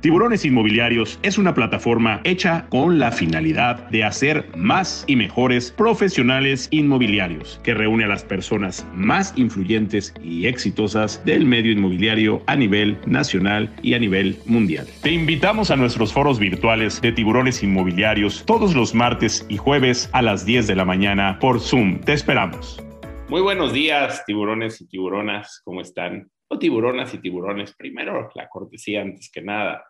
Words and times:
Tiburones 0.00 0.46
Inmobiliarios 0.46 1.18
es 1.22 1.36
una 1.36 1.52
plataforma 1.52 2.22
hecha 2.24 2.64
con 2.70 2.98
la 2.98 3.12
finalidad 3.12 3.86
de 3.90 4.02
hacer 4.02 4.48
más 4.56 5.04
y 5.06 5.14
mejores 5.14 5.72
profesionales 5.72 6.68
inmobiliarios, 6.70 7.60
que 7.62 7.74
reúne 7.74 8.04
a 8.04 8.08
las 8.08 8.24
personas 8.24 8.86
más 8.94 9.34
influyentes 9.36 10.14
y 10.22 10.46
exitosas 10.46 11.22
del 11.26 11.44
medio 11.44 11.72
inmobiliario 11.72 12.42
a 12.46 12.56
nivel 12.56 12.96
nacional 13.04 13.70
y 13.82 13.92
a 13.92 13.98
nivel 13.98 14.38
mundial. 14.46 14.86
Te 15.02 15.10
invitamos 15.10 15.70
a 15.70 15.76
nuestros 15.76 16.14
foros 16.14 16.38
virtuales 16.38 17.02
de 17.02 17.12
Tiburones 17.12 17.62
Inmobiliarios 17.62 18.46
todos 18.46 18.74
los 18.74 18.94
martes 18.94 19.44
y 19.50 19.58
jueves 19.58 20.08
a 20.14 20.22
las 20.22 20.46
10 20.46 20.66
de 20.66 20.76
la 20.76 20.86
mañana 20.86 21.38
por 21.40 21.60
Zoom. 21.60 22.00
Te 22.00 22.14
esperamos. 22.14 22.82
Muy 23.28 23.42
buenos 23.42 23.74
días, 23.74 24.24
tiburones 24.24 24.80
y 24.80 24.88
tiburonas, 24.88 25.60
¿cómo 25.62 25.82
están? 25.82 26.30
O 26.48 26.58
tiburonas 26.58 27.12
y 27.12 27.18
tiburones, 27.18 27.74
primero 27.76 28.30
la 28.34 28.48
cortesía 28.48 29.02
antes 29.02 29.30
que 29.30 29.42
nada. 29.42 29.84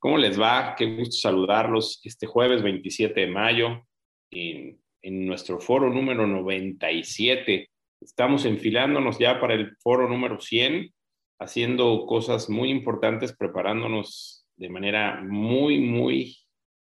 ¿Cómo 0.00 0.16
les 0.16 0.40
va? 0.40 0.76
Qué 0.76 0.94
gusto 0.94 1.16
saludarlos 1.16 2.00
este 2.04 2.28
jueves 2.28 2.62
27 2.62 3.20
de 3.20 3.26
mayo 3.26 3.84
en, 4.30 4.78
nuestro 5.02 5.58
foro 5.58 5.90
número 5.90 6.26
97. 6.26 7.68
Estamos 8.00 8.44
enfilándonos 8.44 9.18
ya 9.18 9.40
para 9.40 9.54
el 9.54 9.76
foro 9.78 10.08
número 10.08 10.40
100, 10.40 10.92
haciendo 11.40 12.06
cosas 12.06 12.48
muy 12.48 12.70
importantes, 12.70 13.34
preparándonos 13.36 14.46
de 14.56 14.68
manera 14.68 15.20
muy, 15.24 15.80
muy 15.80 16.36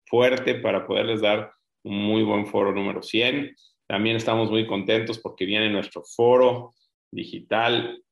fuerte 0.07 0.55
para 0.55 0.85
poderles 0.85 1.21
dar 1.21 1.51
un 1.83 1.95
muy 1.95 2.23
buen 2.23 2.47
foro 2.47 2.73
número 2.73 3.01
100. 3.01 3.55
También 3.87 4.17
estamos 4.17 4.51
muy 4.51 4.67
contentos 4.67 5.19
porque 5.19 5.45
viene 5.45 5.69
nuestro 5.69 6.03
foro 6.03 6.73
digital 7.11 8.03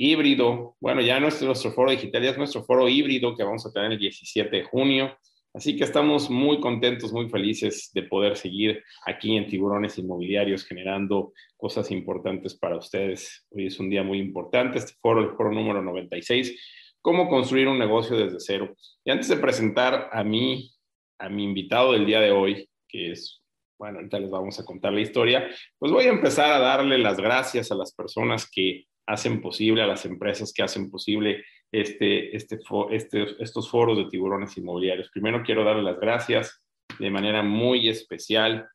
híbrido. 0.00 0.76
Bueno, 0.80 1.02
ya 1.02 1.18
es 1.18 1.42
nuestro 1.42 1.72
foro 1.72 1.90
digital, 1.90 2.22
ya 2.22 2.30
es 2.30 2.38
nuestro 2.38 2.64
foro 2.64 2.88
híbrido 2.88 3.36
que 3.36 3.44
vamos 3.44 3.66
a 3.66 3.72
tener 3.72 3.92
el 3.92 3.98
17 3.98 4.56
de 4.56 4.64
junio. 4.64 5.14
Así 5.52 5.76
que 5.76 5.84
estamos 5.84 6.30
muy 6.30 6.58
contentos, 6.58 7.12
muy 7.12 7.28
felices 7.28 7.90
de 7.92 8.04
poder 8.04 8.38
seguir 8.38 8.82
aquí 9.04 9.36
en 9.36 9.46
Tiburones 9.46 9.98
Inmobiliarios 9.98 10.64
generando 10.64 11.34
cosas 11.58 11.90
importantes 11.90 12.54
para 12.54 12.78
ustedes. 12.78 13.46
Hoy 13.50 13.66
es 13.66 13.78
un 13.78 13.90
día 13.90 14.02
muy 14.02 14.18
importante, 14.18 14.78
este 14.78 14.94
foro, 15.02 15.20
el 15.20 15.36
foro 15.36 15.52
número 15.52 15.82
96, 15.82 16.58
cómo 17.02 17.28
construir 17.28 17.68
un 17.68 17.78
negocio 17.78 18.16
desde 18.16 18.40
cero. 18.40 18.74
Y 19.04 19.10
antes 19.10 19.28
de 19.28 19.36
presentar 19.36 20.08
a 20.12 20.24
mí, 20.24 20.70
a 21.18 21.28
mi 21.28 21.44
invitado 21.44 21.92
del 21.92 22.06
día 22.06 22.20
de 22.20 22.30
hoy, 22.30 22.70
que 22.88 23.12
es, 23.12 23.42
bueno, 23.78 23.98
ahorita 23.98 24.18
les 24.18 24.30
vamos 24.30 24.58
a 24.58 24.64
contar 24.64 24.94
la 24.94 25.02
historia, 25.02 25.46
pues 25.78 25.92
voy 25.92 26.06
a 26.06 26.10
empezar 26.10 26.52
a 26.52 26.58
darle 26.58 26.96
las 26.96 27.18
gracias 27.18 27.70
a 27.70 27.74
las 27.74 27.92
personas 27.92 28.48
que 28.50 28.86
hacen 29.10 29.40
posible, 29.40 29.82
a 29.82 29.86
las 29.86 30.04
empresas 30.04 30.52
que 30.52 30.62
hacen 30.62 30.90
posible 30.90 31.44
este, 31.72 32.36
este, 32.36 32.58
este, 32.90 33.42
estos 33.42 33.70
foros 33.70 33.98
de 33.98 34.06
tiburones 34.06 34.56
inmobiliarios. 34.56 35.10
Primero 35.10 35.42
quiero 35.42 35.64
darle 35.64 35.82
las 35.82 35.98
gracias 35.98 36.64
de 36.98 37.10
manera 37.10 37.42
muy 37.42 37.88
especial 37.88 38.68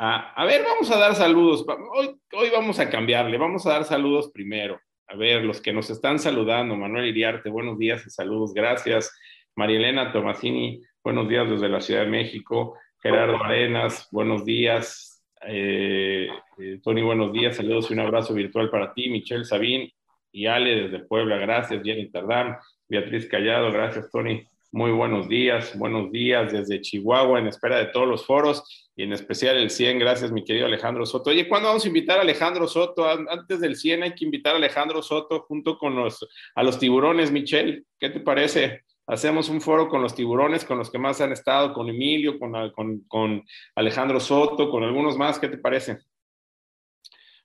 a, 0.00 0.32
a 0.34 0.44
ver, 0.44 0.62
vamos 0.62 0.90
a 0.92 0.98
dar 0.98 1.14
saludos. 1.16 1.66
Hoy, 1.92 2.14
hoy 2.32 2.50
vamos 2.50 2.78
a 2.78 2.88
cambiarle, 2.88 3.36
vamos 3.36 3.66
a 3.66 3.70
dar 3.70 3.84
saludos 3.84 4.30
primero. 4.32 4.80
A 5.08 5.16
ver, 5.16 5.42
los 5.42 5.60
que 5.60 5.72
nos 5.72 5.90
están 5.90 6.18
saludando, 6.18 6.76
Manuel 6.76 7.06
Iriarte, 7.06 7.50
buenos 7.50 7.78
días 7.78 8.06
y 8.06 8.10
saludos, 8.10 8.54
gracias. 8.54 9.12
María 9.56 9.78
Elena 9.78 10.12
Tomasini, 10.12 10.82
buenos 11.02 11.28
días 11.28 11.50
desde 11.50 11.68
la 11.68 11.80
Ciudad 11.80 12.02
de 12.02 12.10
México. 12.10 12.78
Gerardo 13.02 13.42
Arenas, 13.42 14.06
buenos 14.12 14.44
días. 14.44 15.17
Eh, 15.46 16.28
eh, 16.58 16.80
Tony, 16.82 17.02
buenos 17.02 17.32
días, 17.32 17.56
saludos 17.56 17.90
y 17.90 17.94
un 17.94 18.00
abrazo 18.00 18.34
virtual 18.34 18.70
para 18.70 18.92
ti, 18.92 19.08
Michelle 19.08 19.44
Sabín 19.44 19.90
y 20.32 20.46
Ale 20.46 20.82
desde 20.82 21.04
Puebla, 21.06 21.36
gracias, 21.36 21.82
Jenny 21.84 22.10
Tardán, 22.10 22.56
Beatriz 22.88 23.26
Callado, 23.28 23.70
gracias, 23.70 24.10
Tony, 24.10 24.42
muy 24.72 24.90
buenos 24.90 25.28
días, 25.28 25.78
buenos 25.78 26.10
días 26.10 26.52
desde 26.52 26.80
Chihuahua, 26.80 27.38
en 27.38 27.46
espera 27.46 27.78
de 27.78 27.86
todos 27.86 28.08
los 28.08 28.26
foros 28.26 28.90
y 28.96 29.04
en 29.04 29.12
especial 29.12 29.56
el 29.56 29.70
100, 29.70 29.98
gracias, 30.00 30.32
mi 30.32 30.44
querido 30.44 30.66
Alejandro 30.66 31.06
Soto. 31.06 31.30
Oye, 31.30 31.48
¿cuándo 31.48 31.68
vamos 31.68 31.84
a 31.84 31.88
invitar 31.88 32.18
a 32.18 32.22
Alejandro 32.22 32.66
Soto? 32.66 33.08
Antes 33.08 33.60
del 33.60 33.76
100 33.76 34.02
hay 34.02 34.14
que 34.14 34.24
invitar 34.24 34.54
a 34.54 34.58
Alejandro 34.58 35.02
Soto 35.02 35.42
junto 35.42 35.78
con 35.78 35.94
los, 35.94 36.26
a 36.54 36.62
los 36.62 36.78
tiburones, 36.78 37.30
Michelle, 37.30 37.84
¿qué 37.98 38.10
te 38.10 38.20
parece? 38.20 38.82
Hacemos 39.08 39.48
un 39.48 39.60
foro 39.60 39.88
con 39.88 40.02
los 40.02 40.14
tiburones, 40.14 40.64
con 40.64 40.78
los 40.78 40.90
que 40.90 40.98
más 40.98 41.20
han 41.20 41.32
estado, 41.32 41.72
con 41.72 41.88
Emilio, 41.88 42.38
con, 42.38 43.00
con, 43.08 43.44
Alejandro 43.74 44.20
Soto, 44.20 44.70
con 44.70 44.84
algunos 44.84 45.16
más. 45.16 45.38
¿Qué 45.38 45.48
te 45.48 45.58
parece? 45.58 45.98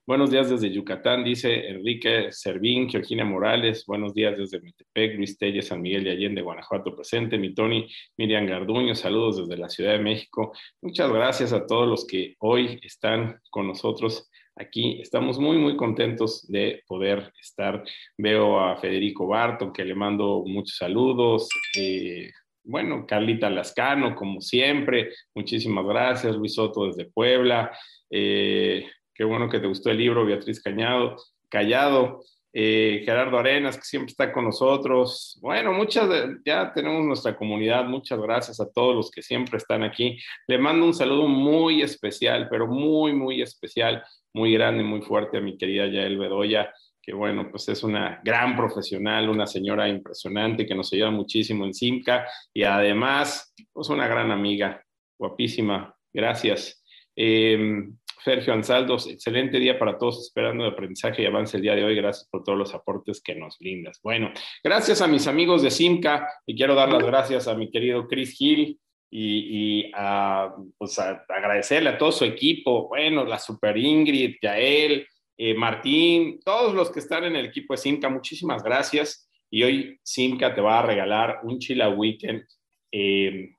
Buenos 0.06 0.32
días 0.32 0.50
desde 0.50 0.70
Yucatán, 0.70 1.24
dice 1.24 1.70
Enrique 1.70 2.28
Servín, 2.32 2.90
Georgina 2.90 3.24
Morales. 3.24 3.86
Buenos 3.86 4.14
días 4.14 4.38
desde 4.38 4.60
Metepec, 4.60 5.16
Luis 5.16 5.38
Telles, 5.38 5.68
San 5.68 5.82
Miguel 5.82 6.04
de 6.04 6.12
Allende, 6.12 6.42
Guanajuato 6.42 6.94
presente. 6.94 7.38
Mi 7.38 7.54
Tony, 7.54 7.88
Miriam 8.18 8.46
Garduño, 8.46 8.96
saludos 8.96 9.38
desde 9.38 9.62
la 9.62 9.70
Ciudad 9.70 9.94
de 9.94 10.00
México. 10.00 10.52
Muchas 10.82 11.10
gracias 11.10 11.54
a 11.54 11.66
todos 11.66 11.88
los 11.88 12.06
que 12.06 12.36
hoy 12.40 12.82
están 12.84 13.40
con 13.50 13.68
nosotros 13.68 14.30
aquí. 14.56 15.02
Estamos 15.02 15.40
muy, 15.40 15.58
muy 15.58 15.76
contentos 15.76 16.48
de 16.48 16.84
poder 16.88 17.34
estar. 17.40 17.84
Veo 18.18 18.60
a 18.60 18.78
Federico 18.78 19.28
Barton, 19.28 19.74
que 19.74 19.86
le 19.86 19.96
mando 19.96 20.44
muchos 20.46 20.78
saludos. 20.78 21.50
Eh, 21.78 22.32
bueno, 22.64 23.06
Carlita 23.06 23.50
Lascano, 23.50 24.16
como 24.16 24.42
siempre, 24.42 25.12
muchísimas 25.36 25.86
gracias. 25.86 26.36
Luis 26.36 26.56
Soto 26.56 26.88
desde 26.88 27.06
Puebla. 27.06 27.72
Eh, 28.10 28.86
qué 29.14 29.24
bueno 29.24 29.50
que 29.50 29.60
te 29.60 29.68
gustó 29.68 29.90
el 29.90 29.98
libro, 29.98 30.26
Beatriz 30.26 30.62
Cañado, 30.62 31.18
Callado. 31.50 32.22
Eh, 32.56 33.02
Gerardo 33.04 33.40
Arenas, 33.40 33.78
que 33.78 33.84
siempre 33.84 34.12
está 34.12 34.32
con 34.32 34.46
nosotros. 34.46 35.40
Bueno, 35.42 35.74
muchas, 35.74 36.08
ya 36.46 36.72
tenemos 36.72 37.04
nuestra 37.04 37.36
comunidad, 37.36 37.86
muchas 37.86 38.20
gracias 38.20 38.60
a 38.60 38.72
todos 38.72 38.96
los 38.96 39.10
que 39.10 39.24
siempre 39.24 39.58
están 39.58 39.82
aquí. 39.82 40.20
Le 40.48 40.60
mando 40.60 40.86
un 40.86 40.94
saludo 40.94 41.28
muy 41.28 41.82
especial, 41.82 42.48
pero 42.50 42.68
muy, 42.68 43.14
muy 43.14 43.42
especial 43.42 44.04
muy 44.34 44.54
grande, 44.54 44.84
muy 44.84 45.02
fuerte 45.02 45.38
a 45.38 45.42
mi 45.42 45.58
querida 45.58 45.88
Yael 45.88 46.18
Bedoya, 46.18 46.74
que 47.02 47.14
bueno, 47.14 47.50
pues 47.50 47.68
es 47.70 47.84
una 47.84 48.22
gran 48.24 48.56
profesional, 48.56 49.30
una 49.30 49.46
señora 49.46 49.88
impresionante 49.88 50.66
que 50.66 50.76
nos 50.76 50.92
ayuda 50.94 51.12
muchísimo 51.12 51.66
en 51.66 51.74
Simca 51.74 52.28
y 52.54 52.64
además, 52.64 53.54
pues 53.72 53.90
una 53.90 54.08
gran 54.08 54.32
amiga, 54.32 54.84
guapísima. 55.18 55.96
Gracias. 56.12 56.84
Eh, 57.16 57.90
Sergio 58.24 58.54
Ansaldos, 58.54 59.08
excelente 59.10 59.60
día 59.60 59.78
para 59.78 59.98
todos, 59.98 60.22
esperando 60.22 60.64
el 60.64 60.72
aprendizaje 60.72 61.22
y 61.22 61.26
avance 61.26 61.58
el 61.58 61.64
día 61.64 61.76
de 61.76 61.84
hoy. 61.84 61.96
Gracias 61.96 62.28
por 62.30 62.44
todos 62.44 62.58
los 62.58 62.74
aportes 62.74 63.22
que 63.22 63.36
nos 63.36 63.60
brindas. 63.60 64.00
Bueno, 64.02 64.32
gracias 64.64 65.02
a 65.02 65.08
mis 65.08 65.28
amigos 65.28 65.62
de 65.62 65.72
Simca 65.72 66.28
y 66.46 66.56
quiero 66.56 66.74
dar 66.76 66.90
las 66.90 67.04
gracias 67.04 67.48
a 67.48 67.56
mi 67.56 67.70
querido 67.70 68.08
Chris 68.08 68.40
Hill, 68.40 68.80
y, 69.16 69.92
a, 69.94 70.56
pues 70.76 70.98
agradecerle 70.98 71.90
a 71.92 71.98
todo 72.00 72.12
su 72.12 72.26
equipo, 72.26 72.88
bueno, 72.88 73.24
la 73.24 73.38
Super 73.38 73.78
Ingrid, 73.78 74.38
Yael, 74.42 75.06
eh, 75.38 75.54
Martín, 75.54 76.40
todos 76.44 76.74
los 76.74 76.90
que 76.90 77.00
están 77.00 77.24
en 77.26 77.36
el 77.36 77.46
equipo 77.46 77.76
de 77.76 77.78
Simca, 77.78 78.10
muchísimas 78.10 78.64
gracias. 78.64 79.30
Y 79.52 79.62
hoy 79.62 80.00
Simca 80.02 80.56
te 80.56 80.62
va 80.62 80.80
a 80.80 80.82
regalar 80.82 81.42
un 81.44 81.60
Chila 81.60 81.90
Weekend, 81.90 82.44
em, 82.92 83.54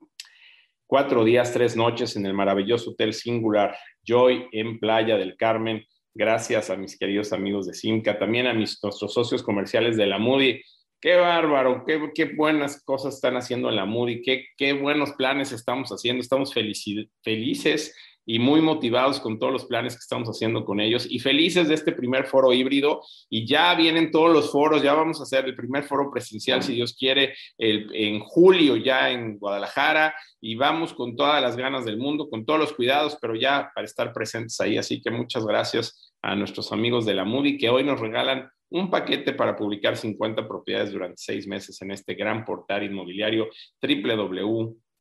cuatro 0.85 1.23
días, 1.23 1.53
tres 1.53 1.77
noches 1.77 2.17
en 2.17 2.25
el 2.25 2.33
maravilloso 2.33 2.91
Hotel 2.91 3.13
Singular 3.13 3.77
Joy 4.05 4.47
en 4.51 4.79
Playa 4.79 5.17
del 5.17 5.35
Carmen. 5.35 5.85
Gracias 6.13 6.69
a 6.69 6.77
mis 6.77 6.97
queridos 6.97 7.33
amigos 7.33 7.67
de 7.67 7.73
Simca, 7.73 8.17
también 8.17 8.47
a 8.47 8.53
mis, 8.53 8.79
nuestros 8.81 9.13
socios 9.13 9.43
comerciales 9.43 9.97
de 9.97 10.05
la 10.05 10.17
Moody 10.17 10.61
Qué 11.05 11.17
bárbaro, 11.17 11.83
qué, 11.85 12.25
buenas 12.35 12.83
cosas 12.83 13.13
están 13.13 13.37
haciendo 13.37 13.69
en 13.69 13.75
la 13.75 13.85
Moody, 13.85 14.23
qué 14.23 14.73
buenos 14.73 15.11
planes 15.11 15.51
estamos 15.51 15.91
haciendo. 15.91 16.21
Estamos 16.21 16.51
felices 16.51 17.95
y 18.25 18.39
muy 18.39 18.61
motivados 18.61 19.19
con 19.19 19.37
todos 19.37 19.53
los 19.53 19.65
planes 19.65 19.93
que 19.93 19.99
estamos 19.99 20.27
haciendo 20.27 20.65
con 20.65 20.79
ellos 20.79 21.05
y 21.09 21.19
felices 21.19 21.67
de 21.67 21.75
este 21.75 21.91
primer 21.91 22.25
foro 22.25 22.51
híbrido. 22.53 23.01
Y 23.29 23.45
ya 23.45 23.73
vienen 23.75 24.11
todos 24.11 24.33
los 24.33 24.51
foros, 24.51 24.81
ya 24.81 24.93
vamos 24.93 25.19
a 25.19 25.23
hacer 25.23 25.45
el 25.45 25.55
primer 25.55 25.83
foro 25.83 26.09
presencial, 26.11 26.63
si 26.63 26.73
Dios 26.73 26.95
quiere, 26.97 27.35
en 27.57 28.19
julio 28.21 28.75
ya 28.77 29.11
en 29.11 29.37
Guadalajara 29.37 30.15
y 30.41 30.55
vamos 30.55 30.93
con 30.93 31.15
todas 31.15 31.41
las 31.41 31.55
ganas 31.55 31.85
del 31.85 31.97
mundo, 31.97 32.29
con 32.29 32.45
todos 32.45 32.59
los 32.59 32.73
cuidados, 32.73 33.17
pero 33.21 33.35
ya 33.35 33.71
para 33.73 33.85
estar 33.85 34.13
presentes 34.13 34.59
ahí. 34.59 34.77
Así 34.77 35.01
que 35.01 35.11
muchas 35.11 35.45
gracias 35.45 36.13
a 36.21 36.35
nuestros 36.35 36.71
amigos 36.71 37.05
de 37.05 37.13
la 37.13 37.25
Moody 37.25 37.57
que 37.57 37.69
hoy 37.69 37.83
nos 37.83 37.99
regalan 37.99 38.49
un 38.69 38.89
paquete 38.89 39.33
para 39.33 39.55
publicar 39.55 39.95
50 39.95 40.47
propiedades 40.47 40.91
durante 40.91 41.17
seis 41.17 41.47
meses 41.47 41.81
en 41.81 41.91
este 41.91 42.15
gran 42.15 42.43
portal 42.43 42.83
inmobiliario 42.83 43.47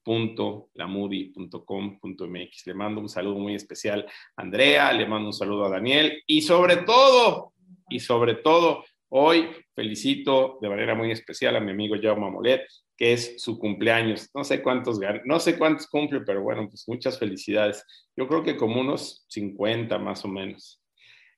www.lamudi.com.mx. 0.04 2.66
Le 2.66 2.74
mando 2.74 3.00
un 3.00 3.08
saludo 3.08 3.38
muy 3.38 3.54
especial 3.54 4.04
a 4.36 4.42
Andrea, 4.42 4.92
le 4.92 5.06
mando 5.06 5.28
un 5.28 5.32
saludo 5.32 5.64
a 5.64 5.70
Daniel 5.70 6.22
y 6.26 6.42
sobre 6.42 6.76
todo, 6.78 7.54
y 7.88 8.00
sobre 8.00 8.34
todo, 8.34 8.84
hoy 9.08 9.48
felicito 9.74 10.58
de 10.60 10.68
manera 10.68 10.94
muy 10.94 11.10
especial 11.10 11.56
a 11.56 11.60
mi 11.60 11.70
amigo 11.72 11.96
Jaume 12.00 12.30
Molet, 12.30 12.62
que 12.96 13.12
es 13.12 13.42
su 13.42 13.58
cumpleaños. 13.58 14.30
No 14.34 14.44
sé 14.44 14.62
cuántos 14.62 15.00
no 15.24 15.40
sé 15.40 15.58
cuántos 15.58 15.88
cumple, 15.88 16.20
pero 16.20 16.42
bueno, 16.42 16.68
pues 16.68 16.84
muchas 16.86 17.18
felicidades. 17.18 17.84
Yo 18.16 18.28
creo 18.28 18.44
que 18.44 18.56
como 18.56 18.80
unos 18.80 19.26
50 19.28 19.98
más 19.98 20.24
o 20.24 20.28
menos. 20.28 20.80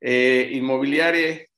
Eh, 0.00 0.60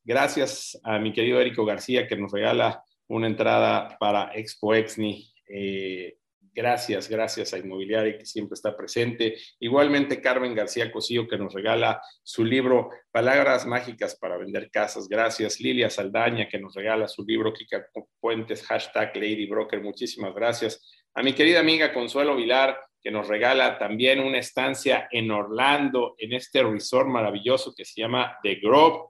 Gracias 0.05 0.81
a 0.85 0.99
mi 0.99 1.13
querido 1.13 1.39
Érico 1.39 1.67
García 1.67 2.07
que 2.07 2.17
nos 2.17 2.33
regala 2.33 2.83
una 3.09 3.27
entrada 3.27 3.99
para 3.99 4.31
Expo 4.35 4.75
Exni. 4.75 5.31
Eh, 5.47 6.18
gracias, 6.55 7.09
gracias 7.09 7.53
a 7.53 7.59
Inmobiliaria 7.59 8.19
que 8.19 8.27
siempre 8.27 8.55
está 8.55 8.77
presente. 8.77 9.37
Igualmente 9.61 10.21
Carmen 10.21 10.55
García 10.55 10.91
Cosío 10.91 11.27
que 11.29 11.39
nos 11.39 11.53
regala 11.53 12.01
su 12.23 12.45
libro 12.45 12.91
Palabras 13.11 13.67
Mágicas 13.67 14.17
para 14.19 14.37
Vender 14.37 14.71
Casas. 14.71 15.09
Gracias. 15.09 15.61
Lilia 15.61 15.91
Saldaña 15.91 16.49
que 16.49 16.59
nos 16.59 16.75
regala 16.75 17.09
su 17.09 17.25
libro 17.25 17.53
Kika 17.53 17.87
Puentes, 18.21 18.65
hashtag 18.67 19.15
Lady 19.17 19.47
Broker. 19.47 19.81
Muchísimas 19.81 20.35
gracias. 20.35 20.81
A 21.15 21.23
mi 21.23 21.33
querida 21.33 21.61
amiga 21.61 21.93
Consuelo 21.93 22.37
Vilar 22.37 22.79
que 23.03 23.11
nos 23.11 23.29
regala 23.29 23.79
también 23.79 24.21
una 24.21 24.39
estancia 24.39 25.09
en 25.11 25.31
Orlando, 25.31 26.15
en 26.19 26.33
este 26.33 26.63
resort 26.63 27.09
maravilloso 27.09 27.73
que 27.77 27.85
se 27.85 28.01
llama 28.01 28.39
The 28.43 28.57
Grove, 28.57 29.09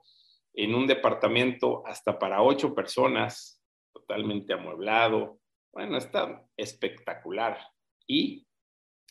en 0.53 0.75
un 0.75 0.85
departamento 0.85 1.83
hasta 1.85 2.19
para 2.19 2.41
ocho 2.41 2.75
personas, 2.75 3.61
totalmente 3.91 4.53
amueblado. 4.53 5.38
Bueno, 5.71 5.97
está 5.97 6.45
espectacular. 6.57 7.57
Y 8.07 8.47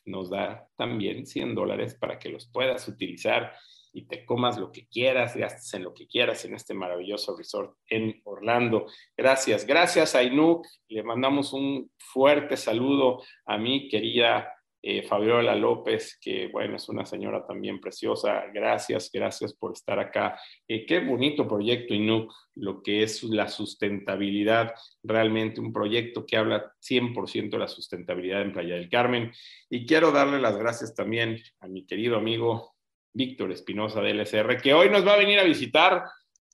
nos 0.04 0.30
da 0.30 0.68
también 0.76 1.26
100 1.26 1.54
dólares 1.54 1.94
para 1.94 2.18
que 2.18 2.30
los 2.30 2.50
puedas 2.50 2.88
utilizar 2.88 3.52
y 3.92 4.06
te 4.06 4.24
comas 4.24 4.58
lo 4.58 4.70
que 4.70 4.86
quieras, 4.86 5.36
gastes 5.36 5.72
en 5.74 5.84
lo 5.84 5.94
que 5.94 6.06
quieras 6.06 6.44
en 6.44 6.54
este 6.54 6.74
maravilloso 6.74 7.36
resort 7.36 7.76
en 7.88 8.20
Orlando. 8.24 8.86
Gracias, 9.16 9.66
gracias 9.66 10.14
a 10.14 10.22
Inuk. 10.22 10.66
Le 10.88 11.02
mandamos 11.02 11.52
un 11.52 11.90
fuerte 11.98 12.56
saludo 12.56 13.22
a 13.46 13.58
mi 13.58 13.88
querida 13.88 14.52
eh, 14.80 15.02
Fabiola 15.02 15.56
López, 15.56 16.18
que 16.20 16.46
bueno, 16.48 16.76
es 16.76 16.88
una 16.88 17.04
señora 17.04 17.44
también 17.44 17.80
preciosa. 17.80 18.44
Gracias, 18.54 19.10
gracias 19.12 19.52
por 19.52 19.72
estar 19.72 19.98
acá. 19.98 20.38
Eh, 20.68 20.86
qué 20.86 21.00
bonito 21.00 21.48
proyecto 21.48 21.94
INUC, 21.94 22.32
lo 22.54 22.80
que 22.82 23.02
es 23.02 23.24
la 23.24 23.48
sustentabilidad, 23.48 24.72
realmente 25.02 25.60
un 25.60 25.72
proyecto 25.72 26.24
que 26.24 26.36
habla 26.36 26.72
100% 26.80 27.50
de 27.50 27.58
la 27.58 27.68
sustentabilidad 27.68 28.42
en 28.42 28.52
Playa 28.52 28.76
del 28.76 28.88
Carmen. 28.88 29.32
Y 29.68 29.84
quiero 29.84 30.12
darle 30.12 30.40
las 30.40 30.56
gracias 30.56 30.94
también 30.94 31.42
a 31.60 31.66
mi 31.66 31.84
querido 31.84 32.16
amigo 32.16 32.74
Víctor 33.12 33.50
Espinosa 33.50 34.00
de 34.00 34.14
LSR, 34.14 34.60
que 34.62 34.74
hoy 34.74 34.90
nos 34.90 35.04
va 35.04 35.14
a 35.14 35.18
venir 35.18 35.40
a 35.40 35.44
visitar. 35.44 36.04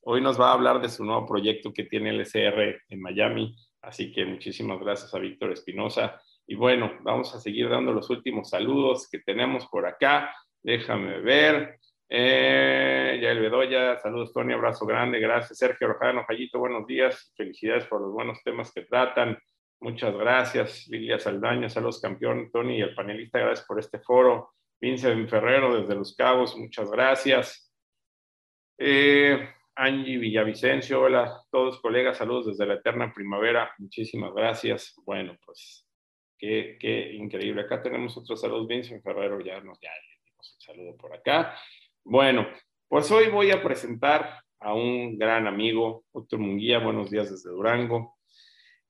Hoy 0.02 0.22
nos 0.22 0.40
va 0.40 0.50
a 0.50 0.54
hablar 0.54 0.80
de 0.80 0.88
su 0.88 1.04
nuevo 1.04 1.26
proyecto 1.26 1.72
que 1.72 1.84
tiene 1.84 2.12
LSR 2.12 2.82
en 2.88 3.00
Miami. 3.00 3.54
Así 3.82 4.12
que 4.12 4.24
muchísimas 4.24 4.80
gracias 4.80 5.14
a 5.14 5.18
Víctor 5.18 5.52
Espinosa. 5.52 6.20
Y 6.46 6.54
bueno, 6.54 6.92
vamos 7.02 7.34
a 7.34 7.40
seguir 7.40 7.68
dando 7.68 7.92
los 7.92 8.10
últimos 8.10 8.50
saludos 8.50 9.08
que 9.10 9.20
tenemos 9.20 9.66
por 9.66 9.86
acá. 9.86 10.34
Déjame 10.62 11.20
ver. 11.20 11.78
Eh, 12.08 13.18
el 13.22 13.40
Bedoya, 13.40 13.98
saludos 13.98 14.32
Tony, 14.32 14.52
abrazo 14.52 14.86
grande, 14.86 15.18
gracias. 15.18 15.58
Sergio 15.58 15.88
Rojano, 15.88 16.24
Jallito, 16.24 16.58
buenos 16.58 16.86
días, 16.86 17.32
felicidades 17.36 17.86
por 17.86 18.02
los 18.02 18.12
buenos 18.12 18.42
temas 18.42 18.72
que 18.72 18.82
tratan. 18.82 19.38
Muchas 19.80 20.14
gracias. 20.14 20.86
Lilia 20.88 21.18
Saldaña, 21.18 21.68
saludos 21.68 22.00
campeón, 22.00 22.50
Tony 22.52 22.78
y 22.78 22.82
el 22.82 22.94
panelista, 22.94 23.38
gracias 23.38 23.66
por 23.66 23.78
este 23.78 23.98
foro. 23.98 24.52
Vincent 24.80 25.28
Ferrero 25.28 25.80
desde 25.80 25.94
Los 25.94 26.14
Cabos, 26.14 26.56
muchas 26.56 26.90
gracias. 26.90 27.72
Eh, 28.78 29.48
Angie 29.76 30.18
Villavicencio, 30.18 31.00
hola 31.00 31.42
todos 31.50 31.80
colegas, 31.80 32.18
saludos 32.18 32.46
desde 32.46 32.66
la 32.66 32.74
eterna 32.74 33.12
primavera, 33.14 33.72
muchísimas 33.78 34.32
gracias. 34.34 34.94
Bueno, 35.04 35.36
pues 35.44 35.88
Qué, 36.38 37.12
increíble. 37.14 37.62
Acá 37.62 37.82
tenemos 37.82 38.16
otro 38.16 38.36
saludo. 38.36 38.66
Vincent 38.66 39.02
Ferrero 39.02 39.40
ya 39.40 39.60
nos 39.60 39.78
ya 39.80 39.90
dimos 40.24 40.54
un 40.54 40.60
saludo 40.60 40.96
por 40.96 41.14
acá. 41.14 41.56
Bueno, 42.04 42.46
pues 42.88 43.10
hoy 43.10 43.28
voy 43.28 43.50
a 43.50 43.62
presentar 43.62 44.40
a 44.60 44.74
un 44.74 45.18
gran 45.18 45.46
amigo, 45.46 46.04
doctor 46.12 46.38
Munguía. 46.38 46.78
Buenos 46.78 47.10
días 47.10 47.30
desde 47.30 47.50
Durango. 47.50 48.16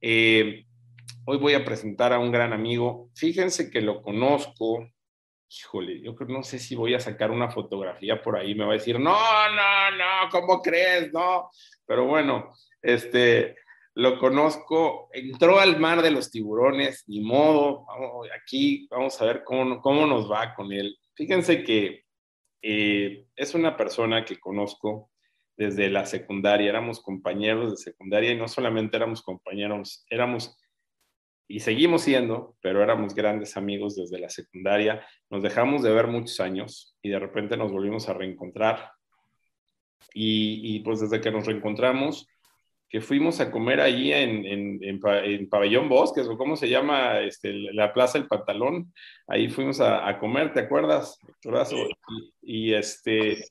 Eh, 0.00 0.64
hoy 1.26 1.38
voy 1.38 1.54
a 1.54 1.64
presentar 1.64 2.12
a 2.12 2.18
un 2.18 2.32
gran 2.32 2.52
amigo. 2.52 3.10
Fíjense 3.14 3.70
que 3.70 3.80
lo 3.80 4.02
conozco. 4.02 4.88
Híjole, 5.48 6.00
yo 6.00 6.14
no 6.28 6.42
sé 6.42 6.58
si 6.58 6.74
voy 6.74 6.94
a 6.94 7.00
sacar 7.00 7.30
una 7.30 7.50
fotografía 7.50 8.20
por 8.20 8.36
ahí. 8.36 8.54
Me 8.54 8.64
va 8.64 8.70
a 8.72 8.74
decir, 8.74 8.98
no, 8.98 9.12
no, 9.12 9.90
no, 9.96 10.30
¿cómo 10.30 10.60
crees? 10.60 11.12
No. 11.12 11.50
Pero 11.86 12.06
bueno, 12.06 12.52
este, 12.82 13.56
lo 13.94 14.18
conozco, 14.18 15.08
entró 15.12 15.60
al 15.60 15.78
mar 15.78 16.02
de 16.02 16.10
los 16.10 16.30
tiburones, 16.30 17.04
ni 17.06 17.20
modo, 17.20 17.86
aquí 18.36 18.88
vamos 18.90 19.20
a 19.20 19.24
ver 19.24 19.44
cómo, 19.44 19.80
cómo 19.80 20.06
nos 20.06 20.30
va 20.30 20.54
con 20.54 20.72
él. 20.72 20.96
Fíjense 21.14 21.62
que 21.62 22.04
eh, 22.60 23.26
es 23.36 23.54
una 23.54 23.76
persona 23.76 24.24
que 24.24 24.40
conozco 24.40 25.10
desde 25.56 25.88
la 25.90 26.06
secundaria, 26.06 26.68
éramos 26.68 27.00
compañeros 27.00 27.70
de 27.70 27.76
secundaria 27.76 28.32
y 28.32 28.36
no 28.36 28.48
solamente 28.48 28.96
éramos 28.96 29.22
compañeros, 29.22 30.04
éramos 30.10 30.58
y 31.46 31.60
seguimos 31.60 32.02
siendo, 32.02 32.56
pero 32.62 32.82
éramos 32.82 33.14
grandes 33.14 33.56
amigos 33.56 33.94
desde 33.96 34.18
la 34.18 34.30
secundaria. 34.30 35.06
Nos 35.28 35.42
dejamos 35.42 35.82
de 35.82 35.92
ver 35.92 36.06
muchos 36.06 36.40
años 36.40 36.96
y 37.02 37.10
de 37.10 37.18
repente 37.18 37.56
nos 37.56 37.70
volvimos 37.70 38.08
a 38.08 38.14
reencontrar. 38.14 38.92
Y, 40.14 40.76
y 40.76 40.80
pues 40.80 41.00
desde 41.00 41.20
que 41.20 41.30
nos 41.30 41.46
reencontramos, 41.46 42.26
que 42.94 43.00
fuimos 43.00 43.40
a 43.40 43.50
comer 43.50 43.80
allí 43.80 44.12
en, 44.12 44.78
en, 44.80 45.48
Pabellón 45.50 45.88
Bosques, 45.88 46.28
o 46.28 46.38
cómo 46.38 46.54
se 46.54 46.68
llama, 46.68 47.18
este, 47.18 47.52
la 47.52 47.92
Plaza 47.92 48.18
del 48.18 48.28
Pantalón. 48.28 48.94
Ahí 49.26 49.48
fuimos 49.48 49.80
a, 49.80 50.16
comer, 50.20 50.52
¿te 50.52 50.60
acuerdas, 50.60 51.18
Y, 52.40 52.72
este, 52.72 53.46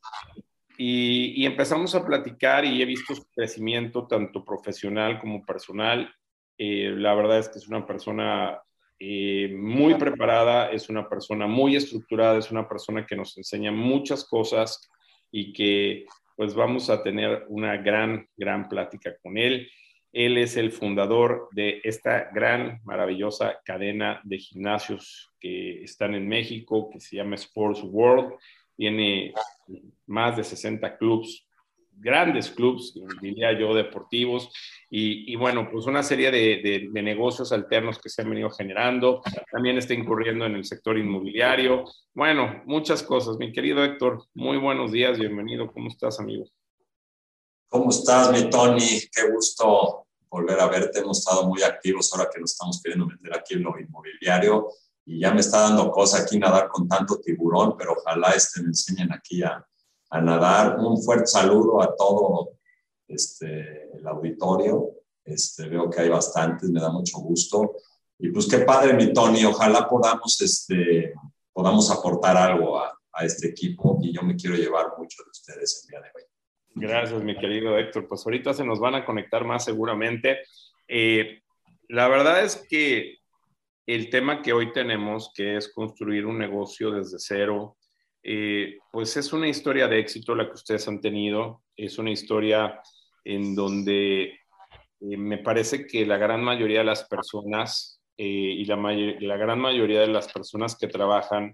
y, 0.78 1.46
empezamos 1.46 1.94
a 1.94 2.06
platicar 2.06 2.64
y 2.64 2.82
he 2.82 2.86
visto 2.86 3.16
su 3.16 3.26
crecimiento 3.36 4.08
tanto 4.08 4.46
profesional 4.46 5.20
como 5.20 5.46
personal. 5.46 6.10
Eh, 6.58 6.94
la 6.96 7.14
verdad 7.14 7.40
es 7.40 7.50
que 7.50 7.60
es 7.60 7.68
una 7.68 7.86
persona 7.86 8.62
eh, 8.98 9.54
muy 9.54 9.96
preparada, 9.96 10.72
es 10.72 10.88
una 10.88 11.10
persona 11.10 11.48
muy 11.48 11.76
estructurada, 11.76 12.38
es 12.38 12.50
una 12.50 12.66
persona 12.66 13.06
que 13.06 13.18
nos 13.18 13.36
enseña 13.36 13.74
muchas 13.74 14.24
cosas 14.24 14.90
y 15.34 15.52
que 15.52 16.06
pues 16.36 16.56
vamos 16.56 16.90
a 16.90 17.04
tener 17.04 17.46
una 17.50 17.78
gran, 17.78 18.28
gran 18.36 18.68
plática 18.70 19.16
con 19.22 19.38
él. 19.38 19.70
Él 20.12 20.38
es 20.38 20.58
el 20.58 20.72
fundador 20.72 21.50
de 21.52 21.82
esta 21.84 22.30
gran, 22.34 22.80
maravillosa 22.84 23.60
cadena 23.66 24.22
de 24.24 24.38
gimnasios 24.38 25.32
que 25.40 25.84
están 25.84 26.14
en 26.14 26.28
México, 26.28 26.90
que 26.92 27.00
se 27.00 27.16
llama 27.16 27.36
Sports 27.36 27.82
World. 27.84 28.34
Tiene 28.76 29.34
más 30.06 30.38
de 30.38 30.44
60 30.44 30.98
clubs 30.98 31.48
grandes 31.98 32.50
clubs, 32.50 32.94
diría 33.22 33.58
yo, 33.58 33.74
deportivos, 33.74 34.50
y, 34.96 35.36
bueno, 35.38 35.70
pues 35.72 35.88
una 35.88 36.04
serie 36.04 36.30
de, 36.30 36.88
negocios 37.02 37.52
alternos 37.52 37.98
que 37.98 38.10
se 38.10 38.22
han 38.22 38.30
venido 38.30 38.52
generando. 38.52 39.24
También 39.52 39.80
está 39.80 39.96
incurriendo 39.96 40.46
en 40.46 40.54
el 40.54 40.66
sector 40.66 41.00
inmobiliario. 41.00 41.86
Bueno, 42.14 42.62
muchas 42.68 43.02
cosas. 43.02 43.38
Mi 43.38 43.52
querido 43.52 43.84
Héctor, 43.84 44.24
muy 44.36 44.58
buenos 44.58 44.92
días, 44.92 45.18
bienvenido. 45.18 45.72
¿Cómo 45.72 45.88
estás, 45.88 46.20
amigo? 46.20 46.46
¿Cómo 47.70 47.90
estás, 47.90 48.32
mi 48.32 48.52
Tony? 48.52 49.02
Qué 49.12 49.32
gusto 49.32 50.06
volver 50.30 50.60
a 50.60 50.68
verte. 50.68 51.00
Hemos 51.00 51.18
estado 51.18 51.48
muy 51.48 51.64
activos 51.64 52.14
ahora 52.14 52.30
que 52.32 52.40
nos 52.40 52.52
estamos 52.52 52.80
queriendo 52.80 53.08
meter 53.08 53.36
aquí 53.36 53.56
en 53.56 53.64
lo 53.64 53.80
inmobiliario 53.80 54.70
y 55.06 55.22
ya 55.22 55.34
me 55.34 55.42
está 55.42 55.62
dando 55.62 55.90
cosa 55.90 56.22
aquí 56.22 56.38
nadar 56.38 56.68
con 56.70 56.88
tanto 56.88 57.20
tiburón, 57.20 57.76
pero 57.78 57.94
ojalá 57.94 58.30
este 58.30 58.62
me 58.62 58.68
enseñen 58.68 59.12
aquí 59.12 59.42
a, 59.42 59.66
a 60.14 60.22
nadar. 60.22 60.78
Un 60.80 61.02
fuerte 61.02 61.28
saludo 61.28 61.82
a 61.82 61.96
todo 61.96 62.52
este, 63.08 63.90
el 63.98 64.08
auditorio. 64.08 64.92
Este, 65.26 65.68
veo 65.68 65.90
que 65.90 66.02
hay 66.02 66.10
bastantes, 66.10 66.70
me 66.70 66.80
da 66.80 66.92
mucho 66.92 67.18
gusto. 67.18 67.78
Y 68.20 68.30
pues 68.30 68.48
qué 68.48 68.60
padre, 68.60 68.94
mi 68.94 69.12
Tony, 69.12 69.44
ojalá 69.44 69.90
podamos, 69.90 70.40
este, 70.40 71.14
podamos 71.52 71.90
aportar 71.90 72.38
algo 72.38 72.78
a, 72.78 72.98
a 73.12 73.26
este 73.26 73.48
equipo 73.48 74.00
y 74.02 74.14
yo 74.14 74.22
me 74.22 74.36
quiero 74.36 74.56
llevar 74.56 74.94
mucho 74.98 75.24
de 75.24 75.32
ustedes 75.32 75.84
el 75.84 75.90
día 75.90 76.02
de 76.02 76.10
hoy. 76.16 76.24
Gracias, 76.76 77.24
mi 77.24 77.36
querido 77.36 77.78
Héctor. 77.78 78.08
Pues 78.08 78.26
ahorita 78.26 78.54
se 78.54 78.64
nos 78.64 78.80
van 78.80 78.96
a 78.96 79.06
conectar 79.06 79.46
más 79.46 79.66
seguramente. 79.66 80.40
Eh, 80.88 81.42
la 81.88 82.08
verdad 82.08 82.44
es 82.44 82.66
que 82.70 83.18
el 83.86 84.10
tema 84.10 84.42
que 84.42 84.54
hoy 84.54 84.72
tenemos, 84.74 85.32
que 85.34 85.58
es 85.58 85.72
construir 85.74 86.26
un 86.26 86.38
negocio 86.38 86.92
desde 86.92 87.18
cero, 87.20 87.78
eh, 88.24 88.78
pues 88.90 89.18
es 89.18 89.34
una 89.34 89.50
historia 89.50 89.90
de 89.90 90.00
éxito 90.00 90.34
la 90.34 90.48
que 90.48 90.54
ustedes 90.54 90.88
han 90.88 91.02
tenido. 91.02 91.64
Es 91.76 91.98
una 91.98 92.12
historia 92.12 92.82
en 93.26 93.54
donde 93.54 94.24
eh, 94.24 95.18
me 95.18 95.40
parece 95.40 95.86
que 95.86 96.06
la 96.06 96.18
gran 96.18 96.42
mayoría 96.42 96.80
de 96.80 96.86
las 96.86 97.04
personas 97.04 98.02
eh, 98.18 98.26
y 98.26 98.66
la, 98.66 99.38
gran 99.38 99.60
mayoría 99.60 100.02
de 100.02 100.08
las 100.08 100.32
personas 100.32 100.78
que 100.78 100.88
trabajan, 100.88 101.54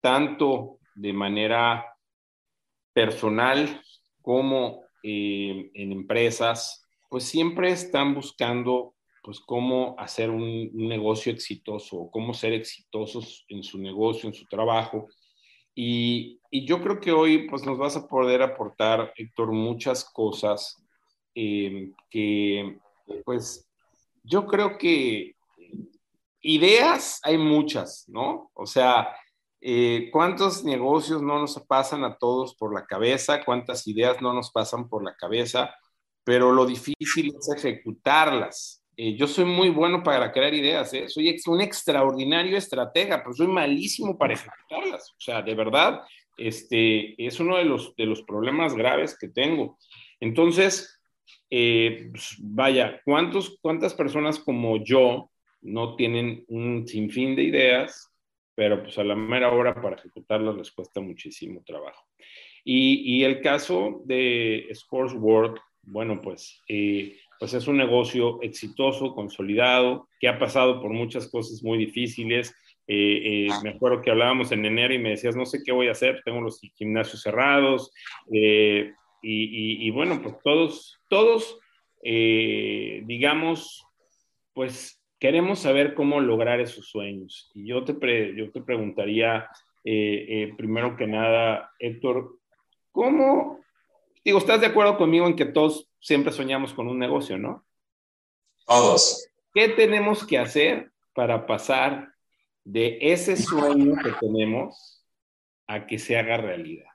tanto 0.00 0.78
de 0.94 1.12
manera 1.12 1.86
personal 2.92 3.82
como 4.20 4.84
en 5.02 5.92
empresas, 5.92 6.86
pues 7.10 7.24
siempre 7.24 7.70
están 7.70 8.14
buscando 8.14 8.94
pues 9.22 9.38
cómo 9.40 9.94
hacer 9.98 10.30
un, 10.30 10.70
un 10.72 10.88
negocio 10.88 11.30
exitoso, 11.30 12.08
cómo 12.10 12.32
ser 12.32 12.54
exitosos 12.54 13.44
en 13.48 13.62
su 13.62 13.78
negocio, 13.78 14.28
en 14.28 14.34
su 14.34 14.46
trabajo. 14.46 15.08
Y, 15.74 16.40
yo 16.66 16.80
creo 16.80 17.00
que 17.00 17.10
hoy 17.10 17.48
pues 17.48 17.66
nos 17.66 17.78
vas 17.78 17.96
a 17.96 18.06
poder 18.06 18.40
aportar, 18.40 19.12
Héctor, 19.16 19.50
muchas 19.50 20.04
cosas 20.04 20.80
eh, 21.34 21.90
que 22.08 22.78
pues 23.24 23.68
yo 24.22 24.46
creo 24.46 24.78
que 24.78 25.34
ideas 26.40 27.18
hay 27.24 27.38
muchas, 27.38 28.04
¿no? 28.06 28.52
O 28.54 28.66
sea, 28.66 29.08
eh, 29.60 30.10
¿cuántos 30.12 30.62
negocios 30.62 31.22
no 31.22 31.40
nos 31.40 31.58
pasan 31.66 32.04
a 32.04 32.18
todos 32.18 32.54
por 32.54 32.72
la 32.72 32.86
cabeza? 32.86 33.44
¿Cuántas 33.44 33.86
ideas 33.88 34.20
no 34.20 34.32
nos 34.32 34.52
pasan 34.52 34.88
por 34.88 35.02
la 35.02 35.16
cabeza? 35.16 35.74
Pero 36.22 36.52
lo 36.52 36.66
difícil 36.66 37.34
es 37.36 37.48
ejecutarlas. 37.56 38.83
Eh, 38.96 39.14
yo 39.16 39.26
soy 39.26 39.44
muy 39.44 39.70
bueno 39.70 40.02
para 40.02 40.32
crear 40.32 40.54
ideas, 40.54 40.92
¿eh? 40.94 41.08
soy 41.08 41.36
un 41.46 41.60
extraordinario 41.60 42.56
estratega, 42.56 43.22
pero 43.22 43.34
soy 43.34 43.48
malísimo 43.48 44.16
para 44.16 44.34
ejecutarlas. 44.34 45.10
O 45.10 45.20
sea, 45.20 45.42
de 45.42 45.54
verdad, 45.54 46.02
este, 46.36 47.14
es 47.24 47.40
uno 47.40 47.56
de 47.56 47.64
los, 47.64 47.94
de 47.96 48.06
los 48.06 48.22
problemas 48.22 48.74
graves 48.74 49.16
que 49.18 49.28
tengo. 49.28 49.78
Entonces, 50.20 51.00
eh, 51.50 52.08
pues, 52.12 52.36
vaya, 52.38 53.00
¿cuántos, 53.04 53.58
¿cuántas 53.60 53.94
personas 53.94 54.38
como 54.38 54.82
yo 54.82 55.30
no 55.62 55.96
tienen 55.96 56.44
un 56.48 56.86
sinfín 56.86 57.36
de 57.36 57.44
ideas 57.44 58.14
pero 58.54 58.82
pues 58.82 58.96
a 58.98 59.04
la 59.04 59.14
mera 59.14 59.52
hora 59.52 59.74
para 59.74 59.96
ejecutarlas 59.96 60.56
les 60.56 60.70
cuesta 60.70 61.00
muchísimo 61.00 61.62
trabajo. 61.64 62.06
Y, 62.64 63.18
y 63.18 63.24
el 63.24 63.40
caso 63.40 64.02
de 64.04 64.66
Sports 64.70 65.14
World, 65.14 65.58
bueno, 65.82 66.20
pues, 66.22 66.62
eh, 66.68 67.18
pues 67.44 67.52
es 67.52 67.68
un 67.68 67.76
negocio 67.76 68.40
exitoso, 68.40 69.14
consolidado, 69.14 70.08
que 70.18 70.28
ha 70.28 70.38
pasado 70.38 70.80
por 70.80 70.90
muchas 70.90 71.28
cosas 71.28 71.62
muy 71.62 71.76
difíciles. 71.76 72.56
Eh, 72.86 73.48
eh, 73.48 73.48
me 73.62 73.68
acuerdo 73.68 74.00
que 74.00 74.10
hablábamos 74.10 74.50
en 74.50 74.64
enero 74.64 74.94
y 74.94 74.98
me 74.98 75.10
decías, 75.10 75.36
no 75.36 75.44
sé 75.44 75.58
qué 75.62 75.70
voy 75.70 75.88
a 75.88 75.92
hacer, 75.92 76.22
tengo 76.24 76.40
los 76.40 76.58
gimnasios 76.74 77.20
cerrados. 77.20 77.92
Y, 78.30 78.88
y, 79.20 79.90
bueno, 79.90 80.22
pues 80.22 80.36
todos, 80.42 80.98
todos, 81.10 81.60
digamos, 82.02 83.86
pues 84.54 84.98
queremos 85.20 85.58
saber 85.58 85.92
cómo 85.92 86.20
lograr 86.20 86.62
esos 86.62 86.88
sueños. 86.88 87.50
Y 87.52 87.66
yo 87.66 87.84
te, 87.84 88.34
yo 88.34 88.50
te 88.52 88.62
preguntaría, 88.62 89.50
eh, 89.84 90.24
eh, 90.30 90.54
primero 90.56 90.96
que 90.96 91.06
nada, 91.06 91.72
Héctor, 91.78 92.38
¿cómo, 92.90 93.60
digo, 94.24 94.38
estás 94.38 94.62
de 94.62 94.68
acuerdo 94.68 94.96
conmigo 94.96 95.26
en 95.26 95.36
que 95.36 95.44
todos 95.44 95.90
siempre 96.04 96.32
soñamos 96.32 96.74
con 96.74 96.86
un 96.86 96.98
negocio, 96.98 97.38
¿no? 97.38 97.64
Todos. 98.66 99.26
¿Qué 99.54 99.70
tenemos 99.70 100.26
que 100.26 100.38
hacer 100.38 100.92
para 101.14 101.46
pasar 101.46 102.12
de 102.62 102.98
ese 103.00 103.36
sueño 103.36 103.94
que 104.02 104.12
tenemos 104.20 105.02
a 105.66 105.86
que 105.86 105.98
se 105.98 106.18
haga 106.18 106.36
realidad? 106.36 106.90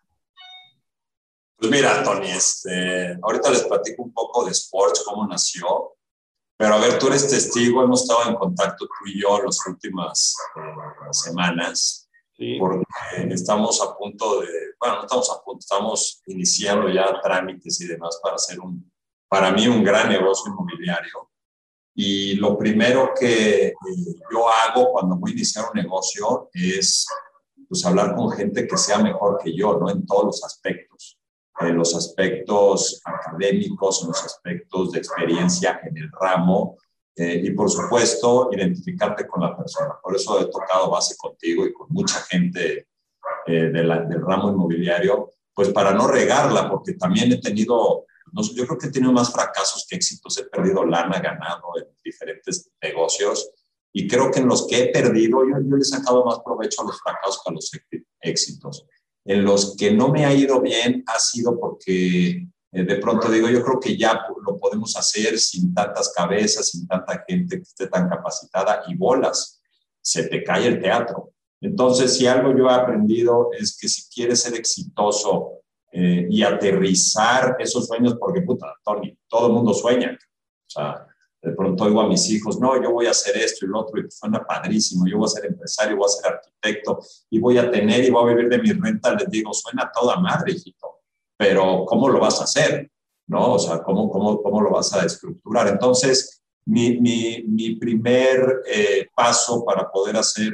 Pues 1.58 1.72
mira, 1.72 2.04
Tony, 2.04 2.30
este, 2.30 3.18
ahorita 3.22 3.50
les 3.50 3.63
platico 3.63 4.04
un 4.04 4.13
poco 4.13 4.46
de 4.46 4.51
Sports, 4.51 5.04
cómo 5.04 5.28
nació. 5.28 5.96
Pero 6.56 6.75
a 6.75 6.80
ver, 6.80 7.00
tú 7.00 7.08
eres 7.08 7.28
testigo, 7.28 7.82
hemos 7.84 8.04
estado 8.04 8.30
en 8.30 8.36
contacto 8.36 8.86
tú 8.86 9.08
y 9.08 9.22
yo 9.22 9.42
las 9.42 9.66
últimas 9.66 10.36
eh, 10.56 11.13
semanas, 11.13 12.08
porque 12.60 12.86
estamos 13.30 13.82
a 13.82 13.98
punto 13.98 14.42
de, 14.42 14.48
bueno, 14.80 14.98
no 14.98 15.01
estamos 15.01 15.32
a 15.32 15.42
punto, 15.42 15.60
estamos 15.60 16.22
iniciando 16.28 16.89
ya 16.89 17.20
trámites 17.22 17.82
y 17.82 17.88
demás 17.88 18.20
para 18.22 18.36
hacer 18.36 18.60
un, 18.60 18.92
para 19.29 19.51
mí, 19.51 19.67
un 19.67 19.83
gran 19.83 20.09
negocio 20.09 20.51
inmobiliario. 20.51 21.29
Y 21.95 22.36
lo 22.36 22.57
primero 22.57 23.12
que 23.17 23.67
eh, 23.67 23.74
yo 24.31 24.50
hago 24.50 24.91
cuando 24.91 25.15
voy 25.15 25.31
a 25.31 25.33
iniciar 25.36 25.65
un 25.71 25.81
negocio 25.81 26.50
es 26.53 27.07
pues 27.67 27.86
hablar 27.86 28.15
con 28.15 28.31
gente 28.31 28.67
que 28.67 28.77
sea 28.77 28.98
mejor 28.98 29.39
que 29.43 29.55
yo, 29.55 29.77
¿no? 29.77 29.89
En 29.89 30.05
todos 30.05 30.25
los 30.25 30.43
aspectos 30.43 31.19
en 31.59 31.75
los 31.75 31.95
aspectos 31.95 33.01
académicos, 33.03 34.01
en 34.01 34.09
los 34.09 34.24
aspectos 34.24 34.91
de 34.91 35.00
experiencia 35.00 35.79
en 35.83 35.98
el 35.98 36.09
ramo 36.12 36.77
eh, 37.15 37.41
y 37.43 37.51
por 37.51 37.69
supuesto 37.69 38.50
identificarte 38.51 39.27
con 39.27 39.41
la 39.41 39.55
persona. 39.55 39.95
Por 40.01 40.15
eso 40.15 40.39
he 40.39 40.45
tocado 40.45 40.89
base 40.89 41.15
contigo 41.17 41.65
y 41.65 41.74
con 41.74 41.88
mucha 41.89 42.21
gente 42.21 42.88
eh, 43.45 43.69
del 43.71 44.21
ramo 44.21 44.50
inmobiliario, 44.50 45.31
pues 45.53 45.69
para 45.69 45.91
no 45.93 46.07
regarla, 46.07 46.69
porque 46.69 46.93
también 46.93 47.31
he 47.31 47.41
tenido, 47.41 48.05
yo 48.55 48.65
creo 48.65 48.77
que 48.77 48.88
he 48.88 48.91
tenido 48.91 49.12
más 49.12 49.31
fracasos 49.31 49.86
que 49.89 49.95
éxitos, 49.95 50.38
he 50.38 50.45
perdido 50.45 50.86
lana, 50.86 51.19
ganado 51.19 51.67
en 51.77 51.86
diferentes 52.03 52.69
negocios 52.81 53.51
y 53.91 54.07
creo 54.07 54.29
que 54.31 54.39
en 54.39 54.48
los 54.48 54.67
que 54.67 54.83
he 54.83 54.91
perdido 54.91 55.43
yo, 55.43 55.57
yo 55.59 55.75
le 55.75 55.81
he 55.81 55.86
sacado 55.86 56.24
más 56.25 56.39
provecho 56.39 56.81
a 56.81 56.86
los 56.86 57.01
fracasos 57.01 57.41
que 57.43 57.50
a 57.50 57.53
los 57.53 57.71
éxitos 58.21 58.86
en 59.25 59.43
los 59.43 59.75
que 59.75 59.91
no 59.91 60.09
me 60.09 60.25
ha 60.25 60.33
ido 60.33 60.62
bien 60.62 61.03
ha 61.07 61.19
sido 61.19 61.59
porque 61.59 62.48
eh, 62.71 62.83
de 62.83 62.95
pronto 62.98 63.29
digo, 63.29 63.50
yo 63.50 63.63
creo 63.63 63.79
que 63.79 63.98
ya 63.98 64.27
lo 64.45 64.57
podemos 64.57 64.95
hacer 64.95 65.39
sin 65.39 65.74
tantas 65.74 66.13
cabezas, 66.13 66.69
sin 66.69 66.88
tanta 66.88 67.24
gente 67.27 67.57
que 67.57 67.63
esté 67.63 67.88
tan 67.88 68.07
capacitada 68.07 68.83
y 68.88 68.95
bolas, 68.95 69.62
se 70.01 70.24
te 70.24 70.43
cae 70.43 70.67
el 70.67 70.79
teatro. 70.79 71.33
Entonces, 71.62 72.15
si 72.15 72.27
algo 72.27 72.55
yo 72.55 72.69
he 72.69 72.74
aprendido 72.74 73.50
es 73.57 73.77
que 73.77 73.89
si 73.89 74.07
quieres 74.09 74.41
ser 74.41 74.55
exitoso 74.55 75.59
eh, 75.91 76.27
y 76.29 76.43
aterrizar 76.43 77.55
esos 77.60 77.88
sueños, 77.88 78.15
porque 78.19 78.41
puta, 78.41 78.74
Tony, 78.84 79.17
todo 79.27 79.48
el 79.48 79.53
mundo 79.53 79.74
sueña. 79.74 80.17
O 80.17 80.69
sea, 80.69 81.08
de 81.41 81.51
pronto 81.53 81.86
digo 81.86 82.01
a 82.01 82.08
mis 82.08 82.29
hijos, 82.29 82.60
no, 82.60 82.81
yo 82.81 82.91
voy 82.91 83.08
a 83.08 83.12
hacer 83.12 83.38
esto 83.38 83.65
y 83.65 83.69
lo 83.69 83.79
otro, 83.79 84.00
y 84.00 84.12
suena 84.12 84.46
padrísimo, 84.46 85.08
yo 85.08 85.17
voy 85.17 85.25
a 85.25 85.29
ser 85.29 85.46
empresario, 85.46 85.98
voy 85.98 86.05
a 86.05 86.10
ser 86.10 86.34
arquitecto, 86.34 87.00
y 87.29 87.39
voy 87.39 87.58
a 87.58 87.72
tener 87.72 88.03
y 88.03 88.10
voy 88.10 88.24
a 88.24 88.36
vivir 88.36 88.50
de 88.50 88.60
mi 88.60 88.72
renta, 88.74 89.13
les 89.13 89.29
digo, 89.29 89.53
suena 89.53 89.89
toda 89.93 90.17
madre, 90.17 90.51
hijito, 90.51 91.00
pero 91.38 91.86
¿cómo 91.86 92.10
lo 92.10 92.19
vas 92.19 92.41
a 92.41 92.43
hacer? 92.43 92.91
¿No? 93.27 93.53
O 93.53 93.60
sea, 93.60 93.81
¿cómo, 93.81 94.10
cómo, 94.10 94.41
cómo 94.41 94.62
lo 94.62 94.72
vas 94.72 94.93
a 94.93 95.05
estructurar? 95.05 95.67
Entonces, 95.69 96.41
mi, 96.65 97.00
mi, 97.00 97.43
mi 97.48 97.75
primer 97.75 98.62
eh, 98.67 99.08
paso 99.15 99.63
para 99.63 99.89
poder 99.89 100.17
hacer 100.17 100.51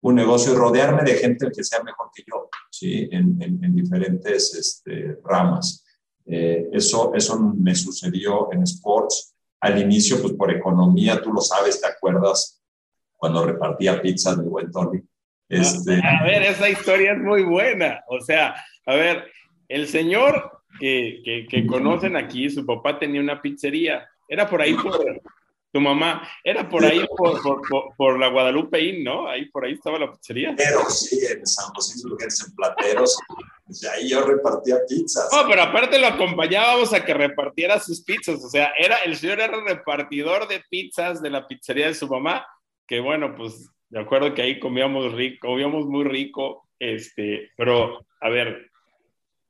un 0.00 0.14
negocio 0.14 0.52
es 0.52 0.58
rodearme 0.58 1.02
de 1.02 1.14
gente 1.14 1.48
que 1.54 1.64
sea 1.64 1.82
mejor 1.82 2.10
que 2.14 2.22
yo, 2.26 2.48
¿sí? 2.70 3.08
En, 3.10 3.40
en, 3.40 3.74
diferentes 3.74 4.54
este, 4.54 5.18
ramas. 5.24 5.84
Eh, 6.24 6.68
eso, 6.72 7.12
eso 7.14 7.38
me 7.56 7.74
sucedió 7.74 8.52
en 8.52 8.62
sports 8.62 9.34
al 9.60 9.80
inicio, 9.80 10.20
pues 10.20 10.34
por 10.34 10.52
economía, 10.52 11.20
tú 11.20 11.32
lo 11.32 11.40
sabes, 11.40 11.80
¿te 11.80 11.88
acuerdas? 11.88 12.62
Cuando 13.16 13.44
repartía 13.44 14.00
pizzas 14.00 14.38
de 14.38 14.44
buen 14.44 14.70
Tony. 14.70 15.00
Este... 15.48 16.00
A 16.04 16.22
ver, 16.22 16.42
esa 16.42 16.68
historia 16.68 17.12
es 17.12 17.18
muy 17.18 17.42
buena. 17.42 18.04
O 18.08 18.20
sea, 18.20 18.54
a 18.86 18.94
ver, 18.94 19.24
el 19.68 19.88
señor 19.88 20.62
que, 20.78 21.46
que, 21.50 21.66
conocen 21.66 22.16
aquí, 22.16 22.48
su 22.50 22.64
papá 22.64 22.98
tenía 22.98 23.20
una 23.20 23.42
pizzería. 23.42 24.06
Era 24.28 24.48
por 24.48 24.62
ahí 24.62 24.74
por 24.74 25.20
tu 25.72 25.80
mamá, 25.80 26.26
era 26.42 26.68
por 26.68 26.84
ahí 26.84 27.04
por, 27.16 27.42
por, 27.42 27.94
por, 27.96 28.18
la 28.18 28.28
Guadalupe 28.28 28.80
Inn, 28.80 29.04
¿no? 29.04 29.28
Ahí 29.28 29.46
por 29.46 29.64
ahí 29.64 29.74
estaba 29.74 29.98
la 29.98 30.10
pizzería. 30.10 30.54
Pero 30.56 30.88
sí, 30.88 31.18
en 31.30 31.46
San 31.46 31.66
José 31.74 32.00
en 32.08 32.54
Plateros. 32.56 33.18
De 33.66 33.88
ahí 33.90 34.08
yo 34.08 34.22
repartía 34.22 34.76
pizzas. 34.88 35.28
No, 35.30 35.46
pero 35.46 35.62
aparte 35.62 35.98
lo 35.98 36.06
acompañábamos 36.06 36.94
a 36.94 37.04
que 37.04 37.12
repartiera 37.12 37.78
sus 37.78 38.02
pizzas. 38.02 38.42
O 38.42 38.48
sea, 38.48 38.72
era, 38.78 38.96
el 38.98 39.16
señor 39.16 39.40
era 39.40 39.62
repartidor 39.62 40.48
de 40.48 40.62
pizzas 40.70 41.20
de 41.20 41.30
la 41.30 41.46
pizzería 41.46 41.88
de 41.88 41.94
su 41.94 42.08
mamá, 42.08 42.46
que 42.86 43.00
bueno, 43.00 43.34
pues 43.36 43.70
de 43.90 44.00
acuerdo 44.00 44.34
que 44.34 44.42
ahí 44.42 44.58
comíamos 44.58 45.12
rico, 45.12 45.48
comíamos 45.48 45.86
muy 45.86 46.04
rico. 46.04 46.66
Este, 46.78 47.50
pero, 47.56 48.06
a 48.20 48.28
ver, 48.30 48.70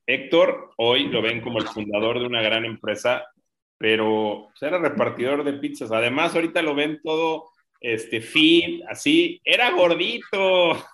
Héctor 0.07 0.73
hoy 0.79 1.05
lo 1.09 1.23
ven 1.23 1.41
como 1.41 1.59
el 1.59 1.69
fundador 1.69 2.19
de 2.19 2.27
una 2.27 2.43
gran 2.43 2.65
empresa, 2.65 3.25
pero 3.79 4.49
era 4.61 4.79
repartidor 4.79 5.45
de 5.45 5.55
pizzas. 5.55 5.93
Además, 5.93 6.35
ahorita 6.35 6.61
lo 6.63 6.75
ven 6.75 7.01
todo 7.03 7.51
este 7.81 8.21
fit, 8.21 8.83
así, 8.89 9.41
era 9.45 9.71
gordito. 9.71 10.85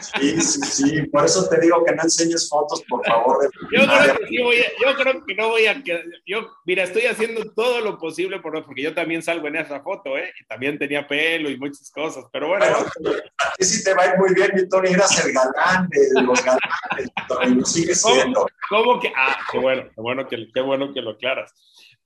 Sí, 0.00 0.40
sí, 0.40 0.60
sí, 0.62 1.02
por 1.08 1.24
eso 1.24 1.48
te 1.48 1.60
digo 1.60 1.84
que 1.84 1.94
no 1.94 2.02
enseñes 2.02 2.48
fotos, 2.48 2.82
por 2.88 3.04
favor. 3.04 3.50
Yo 3.70 3.86
creo, 3.86 4.18
que 4.18 4.26
sí 4.28 4.42
voy 4.42 4.56
a, 4.56 4.68
yo 4.80 4.94
creo 4.96 5.24
que 5.26 5.34
no 5.34 5.48
voy 5.48 5.66
a 5.66 5.82
yo, 6.26 6.48
mira, 6.64 6.84
estoy 6.84 7.02
haciendo 7.06 7.52
todo 7.52 7.80
lo 7.80 7.98
posible 7.98 8.40
por, 8.40 8.64
porque 8.64 8.82
yo 8.82 8.94
también 8.94 9.22
salgo 9.22 9.48
en 9.48 9.56
esa 9.56 9.80
foto, 9.82 10.16
¿eh? 10.16 10.32
Y 10.40 10.44
también 10.46 10.78
tenía 10.78 11.06
pelo 11.06 11.50
y 11.50 11.58
muchas 11.58 11.90
cosas, 11.90 12.24
pero 12.32 12.48
bueno. 12.48 12.64
a 12.64 13.52
ti 13.58 13.64
sí 13.64 13.84
te 13.84 13.94
va 13.94 14.02
a 14.02 14.06
ir 14.08 14.18
muy 14.18 14.34
bien, 14.34 14.50
mi 14.54 14.68
Tony, 14.68 14.90
eras 14.90 15.24
el 15.24 15.32
galán 15.32 15.88
de 15.88 16.22
los 16.22 16.44
galanes, 16.44 17.10
Tony, 17.28 17.54
lo 17.54 17.64
sigue 17.64 17.94
siendo. 17.94 18.46
¿Cómo, 18.68 19.00
que? 19.00 19.12
Ah, 19.16 19.38
qué 19.50 19.58
bueno, 19.58 19.84
qué 19.94 20.00
bueno 20.00 20.28
que, 20.28 20.48
qué 20.52 20.60
bueno 20.60 20.92
que 20.92 21.02
lo 21.02 21.10
aclaras. 21.10 21.52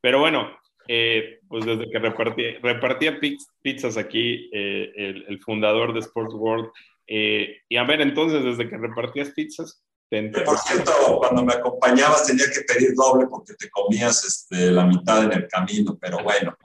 Pero 0.01 0.21
bueno, 0.21 0.51
eh, 0.87 1.41
pues 1.49 1.65
desde 1.65 1.91
que 1.91 1.99
repartía, 1.99 2.59
repartía 2.63 3.19
pizzas 3.63 3.97
aquí, 3.97 4.51
eh, 4.53 4.93
el, 4.97 5.25
el, 5.29 5.41
fundador 5.41 5.95
de 5.95 6.01
Sports 6.01 6.35
World 6.35 6.69
eh, 7.07 7.59
y 7.69 7.77
a 7.77 7.85
ver, 7.85 8.01
entonces, 8.01 8.45
desde 8.45 8.69
que 8.69 8.77
repartías 8.77 9.31
pizzas, 9.31 9.83
Por 10.11 10.59
cierto, 10.59 10.93
cuando 11.19 11.45
me 11.45 11.55
acompañabas 11.55 12.27
tenía 12.27 12.47
que 12.47 12.61
pedir 12.63 12.95
doble 12.95 13.27
porque 13.27 13.55
te 13.55 13.69
comías 13.71 14.25
este, 14.25 14.71
la 14.71 14.87
mitad 14.87 15.25
en 15.25 15.33
el 15.33 15.49
camino, 15.49 15.99
pero 16.01 16.23
bueno. 16.23 16.57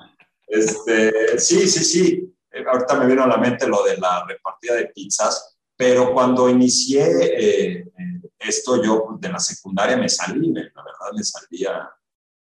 Este, 0.48 1.40
sí, 1.40 1.68
sí, 1.68 1.84
sí. 1.84 2.36
Eh, 2.52 2.64
ahorita 2.66 2.96
me 2.96 3.08
vino 3.08 3.24
a 3.24 3.28
la 3.28 3.38
mente 3.38 3.68
lo 3.68 3.84
de 3.84 3.98
la 3.98 4.26
repartida 4.28 4.76
de 4.76 4.88
pizzas, 4.88 5.58
pero 5.76 6.14
cuando 6.14 6.50
inicié 6.50 7.06
eh, 7.22 7.86
esto, 8.38 8.84
yo 8.84 9.18
de 9.20 9.30
la 9.30 9.40
secundaria 9.40 9.98
me 9.98 10.10
salí, 10.10 10.52
la 10.52 10.84
verdad 10.84 11.14
me 11.16 11.24
salía 11.24 11.90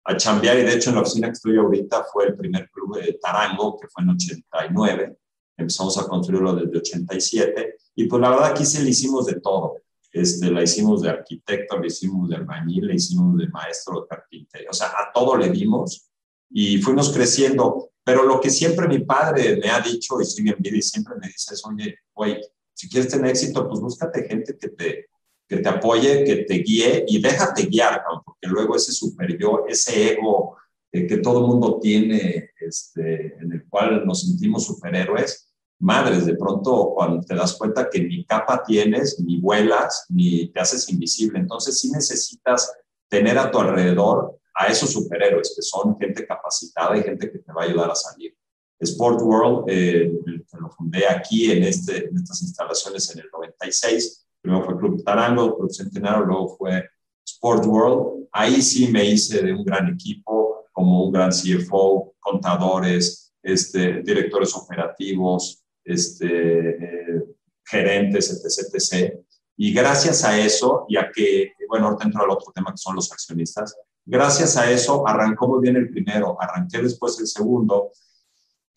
a 0.05 0.17
chambear 0.17 0.59
y 0.59 0.63
de 0.63 0.75
hecho 0.75 0.91
en 0.91 0.97
la 0.97 1.03
oficina 1.03 1.29
que 1.29 1.33
estoy 1.33 1.57
ahorita 1.57 2.05
fue 2.13 2.27
el 2.27 2.37
primer 2.37 2.71
club 2.71 3.01
de 3.01 3.19
Tarango, 3.21 3.77
que 3.79 3.89
fue 3.89 4.05
en 4.05 4.11
89. 4.11 5.17
Empezamos 5.57 5.97
a 5.99 6.07
construirlo 6.07 6.55
desde 6.55 6.79
87 6.79 7.77
y 7.95 8.07
pues 8.07 8.21
la 8.21 8.31
verdad 8.31 8.51
aquí 8.51 8.65
sí 8.65 8.83
le 8.83 8.91
hicimos 8.91 9.27
de 9.27 9.41
todo. 9.41 9.79
Este, 10.13 10.51
la 10.51 10.63
hicimos 10.63 11.03
de 11.03 11.11
arquitecto, 11.11 11.79
la 11.79 11.87
hicimos 11.87 12.29
de 12.29 12.37
albañil, 12.37 12.87
la 12.87 12.95
hicimos 12.95 13.37
de 13.37 13.49
maestro 13.49 14.01
de 14.01 14.07
carpintería, 14.09 14.71
o 14.71 14.73
sea, 14.73 14.89
a 14.89 15.13
todo 15.13 15.37
le 15.37 15.51
dimos 15.51 16.09
y 16.51 16.79
fuimos 16.79 17.11
creciendo. 17.11 17.91
Pero 18.03 18.23
lo 18.23 18.41
que 18.41 18.51
siempre 18.51 18.87
mi 18.87 19.01
padre 19.01 19.59
me 19.63 19.69
ha 19.69 19.81
dicho 19.81 20.21
y 20.21 20.25
sigue 20.25 20.53
en 20.53 20.63
vida 20.63 20.77
y 20.77 20.83
siempre 20.83 21.15
me 21.21 21.27
dice 21.27 21.55
es, 21.55 21.65
oye, 21.67 21.99
güey, 22.15 22.41
si 22.73 22.89
quieres 22.89 23.11
tener 23.11 23.31
éxito, 23.31 23.69
pues 23.69 23.81
búscate 23.81 24.29
gente 24.29 24.57
que 24.57 24.69
te, 24.69 25.09
que 25.49 25.57
te 25.57 25.69
apoye, 25.69 26.25
que 26.25 26.37
te 26.45 26.55
guíe 26.55 27.05
y 27.09 27.21
déjate 27.21 27.65
guiar, 27.67 28.03
porque 28.25 28.47
luego 28.47 28.77
ese 28.77 28.93
super 28.93 29.37
yo, 29.37 29.65
ese 29.69 30.13
ego 30.13 30.57
que 31.05 31.19
todo 31.19 31.47
mundo 31.47 31.79
tiene, 31.81 32.51
este, 32.59 33.37
en 33.39 33.53
el 33.53 33.67
cual 33.69 34.07
nos 34.07 34.23
sentimos 34.23 34.65
superhéroes, 34.65 35.46
madres, 35.79 36.27
de 36.27 36.37
pronto 36.37 36.93
cuando 36.95 37.21
te 37.21 37.35
das 37.35 37.55
cuenta 37.55 37.89
que 37.91 38.01
ni 38.01 38.25
capa 38.25 38.63
tienes, 38.65 39.21
ni 39.21 39.41
vuelas, 39.41 40.07
ni 40.09 40.49
te 40.49 40.61
haces 40.61 40.89
invisible, 40.89 41.39
entonces 41.39 41.79
sí 41.79 41.91
necesitas 41.91 42.73
tener 43.09 43.39
a 43.39 43.51
tu 43.51 43.59
alrededor 43.59 44.39
a 44.55 44.67
esos 44.67 44.91
superhéroes, 44.91 45.53
que 45.55 45.63
son 45.63 45.99
gente 45.99 46.27
capacitada 46.27 46.97
y 46.97 47.03
gente 47.03 47.31
que 47.31 47.39
te 47.39 47.53
va 47.53 47.63
a 47.63 47.65
ayudar 47.67 47.91
a 47.91 47.95
salir. 47.95 48.35
Sport 48.79 49.21
World, 49.23 49.65
eh, 49.69 50.13
lo 50.59 50.71
fundé 50.71 51.07
aquí 51.07 51.51
en, 51.51 51.63
este, 51.65 52.09
en 52.09 52.17
estas 52.17 52.43
instalaciones 52.43 53.15
en 53.15 53.21
el 53.21 53.31
96, 53.33 54.27
primero 54.41 54.65
fue 54.65 54.79
Club 54.79 55.03
Tarango, 55.05 55.59
Club 55.59 55.71
Centenario, 55.71 56.25
luego 56.25 56.57
fue 56.57 56.89
Sport 57.27 57.67
World. 57.67 58.29
Ahí 58.33 58.63
sí 58.63 58.89
me 58.89 59.05
hice 59.05 59.43
de 59.43 59.53
un 59.53 59.65
gran 59.65 59.89
equipo, 59.89 60.67
como 60.73 61.05
un 61.05 61.13
gran 61.13 61.31
CFO, 61.31 62.15
contadores, 62.21 63.33
este, 63.43 64.03
directores 64.03 64.55
operativos, 64.55 65.65
este, 65.87 66.71
eh, 66.71 67.25
gerentes, 67.65 68.31
etc, 68.31 68.75
etc. 68.75 69.19
Y 69.57 69.73
gracias 69.73 70.25
a 70.25 70.39
eso, 70.39 70.85
y 70.89 70.97
a 70.97 71.11
que, 71.11 71.53
bueno, 71.69 71.87
ahorita 71.87 72.05
entro 72.05 72.25
al 72.25 72.31
otro 72.31 72.53
tema 72.53 72.73
que 72.73 72.77
son 72.77 72.97
los 72.97 73.11
accionistas, 73.11 73.75
gracias 74.05 74.57
a 74.57 74.71
eso 74.71 75.07
arrancó 75.07 75.49
muy 75.49 75.63
bien 75.63 75.77
el 75.77 75.89
primero, 75.89 76.37
arranqué 76.41 76.83
después 76.83 77.19
el 77.21 77.27
segundo. 77.27 77.91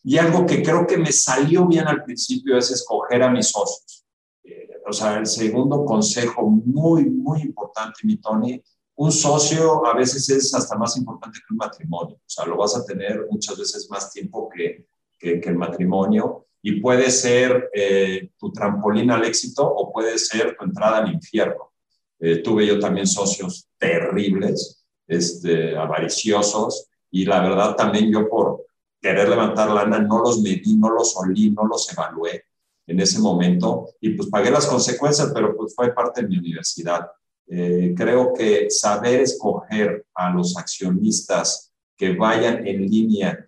Y 0.03 0.17
algo 0.17 0.45
que 0.45 0.63
creo 0.63 0.87
que 0.87 0.97
me 0.97 1.11
salió 1.11 1.67
bien 1.67 1.87
al 1.87 2.03
principio 2.03 2.57
es 2.57 2.71
escoger 2.71 3.23
a 3.23 3.29
mis 3.29 3.47
socios. 3.47 4.05
Eh, 4.43 4.69
o 4.87 4.93
sea, 4.93 5.17
el 5.17 5.25
segundo 5.25 5.83
consejo 5.83 6.49
muy, 6.49 7.09
muy 7.09 7.41
importante, 7.41 7.99
mi 8.03 8.17
Tony, 8.17 8.63
un 8.95 9.11
socio 9.11 9.85
a 9.85 9.95
veces 9.95 10.29
es 10.29 10.53
hasta 10.53 10.77
más 10.77 10.95
importante 10.97 11.39
que 11.39 11.53
un 11.53 11.57
matrimonio. 11.57 12.15
O 12.15 12.29
sea, 12.29 12.45
lo 12.45 12.57
vas 12.57 12.75
a 12.75 12.85
tener 12.85 13.27
muchas 13.29 13.57
veces 13.57 13.89
más 13.89 14.11
tiempo 14.11 14.49
que, 14.49 14.87
que, 15.17 15.39
que 15.41 15.49
el 15.49 15.57
matrimonio 15.57 16.47
y 16.61 16.81
puede 16.81 17.09
ser 17.09 17.69
eh, 17.73 18.31
tu 18.37 18.51
trampolín 18.51 19.11
al 19.11 19.23
éxito 19.23 19.65
o 19.65 19.91
puede 19.91 20.17
ser 20.17 20.55
tu 20.57 20.65
entrada 20.65 20.97
al 20.97 21.13
infierno. 21.13 21.71
Eh, 22.19 22.37
tuve 22.37 22.67
yo 22.67 22.79
también 22.79 23.07
socios 23.07 23.67
terribles, 23.77 24.83
este, 25.07 25.77
avariciosos, 25.77 26.87
y 27.11 27.25
la 27.25 27.41
verdad 27.41 27.75
también 27.75 28.11
yo 28.11 28.27
por 28.29 28.65
querer 29.01 29.29
levantar 29.29 29.69
lana 29.71 29.99
no 29.99 30.19
los 30.19 30.41
medí, 30.41 30.75
no 30.75 30.89
los 30.89 31.15
olí, 31.17 31.51
no 31.51 31.65
los 31.65 31.91
evalué 31.91 32.43
en 32.85 32.99
ese 32.99 33.19
momento 33.19 33.89
y 34.01 34.09
pues 34.09 34.29
pagué 34.29 34.51
las 34.51 34.65
consecuencias, 34.65 35.31
pero 35.33 35.55
pues 35.55 35.73
fue 35.75 35.93
parte 35.93 36.21
de 36.21 36.27
mi 36.27 36.37
universidad. 36.37 37.07
Eh, 37.47 37.93
creo 37.95 38.33
que 38.33 38.69
saber 38.69 39.21
escoger 39.21 40.05
a 40.13 40.31
los 40.31 40.57
accionistas 40.57 41.71
que 41.95 42.15
vayan 42.15 42.67
en 42.67 42.85
línea 42.85 43.45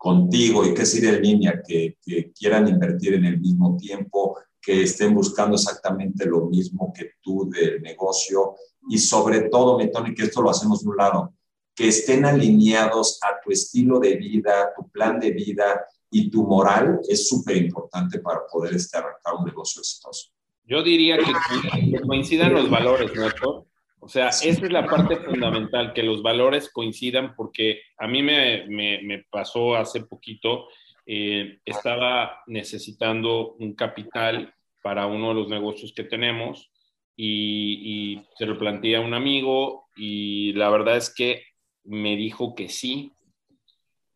contigo 0.00 0.64
y 0.64 0.72
que 0.72 0.80
es 0.80 0.94
ir 0.94 1.04
en 1.04 1.20
línea, 1.20 1.62
que, 1.62 1.98
quieran 2.34 2.66
invertir 2.66 3.12
en 3.12 3.26
el 3.26 3.38
mismo 3.38 3.76
tiempo, 3.76 4.38
que 4.58 4.84
estén 4.84 5.14
buscando 5.14 5.56
exactamente 5.56 6.24
lo 6.24 6.46
mismo 6.46 6.90
que 6.96 7.12
tú 7.20 7.50
del 7.50 7.82
negocio 7.82 8.54
y 8.88 8.96
sobre 8.96 9.50
todo, 9.50 9.76
mi 9.76 9.90
Tony, 9.90 10.14
que 10.14 10.22
esto 10.22 10.40
lo 10.40 10.48
hacemos 10.48 10.82
de 10.82 10.88
un 10.88 10.96
lado, 10.96 11.34
que 11.74 11.88
estén 11.88 12.24
alineados 12.24 13.20
a 13.22 13.42
tu 13.44 13.52
estilo 13.52 14.00
de 14.00 14.16
vida, 14.16 14.72
tu 14.74 14.88
plan 14.88 15.20
de 15.20 15.32
vida 15.32 15.84
y 16.10 16.30
tu 16.30 16.44
moral 16.44 17.00
es 17.06 17.28
súper 17.28 17.58
importante 17.58 18.20
para 18.20 18.40
poder 18.50 18.74
este, 18.74 18.96
arrancar 18.96 19.34
un 19.38 19.44
negocio 19.44 19.80
exitoso. 19.80 20.30
Yo 20.64 20.82
diría 20.82 21.18
que 21.18 22.00
coincidan 22.06 22.54
los 22.54 22.70
valores, 22.70 23.10
¿no, 23.14 23.66
o 24.00 24.08
sea, 24.08 24.28
esa 24.28 24.48
es 24.48 24.72
la 24.72 24.86
parte 24.86 25.16
fundamental, 25.16 25.92
que 25.92 26.02
los 26.02 26.22
valores 26.22 26.70
coincidan, 26.70 27.34
porque 27.36 27.82
a 27.98 28.08
mí 28.08 28.22
me, 28.22 28.66
me, 28.66 29.24
pasó 29.30 29.76
hace 29.76 30.02
poquito, 30.02 30.68
eh, 31.04 31.58
estaba 31.64 32.42
necesitando 32.46 33.52
un 33.54 33.74
capital 33.74 34.54
para 34.82 35.06
uno 35.06 35.28
de 35.28 35.34
los 35.34 35.48
negocios 35.48 35.92
que 35.94 36.04
tenemos 36.04 36.70
y, 37.14 38.14
y, 38.14 38.26
se 38.36 38.46
lo 38.46 38.58
planteé 38.58 38.96
a 38.96 39.00
un 39.00 39.12
amigo 39.12 39.88
y 39.96 40.54
la 40.54 40.70
verdad 40.70 40.96
es 40.96 41.14
que 41.14 41.42
me 41.84 42.16
dijo 42.16 42.54
que 42.54 42.70
sí. 42.70 43.12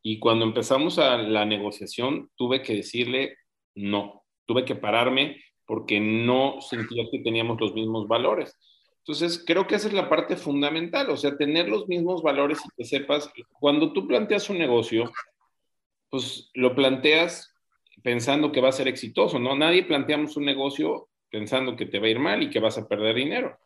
Y 0.02 0.18
cuando 0.18 0.46
empezamos 0.46 0.98
a 0.98 1.18
la 1.18 1.44
negociación, 1.44 2.30
tuve 2.36 2.62
que 2.62 2.76
decirle 2.76 3.36
no, 3.74 4.22
tuve 4.46 4.64
que 4.64 4.76
pararme 4.76 5.42
porque 5.66 6.00
no 6.00 6.60
sentía 6.60 7.04
que 7.10 7.20
teníamos 7.20 7.60
los 7.60 7.74
mismos 7.74 8.06
valores. 8.06 8.56
Entonces, 9.06 9.44
creo 9.46 9.66
que 9.66 9.74
esa 9.74 9.88
es 9.88 9.92
la 9.92 10.08
parte 10.08 10.34
fundamental, 10.34 11.10
o 11.10 11.16
sea, 11.18 11.36
tener 11.36 11.68
los 11.68 11.86
mismos 11.88 12.22
valores 12.22 12.58
y 12.64 12.68
que 12.74 12.84
sepas, 12.86 13.30
cuando 13.60 13.92
tú 13.92 14.08
planteas 14.08 14.48
un 14.48 14.56
negocio, 14.56 15.12
pues 16.08 16.50
lo 16.54 16.74
planteas 16.74 17.52
pensando 18.02 18.50
que 18.50 18.62
va 18.62 18.70
a 18.70 18.72
ser 18.72 18.88
exitoso, 18.88 19.38
¿no? 19.38 19.54
Nadie 19.54 19.84
planteamos 19.84 20.38
un 20.38 20.46
negocio 20.46 21.08
pensando 21.28 21.76
que 21.76 21.84
te 21.84 21.98
va 21.98 22.06
a 22.06 22.10
ir 22.10 22.18
mal 22.18 22.42
y 22.42 22.48
que 22.48 22.60
vas 22.60 22.78
a 22.78 22.88
perder 22.88 23.16
dinero, 23.16 23.58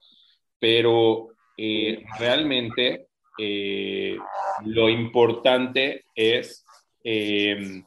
pero 0.59 1.29
eh, 1.57 2.03
realmente 2.19 3.07
eh, 3.39 4.17
lo 4.65 4.89
importante 4.89 6.05
es 6.17 6.67
eh, 7.05 7.85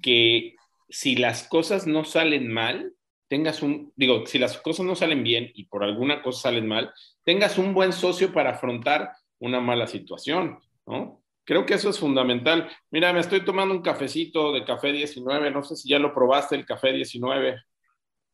que 0.00 0.54
si 0.88 1.16
las 1.16 1.48
cosas 1.48 1.88
no 1.88 2.04
salen 2.04 2.52
mal, 2.52 2.92
tengas 3.28 3.62
un, 3.62 3.92
digo, 3.96 4.26
si 4.26 4.38
las 4.38 4.58
cosas 4.58 4.86
no 4.86 4.94
salen 4.94 5.22
bien 5.22 5.50
y 5.54 5.64
por 5.64 5.82
alguna 5.82 6.22
cosa 6.22 6.42
salen 6.42 6.66
mal, 6.66 6.92
tengas 7.24 7.58
un 7.58 7.74
buen 7.74 7.92
socio 7.92 8.32
para 8.32 8.50
afrontar 8.50 9.12
una 9.38 9.60
mala 9.60 9.86
situación, 9.86 10.58
¿no? 10.86 11.22
Creo 11.44 11.64
que 11.64 11.74
eso 11.74 11.90
es 11.90 11.98
fundamental. 11.98 12.68
Mira, 12.90 13.12
me 13.12 13.20
estoy 13.20 13.44
tomando 13.44 13.72
un 13.72 13.82
cafecito 13.82 14.52
de 14.52 14.64
café 14.64 14.90
19, 14.90 15.50
no 15.52 15.62
sé 15.62 15.76
si 15.76 15.88
ya 15.88 15.98
lo 15.98 16.12
probaste 16.12 16.56
el 16.56 16.66
café 16.66 16.92
19. 16.92 17.62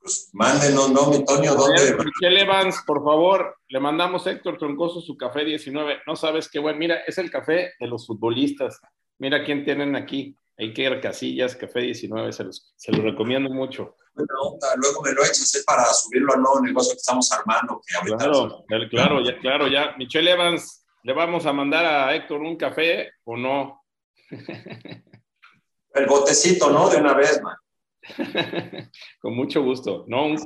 Pues 0.00 0.31
mándenos, 0.33 0.90
¿no, 0.90 1.11
mi 1.11 1.24
Toño? 1.24 1.55
¿Dónde? 1.55 1.96
Michelle 2.05 2.40
Evans, 2.40 2.83
por 2.87 3.05
favor, 3.05 3.59
le 3.68 3.81
mandamos 3.81 4.26
a 4.26 4.31
Héctor 4.31 4.57
Troncoso 4.57 5.02
su 5.02 5.16
café 5.16 5.44
19. 5.44 5.98
No 6.07 6.16
sabes 6.16 6.48
qué 6.50 6.59
bueno, 6.59 6.78
mira, 6.78 7.02
es 7.07 7.18
el 7.18 7.31
café 7.31 7.74
de 7.78 7.87
los 7.87 8.07
futbolistas. 8.07 8.81
Mira 9.18 9.44
quién 9.44 9.62
tienen 9.64 9.94
aquí. 9.94 10.35
Hay 10.57 10.72
que 10.72 10.83
ir 10.83 11.00
Casillas, 11.00 11.55
café 11.55 11.81
19, 11.81 12.33
se 12.33 12.44
los, 12.44 12.72
se 12.76 12.92
los 12.92 13.02
recomiendo 13.02 13.50
mucho 13.50 13.94
luego 14.14 15.03
me 15.03 15.12
lo 15.12 15.25
echas 15.25 15.62
para 15.66 15.85
subirlo 15.85 16.35
al 16.35 16.42
nuevo 16.42 16.61
negocio 16.61 16.92
que 16.92 16.98
estamos 16.98 17.31
armando. 17.33 17.81
Que 17.87 18.14
claro, 18.14 18.64
claro, 18.90 19.20
ya, 19.22 19.38
claro, 19.40 19.68
ya. 19.68 19.94
Michelle 19.96 20.31
Evans, 20.31 20.85
¿le 21.03 21.12
vamos 21.12 21.46
a 21.46 21.53
mandar 21.53 21.85
a 21.85 22.14
Héctor 22.14 22.40
un 22.40 22.57
café 22.57 23.12
o 23.25 23.37
no? 23.37 23.85
El 25.94 26.07
botecito, 26.07 26.70
¿no? 26.70 26.88
De 26.88 26.96
una 26.98 27.14
vez, 27.14 27.40
man. 27.42 27.57
con 29.20 29.35
mucho 29.35 29.62
gusto. 29.62 30.05
No, 30.09 30.27
un, 30.27 30.37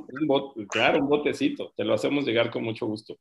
claro, 0.68 0.98
un 0.98 1.08
botecito. 1.08 1.72
Te 1.76 1.84
lo 1.84 1.94
hacemos 1.94 2.24
llegar 2.24 2.50
con 2.50 2.64
mucho 2.64 2.86
gusto. 2.86 3.18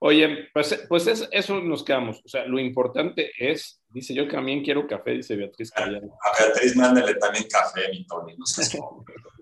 Oye, 0.00 0.48
pues, 0.52 0.84
pues 0.88 1.06
eso 1.30 1.60
nos 1.60 1.82
quedamos. 1.82 2.20
O 2.24 2.28
sea, 2.28 2.44
lo 2.44 2.58
importante 2.58 3.30
es, 3.38 3.82
dice 3.88 4.12
yo 4.12 4.28
también 4.28 4.62
quiero 4.62 4.86
café, 4.86 5.12
dice 5.12 5.36
Beatriz 5.36 5.70
Callano. 5.70 6.18
A 6.20 6.44
Beatriz 6.44 6.76
mándale 6.76 7.14
también 7.14 7.46
café, 7.48 7.88
mi 7.90 8.04
Tony, 8.06 8.36
no 8.36 8.44
sé 8.44 8.78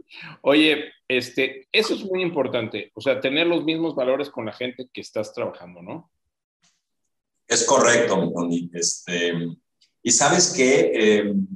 Oye, 0.42 0.92
este, 1.08 1.68
eso 1.72 1.94
es 1.94 2.04
muy 2.04 2.22
importante, 2.22 2.90
o 2.94 3.00
sea, 3.00 3.20
tener 3.20 3.46
los 3.46 3.64
mismos 3.64 3.94
valores 3.94 4.30
con 4.30 4.46
la 4.46 4.52
gente 4.52 4.88
que 4.92 5.00
estás 5.00 5.32
trabajando, 5.32 5.82
¿no? 5.82 6.10
Es 7.46 7.64
correcto, 7.64 8.30
Tony. 8.34 8.70
Este, 8.72 9.32
y 10.02 10.10
sabes 10.10 10.52
que 10.52 11.18
em, 11.18 11.46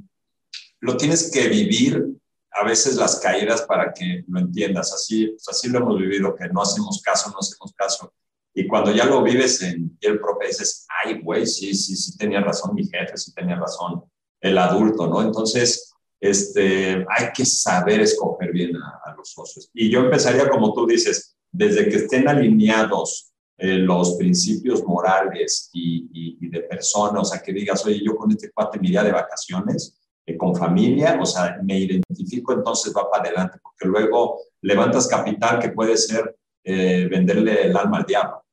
lo 0.79 0.95
tienes 0.95 1.31
que 1.31 1.47
vivir 1.47 2.03
a 2.51 2.63
veces 2.63 2.95
las 2.95 3.19
caídas 3.19 3.63
para 3.63 3.93
que 3.93 4.23
lo 4.27 4.39
entiendas. 4.39 4.93
Así, 4.93 5.27
pues, 5.27 5.47
así 5.49 5.69
lo 5.69 5.79
hemos 5.79 5.99
vivido, 5.99 6.35
que 6.35 6.47
no 6.49 6.61
hacemos 6.61 7.01
caso, 7.01 7.29
no 7.31 7.39
hacemos 7.39 7.73
caso. 7.73 8.13
Y 8.53 8.67
cuando 8.67 8.91
ya 8.91 9.05
lo 9.05 9.21
vives 9.21 9.61
en 9.61 9.97
piel 9.97 10.19
propia, 10.19 10.47
dices, 10.47 10.87
ay, 11.03 11.21
güey, 11.21 11.45
sí, 11.45 11.75
sí, 11.75 11.95
sí 11.95 12.17
tenía 12.17 12.41
razón 12.41 12.73
mi 12.73 12.87
jefe, 12.87 13.17
sí 13.17 13.33
tenía 13.33 13.55
razón 13.55 14.03
el 14.41 14.57
adulto, 14.57 15.07
¿no? 15.07 15.21
Entonces, 15.21 15.93
este, 16.19 17.05
hay 17.09 17.31
que 17.35 17.45
saber 17.45 18.01
escoger 18.01 18.51
bien 18.51 18.75
a, 18.75 19.13
los 19.15 19.31
socios. 19.31 19.69
Y 19.73 19.89
yo 19.89 20.01
empezaría, 20.01 20.49
como 20.49 20.73
tú 20.73 20.85
dices, 20.85 21.37
desde 21.51 21.89
que 21.89 21.97
estén 21.97 22.27
alineados 22.27 23.31
eh, 23.57 23.77
los 23.77 24.15
principios 24.15 24.83
morales 24.83 25.69
y, 25.73 26.47
de 26.49 26.61
persona, 26.61 27.21
o 27.21 27.25
sea, 27.25 27.41
que 27.41 27.53
digas, 27.53 27.85
oye, 27.85 28.01
yo 28.03 28.15
con 28.15 28.31
este 28.31 28.51
cuate 28.51 28.79
me 28.79 28.87
iría 28.87 29.03
de 29.03 29.11
vacaciones, 29.11 29.99
eh, 30.25 30.37
con 30.37 30.55
familia, 30.55 31.17
o 31.21 31.25
sea, 31.25 31.57
me 31.63 31.79
identifico, 31.79 32.53
entonces 32.53 32.93
va 32.95 33.09
para 33.09 33.23
adelante, 33.23 33.59
porque 33.61 33.87
luego 33.87 34.39
levantas 34.61 35.07
capital 35.07 35.59
que 35.59 35.69
puede 35.69 35.97
ser 35.97 36.37
eh, 36.63 37.07
venderle 37.09 37.63
el 37.63 37.77
alma 37.77 37.97
al 37.97 38.05
diablo. 38.05 38.43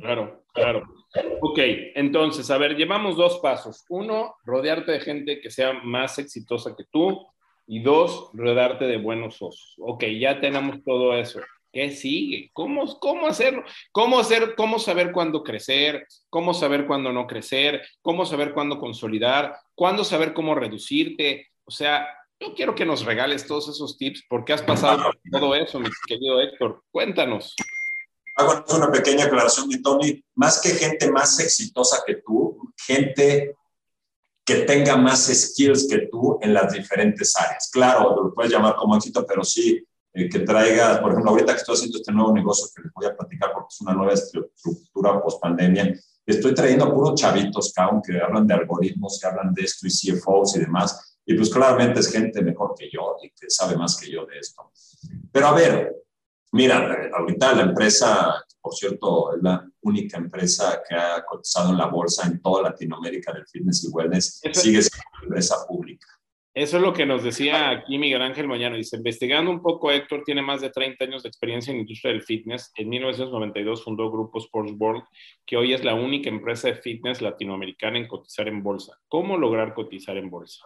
Claro, 0.00 0.44
claro. 0.52 0.93
Ok, 1.40 1.58
entonces, 1.94 2.50
a 2.50 2.58
ver, 2.58 2.76
llevamos 2.76 3.16
dos 3.16 3.38
pasos. 3.38 3.84
Uno, 3.88 4.34
rodearte 4.44 4.92
de 4.92 5.00
gente 5.00 5.40
que 5.40 5.50
sea 5.50 5.72
más 5.84 6.18
exitosa 6.18 6.74
que 6.76 6.84
tú. 6.90 7.26
Y 7.66 7.80
dos, 7.80 8.30
rodearte 8.34 8.84
de 8.84 8.98
buenos 8.98 9.36
socios. 9.36 9.74
Ok, 9.78 10.04
ya 10.18 10.40
tenemos 10.40 10.82
todo 10.84 11.14
eso. 11.14 11.40
¿Qué 11.72 11.90
sigue? 11.90 12.50
¿Cómo, 12.52 12.98
cómo 13.00 13.26
hacerlo? 13.26 13.64
¿Cómo, 13.90 14.18
hacer, 14.18 14.54
¿Cómo 14.54 14.78
saber 14.78 15.12
cuándo 15.12 15.42
crecer? 15.42 16.06
¿Cómo 16.30 16.54
saber 16.54 16.86
cuándo 16.86 17.12
no 17.12 17.26
crecer? 17.26 17.82
¿Cómo 18.02 18.26
saber 18.26 18.52
cuándo 18.52 18.78
consolidar? 18.78 19.56
¿Cuándo 19.74 20.04
saber 20.04 20.34
cómo 20.34 20.54
reducirte? 20.54 21.48
O 21.64 21.70
sea, 21.70 22.06
yo 22.38 22.54
quiero 22.54 22.74
que 22.74 22.84
nos 22.84 23.04
regales 23.04 23.46
todos 23.46 23.68
esos 23.68 23.96
tips 23.96 24.24
porque 24.28 24.52
has 24.52 24.62
pasado 24.62 25.02
por 25.02 25.40
todo 25.40 25.54
eso, 25.54 25.80
mi 25.80 25.88
querido 26.06 26.40
Héctor. 26.40 26.82
Cuéntanos. 26.90 27.56
Hago 28.36 28.64
una 28.74 28.90
pequeña 28.90 29.26
aclaración, 29.26 29.68
mi 29.68 29.80
Tony. 29.80 30.24
Más 30.34 30.60
que 30.60 30.70
gente 30.70 31.10
más 31.10 31.38
exitosa 31.38 32.02
que 32.06 32.16
tú, 32.16 32.72
gente 32.76 33.56
que 34.44 34.56
tenga 34.56 34.96
más 34.96 35.26
skills 35.26 35.86
que 35.88 36.08
tú 36.10 36.38
en 36.42 36.52
las 36.52 36.72
diferentes 36.72 37.34
áreas. 37.36 37.70
Claro, 37.72 38.22
lo 38.22 38.34
puedes 38.34 38.52
llamar 38.52 38.76
como 38.76 38.96
éxito, 38.96 39.24
pero 39.26 39.42
sí 39.42 39.82
eh, 40.12 40.28
que 40.28 40.40
traiga, 40.40 41.00
por 41.00 41.12
ejemplo, 41.12 41.30
ahorita 41.30 41.52
que 41.52 41.58
estoy 41.58 41.74
haciendo 41.74 41.98
este 41.98 42.12
nuevo 42.12 42.32
negocio 42.32 42.68
que 42.74 42.82
les 42.82 42.92
voy 42.92 43.06
a 43.06 43.16
platicar 43.16 43.52
porque 43.52 43.68
es 43.70 43.80
una 43.80 43.94
nueva 43.94 44.12
estructura 44.12 45.20
post 45.22 45.40
pandemia, 45.40 45.94
estoy 46.26 46.54
trayendo 46.54 46.84
a 46.84 46.94
puros 46.94 47.20
chavitos, 47.20 47.72
Kaun, 47.72 48.02
que 48.02 48.20
hablan 48.20 48.46
de 48.46 48.54
algoritmos, 48.54 49.18
que 49.20 49.26
hablan 49.26 49.52
de 49.52 49.62
esto 49.62 49.86
y 49.86 49.90
CFOs 49.90 50.56
y 50.56 50.60
demás. 50.60 51.18
Y 51.26 51.34
pues 51.34 51.50
claramente 51.50 52.00
es 52.00 52.12
gente 52.12 52.42
mejor 52.42 52.74
que 52.78 52.88
yo 52.92 53.16
y 53.22 53.30
que 53.30 53.48
sabe 53.48 53.76
más 53.76 53.96
que 53.96 54.10
yo 54.10 54.26
de 54.26 54.38
esto. 54.38 54.70
Pero 55.32 55.46
a 55.48 55.52
ver, 55.52 55.96
mira, 56.54 57.10
ahorita 57.12 57.54
la 57.54 57.62
empresa, 57.62 58.42
por 58.60 58.74
cierto, 58.74 59.34
es 59.36 59.42
la 59.42 59.68
única 59.82 60.18
empresa 60.18 60.82
que 60.88 60.94
ha 60.94 61.24
cotizado 61.24 61.70
en 61.70 61.78
la 61.78 61.86
bolsa 61.86 62.26
en 62.26 62.40
toda 62.40 62.62
Latinoamérica 62.62 63.32
del 63.32 63.46
fitness 63.46 63.84
y 63.84 63.88
wellness, 63.88 64.40
sigue 64.52 64.82
siendo 64.82 65.08
una 65.12 65.24
empresa 65.24 65.56
pública. 65.66 66.06
Eso 66.54 66.76
es 66.76 66.84
lo 66.84 66.92
que 66.92 67.04
nos 67.04 67.24
decía 67.24 67.68
aquí 67.70 67.98
Miguel 67.98 68.22
Ángel 68.22 68.46
Mañana. 68.46 68.76
Dice, 68.76 68.96
investigando 68.96 69.50
un 69.50 69.60
poco, 69.60 69.90
Héctor 69.90 70.22
tiene 70.24 70.40
más 70.40 70.60
de 70.60 70.70
30 70.70 71.04
años 71.04 71.24
de 71.24 71.28
experiencia 71.28 71.72
en 71.72 71.78
la 71.78 71.80
industria 71.80 72.12
del 72.12 72.22
fitness. 72.22 72.70
En 72.76 72.88
1992 72.90 73.82
fundó 73.82 74.08
Grupo 74.08 74.38
Sports 74.38 74.72
World, 74.78 75.02
que 75.44 75.56
hoy 75.56 75.74
es 75.74 75.82
la 75.82 75.94
única 75.94 76.30
empresa 76.30 76.68
de 76.68 76.76
fitness 76.76 77.20
latinoamericana 77.20 77.98
en 77.98 78.06
cotizar 78.06 78.46
en 78.46 78.62
bolsa. 78.62 78.96
¿Cómo 79.08 79.36
lograr 79.36 79.74
cotizar 79.74 80.16
en 80.16 80.30
bolsa? 80.30 80.64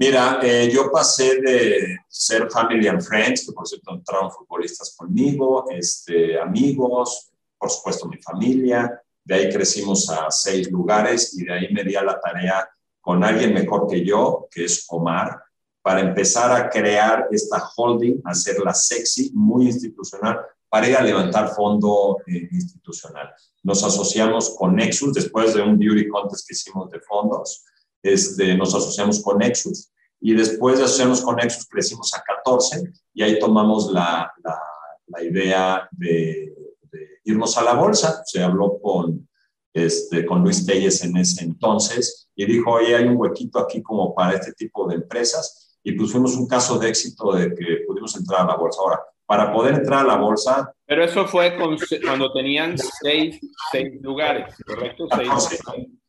Mira, 0.00 0.38
eh, 0.44 0.70
yo 0.72 0.92
pasé 0.92 1.40
de 1.40 1.98
ser 2.08 2.48
family 2.48 2.86
and 2.86 3.02
friends, 3.02 3.44
que 3.44 3.52
por 3.52 3.66
cierto 3.66 3.92
entraron 3.92 4.30
futbolistas 4.30 4.94
conmigo, 4.96 5.64
este, 5.70 6.38
amigos, 6.38 7.32
por 7.58 7.68
supuesto 7.68 8.06
mi 8.06 8.16
familia. 8.18 9.02
De 9.24 9.34
ahí 9.34 9.50
crecimos 9.50 10.08
a 10.08 10.30
seis 10.30 10.70
lugares 10.70 11.36
y 11.36 11.44
de 11.44 11.52
ahí 11.52 11.72
me 11.72 11.82
di 11.82 11.96
a 11.96 12.04
la 12.04 12.20
tarea 12.20 12.68
con 13.00 13.24
alguien 13.24 13.52
mejor 13.52 13.88
que 13.88 14.04
yo, 14.04 14.46
que 14.52 14.66
es 14.66 14.86
Omar, 14.88 15.42
para 15.82 15.98
empezar 16.00 16.52
a 16.52 16.70
crear 16.70 17.26
esta 17.32 17.68
holding, 17.76 18.20
hacerla 18.24 18.74
sexy, 18.74 19.32
muy 19.34 19.66
institucional, 19.66 20.42
para 20.68 20.88
ir 20.88 20.96
a 20.96 21.02
levantar 21.02 21.48
fondo 21.48 22.18
eh, 22.24 22.48
institucional. 22.52 23.34
Nos 23.64 23.82
asociamos 23.82 24.54
con 24.56 24.76
Nexus, 24.76 25.12
después 25.12 25.54
de 25.54 25.62
un 25.62 25.76
beauty 25.76 26.06
contest 26.06 26.46
que 26.46 26.54
hicimos 26.54 26.88
de 26.88 27.00
fondos, 27.00 27.64
este, 28.02 28.56
nos 28.56 28.74
asociamos 28.74 29.22
con 29.22 29.38
Nexus. 29.38 29.90
Y 30.20 30.34
después 30.34 30.78
de 30.78 30.84
asociarnos 30.84 31.20
con 31.20 31.36
Nexus, 31.36 31.66
crecimos 31.66 32.12
a 32.14 32.22
14 32.22 32.92
y 33.14 33.22
ahí 33.22 33.38
tomamos 33.38 33.92
la, 33.92 34.32
la, 34.42 35.22
idea 35.22 35.88
de, 35.92 36.54
de, 36.90 37.08
irnos 37.24 37.56
a 37.56 37.62
la 37.62 37.74
bolsa. 37.74 38.22
Se 38.24 38.42
habló 38.42 38.78
con, 38.80 39.28
este, 39.72 40.26
con 40.26 40.42
Luis 40.42 40.66
Telles 40.66 41.02
en 41.04 41.16
ese 41.16 41.44
entonces 41.44 42.28
y 42.34 42.46
dijo, 42.46 42.72
oye, 42.72 42.96
hay 42.96 43.04
un 43.04 43.16
huequito 43.16 43.58
aquí 43.58 43.82
como 43.82 44.14
para 44.14 44.34
este 44.34 44.52
tipo 44.52 44.88
de 44.88 44.96
empresas 44.96 45.78
y 45.82 45.92
pues 45.92 46.12
fuimos 46.12 46.36
un 46.36 46.46
caso 46.46 46.78
de 46.78 46.88
éxito 46.88 47.32
de 47.32 47.54
que 47.54 47.84
pudimos 47.86 48.14
entrar 48.16 48.42
a 48.42 48.46
la 48.46 48.56
bolsa. 48.56 48.80
Ahora, 48.82 49.00
para 49.24 49.52
poder 49.52 49.74
entrar 49.74 50.04
a 50.04 50.08
la 50.08 50.16
bolsa... 50.16 50.72
Pero 50.86 51.04
eso 51.04 51.26
fue 51.26 51.56
cuando 51.56 52.32
tenían 52.32 52.76
seis, 52.78 53.38
seis 53.70 54.00
lugares, 54.00 54.54
¿correcto? 54.66 55.06
14. 55.08 55.58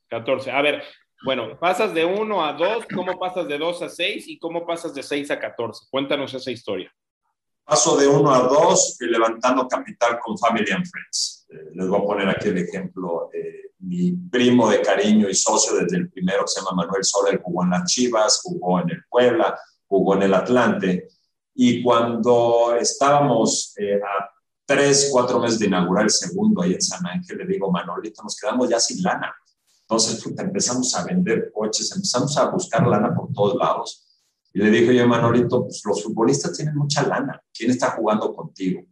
14. 0.08 0.52
A 0.52 0.62
ver, 0.62 0.84
bueno, 1.24 1.58
pasas 1.60 1.94
de 1.94 2.06
1 2.06 2.46
a 2.46 2.54
2, 2.54 2.86
¿cómo 2.94 3.20
pasas 3.20 3.48
de 3.48 3.58
2 3.58 3.82
a 3.82 3.90
6 3.90 4.28
y 4.28 4.40
cómo 4.40 4.66
pasas 4.66 4.94
de 4.94 5.04
6 5.04 5.32
a 5.32 5.40
14? 5.40 5.88
Cuéntanos 5.90 6.34
esa 6.34 6.52
historia. 6.52 6.94
Paso 7.64 7.98
de 7.98 8.08
1 8.08 8.34
a 8.34 8.40
2 8.40 8.98
levantando 9.02 9.68
capital 9.68 10.20
con 10.20 10.38
Family 10.38 10.72
and 10.72 10.86
Friends. 10.88 11.46
Eh, 11.50 11.72
les 11.76 11.88
voy 11.88 12.00
a 12.00 12.04
poner 12.04 12.30
aquí 12.30 12.48
el 12.48 12.58
ejemplo. 12.58 13.30
Eh, 13.34 13.74
mi 13.80 14.12
primo 14.12 14.70
de 14.70 14.82
cariño 14.82 15.30
y 15.30 15.36
socio 15.36 15.76
desde 15.76 15.98
el 15.98 16.10
primero, 16.10 16.48
se 16.48 16.60
llama 16.60 16.84
Manuel 16.84 17.04
Soler, 17.04 17.42
jugó 17.42 17.64
en 17.64 17.70
las 17.72 17.92
Chivas, 17.92 18.42
jugó 18.44 18.80
en 18.80 18.90
el 18.90 19.04
Puebla, 19.10 19.58
jugó 19.88 20.16
en 20.16 20.24
el 20.24 20.34
Atlante. 20.34 21.08
Y 21.54 21.84
cuando 21.84 22.76
estábamos 22.80 23.74
eh, 23.78 23.96
a 23.96 24.30
tres, 24.66 25.10
cuatro 25.12 25.40
meses 25.40 25.60
de 25.60 25.68
inaugurar 25.68 26.06
el 26.06 26.12
segundo 26.12 26.62
ahí 26.62 26.74
en 26.74 26.82
San 26.82 27.06
Ángel, 27.06 27.38
le 27.38 27.46
digo, 27.46 27.72
Manolito, 27.72 28.24
nos 28.24 28.38
quedamos 28.38 28.70
ya 28.70 28.80
sin 28.80 29.02
lana. 29.04 29.36
Entonces 29.90 30.24
empezamos 30.38 30.96
a 30.96 31.04
vender 31.04 31.52
coches, 31.52 31.92
empezamos 31.96 32.38
a 32.38 32.52
buscar 32.52 32.86
lana 32.86 33.16
por 33.16 33.34
todos 33.34 33.56
lados 33.56 34.06
y 34.54 34.60
le 34.60 34.72
dije 34.72 34.96
yo, 34.96 35.08
Manolito, 35.08 35.64
pues 35.64 35.82
los 35.86 36.04
futbolistas 36.04 36.54
tienen 36.56 36.76
mucha 36.76 37.04
lana. 37.04 37.42
¿Quién 37.54 37.72
está 37.72 37.92
jugando 37.92 38.34
contigo? 38.36 38.84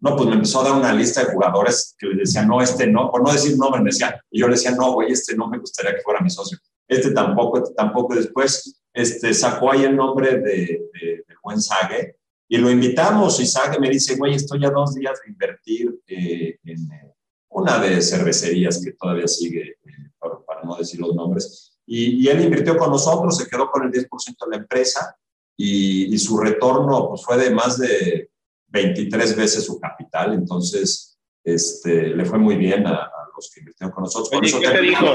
No, 0.00 0.16
pues 0.16 0.28
me 0.28 0.34
empezó 0.34 0.60
a 0.60 0.64
dar 0.64 0.72
una 0.78 0.92
lista 0.92 1.24
de 1.24 1.32
jugadores 1.32 1.94
que 1.98 2.06
le 2.06 2.16
decía, 2.16 2.44
no, 2.44 2.60
este 2.62 2.86
no, 2.86 3.10
por 3.10 3.22
no 3.22 3.32
decir 3.32 3.56
nombre, 3.56 3.82
me 3.82 3.90
decía, 3.90 4.20
yo 4.30 4.46
le 4.46 4.54
decía, 4.54 4.72
no, 4.72 4.94
güey, 4.94 5.12
este 5.12 5.36
no 5.36 5.48
me 5.48 5.58
gustaría 5.58 5.94
que 5.94 6.02
fuera 6.02 6.20
mi 6.20 6.30
socio. 6.30 6.58
Este 6.88 7.12
tampoco, 7.12 7.58
este 7.58 7.74
tampoco. 7.74 8.14
Después 8.14 8.82
este, 8.92 9.34
sacó 9.34 9.72
ahí 9.72 9.84
el 9.84 9.94
nombre 9.94 10.38
de, 10.38 10.90
de, 10.92 11.24
buen 11.42 11.60
Sague 11.60 12.16
y 12.48 12.58
lo 12.58 12.70
invitamos 12.70 13.40
y 13.40 13.46
Sague 13.46 13.78
me 13.78 13.88
dice, 13.88 14.16
güey, 14.16 14.34
estoy 14.34 14.64
a 14.64 14.70
dos 14.70 14.94
días 14.94 15.18
de 15.24 15.30
invertir 15.30 16.00
eh, 16.06 16.58
en 16.64 16.92
eh, 16.92 17.14
una 17.48 17.78
de 17.78 18.02
cervecerías 18.02 18.82
que 18.84 18.92
todavía 18.92 19.26
sigue, 19.26 19.78
eh, 19.84 20.09
para 20.20 20.62
no 20.62 20.76
decir 20.76 21.00
los 21.00 21.14
nombres, 21.14 21.70
y, 21.92 22.28
él 22.28 22.44
invirtió 22.44 22.76
con 22.76 22.90
nosotros, 22.90 23.36
se 23.36 23.48
quedó 23.48 23.68
con 23.68 23.82
el 23.82 23.90
10% 23.90 24.08
de 24.44 24.50
la 24.50 24.56
empresa 24.58 25.16
y, 25.56 26.16
su 26.18 26.38
retorno 26.38 27.08
pues, 27.08 27.24
fue 27.24 27.36
de 27.36 27.50
más 27.50 27.78
de 27.78 28.30
23 28.68 29.36
veces 29.36 29.64
su 29.64 29.80
capital. 29.80 30.34
Entonces, 30.34 31.18
este, 31.42 32.10
le 32.10 32.24
fue 32.24 32.38
muy 32.38 32.56
bien 32.56 32.86
a, 32.86 33.10
los 33.34 33.50
que 33.50 33.60
invirtieron 33.60 33.92
con 33.92 34.04
nosotros. 34.04 34.40
¿qué, 34.40 34.68
te 34.68 34.80
dijo? 34.80 35.06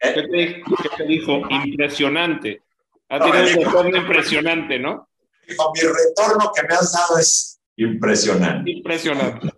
¿Eh? 0.00 0.14
¿Qué, 0.14 0.62
te, 0.96 1.04
dijo? 1.04 1.42
Impresionante. 1.48 2.62
Ha 3.08 3.20
tenido 3.20 3.58
un 3.58 3.64
retorno 3.64 3.96
impresionante, 3.96 4.78
¿no? 4.80 5.08
Dijo, 5.46 5.72
mi 5.72 5.80
retorno 5.82 6.50
que 6.52 6.62
me 6.66 6.74
has 6.74 6.92
dado 6.92 7.18
es 7.20 7.60
impresionante. 7.76 8.72
Impresionante. 8.72 9.48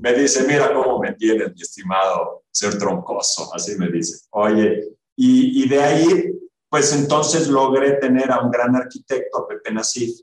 Me 0.00 0.12
dice, 0.12 0.44
mira 0.46 0.72
cómo 0.74 0.98
me 0.98 1.12
tienes, 1.14 1.54
mi 1.54 1.62
estimado 1.62 2.44
ser 2.50 2.78
troncoso, 2.78 3.52
así 3.54 3.76
me 3.76 3.88
dice. 3.88 4.26
Oye, 4.30 4.96
y, 5.16 5.68
de 5.68 5.82
ahí, 5.82 6.32
pues 6.68 6.92
entonces 6.92 7.48
logré 7.48 7.92
tener 7.92 8.30
a 8.30 8.40
un 8.40 8.50
gran 8.50 8.74
arquitecto, 8.76 9.46
Pepe 9.48 9.72
Nasif, 9.72 10.20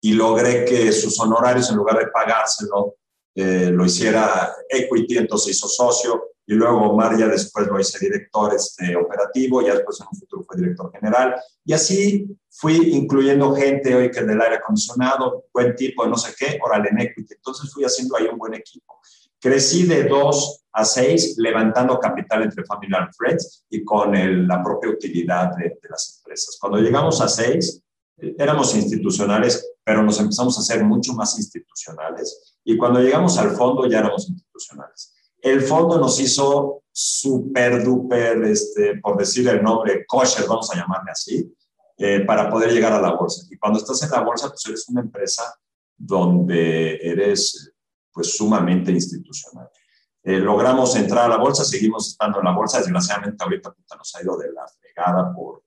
y 0.00 0.12
logré 0.12 0.64
que 0.64 0.92
sus 0.92 1.18
honorarios, 1.20 1.70
en 1.70 1.76
lugar 1.76 1.98
de 1.98 2.08
pagárselo, 2.08 2.96
eh, 3.34 3.70
lo 3.72 3.84
hiciera 3.84 4.54
Equity, 4.68 5.18
entonces 5.18 5.56
hizo 5.56 5.68
socio, 5.68 6.35
y 6.46 6.54
luego 6.54 6.90
Omar 6.90 7.18
ya 7.18 7.26
después 7.26 7.66
lo 7.66 7.78
hice 7.78 7.98
director 7.98 8.54
este, 8.54 8.94
operativo, 8.94 9.62
ya 9.62 9.74
después 9.74 10.00
en 10.00 10.06
un 10.12 10.18
futuro 10.18 10.44
fue 10.44 10.56
director 10.56 10.90
general, 10.92 11.34
y 11.64 11.72
así 11.72 12.26
fui 12.48 12.76
incluyendo 12.94 13.54
gente 13.54 13.94
hoy 13.94 14.10
que 14.10 14.22
del 14.22 14.40
aire 14.40 14.56
acondicionado, 14.56 15.46
buen 15.52 15.74
tipo, 15.74 16.06
no 16.06 16.16
sé 16.16 16.34
qué, 16.38 16.58
oral 16.64 16.86
en 16.86 17.00
equity, 17.00 17.34
entonces 17.34 17.72
fui 17.72 17.84
haciendo 17.84 18.16
ahí 18.16 18.26
un 18.30 18.38
buen 18.38 18.54
equipo. 18.54 19.00
Crecí 19.40 19.86
de 19.86 20.04
dos 20.04 20.64
a 20.72 20.84
seis, 20.84 21.36
levantando 21.38 21.98
capital 21.98 22.42
entre 22.42 22.64
Family 22.64 22.94
and 22.94 23.12
Friends 23.16 23.64
y 23.70 23.84
con 23.84 24.12
la 24.46 24.62
propia 24.62 24.90
utilidad 24.90 25.54
de, 25.56 25.64
de, 25.64 25.88
las 25.88 26.18
empresas. 26.18 26.56
Cuando 26.60 26.78
llegamos 26.78 27.20
a 27.20 27.28
seis, 27.28 27.82
eh, 28.18 28.34
éramos 28.38 28.74
institucionales, 28.74 29.74
pero 29.84 30.02
nos 30.02 30.18
empezamos 30.20 30.56
a 30.56 30.60
hacer 30.60 30.84
mucho 30.84 31.12
más 31.12 31.38
institucionales. 31.38 32.56
Y 32.64 32.76
cuando 32.76 33.00
llegamos 33.00 33.38
al 33.38 33.50
fondo, 33.50 33.86
ya 33.86 34.00
éramos 34.00 34.28
institucionales. 34.28 35.15
El 35.46 35.62
fondo 35.62 35.96
nos 35.96 36.18
hizo 36.18 36.82
súper 36.90 37.84
duper, 37.84 38.42
este, 38.46 38.96
por 38.96 39.16
decir 39.16 39.48
el 39.48 39.62
nombre, 39.62 40.04
kosher, 40.04 40.44
vamos 40.48 40.68
a 40.72 40.76
llamarle 40.76 41.12
así, 41.12 41.54
eh, 41.98 42.24
para 42.26 42.50
poder 42.50 42.72
llegar 42.72 42.92
a 42.92 43.00
la 43.00 43.12
bolsa. 43.12 43.46
Y 43.48 43.56
cuando 43.56 43.78
estás 43.78 44.02
en 44.02 44.10
la 44.10 44.22
bolsa, 44.22 44.48
pues 44.48 44.66
eres 44.66 44.88
una 44.88 45.02
empresa 45.02 45.54
donde 45.96 46.96
eres 46.96 47.72
pues 48.12 48.36
sumamente 48.36 48.90
institucional. 48.90 49.68
Eh, 50.24 50.40
logramos 50.40 50.96
entrar 50.96 51.26
a 51.26 51.28
la 51.28 51.36
bolsa, 51.36 51.64
seguimos 51.64 52.08
estando 52.08 52.40
en 52.40 52.46
la 52.46 52.52
bolsa, 52.52 52.78
desgraciadamente 52.78 53.44
ahorita 53.44 53.72
nos 53.96 54.16
ha 54.16 54.22
ido 54.24 54.36
de 54.38 54.52
la 54.52 54.66
fregada 54.66 55.32
por, 55.32 55.62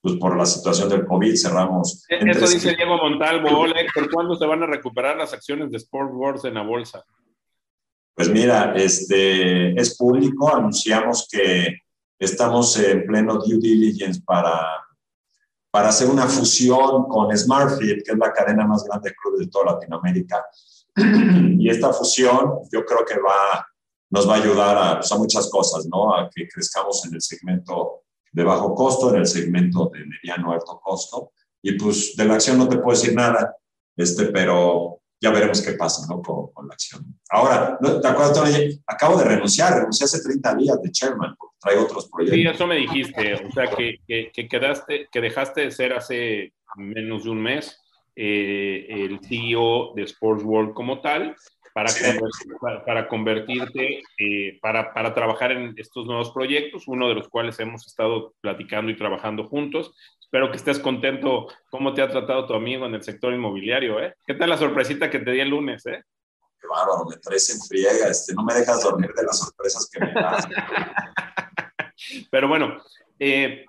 pues, 0.00 0.14
por 0.14 0.36
la 0.36 0.46
situación 0.46 0.88
del 0.88 1.06
COVID, 1.06 1.34
cerramos. 1.36 2.04
E-, 2.08 2.30
eso 2.30 2.46
dice 2.46 2.76
Diego 2.76 2.98
Montalvo. 2.98 3.48
Hola 3.58 3.74
¿por 3.92 4.08
cuándo 4.12 4.36
se 4.36 4.46
van 4.46 4.62
a 4.62 4.66
recuperar 4.66 5.16
las 5.16 5.32
acciones 5.32 5.72
de 5.72 5.78
Sport 5.78 6.12
Wars 6.12 6.44
en 6.44 6.54
la 6.54 6.62
bolsa? 6.62 7.04
Pues 8.14 8.28
mira, 8.28 8.74
este, 8.76 9.78
es 9.78 9.96
público, 9.96 10.54
anunciamos 10.54 11.26
que 11.30 11.78
estamos 12.18 12.78
en 12.78 13.04
pleno 13.06 13.38
due 13.38 13.58
diligence 13.58 14.22
para, 14.24 14.84
para 15.70 15.88
hacer 15.88 16.08
una 16.08 16.26
fusión 16.26 17.08
con 17.08 17.36
SmartFit, 17.36 18.04
que 18.04 18.12
es 18.12 18.18
la 18.18 18.32
cadena 18.32 18.66
más 18.66 18.84
grande 18.84 19.10
de 19.10 19.16
clubes 19.16 19.40
de 19.40 19.48
toda 19.48 19.72
Latinoamérica. 19.72 20.44
Y 21.58 21.68
esta 21.70 21.92
fusión 21.92 22.60
yo 22.70 22.84
creo 22.84 23.04
que 23.06 23.18
va, 23.18 23.66
nos 24.10 24.28
va 24.28 24.34
a 24.34 24.38
ayudar 24.38 24.76
a, 24.76 24.98
pues, 24.98 25.10
a 25.10 25.16
muchas 25.16 25.48
cosas, 25.50 25.86
¿no? 25.86 26.14
A 26.14 26.28
que 26.32 26.46
crezcamos 26.46 27.04
en 27.06 27.14
el 27.14 27.22
segmento 27.22 28.02
de 28.30 28.44
bajo 28.44 28.74
costo, 28.74 29.10
en 29.10 29.20
el 29.20 29.26
segmento 29.26 29.90
de 29.92 30.04
mediano 30.04 30.52
alto 30.52 30.78
costo. 30.82 31.32
Y 31.62 31.72
pues 31.78 32.14
de 32.16 32.26
la 32.26 32.34
acción 32.34 32.58
no 32.58 32.68
te 32.68 32.76
puedo 32.76 32.96
decir 32.96 33.14
nada, 33.14 33.56
este, 33.96 34.26
pero 34.26 35.00
ya 35.24 35.30
veremos 35.30 35.62
qué 35.62 35.72
pasa 35.72 36.06
¿no? 36.06 36.20
con, 36.20 36.68
la 36.68 36.74
acción. 36.74 37.02
Ahora, 37.30 37.78
¿te 37.78 38.06
acuerdas, 38.06 38.34
Tony? 38.34 38.78
Acabo 38.86 39.16
de 39.16 39.24
renunciar, 39.24 39.74
renuncié 39.74 40.04
hace 40.04 40.22
30 40.22 40.54
días 40.56 40.82
de 40.82 40.90
chairman, 40.90 41.34
porque 41.38 41.56
traigo 41.60 41.84
otros 41.84 42.10
proyectos. 42.10 42.38
Sí, 42.38 42.46
eso 42.46 42.66
me 42.66 42.76
dijiste, 42.76 43.34
o 43.34 43.50
sea, 43.50 43.66
que, 43.74 44.00
que, 44.06 44.48
quedaste, 44.48 45.08
que 45.10 45.20
dejaste 45.22 45.62
de 45.62 45.70
ser 45.70 45.94
hace 45.94 46.52
menos 46.76 47.24
de 47.24 47.30
un 47.30 47.42
mes 47.42 47.80
eh, 48.14 48.86
el 48.90 49.20
CEO 49.26 49.94
de 49.96 50.02
Sports 50.02 50.44
World 50.44 50.74
como 50.74 51.00
tal, 51.00 51.34
para, 51.72 51.90
para, 52.84 53.08
convertirte, 53.08 54.02
eh, 54.18 54.58
para, 54.60 54.92
para, 54.92 55.12
trabajar 55.12 55.50
en 55.52 55.74
estos 55.76 56.06
nuevos 56.06 56.30
proyectos, 56.32 56.86
uno 56.86 57.08
de 57.08 57.14
los 57.14 57.28
cuales 57.28 57.58
hemos 57.58 57.84
estado 57.86 58.34
platicando 58.40 58.92
y 58.92 58.96
trabajando 58.96 59.48
juntos. 59.48 59.92
Espero 60.34 60.50
que 60.50 60.56
estés 60.56 60.80
contento 60.80 61.46
cómo 61.70 61.94
te 61.94 62.02
ha 62.02 62.10
tratado 62.10 62.44
tu 62.44 62.54
amigo 62.54 62.86
en 62.86 62.94
el 62.96 63.04
sector 63.04 63.32
inmobiliario. 63.32 64.00
¿eh? 64.00 64.16
¿Qué 64.26 64.34
tal 64.34 64.50
la 64.50 64.58
sorpresita 64.58 65.08
que 65.08 65.20
te 65.20 65.30
di 65.30 65.38
el 65.38 65.48
lunes? 65.48 65.86
Eh? 65.86 66.02
Qué 66.60 66.66
bárbaro, 66.66 67.04
me 67.08 67.18
traes 67.18 67.50
en 67.50 67.60
friega, 67.60 68.08
este, 68.08 68.34
no 68.34 68.42
me 68.42 68.52
dejas 68.52 68.82
dormir 68.82 69.12
de 69.14 69.22
las 69.22 69.38
sorpresas 69.38 69.88
que 69.88 70.00
me 70.00 70.12
das. 70.12 70.44
Pero 72.32 72.48
bueno, 72.48 72.82
eh, 73.20 73.64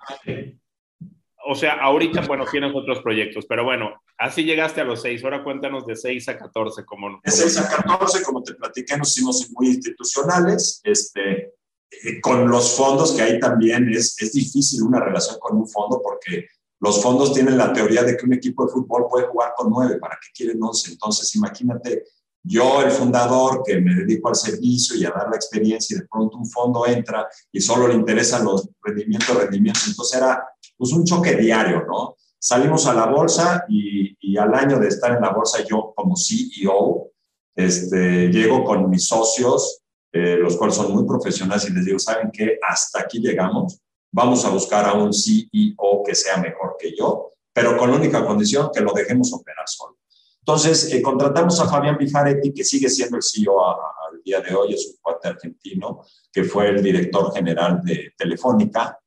o 1.44 1.54
sea, 1.54 1.74
ahorita, 1.74 2.22
bueno, 2.22 2.44
tienes 2.50 2.72
otros 2.74 3.00
proyectos, 3.00 3.46
pero 3.48 3.62
bueno, 3.62 4.02
así 4.18 4.42
llegaste 4.42 4.80
a 4.80 4.84
los 4.84 5.00
seis. 5.00 5.22
Ahora 5.22 5.44
cuéntanos 5.44 5.86
de 5.86 5.94
seis 5.94 6.28
a 6.28 6.36
14. 6.36 6.84
Como, 6.84 7.20
De 7.22 7.30
seis 7.30 7.56
a 7.58 7.68
14, 7.68 8.24
como 8.24 8.42
te 8.42 8.54
platiqué, 8.54 8.96
nos 8.96 9.12
hicimos 9.12 9.48
muy 9.52 9.68
institucionales, 9.68 10.80
este, 10.82 11.54
eh, 11.88 12.20
con 12.20 12.48
los 12.48 12.76
fondos, 12.76 13.12
que 13.12 13.22
ahí 13.22 13.38
también 13.38 13.88
es, 13.88 14.20
es 14.20 14.32
difícil 14.32 14.82
una 14.82 14.98
relación 14.98 15.38
con 15.38 15.58
un 15.58 15.68
fondo 15.68 16.02
porque 16.02 16.48
los 16.80 17.02
fondos 17.02 17.32
tienen 17.32 17.56
la 17.56 17.72
teoría 17.72 18.02
de 18.02 18.16
que 18.16 18.26
un 18.26 18.34
equipo 18.34 18.66
de 18.66 18.72
fútbol 18.72 19.06
puede 19.08 19.26
jugar 19.26 19.52
con 19.56 19.70
nueve, 19.70 19.96
¿para 19.98 20.18
qué 20.20 20.28
quieren 20.34 20.62
once? 20.62 20.92
Entonces, 20.92 21.34
imagínate, 21.34 22.04
yo, 22.48 22.80
el 22.80 22.92
fundador, 22.92 23.62
que 23.64 23.80
me 23.80 23.92
dedico 23.94 24.28
al 24.28 24.36
servicio 24.36 24.94
y 24.96 25.04
a 25.04 25.10
dar 25.10 25.28
la 25.28 25.36
experiencia, 25.36 25.96
y 25.96 26.00
de 26.00 26.06
pronto 26.06 26.36
un 26.36 26.48
fondo 26.48 26.86
entra 26.86 27.26
y 27.50 27.60
solo 27.60 27.88
le 27.88 27.94
interesan 27.94 28.44
los 28.44 28.68
rendimientos, 28.82 29.36
rendimientos. 29.36 29.88
Entonces 29.88 30.18
era 30.18 30.46
pues 30.76 30.92
un 30.92 31.04
choque 31.04 31.34
diario, 31.34 31.84
¿no? 31.86 32.14
Salimos 32.38 32.86
a 32.86 32.94
la 32.94 33.06
bolsa 33.06 33.64
y, 33.68 34.36
al 34.36 34.54
año 34.54 34.78
de 34.78 34.88
estar 34.88 35.16
en 35.16 35.22
la 35.22 35.30
bolsa, 35.30 35.64
yo 35.64 35.92
como 35.96 36.14
CEO, 36.16 37.10
este, 37.56 38.28
llego 38.28 38.62
con 38.62 38.90
mis 38.90 39.08
socios, 39.08 39.80
eh, 40.12 40.36
los 40.36 40.56
cuales 40.56 40.76
son 40.76 40.92
muy 40.92 41.04
profesionales 41.04 41.68
y 41.68 41.72
les 41.72 41.86
digo, 41.86 41.98
¿saben 41.98 42.30
qué? 42.32 42.58
Hasta 42.62 43.00
aquí 43.00 43.18
llegamos, 43.18 43.80
vamos 44.16 44.46
a 44.46 44.48
buscar 44.48 44.86
a 44.86 44.94
un 44.94 45.12
CEO 45.12 46.02
que 46.02 46.14
sea 46.14 46.38
mejor 46.38 46.76
que 46.80 46.96
yo, 46.96 47.32
pero 47.52 47.76
con 47.76 47.90
la 47.90 47.98
única 47.98 48.24
condición 48.24 48.70
que 48.72 48.80
lo 48.80 48.94
dejemos 48.94 49.30
operar 49.34 49.68
solo. 49.68 49.98
Entonces, 50.38 50.90
eh, 50.90 51.02
contratamos 51.02 51.60
a 51.60 51.68
Fabián 51.68 51.98
Bijaretti, 51.98 52.54
que 52.54 52.64
sigue 52.64 52.88
siendo 52.88 53.18
el 53.18 53.22
CEO 53.22 53.62
al 53.62 54.22
día 54.24 54.40
de 54.40 54.54
hoy, 54.54 54.72
es 54.72 54.86
un 54.86 54.96
cuate 55.02 55.28
argentino, 55.28 56.00
que 56.32 56.44
fue 56.44 56.68
el 56.68 56.82
director 56.82 57.30
general 57.34 57.82
de 57.84 58.14
Telefónica, 58.16 58.98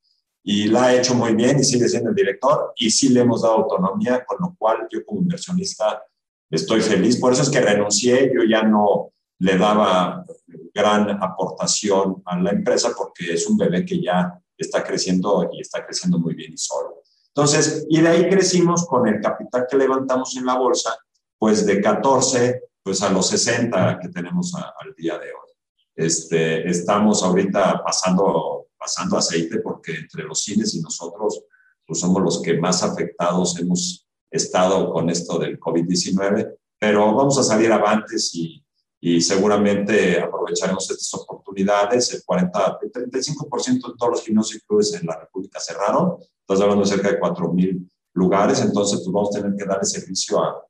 y 0.44 0.68
la 0.68 0.84
ha 0.86 0.96
hecho 0.96 1.16
muy 1.16 1.34
bien 1.34 1.60
y 1.60 1.64
sigue 1.64 1.90
siendo 1.90 2.10
el 2.10 2.16
director 2.16 2.74
y 2.76 2.92
sí 2.92 3.10
le 3.10 3.22
hemos 3.22 3.42
dado 3.42 3.56
autonomía, 3.56 4.24
con 4.24 4.38
lo 4.40 4.56
cual 4.60 4.88
yo 4.92 5.04
como 5.04 5.22
inversionista 5.22 6.04
estoy 6.52 6.82
feliz. 6.82 7.18
Por 7.18 7.34
eso 7.34 7.42
es 7.42 7.50
que 7.50 7.62
renuncié, 7.62 8.32
yo 8.32 8.44
ya 8.44 8.62
no 8.62 9.12
le 9.40 9.58
daba 9.58 10.24
gran 10.72 11.10
aportación 11.22 12.22
a 12.26 12.40
la 12.40 12.52
empresa 12.52 12.92
porque 12.96 13.34
es 13.34 13.48
un 13.48 13.58
bebé 13.58 13.84
que 13.84 14.00
ya 14.00 14.40
está 14.64 14.84
creciendo 14.84 15.50
y 15.54 15.62
está 15.62 15.86
creciendo 15.86 16.20
muy 16.20 16.36
bien 16.36 16.54
y 16.54 16.58
solo. 16.58 17.02
Entonces, 17.28 17.86
y 17.90 18.02
de 18.02 18.08
ahí 18.08 18.30
crecimos 18.30 18.86
con 18.86 19.08
el 19.08 19.22
capital 19.22 19.66
que 19.70 19.78
levantamos 19.78 20.36
en 20.36 20.46
la 20.46 20.58
bolsa, 20.58 20.98
pues 21.38 21.66
de 21.66 21.82
14 21.82 22.64
pues 22.82 23.02
a 23.02 23.10
los 23.10 23.28
60 23.28 24.00
que 24.02 24.10
tenemos 24.10 24.54
al 24.56 24.94
día 24.96 25.18
de 25.18 25.28
hoy. 25.28 25.50
Este, 25.96 26.68
estamos 26.70 27.24
ahorita 27.24 27.84
pasando 27.84 28.60
pasando 28.80 29.18
aceite 29.18 29.60
porque 29.60 29.94
entre 29.94 30.24
los 30.24 30.42
cines 30.42 30.74
y 30.74 30.82
nosotros 30.82 31.44
pues 31.86 32.00
somos 32.00 32.24
los 32.24 32.42
que 32.42 32.58
más 32.58 32.82
afectados 32.82 33.60
hemos 33.60 34.08
estado 34.32 34.92
con 34.92 35.10
esto 35.10 35.38
del 35.38 35.60
COVID-19, 35.60 36.56
pero 36.80 37.14
vamos 37.14 37.38
a 37.38 37.44
salir 37.44 37.72
avantes 37.72 38.34
y, 38.36 38.64
y 39.02 39.22
seguramente 39.22 40.20
aprovecharemos 40.22 40.90
estas 40.90 41.14
oportunidades. 41.16 41.39
El 41.56 42.24
40, 42.26 42.80
el 42.82 42.92
35% 42.92 43.74
de 43.74 43.98
todos 43.98 44.12
los 44.12 44.24
gimnasios 44.24 44.62
y 44.62 44.66
clubes 44.66 44.94
en 44.94 45.06
la 45.06 45.20
República 45.20 45.60
cerraron, 45.60 46.18
estamos 46.42 46.62
hablando 46.62 46.84
de 46.84 46.90
cerca 46.90 47.10
de 47.10 47.20
4.000 47.20 47.90
lugares, 48.14 48.62
entonces 48.62 49.00
pues 49.00 49.12
vamos 49.12 49.36
a 49.36 49.42
tener 49.42 49.56
que 49.58 49.66
darle 49.66 49.86
servicio 49.86 50.44
a, 50.44 50.66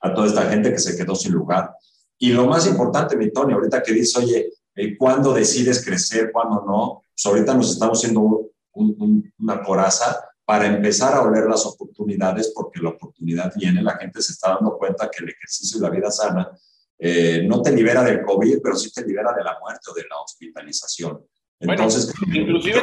a 0.00 0.14
toda 0.14 0.26
esta 0.26 0.42
gente 0.50 0.72
que 0.72 0.78
se 0.78 0.96
quedó 0.96 1.14
sin 1.14 1.32
lugar. 1.32 1.74
Y 2.18 2.32
lo 2.32 2.46
más 2.46 2.66
importante, 2.66 3.16
mi 3.16 3.30
Tony, 3.30 3.52
ahorita 3.52 3.82
que 3.82 3.92
dice, 3.92 4.18
oye, 4.18 4.52
eh, 4.74 4.96
¿cuándo 4.96 5.32
decides 5.32 5.84
crecer, 5.84 6.30
cuándo 6.32 6.64
no? 6.66 7.02
Pues 7.12 7.26
ahorita 7.26 7.54
nos 7.54 7.70
estamos 7.70 7.98
haciendo 7.98 8.50
una 8.72 9.62
coraza 9.62 10.24
para 10.44 10.66
empezar 10.66 11.14
a 11.14 11.22
oler 11.22 11.44
las 11.44 11.66
oportunidades, 11.66 12.52
porque 12.54 12.80
la 12.80 12.90
oportunidad 12.90 13.52
viene, 13.56 13.82
la 13.82 13.96
gente 13.96 14.22
se 14.22 14.32
está 14.32 14.54
dando 14.54 14.78
cuenta 14.78 15.10
que 15.10 15.22
el 15.22 15.30
ejercicio 15.30 15.78
y 15.78 15.82
la 15.82 15.90
vida 15.90 16.10
sana 16.10 16.50
eh, 16.98 17.42
no 17.46 17.62
te 17.62 17.72
libera 17.72 18.02
del 18.02 18.22
COVID, 18.22 18.58
pero 18.62 18.76
sí 18.76 18.92
te 18.92 19.06
libera 19.06 19.32
de 19.32 19.44
la 19.44 19.58
muerte 19.60 19.90
o 19.90 19.94
de 19.94 20.04
la 20.08 20.16
hospitalización. 20.16 21.20
Entonces, 21.60 22.12
inclusive 22.32 22.82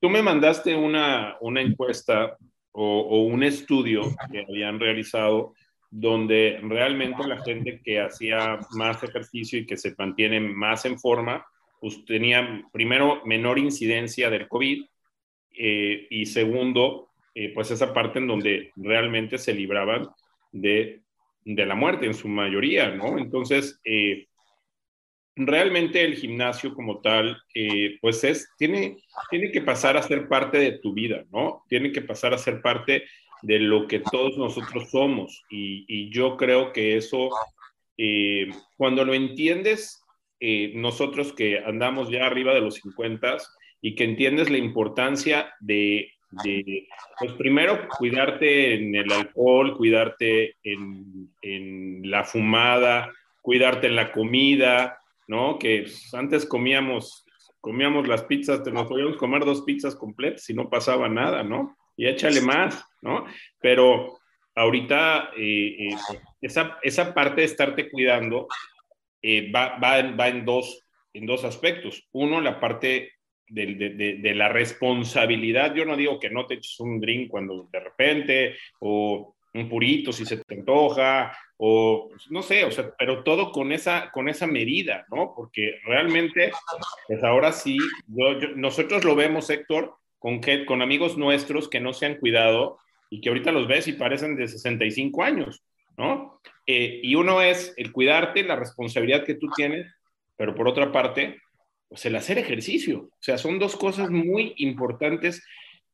tú 0.00 0.08
me 0.08 0.22
mandaste 0.22 0.74
una, 0.74 1.36
una 1.40 1.60
encuesta 1.60 2.36
o, 2.72 3.00
o, 3.00 3.22
un 3.24 3.42
estudio 3.42 4.02
que 4.30 4.44
habían 4.48 4.78
realizado 4.78 5.54
donde 5.90 6.60
realmente 6.62 7.26
la 7.26 7.42
gente 7.42 7.80
que 7.84 8.00
hacía 8.00 8.60
más 8.70 9.02
ejercicio 9.02 9.58
y 9.58 9.66
que 9.66 9.76
se 9.76 9.92
mantiene 9.98 10.38
más 10.38 10.84
en 10.84 10.98
forma, 10.98 11.44
pues 11.80 12.04
tenía 12.04 12.62
primero 12.72 13.22
menor 13.24 13.58
incidencia 13.58 14.30
del 14.30 14.46
COVID 14.46 14.84
eh, 15.56 16.06
y 16.10 16.26
segundo, 16.26 17.10
eh, 17.34 17.52
pues 17.52 17.70
esa 17.70 17.92
parte 17.92 18.18
en 18.18 18.28
donde 18.28 18.72
realmente 18.76 19.38
se 19.38 19.52
libraban 19.52 20.08
de, 20.52 21.02
de, 21.44 21.66
la 21.66 21.74
muerte 21.74 22.06
en 22.06 22.14
su 22.14 22.28
mayoría, 22.28 22.90
¿no? 22.90 23.18
Entonces, 23.18 23.80
eh, 23.84 24.26
realmente 25.36 26.02
el 26.02 26.16
gimnasio 26.16 26.74
como 26.74 27.00
tal, 27.00 27.40
pues 28.00 28.24
es, 28.24 28.50
tiene, 28.58 28.96
tiene 29.30 29.50
que 29.50 29.62
pasar 29.62 29.96
a 29.96 30.02
ser 30.02 30.28
parte 30.28 30.58
de 30.58 30.78
tu 30.78 30.92
vida, 30.92 31.24
¿no? 31.30 31.64
Tiene 31.68 31.92
que 31.92 32.02
pasar 32.02 32.34
a 32.34 32.38
ser 32.38 32.60
parte 32.60 33.04
de 33.42 33.58
lo 33.58 33.86
que 33.86 34.00
todos 34.00 34.36
nosotros 34.36 34.90
somos. 34.90 35.44
Y, 35.50 36.10
yo 36.10 36.36
creo 36.36 36.72
que 36.72 36.96
eso, 36.96 37.30
eh, 37.96 38.50
cuando 38.76 39.04
lo 39.04 39.14
entiendes, 39.14 40.02
eh, 40.40 40.72
nosotros 40.74 41.32
que 41.32 41.58
andamos 41.58 42.10
ya 42.10 42.26
arriba 42.26 42.54
de 42.54 42.60
los 42.60 42.76
50 42.76 43.38
y 43.80 43.94
que 43.94 44.04
entiendes 44.04 44.50
la 44.50 44.58
importancia 44.58 45.54
de, 45.60 46.12
pues 47.18 47.32
primero, 47.38 47.88
cuidarte 47.88 48.74
en 48.74 48.94
el 48.94 49.10
alcohol, 49.12 49.76
cuidarte 49.76 50.56
en, 50.62 51.30
en 51.42 52.10
la 52.10 52.24
fumada, 52.24 53.12
cuidarte 53.42 53.88
en 53.88 53.96
la 53.96 54.12
comida, 54.12 54.98
¿no? 55.26 55.58
Que 55.58 55.86
antes 56.12 56.46
comíamos 56.46 57.26
comíamos 57.60 58.08
las 58.08 58.24
pizzas, 58.24 58.66
nos 58.72 58.86
podíamos 58.86 59.18
comer 59.18 59.44
dos 59.44 59.62
pizzas 59.62 59.94
completas 59.94 60.48
y 60.48 60.54
no 60.54 60.70
pasaba 60.70 61.10
nada, 61.10 61.42
¿no? 61.42 61.76
y 62.00 62.06
échale 62.06 62.40
más, 62.40 62.82
¿no? 63.02 63.26
Pero 63.60 64.20
ahorita 64.54 65.32
eh, 65.36 65.90
eh, 65.90 65.96
esa, 66.40 66.78
esa, 66.82 67.12
parte 67.12 67.42
de 67.42 67.46
estarte 67.46 67.90
cuidando 67.90 68.48
eh, 69.20 69.52
va, 69.52 69.78
va, 69.78 70.00
va, 70.12 70.28
en, 70.28 70.46
dos, 70.46 70.82
en 71.12 71.26
dos 71.26 71.44
aspectos. 71.44 72.08
Uno, 72.12 72.40
la 72.40 72.58
parte 72.58 73.12
de, 73.50 74.32
la 74.34 74.48
responsabilidad. 74.48 75.74
Yo 75.74 75.84
no 75.84 75.96
digo 75.96 76.18
que 76.18 76.30
no 76.30 76.46
te 76.46 76.54
eches 76.54 76.78
un 76.80 77.00
drink 77.00 77.30
cuando 77.30 77.68
de 77.70 77.80
repente 77.80 78.56
o 78.80 79.34
un 79.52 79.68
purito 79.68 80.12
si 80.12 80.24
se 80.24 80.36
te 80.36 80.54
antoja, 80.54 81.36
o 81.56 82.08
no 82.30 82.42
sé, 82.42 82.64
o 82.64 82.70
sea, 82.70 82.94
pero 82.96 83.22
todo 83.22 83.52
con 83.52 83.72
esa, 83.72 84.10
con 84.12 84.28
esa 84.28 84.46
medida, 84.46 85.04
¿no? 85.10 85.34
Porque 85.34 85.78
realmente, 85.84 86.52
pues 87.06 87.22
ahora 87.22 87.52
sí, 87.52 87.76
nosotros 88.56 89.04
lo 89.04 89.14
vemos, 89.14 89.50
Héctor, 89.50 89.94
con, 90.18 90.40
que, 90.40 90.64
con 90.64 90.82
amigos 90.82 91.18
nuestros 91.18 91.68
que 91.68 91.80
no 91.80 91.92
se 91.92 92.06
han 92.06 92.16
cuidado 92.16 92.78
y 93.10 93.20
que 93.20 93.28
ahorita 93.28 93.50
los 93.50 93.66
ves 93.66 93.88
y 93.88 93.94
parecen 93.94 94.36
de 94.36 94.46
65 94.46 95.22
años, 95.22 95.62
¿no? 95.96 96.40
Eh, 96.66 97.00
y 97.02 97.14
uno 97.16 97.42
es 97.42 97.74
el 97.76 97.90
cuidarte, 97.90 98.44
la 98.44 98.56
responsabilidad 98.56 99.24
que 99.24 99.34
tú 99.34 99.48
tienes, 99.56 99.92
pero 100.36 100.54
por 100.54 100.68
otra 100.68 100.92
parte, 100.92 101.40
pues 101.90 102.06
el 102.06 102.14
hacer 102.14 102.38
ejercicio. 102.38 103.10
O 103.10 103.18
sea, 103.22 103.36
son 103.36 103.58
dos 103.58 103.76
cosas 103.76 104.10
muy 104.10 104.54
importantes 104.58 105.44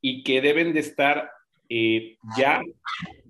y 0.03 0.23
que 0.23 0.43
deben 0.43 0.75
de 0.75 0.81
estar 0.81 1.31
eh, 1.71 2.19
ya 2.37 2.63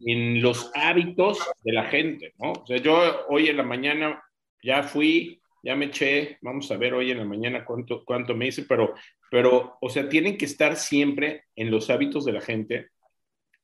en 0.04 0.42
los 0.42 0.70
hábitos 0.74 1.38
de 1.62 1.72
la 1.72 1.84
gente, 1.84 2.34
¿no? 2.38 2.52
O 2.52 2.66
sea, 2.66 2.78
yo 2.78 3.24
hoy 3.28 3.48
en 3.48 3.56
la 3.56 3.62
mañana 3.62 4.20
ya 4.62 4.82
fui, 4.82 5.40
ya 5.62 5.76
me 5.76 5.86
eché, 5.86 6.38
vamos 6.42 6.70
a 6.72 6.76
ver 6.76 6.92
hoy 6.92 7.12
en 7.12 7.18
la 7.18 7.24
mañana 7.24 7.64
cuánto, 7.64 8.04
cuánto 8.04 8.34
me 8.34 8.48
hice, 8.48 8.64
pero, 8.64 8.94
pero, 9.30 9.78
o 9.80 9.88
sea, 9.88 10.08
tienen 10.08 10.36
que 10.36 10.44
estar 10.44 10.74
siempre 10.74 11.44
en 11.54 11.70
los 11.70 11.88
hábitos 11.88 12.24
de 12.24 12.32
la 12.32 12.40
gente 12.40 12.88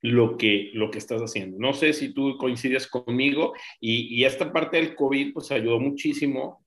lo 0.00 0.36
que, 0.36 0.70
lo 0.74 0.92
que 0.92 0.98
estás 0.98 1.20
haciendo. 1.20 1.58
No 1.58 1.74
sé 1.74 1.92
si 1.92 2.14
tú 2.14 2.36
coincides 2.38 2.86
conmigo 2.86 3.52
y, 3.80 4.16
y 4.16 4.24
esta 4.24 4.52
parte 4.52 4.76
del 4.76 4.94
COVID 4.94 5.32
pues 5.32 5.50
ayudó 5.50 5.80
muchísimo 5.80 6.61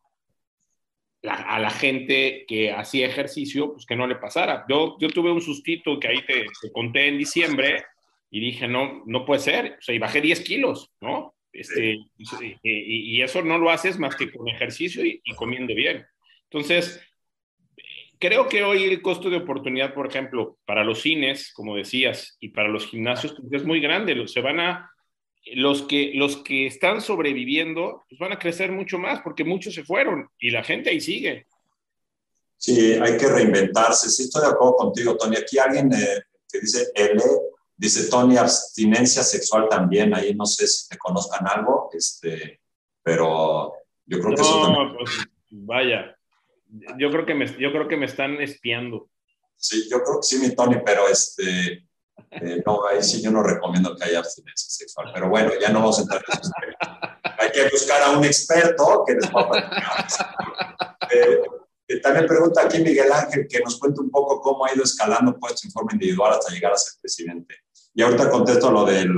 a 1.27 1.59
la 1.59 1.69
gente 1.69 2.45
que 2.47 2.71
hacía 2.71 3.07
ejercicio, 3.07 3.73
pues 3.73 3.85
que 3.85 3.95
no 3.95 4.07
le 4.07 4.15
pasara. 4.15 4.65
Yo, 4.69 4.97
yo 4.99 5.09
tuve 5.09 5.31
un 5.31 5.41
sustito 5.41 5.99
que 5.99 6.07
ahí 6.07 6.21
te, 6.25 6.45
te 6.61 6.71
conté 6.71 7.07
en 7.07 7.17
diciembre, 7.17 7.83
y 8.35 8.41
dije, 8.41 8.67
no, 8.67 9.01
no 9.05 9.23
puede 9.23 9.39
ser, 9.39 9.77
o 9.79 9.81
sea, 9.81 9.95
y 9.95 9.99
bajé 9.99 10.19
10 10.19 10.41
kilos, 10.41 10.91
¿no? 10.99 11.35
Este, 11.53 11.99
y, 12.61 13.21
eso 13.21 13.41
no 13.41 13.57
lo 13.57 13.69
haces 13.69 13.97
más 13.97 14.13
que 14.17 14.29
con 14.29 14.49
ejercicio 14.49 15.05
y, 15.05 15.21
comiendo 15.37 15.73
bien. 15.73 16.05
Entonces, 16.49 17.01
creo 18.19 18.49
que 18.49 18.63
hoy 18.63 18.83
el 18.83 19.01
costo 19.01 19.29
de 19.29 19.37
oportunidad, 19.37 19.93
por 19.93 20.07
ejemplo, 20.07 20.57
para 20.65 20.83
los 20.83 21.01
cines, 21.01 21.53
como 21.53 21.77
decías, 21.77 22.35
y 22.41 22.49
para 22.49 22.67
los 22.67 22.87
gimnasios, 22.87 23.35
pues 23.39 23.53
es 23.53 23.65
muy 23.65 23.79
grande. 23.79 24.27
Se 24.27 24.41
van 24.41 24.59
a, 24.59 24.91
los 25.53 25.83
que, 25.83 26.11
los 26.15 26.37
que 26.37 26.67
están 26.67 27.01
sobreviviendo, 27.01 28.05
pues 28.09 28.19
van 28.19 28.31
a 28.31 28.39
crecer 28.39 28.71
mucho 28.71 28.97
más, 28.97 29.21
porque 29.21 29.43
muchos 29.43 29.73
se 29.73 29.83
fueron 29.83 30.29
y 30.39 30.51
la 30.51 30.63
gente 30.63 30.89
ahí 30.89 30.99
sigue. 30.99 31.47
Sí, 32.57 32.93
hay 32.93 33.17
que 33.17 33.27
reinventarse. 33.27 34.09
Sí, 34.09 34.23
estoy 34.23 34.41
de 34.41 34.47
acuerdo 34.47 34.75
contigo, 34.75 35.15
Tony. 35.17 35.35
Aquí 35.35 35.59
alguien 35.59 35.91
eh, 35.93 36.21
que 36.51 36.59
dice 36.59 36.87
L 36.95 37.21
Dice 37.77 38.09
Tony, 38.09 38.37
abstinencia 38.37 39.21
sexual 39.21 39.67
también, 39.69 40.15
ahí 40.15 40.33
no 40.33 40.45
sé 40.45 40.65
si 40.65 40.87
te 40.87 40.97
conozcan 40.97 41.45
algo, 41.45 41.89
este, 41.91 42.61
pero 43.03 43.73
yo 44.05 44.19
creo 44.21 44.35
que 44.35 44.41
eso 44.41 44.61
también... 44.61 44.95
Pues, 44.95 45.27
vaya, 45.51 46.17
yo 46.97 47.11
creo, 47.11 47.25
que 47.25 47.33
me, 47.33 47.47
yo 47.59 47.71
creo 47.73 47.89
que 47.89 47.97
me 47.97 48.05
están 48.05 48.41
espiando. 48.41 49.09
Sí, 49.57 49.89
yo 49.91 50.01
creo 50.03 50.21
que 50.21 50.23
sí, 50.23 50.39
mi 50.39 50.55
Tony, 50.55 50.77
pero 50.85 51.09
este, 51.09 51.85
eh, 52.31 52.61
no, 52.65 52.87
ahí 52.87 53.03
sí 53.03 53.21
yo 53.21 53.31
no 53.31 53.43
recomiendo 53.43 53.95
que 53.95 54.05
haya 54.05 54.19
abstinencia 54.19 54.69
sexual, 54.69 55.11
pero 55.13 55.29
bueno, 55.29 55.51
ya 55.59 55.69
no 55.69 55.79
vamos 55.79 55.99
a 55.99 56.01
entrar 56.01 56.23
en 56.27 56.39
eso. 56.39 56.51
Hay 57.39 57.51
que 57.51 57.69
buscar 57.69 58.01
a 58.03 58.17
un 58.17 58.25
experto 58.25 59.03
que 59.05 59.13
les 59.13 59.29
pueda 59.29 59.69
eh, 61.11 61.99
también 62.01 62.27
pregunta 62.27 62.61
aquí 62.63 62.79
Miguel 62.79 63.11
Ángel 63.11 63.47
que 63.47 63.59
nos 63.59 63.79
cuente 63.79 64.01
un 64.01 64.09
poco 64.09 64.41
cómo 64.41 64.65
ha 64.65 64.73
ido 64.73 64.83
escalando 64.83 65.37
puesto 65.37 65.67
en 65.67 65.71
forma 65.71 65.93
individual 65.93 66.33
hasta 66.33 66.51
llegar 66.51 66.73
a 66.73 66.77
ser 66.77 66.93
presidente. 66.99 67.55
Y 67.93 68.01
ahorita 68.01 68.29
contesto 68.29 68.71
lo 68.71 68.85
del 68.85 69.11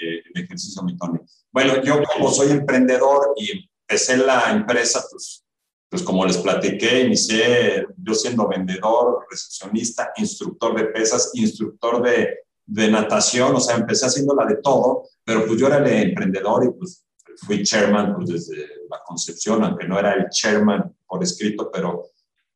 eh, 0.00 0.22
ejercicio 0.34 0.82
Tony. 0.98 1.18
Bueno, 1.50 1.82
yo 1.82 2.02
como 2.02 2.30
soy 2.30 2.50
emprendedor 2.50 3.34
y 3.36 3.68
empecé 3.88 4.16
la 4.16 4.50
empresa, 4.50 5.04
pues, 5.10 5.44
pues 5.92 6.02
como 6.02 6.24
les 6.24 6.38
platiqué, 6.38 7.02
inicié 7.02 7.86
yo 7.98 8.14
siendo 8.14 8.48
vendedor, 8.48 9.26
recepcionista, 9.30 10.10
instructor 10.16 10.74
de 10.74 10.86
pesas, 10.86 11.32
instructor 11.34 12.02
de, 12.02 12.38
de 12.64 12.90
natación, 12.90 13.54
o 13.54 13.60
sea, 13.60 13.76
empecé 13.76 14.06
haciéndola 14.06 14.46
de 14.46 14.56
todo, 14.62 15.02
pero 15.22 15.44
pues 15.44 15.60
yo 15.60 15.66
era 15.66 15.76
el 15.76 16.08
emprendedor 16.08 16.64
y 16.64 16.70
pues 16.70 17.04
fui 17.36 17.62
chairman 17.62 18.16
pues 18.16 18.30
desde 18.30 18.66
la 18.88 19.02
concepción, 19.04 19.62
aunque 19.64 19.86
no 19.86 19.98
era 19.98 20.14
el 20.14 20.30
chairman 20.30 20.96
por 21.06 21.22
escrito, 21.22 21.70
pero 21.70 22.06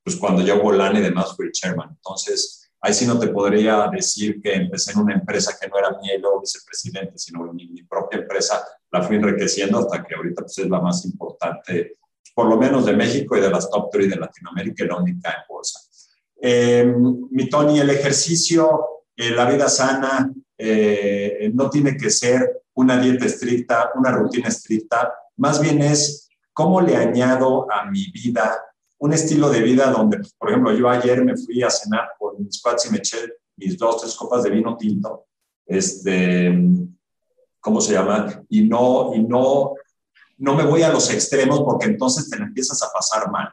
pues 0.02 0.16
cuando 0.16 0.40
yo 0.40 0.58
volán 0.62 0.96
y 0.96 1.02
demás 1.02 1.36
fui 1.36 1.52
chairman. 1.52 1.90
Entonces, 1.90 2.62
Ahí 2.78 2.94
sí 2.94 3.04
no 3.04 3.18
te 3.18 3.28
podría 3.28 3.88
decir 3.90 4.40
que 4.40 4.54
empecé 4.54 4.92
en 4.92 5.00
una 5.00 5.14
empresa 5.14 5.56
que 5.60 5.66
no 5.66 5.76
era 5.76 5.90
mi 6.00 6.08
o 6.24 6.40
vicepresidente, 6.40 7.18
sino 7.18 7.42
mi, 7.52 7.66
mi, 7.68 7.82
propia 7.82 8.20
empresa 8.20 8.64
la 8.92 9.02
fui 9.02 9.16
enriqueciendo 9.16 9.78
hasta 9.78 10.04
que 10.04 10.14
ahorita 10.14 10.42
pues, 10.42 10.58
es 10.58 10.68
la 10.68 10.80
más 10.80 11.04
importante, 11.04 11.96
por 12.36 12.48
lo 12.48 12.58
menos 12.58 12.84
de 12.84 12.92
México 12.92 13.34
y 13.34 13.40
de 13.40 13.48
las 13.48 13.70
top 13.70 13.88
3 13.90 14.10
de 14.10 14.16
Latinoamérica 14.16 14.84
y 14.84 14.88
la 14.88 14.98
única 14.98 15.30
en 15.30 15.48
bolsa. 15.48 15.80
Eh, 16.38 16.94
mi 17.30 17.48
Tony, 17.48 17.80
el 17.80 17.88
ejercicio, 17.88 19.04
eh, 19.16 19.30
la 19.30 19.50
vida 19.50 19.70
sana, 19.70 20.30
eh, 20.58 21.50
no 21.54 21.70
tiene 21.70 21.96
que 21.96 22.10
ser 22.10 22.60
una 22.74 23.00
dieta 23.00 23.24
estricta, 23.24 23.90
una 23.94 24.10
rutina 24.10 24.48
estricta, 24.48 25.14
más 25.38 25.62
bien 25.62 25.80
es 25.80 26.28
cómo 26.52 26.82
le 26.82 26.98
añado 26.98 27.66
a 27.72 27.90
mi 27.90 28.04
vida 28.10 28.62
un 28.98 29.14
estilo 29.14 29.48
de 29.48 29.62
vida 29.62 29.90
donde, 29.90 30.20
por 30.36 30.50
ejemplo, 30.50 30.74
yo 30.74 30.90
ayer 30.90 31.24
me 31.24 31.38
fui 31.38 31.62
a 31.62 31.70
cenar 31.70 32.10
con 32.18 32.44
mis 32.44 32.60
cuates 32.60 32.84
y 32.84 32.90
me 32.90 32.98
eché 32.98 33.16
mis 33.56 33.78
dos, 33.78 34.02
tres 34.02 34.14
copas 34.14 34.42
de 34.42 34.50
vino 34.50 34.76
tinto, 34.76 35.24
este, 35.64 36.54
¿cómo 37.60 37.80
se 37.80 37.94
llama? 37.94 38.42
Y 38.50 38.64
no, 38.64 39.12
y 39.14 39.22
no, 39.22 39.72
no 40.38 40.54
me 40.54 40.64
voy 40.64 40.82
a 40.82 40.92
los 40.92 41.10
extremos 41.10 41.60
porque 41.60 41.86
entonces 41.86 42.28
te 42.28 42.36
empiezas 42.36 42.82
a 42.82 42.92
pasar 42.92 43.30
mal. 43.30 43.48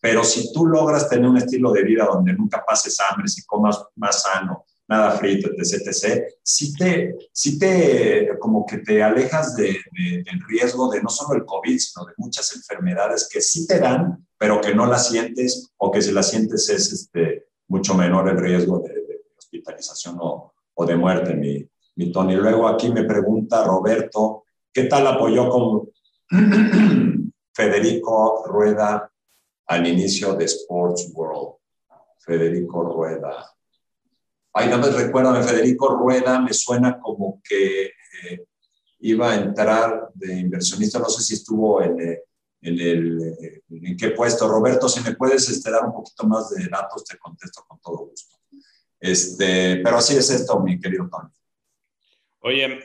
Pero 0.00 0.22
si 0.24 0.52
tú 0.52 0.66
logras 0.66 1.08
tener 1.08 1.28
un 1.28 1.38
estilo 1.38 1.72
de 1.72 1.82
vida 1.82 2.04
donde 2.04 2.32
nunca 2.32 2.64
pases 2.66 2.98
hambre, 3.00 3.28
si 3.28 3.44
comas 3.44 3.82
más 3.96 4.22
sano, 4.22 4.64
nada 4.88 5.12
frito, 5.12 5.50
etc., 5.56 5.86
etc., 5.86 6.24
si 6.42 6.72
te, 6.74 7.16
si 7.32 7.58
te, 7.58 8.30
como 8.38 8.64
que 8.66 8.78
te 8.78 9.02
alejas 9.02 9.56
de, 9.56 9.76
del 9.92 10.40
riesgo 10.46 10.90
de 10.90 11.02
no 11.02 11.08
solo 11.08 11.34
el 11.34 11.44
COVID, 11.44 11.78
sino 11.78 12.06
de 12.06 12.12
muchas 12.18 12.54
enfermedades 12.54 13.28
que 13.30 13.40
sí 13.40 13.66
te 13.66 13.80
dan, 13.80 14.26
pero 14.38 14.60
que 14.60 14.74
no 14.74 14.86
las 14.86 15.08
sientes, 15.08 15.72
o 15.78 15.90
que 15.90 16.02
si 16.02 16.12
las 16.12 16.30
sientes 16.30 16.68
es 16.68 16.92
este, 16.92 17.46
mucho 17.68 17.94
menor 17.94 18.28
el 18.28 18.38
riesgo 18.38 18.80
de, 18.80 18.94
hospitalización 19.36 20.18
o, 20.20 20.52
o, 20.74 20.86
de 20.86 20.96
muerte, 20.96 21.34
mi, 21.34 21.68
mi 21.96 22.12
Tony. 22.12 22.34
Luego 22.36 22.68
aquí 22.68 22.90
me 22.90 23.04
pregunta 23.04 23.64
Roberto, 23.64 24.44
¿qué 24.72 24.84
tal 24.84 25.06
apoyó 25.06 25.48
con 25.48 25.88
Federico 27.52 28.44
Rueda 28.46 29.10
al 29.66 29.86
inicio 29.86 30.34
de 30.34 30.44
Sports 30.44 31.10
World? 31.14 31.56
Federico 32.18 32.82
Rueda. 32.82 33.54
Ay, 34.52 34.68
no 34.68 34.78
me 34.78 34.90
recuerdo, 34.90 35.40
Federico 35.42 35.88
Rueda 35.96 36.40
me 36.40 36.52
suena 36.52 36.98
como 36.98 37.40
que 37.42 37.84
eh, 37.84 38.46
iba 39.00 39.30
a 39.30 39.36
entrar 39.36 40.10
de 40.14 40.40
inversionista, 40.40 40.98
no 40.98 41.08
sé 41.08 41.22
si 41.22 41.34
estuvo 41.34 41.82
en, 41.82 42.00
eh, 42.00 42.22
en, 42.62 42.80
el, 42.80 43.36
eh, 43.40 43.62
en 43.68 43.96
qué 43.96 44.10
puesto. 44.10 44.48
Roberto, 44.48 44.88
si 44.88 45.00
me 45.00 45.14
puedes 45.14 45.62
dar 45.62 45.84
un 45.84 45.92
poquito 45.92 46.26
más 46.26 46.50
de 46.50 46.66
datos, 46.68 47.04
te 47.04 47.18
contesto 47.18 47.64
con 47.68 47.78
todo 47.80 48.06
gusto. 48.08 48.36
Este, 48.98 49.76
pero 49.84 49.98
así 49.98 50.16
es 50.16 50.30
esto, 50.30 50.58
mi 50.60 50.80
querido 50.80 51.08
Tony. 51.08 51.30
Oye, 52.46 52.78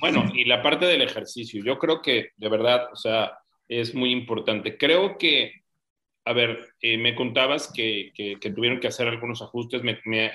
bueno, 0.00 0.30
y 0.34 0.44
la 0.44 0.62
parte 0.62 0.84
del 0.84 1.00
ejercicio, 1.00 1.64
yo 1.64 1.78
creo 1.78 2.02
que 2.02 2.28
de 2.36 2.48
verdad, 2.50 2.88
o 2.92 2.96
sea, 2.96 3.32
es 3.66 3.94
muy 3.94 4.10
importante. 4.10 4.76
Creo 4.76 5.16
que 5.16 5.64
a 6.26 6.32
ver, 6.32 6.74
eh, 6.80 6.96
me 6.96 7.14
contabas 7.14 7.70
que, 7.72 8.12
tuvieron 8.54 8.80
que 8.80 8.88
hacer 8.88 9.08
algunos 9.08 9.42
ajustes. 9.42 9.82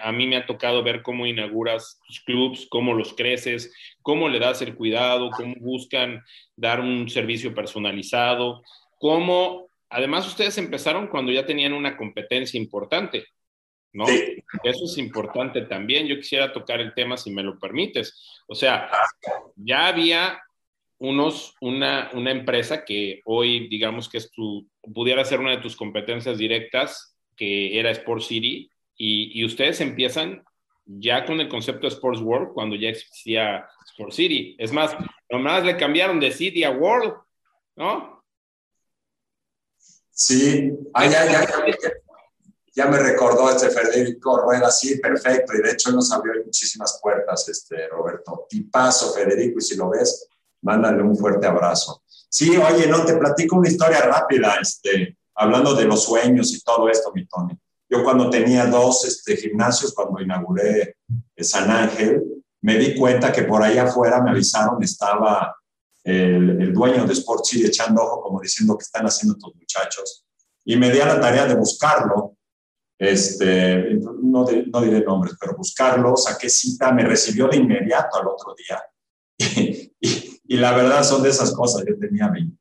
a 0.02 0.12
mí 0.12 0.28
me 0.28 0.36
ha 0.36 0.46
tocado 0.46 0.84
ver 0.84 1.02
cómo 1.02 1.26
inauguras 1.26 2.00
tus 2.08 2.22
clubs, 2.22 2.68
cómo 2.70 2.94
los 2.94 3.14
creces, 3.14 3.74
cómo 4.02 4.30
le 4.30 4.40
das 4.40 4.62
el 4.62 4.76
cuidado, 4.76 5.32
cómo 5.32 5.56
buscan 5.60 6.24
dar 6.56 6.80
un 6.80 7.10
servicio 7.10 7.56
personalizado, 7.56 8.62
cómo, 9.00 9.68
además 9.90 10.28
ustedes 10.28 10.58
empezaron 10.60 11.08
cuando 11.08 11.32
ya 11.32 11.46
tenían 11.46 11.74
una 11.74 11.98
competencia 11.98 12.60
importante, 12.60 13.26
¿no? 13.94 14.06
Eso 14.08 14.86
es 14.86 14.98
importante 14.98 15.62
también. 15.62 16.08
Yo 16.08 16.18
quisiera 16.18 16.54
tocar 16.54 16.80
el 16.80 16.94
tema, 16.94 17.18
si 17.18 17.32
me 17.32 17.44
lo 17.44 17.58
permites. 17.60 18.42
O 18.48 18.56
sea, 18.56 18.90
ya 19.56 19.88
había 19.88 20.42
unos, 21.00 21.56
una, 21.62 22.10
una 22.14 22.32
empresa 22.32 22.84
que 22.84 23.22
hoy, 23.26 23.68
digamos 23.68 24.10
que 24.10 24.18
es 24.18 24.32
tu, 24.32 24.68
pudiera 24.94 25.24
ser 25.26 25.40
una 25.40 25.52
de 25.52 25.62
tus 25.62 25.76
competencias 25.76 26.38
directas, 26.38 27.16
que 27.36 27.80
era 27.80 27.92
Sport 27.92 28.22
City, 28.22 28.70
y, 28.98 29.40
y 29.40 29.46
ustedes 29.46 29.80
empiezan 29.80 30.44
ya 30.86 31.24
con 31.26 31.40
el 31.40 31.48
concepto 31.48 31.88
de 31.88 31.94
Sports 31.94 32.20
World 32.20 32.54
cuando 32.54 32.76
ya 32.76 32.90
existía 32.90 33.68
Sport 33.92 34.12
City. 34.12 34.56
Es 34.58 34.74
más, 34.74 34.96
nomás 35.30 35.64
le 35.64 35.78
cambiaron 35.78 36.20
de 36.20 36.32
City 36.32 36.64
a 36.64 36.72
World, 36.72 37.14
¿no? 37.76 38.24
Sí, 40.10 40.72
ah, 40.94 41.06
ya, 41.06 41.26
ya, 41.26 41.48
ya 41.48 41.92
me 42.76 43.00
recordó 43.00 43.50
este 43.50 43.70
Federico 43.70 44.38
Rueda, 44.38 44.72
sí, 44.72 44.98
perfecto, 45.00 45.54
y 45.54 45.62
de 45.62 45.72
hecho 45.72 45.92
nos 45.92 46.12
abrió 46.12 46.34
muchísimas 46.44 47.00
puertas, 47.02 47.48
este, 47.50 47.88
Roberto. 47.88 48.46
Tipazo, 48.50 49.14
Federico, 49.14 49.60
y 49.60 49.62
si 49.62 49.76
lo 49.76 49.90
ves, 49.90 50.28
mándale 50.62 51.02
un 51.02 51.18
fuerte 51.18 51.48
abrazo. 51.48 52.04
Sí, 52.30 52.58
oye, 52.58 52.88
no, 52.88 53.06
te 53.06 53.16
platico 53.16 53.58
una 53.58 53.70
historia 53.70 54.02
rápida, 54.02 54.56
este, 54.62 55.18
hablando 55.36 55.74
de 55.74 55.86
los 55.86 56.04
sueños 56.04 56.54
y 56.54 56.62
todo 56.62 56.90
esto, 56.90 57.12
mi 57.14 57.26
Tony. 57.26 57.58
Yo 57.90 58.04
cuando 58.04 58.30
tenía 58.30 58.68
dos 58.68 59.04
este, 59.06 59.36
gimnasios, 59.36 59.94
cuando 59.94 60.22
inauguré 60.22 60.98
San 61.38 61.72
Ángel, 61.72 62.24
me 62.62 62.78
di 62.78 62.96
cuenta 62.96 63.32
que 63.32 63.44
por 63.44 63.64
ahí 63.64 63.78
afuera 63.78 64.22
me 64.22 64.30
avisaron, 64.30 64.82
estaba 64.84 65.56
el, 66.04 66.62
el 66.62 66.74
dueño 66.74 67.06
de 67.06 67.14
Sport 67.14 67.46
City 67.46 67.66
echando 67.66 68.04
ojo, 68.04 68.22
como 68.22 68.42
diciendo 68.42 68.78
que 68.78 68.84
están 68.84 69.06
haciendo 69.06 69.38
estos 69.38 69.56
muchachos. 69.56 70.24
Y 70.66 70.76
me 70.76 70.92
di 70.92 71.00
a 71.00 71.08
la 71.08 71.20
tarea 71.20 71.48
de 71.48 71.56
buscarlo 71.56 72.36
este, 73.00 73.94
no, 73.94 74.46
no 74.46 74.82
diré 74.82 75.02
nombres, 75.06 75.36
pero 75.40 75.56
buscarlo, 75.56 76.18
saqué 76.18 76.50
cita, 76.50 76.92
me 76.92 77.06
recibió 77.06 77.48
de 77.48 77.56
inmediato 77.56 78.20
al 78.20 78.28
otro 78.28 78.54
día. 78.56 78.84
Y, 80.52 80.58
la 80.58 80.76
verdad 80.76 81.04
son 81.04 81.22
de 81.22 81.30
esas 81.30 81.54
cosas, 81.54 81.84
yo 81.88 81.96
tenía 82.00 82.28
20, 82.28 82.58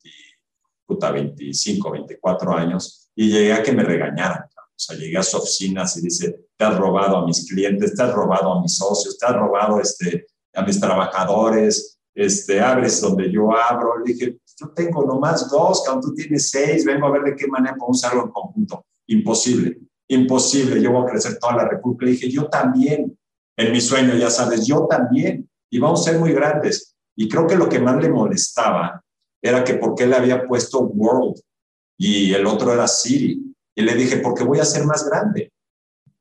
puta, 0.84 1.10
25, 1.10 1.90
24 1.92 2.52
años 2.52 3.10
y 3.14 3.30
llegué 3.30 3.50
a 3.54 3.62
que 3.62 3.72
me 3.72 3.82
regañaran. 3.82 4.42
O 4.44 4.74
sea, 4.76 4.94
llegué 4.94 5.16
a 5.16 5.22
su 5.22 5.38
oficina 5.38 5.86
y 5.96 6.02
dice, 6.02 6.48
te 6.54 6.64
has 6.66 6.76
robado 6.76 7.16
a 7.16 7.26
mis 7.26 7.48
clientes, 7.48 7.94
te 7.94 8.02
has 8.02 8.12
robado 8.12 8.52
a 8.52 8.60
mis 8.60 8.76
socios, 8.76 9.16
te 9.16 9.24
has 9.24 9.34
robado 9.34 9.80
este, 9.80 10.26
a 10.52 10.62
mis 10.64 10.78
trabajadores, 10.78 11.98
este, 12.14 12.60
abres 12.60 13.00
donde 13.00 13.32
yo 13.32 13.56
abro. 13.56 14.04
Le 14.04 14.12
dije, 14.12 14.38
yo 14.60 14.68
tengo 14.74 15.06
nomás 15.06 15.50
dos, 15.50 15.82
cuando 15.82 16.08
tú 16.08 16.14
tienes 16.14 16.50
seis, 16.50 16.84
vengo 16.84 17.06
a 17.06 17.12
ver 17.12 17.22
de 17.22 17.36
qué 17.36 17.46
manera 17.46 17.74
podemos 17.74 18.04
hacerlo 18.04 18.24
en 18.26 18.32
conjunto. 18.32 18.84
Imposible 19.06 19.87
imposible, 20.08 20.80
yo 20.80 20.92
voy 20.92 21.06
a 21.06 21.10
crecer 21.10 21.38
toda 21.38 21.56
la 21.56 21.68
República. 21.68 22.06
Le 22.06 22.12
dije, 22.12 22.30
yo 22.30 22.48
también, 22.48 23.16
en 23.56 23.72
mi 23.72 23.80
sueño, 23.80 24.14
ya 24.16 24.30
sabes, 24.30 24.66
yo 24.66 24.86
también, 24.88 25.48
y 25.70 25.78
vamos 25.78 26.00
a 26.00 26.10
ser 26.10 26.20
muy 26.20 26.32
grandes. 26.32 26.96
Y 27.16 27.28
creo 27.28 27.46
que 27.46 27.56
lo 27.56 27.68
que 27.68 27.78
más 27.78 28.00
le 28.02 28.08
molestaba 28.08 29.02
era 29.42 29.64
que 29.64 29.74
por 29.74 29.94
qué 29.94 30.06
le 30.06 30.16
había 30.16 30.46
puesto 30.46 30.80
World 30.80 31.40
y 31.98 32.32
el 32.32 32.46
otro 32.46 32.72
era 32.72 32.88
City. 32.88 33.54
Y 33.74 33.82
le 33.82 33.94
dije, 33.94 34.18
porque 34.18 34.44
voy 34.44 34.58
a 34.58 34.64
ser 34.64 34.84
más 34.84 35.08
grande. 35.08 35.52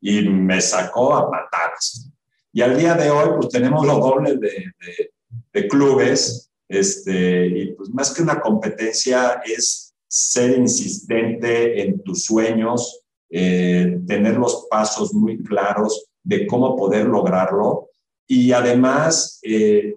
Y 0.02 0.28
me 0.28 0.60
sacó 0.62 1.16
a 1.16 1.30
patadas. 1.30 2.12
Y 2.52 2.62
al 2.62 2.78
día 2.78 2.96
de 2.96 3.10
hoy, 3.10 3.30
pues 3.36 3.50
tenemos 3.50 3.86
los 3.86 4.00
dobles 4.00 4.40
de, 4.40 4.50
de, 4.50 5.12
de 5.54 5.68
clubes. 5.68 6.52
Este, 6.68 7.48
y 7.48 7.74
pues 7.74 7.90
más 7.92 8.14
que 8.14 8.22
una 8.22 8.42
competencia 8.42 9.42
es 9.46 9.96
ser 10.08 10.58
insistente 10.58 11.82
en 11.82 12.02
tus 12.04 12.24
sueños, 12.24 13.04
eh, 13.30 14.00
tener 14.08 14.36
los 14.38 14.68
pasos 14.70 15.14
muy 15.14 15.44
claros 15.44 16.10
de 16.24 16.48
cómo 16.48 16.76
poder 16.76 17.06
lograrlo 17.06 17.90
y 18.28 18.52
además 18.52 19.40
eh, 19.44 19.96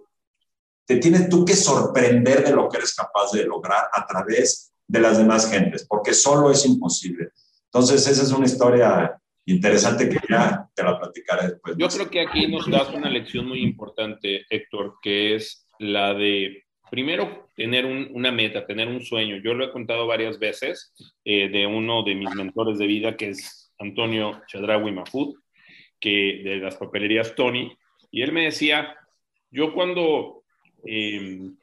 te 0.87 0.97
tienes 0.97 1.29
tú 1.29 1.45
que 1.45 1.55
sorprender 1.55 2.45
de 2.45 2.53
lo 2.53 2.69
que 2.69 2.79
eres 2.79 2.95
capaz 2.95 3.33
de 3.33 3.45
lograr 3.45 3.85
a 3.93 4.07
través 4.07 4.73
de 4.87 5.01
las 5.01 5.19
demás 5.19 5.49
gentes, 5.51 5.87
porque 5.89 6.13
solo 6.13 6.51
es 6.51 6.67
imposible. 6.67 7.29
Entonces, 7.67 8.07
esa 8.09 8.23
es 8.23 8.33
una 8.33 8.47
historia 8.47 9.17
interesante 9.47 10.09
que 10.09 10.19
ya 10.29 10.69
te 10.75 10.83
la 10.83 10.99
platicaré 10.99 11.49
después. 11.49 11.77
Yo 11.79 11.89
creo 11.89 12.11
que 12.11 12.21
aquí 12.21 12.49
nos 12.49 12.69
das 12.69 12.93
una 12.93 13.09
lección 13.09 13.47
muy 13.47 13.63
importante, 13.63 14.45
Héctor, 14.51 14.95
que 15.01 15.37
es 15.37 15.65
la 15.79 16.15
de 16.15 16.65
primero, 16.91 17.49
tener 17.55 17.87
una 17.87 18.33
meta, 18.33 18.67
tener 18.67 18.89
un 18.89 19.01
sueño. 19.01 19.37
Yo 19.37 19.55
lo 19.55 19.65
he 19.65 19.71
contado 19.71 20.07
varias 20.07 20.39
veces 20.39 20.93
eh, 21.25 21.49
de 21.49 21.67
uno 21.67 22.03
de 22.03 22.15
mis 22.15 22.35
mentores 22.35 22.79
de 22.79 22.87
vida, 22.87 23.17
que 23.17 23.31
es 23.31 23.73
Antonio 23.79 24.43
Chadrawi 24.49 24.93
Mafud, 24.93 25.37
que 25.99 26.41
de 26.43 26.57
las 26.57 26.77
papelerías 26.77 27.35
Tony, 27.35 27.73
y 28.11 28.23
él 28.23 28.33
me 28.33 28.45
decía, 28.45 28.97
yo 29.51 29.73
cuando 29.73 30.43
em, 30.85 31.57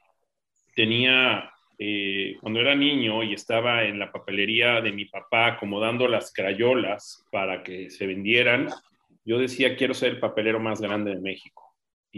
tenía, 0.74 1.52
eh, 1.78 2.36
cuando 2.40 2.60
era 2.60 2.74
niño 2.74 3.22
y 3.22 3.34
estaba 3.34 3.84
en 3.84 3.98
la 3.98 4.10
papelería 4.10 4.80
de 4.80 4.92
mi 4.92 5.04
papá 5.04 5.48
acomodando 5.48 6.08
las 6.08 6.32
crayolas 6.32 7.26
para 7.30 7.62
que 7.62 7.90
se 7.90 8.06
vendieran, 8.06 8.68
yo 9.24 9.38
decía, 9.38 9.76
quiero 9.76 9.92
ser 9.92 10.12
el 10.12 10.20
papelero 10.20 10.58
más 10.58 10.80
grande 10.80 11.14
de 11.14 11.20
México. 11.20 11.67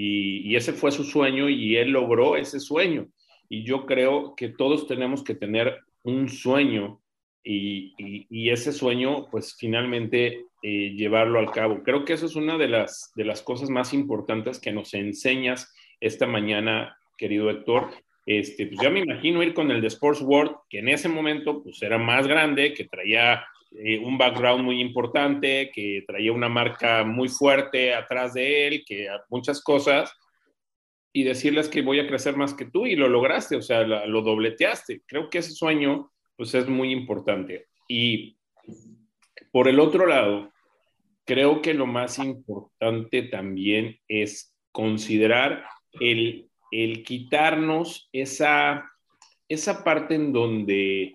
Y, 0.03 0.57
ese 0.57 0.73
fue 0.73 0.91
su 0.93 1.05
sueño 1.05 1.49
y 1.49 1.77
él 1.77 1.91
logró 1.91 2.37
ese 2.37 2.59
sueño. 2.59 3.09
Y 3.49 3.65
yo 3.65 3.85
creo 3.85 4.35
que 4.35 4.49
todos 4.49 4.87
tenemos 4.87 5.23
que 5.23 5.35
tener 5.35 5.81
un 6.03 6.29
sueño 6.29 7.01
y, 7.45 8.49
ese 8.51 8.73
sueño, 8.73 9.27
pues 9.31 9.57
finalmente 9.59 10.47
eh, 10.63 10.95
llevarlo 10.95 11.39
al 11.39 11.51
cabo. 11.51 11.83
Creo 11.83 12.05
que 12.05 12.15
eso 12.15 12.27
es 12.27 12.37
una 12.37 12.57
de 12.59 12.69
las, 12.69 13.13
de 13.15 13.25
las 13.25 13.43
cosas 13.43 13.71
más 13.71 13.93
importantes 13.93 14.59
que 14.59 14.73
nos 14.73 14.95
enseñas 14.95 15.75
esta 16.01 16.27
mañana, 16.27 16.97
querido 17.19 17.51
Héctor. 17.51 17.91
Este, 18.27 18.67
pues 18.67 18.81
ya 18.81 18.91
me 18.91 19.01
imagino 19.01 19.43
ir 19.43 19.55
con 19.55 19.71
el 19.71 19.81
de 19.81 19.89
Sports 19.89 20.23
World, 20.23 20.53
que 20.69 20.79
en 20.79 20.89
ese 20.89 21.09
momento 21.09 21.63
pues 21.63 21.83
era 21.83 21.99
más 21.99 22.27
grande, 22.27 22.75
que 22.75 22.85
traía 22.85 23.45
eh, 23.73 23.99
un 23.99 24.19
background 24.19 24.65
muy 24.65 24.81
importante, 24.81 25.71
que 25.73 26.05
traía 26.07 26.33
una 26.33 26.49
marca 26.49 27.05
muy 27.05 27.29
fuerte 27.29 27.95
atrás 27.95 28.35
de 28.35 28.67
él, 28.67 28.85
que 28.87 29.09
muchas 29.29 29.63
cosas, 29.63 30.13
y 31.13 31.25
decirles 31.25 31.69
que 31.69 31.83
voy 31.83 32.01
a 32.01 32.07
crecer 32.07 32.37
más 32.37 32.55
que 32.55 32.67
tú 32.67 32.87
y 32.87 32.97
lo 32.97 33.09
lograste, 33.09 33.57
o 33.57 33.63
sea, 33.63 33.83
lo 33.83 34.23
dobleteaste. 34.23 35.03
Creo 35.07 35.29
que 35.29 35.39
ese 35.39 35.53
sueño, 35.53 36.11
pues 36.37 36.55
es 36.55 36.69
muy 36.69 36.93
importante. 36.93 37.67
Y 37.89 38.37
por 39.51 39.67
el 39.69 39.81
otro 39.81 40.07
lado, 40.07 40.53
creo 41.25 41.63
que 41.63 41.75
lo 41.75 41.87
más 41.87 42.19
importante 42.19 43.23
también 43.23 43.99
es 44.09 44.55
considerar 44.73 45.65
el, 46.01 46.49
el 46.71 47.03
quitarnos 47.03 48.09
esa, 48.13 48.91
esa 49.49 49.83
parte 49.83 50.15
en 50.15 50.33
donde 50.33 51.15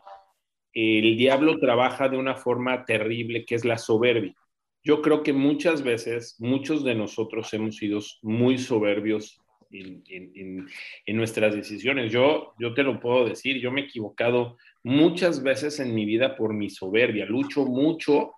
el 0.75 1.15
diablo 1.15 1.57
trabaja 1.57 2.09
de 2.09 2.17
una 2.17 2.35
forma 2.35 2.83
terrible 2.83 3.45
que 3.45 3.55
es 3.55 3.63
la 3.63 3.77
soberbia. 3.77 4.35
Yo 4.83 5.01
creo 5.01 5.23
que 5.23 5.33
muchas 5.33 5.81
veces, 5.81 6.35
muchos 6.39 6.83
de 6.83 6.93
nosotros 6.93 7.51
hemos 7.53 7.77
sido 7.77 8.01
muy 8.21 8.57
soberbios 8.57 9.39
en, 9.71 10.67
nuestras 11.07 11.55
decisiones. 11.55 12.11
Yo, 12.11 12.53
yo 12.59 12.73
te 12.73 12.83
lo 12.83 12.99
puedo 12.99 13.25
decir, 13.25 13.59
yo 13.59 13.71
me 13.71 13.81
he 13.81 13.83
equivocado 13.85 14.57
muchas 14.83 15.41
veces 15.41 15.79
en 15.79 15.95
mi 15.95 16.05
vida 16.05 16.35
por 16.35 16.53
mi 16.53 16.69
soberbia. 16.69 17.25
Lucho 17.25 17.65
mucho 17.65 18.33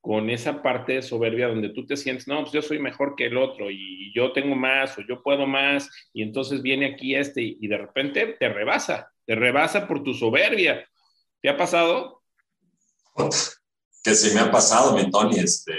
con 0.00 0.30
esa 0.30 0.62
parte 0.62 0.94
de 0.94 1.02
soberbia 1.02 1.48
donde 1.48 1.70
tú 1.70 1.84
te 1.84 1.96
sientes, 1.96 2.26
no, 2.26 2.40
pues 2.40 2.52
yo 2.52 2.62
soy 2.62 2.78
mejor 2.78 3.14
que 3.16 3.26
el 3.26 3.36
otro 3.36 3.70
y 3.70 4.10
yo 4.14 4.32
tengo 4.32 4.56
más 4.56 4.96
o 4.96 5.02
yo 5.06 5.22
puedo 5.22 5.46
más 5.46 5.90
y 6.14 6.22
entonces 6.22 6.62
viene 6.62 6.86
aquí 6.86 7.14
este 7.14 7.42
y 7.42 7.68
de 7.68 7.76
repente 7.76 8.36
te 8.38 8.48
rebasa, 8.48 9.12
te 9.26 9.34
rebasa 9.34 9.86
por 9.86 10.02
tu 10.02 10.14
soberbia 10.14 10.89
¿Te 11.42 11.48
ha 11.48 11.56
pasado? 11.56 12.22
Que 14.02 14.14
sí 14.14 14.34
me 14.34 14.40
ha 14.40 14.50
pasado, 14.50 14.94
mi 14.94 15.10
Tony. 15.10 15.38
Este, 15.38 15.74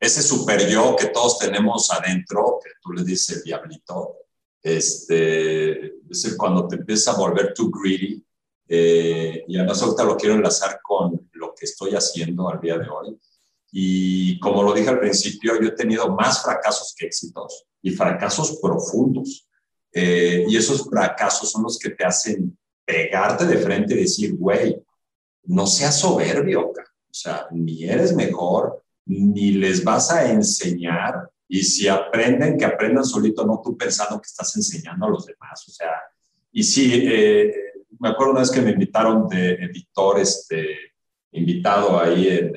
ese 0.00 0.22
super 0.22 0.66
yo 0.68 0.96
que 0.96 1.08
todos 1.08 1.38
tenemos 1.38 1.90
adentro, 1.90 2.58
que 2.62 2.70
tú 2.80 2.92
le 2.92 3.04
dices 3.04 3.44
diablito, 3.44 4.16
este, 4.62 5.86
es 6.10 6.34
cuando 6.38 6.66
te 6.66 6.76
empieza 6.76 7.12
a 7.12 7.16
volver 7.16 7.52
too 7.52 7.70
greedy. 7.70 8.24
Eh, 8.66 9.44
y 9.46 9.58
además 9.58 9.82
ahorita 9.82 10.04
lo 10.04 10.16
quiero 10.16 10.36
enlazar 10.36 10.80
con 10.82 11.28
lo 11.32 11.54
que 11.54 11.66
estoy 11.66 11.94
haciendo 11.94 12.48
al 12.48 12.60
día 12.60 12.78
de 12.78 12.88
hoy. 12.88 13.18
Y 13.70 14.38
como 14.40 14.62
lo 14.62 14.72
dije 14.72 14.88
al 14.88 15.00
principio, 15.00 15.60
yo 15.60 15.68
he 15.68 15.72
tenido 15.72 16.08
más 16.08 16.42
fracasos 16.42 16.94
que 16.96 17.06
éxitos 17.06 17.66
y 17.82 17.90
fracasos 17.90 18.58
profundos. 18.62 19.46
Eh, 19.92 20.46
y 20.48 20.56
esos 20.56 20.88
fracasos 20.88 21.50
son 21.50 21.64
los 21.64 21.78
que 21.78 21.90
te 21.90 22.04
hacen 22.04 22.56
pegarte 22.84 23.46
de 23.46 23.58
frente 23.58 23.94
y 23.94 23.98
decir, 23.98 24.36
güey, 24.36 24.82
no 25.44 25.66
seas 25.66 26.00
soberbio, 26.00 26.68
o 26.68 26.74
sea, 27.10 27.46
ni 27.50 27.84
eres 27.84 28.14
mejor, 28.14 28.82
ni 29.06 29.52
les 29.52 29.84
vas 29.84 30.10
a 30.10 30.30
enseñar, 30.30 31.30
y 31.46 31.62
si 31.62 31.88
aprenden, 31.88 32.56
que 32.56 32.64
aprendan 32.64 33.04
solito, 33.04 33.46
no 33.46 33.60
tú 33.62 33.76
pensando 33.76 34.20
que 34.20 34.26
estás 34.26 34.56
enseñando 34.56 35.06
a 35.06 35.10
los 35.10 35.26
demás, 35.26 35.68
o 35.68 35.70
sea, 35.70 35.90
y 36.52 36.62
sí, 36.62 36.90
eh, 37.06 37.52
me 37.98 38.08
acuerdo 38.08 38.32
una 38.32 38.40
vez 38.40 38.50
que 38.50 38.60
me 38.60 38.70
invitaron 38.70 39.28
de 39.28 39.54
editor, 39.54 40.18
este, 40.18 40.76
invitado 41.32 41.98
ahí 42.00 42.28
en, 42.28 42.52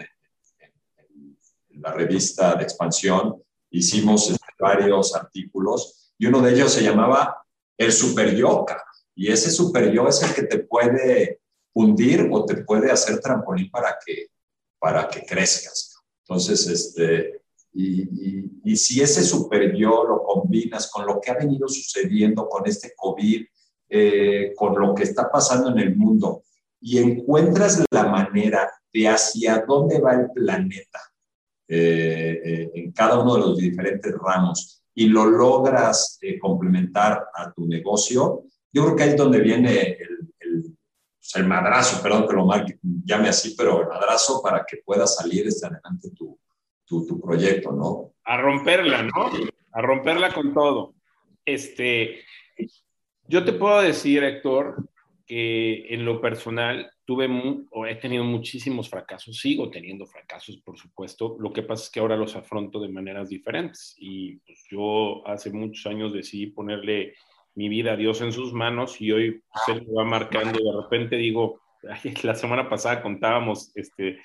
la 1.80 1.92
revista 1.94 2.56
de 2.56 2.64
expansión, 2.64 3.42
hicimos 3.70 4.32
este, 4.32 4.46
varios 4.60 5.16
artículos, 5.16 6.14
y 6.18 6.26
uno 6.26 6.42
de 6.42 6.54
ellos 6.54 6.74
se 6.74 6.82
llamaba 6.82 7.46
El 7.78 7.92
Super 7.92 8.36
Yoga. 8.36 8.84
Y 9.18 9.32
ese 9.32 9.50
super 9.50 9.92
yo 9.92 10.08
es 10.08 10.22
el 10.22 10.32
que 10.36 10.44
te 10.44 10.60
puede 10.60 11.42
hundir 11.74 12.30
o 12.32 12.46
te 12.46 12.58
puede 12.58 12.92
hacer 12.92 13.20
trampolín 13.20 13.72
para 13.72 13.98
que, 14.06 14.28
para 14.78 15.08
que 15.10 15.26
crezcas. 15.26 15.96
Entonces, 16.24 16.68
este, 16.68 17.42
y, 17.74 18.62
y, 18.64 18.76
si 18.78 19.02
ese 19.02 19.24
super 19.24 19.76
yo 19.76 20.04
lo 20.04 20.22
combinas 20.22 20.92
con 20.92 21.08
lo 21.08 21.20
que 21.20 21.32
ha 21.32 21.34
venido 21.34 21.68
sucediendo 21.68 22.48
con 22.48 22.68
este 22.68 22.94
COVID, 22.96 23.44
eh, 23.90 24.54
con 24.56 24.80
lo 24.80 24.94
que 24.94 25.04
está 25.04 25.32
pasando 25.32 25.72
en 25.72 25.80
el 25.80 25.96
mundo, 25.96 26.44
y 26.80 27.00
encuentras 27.00 27.84
la 27.90 28.04
manera 28.04 28.72
de 28.94 29.08
hacia 29.08 29.66
dónde 29.68 30.00
va 30.00 30.14
el 30.14 30.30
planeta 30.32 31.00
eh, 31.68 32.40
eh, 32.46 32.72
en 32.76 32.92
cada 32.92 33.20
uno 33.20 33.34
de 33.34 33.42
los 33.42 33.58
diferentes 33.58 34.14
ramos 34.16 34.84
y 34.94 35.08
lo 35.08 35.26
logras 35.26 36.20
complementar 36.40 37.28
a 37.34 37.52
tu 37.52 37.66
negocio, 37.68 38.44
yo 38.72 38.84
creo 38.84 38.96
que 38.96 39.04
ahí 39.04 39.10
es 39.10 39.18
donde 39.18 39.40
viene 39.40 39.98
el, 40.00 40.34
el, 40.40 40.78
pues, 41.18 41.36
el 41.36 41.46
madrazo, 41.46 42.02
perdón 42.02 42.28
que 42.28 42.36
lo 42.36 42.48
llame 43.06 43.30
así, 43.30 43.56
pero 43.56 43.82
el 43.82 43.88
madrazo 43.88 44.42
para 44.42 44.66
que 44.66 44.78
pueda 44.78 45.08
salir 45.08 45.48
este 45.48 45.68
adelante 45.68 46.10
tu, 46.16 46.40
tu, 46.86 47.06
tu 47.06 47.20
proyecto, 47.20 47.72
¿no? 47.72 48.14
A 48.24 48.38
romperla, 48.38 49.04
¿no? 49.04 49.30
A 49.72 49.82
romperla 49.82 50.34
con 50.34 50.54
todo. 50.54 50.96
Este, 51.46 52.20
yo 53.28 53.44
te 53.44 53.54
puedo 53.54 53.82
decir, 53.82 54.24
Héctor, 54.24 54.90
que 55.26 55.94
en 55.94 56.06
lo 56.06 56.22
personal 56.22 56.90
tuve 57.04 57.30
o 57.72 57.86
he 57.86 57.96
tenido 57.96 58.24
muchísimos 58.24 58.90
fracasos, 58.90 59.38
sigo 59.38 59.70
teniendo 59.70 60.06
fracasos, 60.06 60.58
por 60.58 60.78
supuesto. 60.78 61.36
Lo 61.40 61.52
que 61.52 61.64
pasa 61.64 61.84
es 61.84 61.90
que 61.90 62.00
ahora 62.00 62.16
los 62.16 62.36
afronto 62.36 62.80
de 62.80 62.90
maneras 62.90 63.30
diferentes 63.30 63.96
y 63.98 64.38
pues, 64.38 64.66
yo 64.70 65.26
hace 65.28 65.52
muchos 65.52 65.86
años 65.86 66.14
decidí 66.14 66.48
ponerle 66.48 67.16
mi 67.58 67.70
vida 67.70 67.98
Dios 67.98 68.22
en 68.22 68.32
sus 68.32 68.54
manos 68.54 69.02
y 69.02 69.12
hoy 69.12 69.42
se 69.66 69.74
va 69.92 70.06
marcando. 70.06 70.60
De 70.60 70.82
repente 70.84 71.16
digo, 71.16 71.60
la 72.24 72.36
semana 72.36 72.70
pasada 72.70 73.02
contábamos, 73.02 73.72
este, 73.76 74.20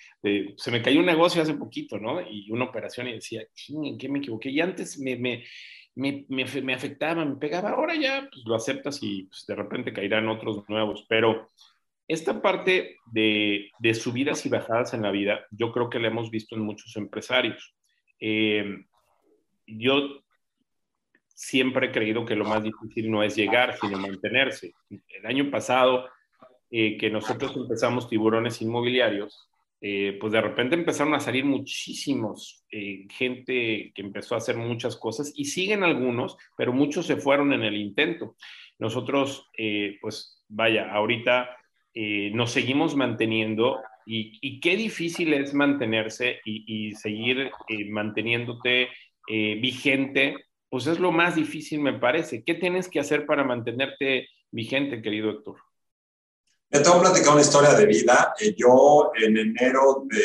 se 0.57 0.71
me 0.71 0.83
cayó 0.83 1.01
un 1.01 1.07
negocio 1.07 1.43
hace 1.43 1.55
poquito, 1.55 1.99
¿no? 1.99 2.21
Y 2.21 2.51
una 2.51 2.67
operación 2.67 3.09
y 3.09 3.15
decía, 3.15 3.43
¿en 3.69 3.97
qué 3.97 4.09
me 4.09 4.19
equivoqué? 4.19 4.51
Y 4.51 4.61
antes 4.61 4.99
me, 4.99 5.17
me 5.17 5.45
me, 5.95 6.25
me, 6.29 6.75
afectaba, 6.75 7.25
me 7.25 7.37
pegaba, 7.37 7.71
ahora 7.71 7.95
ya 7.95 8.29
pues, 8.33 8.45
lo 8.47 8.55
aceptas 8.55 9.03
y 9.03 9.25
pues, 9.25 9.45
de 9.47 9.55
repente 9.55 9.93
caerán 9.93 10.29
otros 10.29 10.67
nuevos, 10.69 11.05
pero 11.09 11.51
esta 12.09 12.41
parte 12.41 12.97
de, 13.13 13.71
de, 13.79 13.95
subidas 13.95 14.45
y 14.47 14.49
bajadas 14.49 14.95
en 14.95 15.03
la 15.03 15.11
vida, 15.11 15.47
yo 15.51 15.71
creo 15.71 15.91
que 15.91 15.99
la 15.99 16.09
hemos 16.09 16.31
visto 16.31 16.55
en 16.55 16.63
muchos 16.63 16.97
empresarios. 16.97 17.75
Eh, 18.21 18.85
yo 19.67 20.22
siempre 21.35 21.89
he 21.89 21.93
creído 21.93 22.25
que 22.25 22.37
lo 22.37 22.45
más 22.45 22.63
difícil 22.63 23.11
no 23.11 23.23
es 23.23 23.37
llegar, 23.37 23.77
sino 23.81 23.99
mantenerse. 23.99 24.75
El 24.91 25.27
año 25.27 25.51
pasado, 25.51 26.09
eh, 26.71 26.97
que 26.97 27.11
nosotros 27.11 27.55
empezamos 27.57 28.09
tiburones 28.09 28.63
inmobiliarios, 28.63 29.49
eh, 29.81 30.17
pues 30.21 30.33
de 30.33 30.41
repente 30.41 30.75
empezaron 30.75 31.13
a 31.15 31.21
salir 31.21 31.45
muchísimos, 31.45 32.65
eh, 32.71 33.07
gente 33.11 33.93
que 33.95 34.03
empezó 34.03 34.35
a 34.35 34.39
hacer 34.39 34.57
muchas 34.57 34.97
cosas 34.97 35.33
y 35.37 35.47
siguen 35.47 35.83
algunos, 35.83 36.37
pero 36.57 36.73
muchos 36.73 37.07
se 37.07 37.17
fueron 37.17 37.53
en 37.53 37.63
el 37.63 37.77
intento. 37.77 38.37
Nosotros, 38.79 39.49
pues 40.01 40.43
vaya, 40.49 40.93
ahorita 40.93 41.51
nos 42.33 42.51
seguimos 42.51 42.97
manteniendo 42.97 43.81
y, 44.07 44.61
qué 44.61 44.77
difícil 44.77 45.35
es 45.35 45.55
mantenerse 45.55 46.41
y 46.45 46.93
seguir 46.95 47.51
manteniéndote 47.91 48.89
vigente, 49.29 50.37
pues 50.73 50.87
es 50.87 50.99
lo 50.99 51.13
más 51.13 51.35
difícil 51.35 51.81
me 51.81 51.99
parece. 51.99 52.43
¿Qué 52.43 52.55
tienes 52.55 52.89
que 52.89 52.99
hacer 52.99 53.27
para 53.27 53.45
mantenerte 53.45 54.31
vigente, 54.51 55.03
querido 55.03 55.29
Héctor? 55.29 55.57
Te 56.71 56.81
tengo 56.81 56.95
que 56.95 57.11
platicar 57.11 57.35
una 57.35 57.43
historia 57.43 57.75
de 57.75 57.85
vida. 57.85 58.33
Eh, 58.41 58.55
yo 58.57 59.13
en 59.15 59.37
enero 59.37 60.07
de 60.09 60.23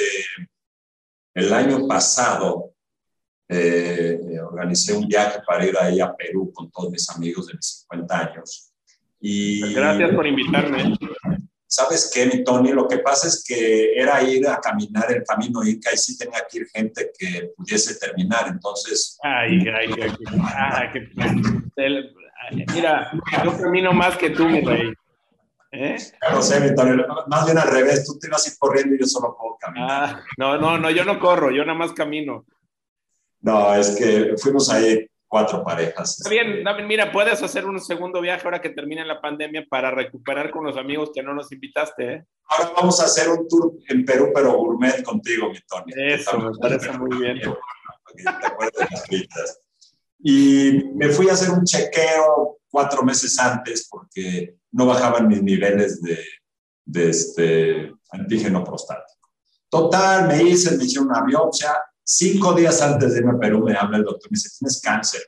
el 1.34 1.52
año 1.52 1.86
pasado 1.86 2.72
eh, 3.50 4.18
organicé 4.42 4.96
un 4.96 5.10
viaje 5.10 5.42
para 5.46 5.66
ir 5.66 5.78
ahí 5.78 6.00
a 6.00 6.16
Perú 6.16 6.50
con 6.54 6.72
todos 6.72 6.92
mis 6.92 7.10
amigos 7.10 7.48
de 7.48 7.56
mis 7.56 7.86
50 7.90 8.18
años. 8.18 8.72
Y, 9.20 9.74
Gracias 9.74 10.16
por 10.16 10.26
invitarme. 10.26 10.94
¿Sabes 11.70 12.10
qué, 12.14 12.26
mi 12.26 12.46
Tony? 12.46 12.72
Lo 12.72 12.88
que 12.88 13.00
pasa 13.00 13.28
es 13.28 13.44
que 13.46 13.94
era 13.94 14.24
ir 14.24 14.48
a 14.48 14.62
caminar 14.62 15.12
el 15.12 15.24
camino 15.24 15.64
Inca 15.66 15.92
y 15.94 15.98
sí 15.98 16.18
tenía 16.18 16.40
que 16.50 16.60
ir 16.60 16.68
gente 16.74 17.12
que 17.18 17.52
pudiese 17.58 18.00
terminar, 18.00 18.48
entonces... 18.48 19.18
Ay, 19.22 19.60
ay, 19.68 19.94
ay, 20.02 20.14
ay, 21.76 22.14
mira, 22.74 23.12
yo 23.44 23.58
camino 23.58 23.92
más 23.92 24.18
que 24.18 24.30
tú, 24.30 24.48
mi 24.48 24.62
rey. 24.62 24.94
¿Eh? 25.74 25.98
No 26.32 26.42
sé, 26.42 26.62
Victorio, 26.62 27.06
más 27.28 27.46
bien 27.46 27.58
al 27.58 27.68
revés, 27.68 28.06
tú 28.06 28.18
te 28.18 28.30
vas 28.30 28.46
a 28.46 28.50
ir 28.50 28.56
corriendo 28.58 28.96
y 28.96 29.00
yo 29.00 29.06
solo 29.06 29.36
puedo 29.38 29.58
caminar. 29.58 29.90
Ah, 29.92 30.24
no, 30.38 30.58
no, 30.58 30.78
no, 30.78 30.90
yo 30.90 31.04
no 31.04 31.20
corro, 31.20 31.52
yo 31.52 31.66
nada 31.66 31.78
más 31.78 31.92
camino. 31.92 32.46
No, 33.42 33.76
es 33.76 33.90
que 33.90 34.36
fuimos 34.38 34.70
ahí 34.70 35.06
cuatro 35.28 35.64
parejas. 35.64 36.18
Está 36.20 36.30
bien, 36.30 36.64
mira, 36.88 37.12
puedes 37.12 37.42
hacer 37.44 37.66
un 37.66 37.80
segundo 37.80 38.22
viaje 38.22 38.44
ahora 38.46 38.62
que 38.62 38.70
termine 38.70 39.06
la 39.06 39.22
pandemia 39.22 39.66
para 39.70 39.92
recuperar 39.92 40.52
con 40.52 40.64
los 40.64 40.78
amigos 40.78 41.12
que 41.14 41.22
no 41.22 41.34
nos 41.34 41.52
invitaste. 41.52 42.14
¿eh? 42.14 42.26
Ahora 42.46 42.72
vamos 42.76 43.00
a 43.02 43.06
hacer 43.06 43.30
un 43.30 43.48
tour 43.48 43.74
en 43.90 44.06
Perú, 44.06 44.32
pero 44.34 44.54
gourmet 44.54 45.04
contigo, 45.04 45.50
mi 45.50 45.60
Tony. 45.68 45.94
Eso, 45.96 46.40
me 46.40 46.52
parece 46.58 46.92
muy 46.94 47.18
bien. 47.18 47.42
Y 50.20 50.92
me 50.96 51.10
fui 51.10 51.30
a 51.30 51.34
hacer 51.34 51.52
un 51.52 51.64
chequeo 51.64 52.60
cuatro 52.70 53.04
meses 53.04 53.38
antes 53.40 53.88
porque 53.90 54.56
no 54.72 54.86
bajaban 54.86 55.28
mis 55.28 55.44
niveles 55.44 56.02
de, 56.02 56.20
de 56.86 57.10
este 57.10 57.94
antígeno 58.12 58.64
prostático. 58.64 59.30
Total, 59.70 60.28
me 60.28 60.42
hice, 60.44 60.78
me 60.78 60.86
hicieron 60.86 61.10
una 61.10 61.24
biopsia. 61.24 61.76
Cinco 62.10 62.54
días 62.54 62.82
antes 62.82 63.14
de 63.14 63.20
irme 63.20 63.34
a 63.34 63.38
Perú 63.38 63.66
me 63.66 63.76
habla 63.76 63.98
el 63.98 64.06
doctor, 64.06 64.32
me 64.32 64.36
dice, 64.36 64.50
tienes 64.58 64.80
cáncer, 64.80 65.22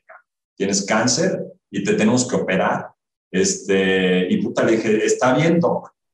tienes 0.56 0.86
cáncer 0.86 1.44
y 1.70 1.84
te 1.84 1.94
tenemos 1.94 2.26
que 2.26 2.38
operar. 2.38 2.88
Este, 3.30 4.32
y 4.32 4.42
puta, 4.42 4.64
le 4.64 4.78
dije, 4.78 5.06
está 5.06 5.34
bien, 5.34 5.60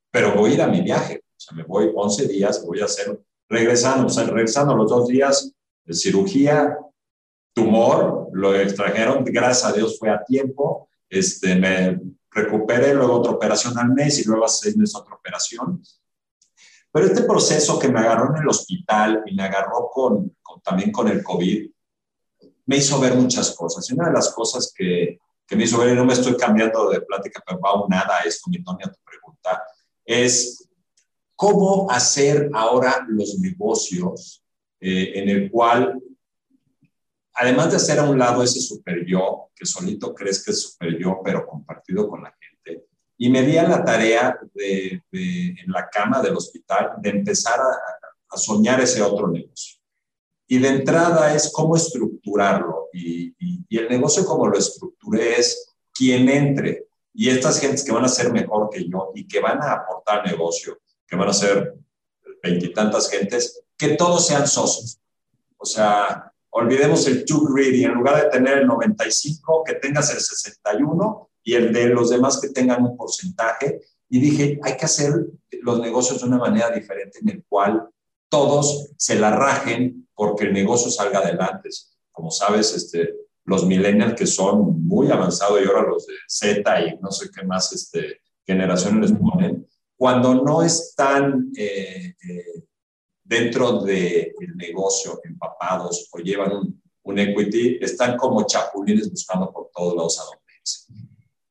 pero 0.09 0.33
voy 0.33 0.49
a 0.49 0.53
ir 0.55 0.61
a 0.63 0.67
mi 0.67 0.81
viaje. 0.81 1.21
O 1.23 1.39
sea, 1.39 1.55
me 1.55 1.61
voy 1.65 1.91
11 1.93 2.27
días, 2.27 2.65
voy 2.65 2.81
a 2.81 2.85
hacer, 2.85 3.21
regresando, 3.47 4.07
o 4.07 4.09
sea, 4.09 4.23
regresando 4.23 4.75
los 4.75 4.89
dos 4.89 5.07
días 5.07 5.53
de 5.83 5.93
cirugía, 5.93 6.75
tumor, 7.53 8.29
lo 8.33 8.55
extrajeron, 8.55 9.23
gracias 9.23 9.71
a 9.71 9.71
Dios 9.71 9.99
fue 9.99 10.09
a 10.09 10.23
tiempo, 10.23 10.89
este, 11.07 11.53
me 11.57 12.01
recuperé, 12.31 12.95
luego 12.95 13.19
otra 13.19 13.33
operación 13.33 13.77
al 13.77 13.89
mes 13.89 14.17
y 14.17 14.27
luego 14.27 14.45
hace 14.45 14.63
seis 14.63 14.77
meses 14.77 14.95
otra 14.95 15.13
operación. 15.13 15.79
Pero 16.95 17.07
este 17.07 17.23
proceso 17.23 17.77
que 17.77 17.89
me 17.89 17.99
agarró 17.99 18.33
en 18.33 18.41
el 18.41 18.47
hospital 18.47 19.21
y 19.25 19.35
me 19.35 19.43
agarró 19.43 19.89
con, 19.91 20.33
también 20.63 20.93
con 20.93 21.09
el 21.09 21.21
COVID, 21.21 21.69
me 22.67 22.77
hizo 22.77 23.01
ver 23.01 23.15
muchas 23.15 23.53
cosas. 23.53 23.89
Y 23.89 23.95
una 23.95 24.07
de 24.07 24.13
las 24.13 24.33
cosas 24.33 24.73
que, 24.73 25.19
que 25.45 25.55
me 25.57 25.65
hizo 25.65 25.77
ver, 25.77 25.91
y 25.91 25.95
no 25.95 26.05
me 26.05 26.13
estoy 26.13 26.37
cambiando 26.37 26.89
de 26.89 27.01
plática, 27.01 27.43
pero 27.45 27.59
va 27.59 27.85
nada 27.89 28.19
a 28.19 28.21
esto, 28.21 28.49
mi 28.49 28.63
Tony, 28.63 28.83
a 28.85 28.93
tu 28.93 28.99
pregunta, 29.03 29.61
es 30.05 30.69
cómo 31.35 31.91
hacer 31.91 32.49
ahora 32.53 33.05
los 33.09 33.39
negocios 33.39 34.41
eh, 34.79 35.11
en 35.15 35.27
el 35.27 35.51
cual 35.51 36.01
además 37.33 37.71
de 37.71 37.75
hacer 37.75 37.99
a 37.99 38.09
un 38.09 38.17
lado 38.17 38.41
ese 38.41 38.61
super 38.61 39.05
yo, 39.05 39.49
que 39.53 39.65
solito 39.65 40.15
crees 40.15 40.41
que 40.41 40.51
es 40.51 40.61
super 40.61 40.97
yo, 40.97 41.19
pero 41.21 41.45
compartido 41.45 42.07
con 42.07 42.23
la 42.23 42.29
gente, 42.39 42.44
y 43.17 43.29
me 43.29 43.43
di 43.43 43.57
a 43.57 43.67
la 43.67 43.83
tarea 43.83 44.37
de, 44.53 45.01
en 45.11 45.71
la 45.71 45.89
cama 45.89 46.21
del 46.21 46.35
hospital 46.35 46.93
de 46.97 47.09
empezar 47.09 47.59
a, 47.59 48.37
soñar 48.37 48.81
ese 48.81 49.01
otro 49.01 49.29
negocio. 49.29 49.79
Y 50.45 50.59
de 50.59 50.67
entrada 50.67 51.33
es 51.33 51.49
cómo 51.53 51.77
estructurarlo. 51.77 52.89
Y, 52.91 53.33
y, 53.39 53.77
el 53.77 53.87
negocio 53.87 54.25
como 54.25 54.47
lo 54.47 54.57
estructuré 54.57 55.39
es 55.39 55.73
quien 55.93 56.27
entre. 56.27 56.87
Y 57.13 57.29
estas 57.29 57.61
gentes 57.61 57.85
que 57.85 57.93
van 57.93 58.03
a 58.03 58.09
ser 58.09 58.33
mejor 58.33 58.69
que 58.69 58.89
yo 58.89 59.11
y 59.15 59.25
que 59.25 59.39
van 59.39 59.63
a 59.63 59.71
aportar 59.71 60.27
negocio, 60.27 60.77
que 61.07 61.15
van 61.15 61.29
a 61.29 61.33
ser 61.33 61.75
veintitantas 62.43 63.09
gentes, 63.09 63.63
que 63.77 63.95
todos 63.95 64.27
sean 64.27 64.49
socios. 64.49 64.99
O 65.55 65.65
sea, 65.65 66.33
olvidemos 66.49 67.07
el 67.07 67.23
too 67.23 67.45
greedy, 67.45 67.85
en 67.85 67.93
lugar 67.93 68.21
de 68.21 68.29
tener 68.29 68.57
el 68.57 68.67
95, 68.67 69.63
que 69.65 69.75
tengas 69.75 70.13
el 70.13 70.19
61 70.19 71.29
y 71.45 71.53
el 71.53 71.71
de 71.71 71.87
los 71.87 72.09
demás 72.09 72.41
que 72.41 72.49
tengan 72.49 72.83
un 72.83 72.97
porcentaje. 72.97 73.79
Y 74.09 74.19
dije, 74.19 74.59
hay 74.63 74.75
que 74.75 74.85
hacer 74.85 75.13
los 75.61 75.79
negocios 75.79 76.19
de 76.19 76.27
una 76.27 76.39
manera 76.39 76.71
diferente 76.71 77.19
en 77.21 77.29
el 77.29 77.45
cual 77.47 77.87
todos 78.29 78.89
se 78.97 79.15
la 79.15 79.31
rajen 79.31 80.09
porque 80.13 80.45
el 80.45 80.53
negocio 80.53 80.91
salga 80.91 81.19
adelante. 81.19 81.69
Como 82.11 82.31
sabes, 82.31 82.73
este, 82.73 83.15
los 83.45 83.65
millennials 83.65 84.15
que 84.15 84.25
son 84.25 84.85
muy 84.87 85.11
avanzados 85.11 85.61
y 85.61 85.67
ahora 85.67 85.87
los 85.87 86.07
de 86.07 86.15
Z 86.27 86.81
y 86.81 86.97
no 86.99 87.11
sé 87.11 87.29
qué 87.33 87.45
más 87.45 87.71
este, 87.73 88.21
generaciones 88.45 89.11
les 89.11 89.19
ponen, 89.19 89.67
cuando 89.95 90.43
no 90.43 90.63
están 90.63 91.51
eh, 91.55 92.15
eh, 92.27 92.63
dentro 93.23 93.81
del 93.81 94.33
negocio 94.55 95.21
empapados 95.23 96.09
o 96.11 96.17
llevan 96.17 96.51
un, 96.53 96.81
un, 97.03 97.19
equity, 97.19 97.77
están 97.81 98.17
como 98.17 98.45
chapulines 98.45 99.09
buscando 99.09 99.51
por 99.51 99.69
todos 99.73 99.95
lados 99.95 100.19
a 100.19 100.23
dónde 100.23 100.41
irse. 100.59 101.04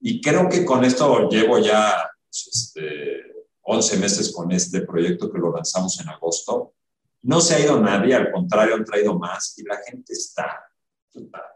Y 0.07 0.21
creo 0.21 0.51
que 0.51 0.67
con 0.67 0.85
esto 0.85 1.31
llevo 1.31 1.59
ya 1.59 2.11
este, 2.31 3.23
11 3.63 3.97
meses 3.97 4.33
con 4.35 4.53
este 4.53 4.83
proyecto 4.83 5.33
que 5.33 5.39
lo 5.39 5.51
lanzamos 5.51 5.99
en 5.99 6.11
agosto. 6.11 6.75
No 7.23 7.41
se 7.41 7.55
ha 7.55 7.61
ido 7.61 7.81
nadie, 7.81 8.15
al 8.15 8.31
contrario, 8.31 8.75
han 8.75 8.85
traído 8.85 9.19
más 9.19 9.55
y 9.57 9.63
la 9.63 9.79
gente 9.79 10.13
está, 10.13 10.63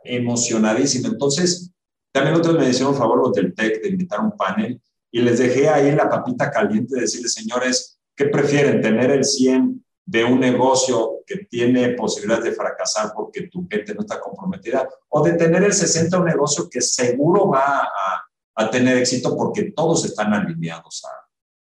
emocionadísima. 0.03 1.09
Entonces, 1.09 1.71
también 2.11 2.37
otros 2.37 2.59
me 2.59 2.71
hicieron 2.71 2.97
favor 2.97 3.19
los 3.19 3.35
del 3.35 3.55
TEC 3.55 3.83
de 3.83 3.89
invitar 3.91 4.21
un 4.21 4.35
panel 4.35 4.81
y 5.11 5.21
les 5.21 5.41
dejé 5.41 5.69
ahí 5.69 5.95
la 5.95 6.09
papita 6.09 6.51
caliente 6.51 6.95
de 6.95 7.03
decirles, 7.03 7.35
señores, 7.35 8.01
¿qué 8.17 8.29
prefieren? 8.29 8.81
¿Tener 8.81 9.11
el 9.11 9.25
100 9.25 9.85
de 10.07 10.25
un 10.25 10.41
negocio 10.41 11.19
que 11.27 11.45
tiene 11.51 11.91
posibilidades 11.91 12.47
de 12.47 12.53
fracasar 12.53 13.13
porque 13.15 13.49
tu 13.49 13.69
gente 13.71 13.95
no 13.95 14.01
está 14.01 14.19
comprometida, 14.19 14.89
o 15.11 15.23
de 15.23 15.35
tener 15.35 15.65
el 15.65 15.75
60 15.75 16.19
un 16.19 16.25
negocio 16.25 16.67
que 16.71 16.81
seguro 16.81 17.51
va 17.51 17.81
a, 17.81 18.28
a 18.59 18.71
tener 18.71 18.97
éxito 18.97 19.37
porque 19.37 19.71
todos 19.71 20.05
están 20.05 20.35
alineados 20.35 21.05
a, 21.05 21.29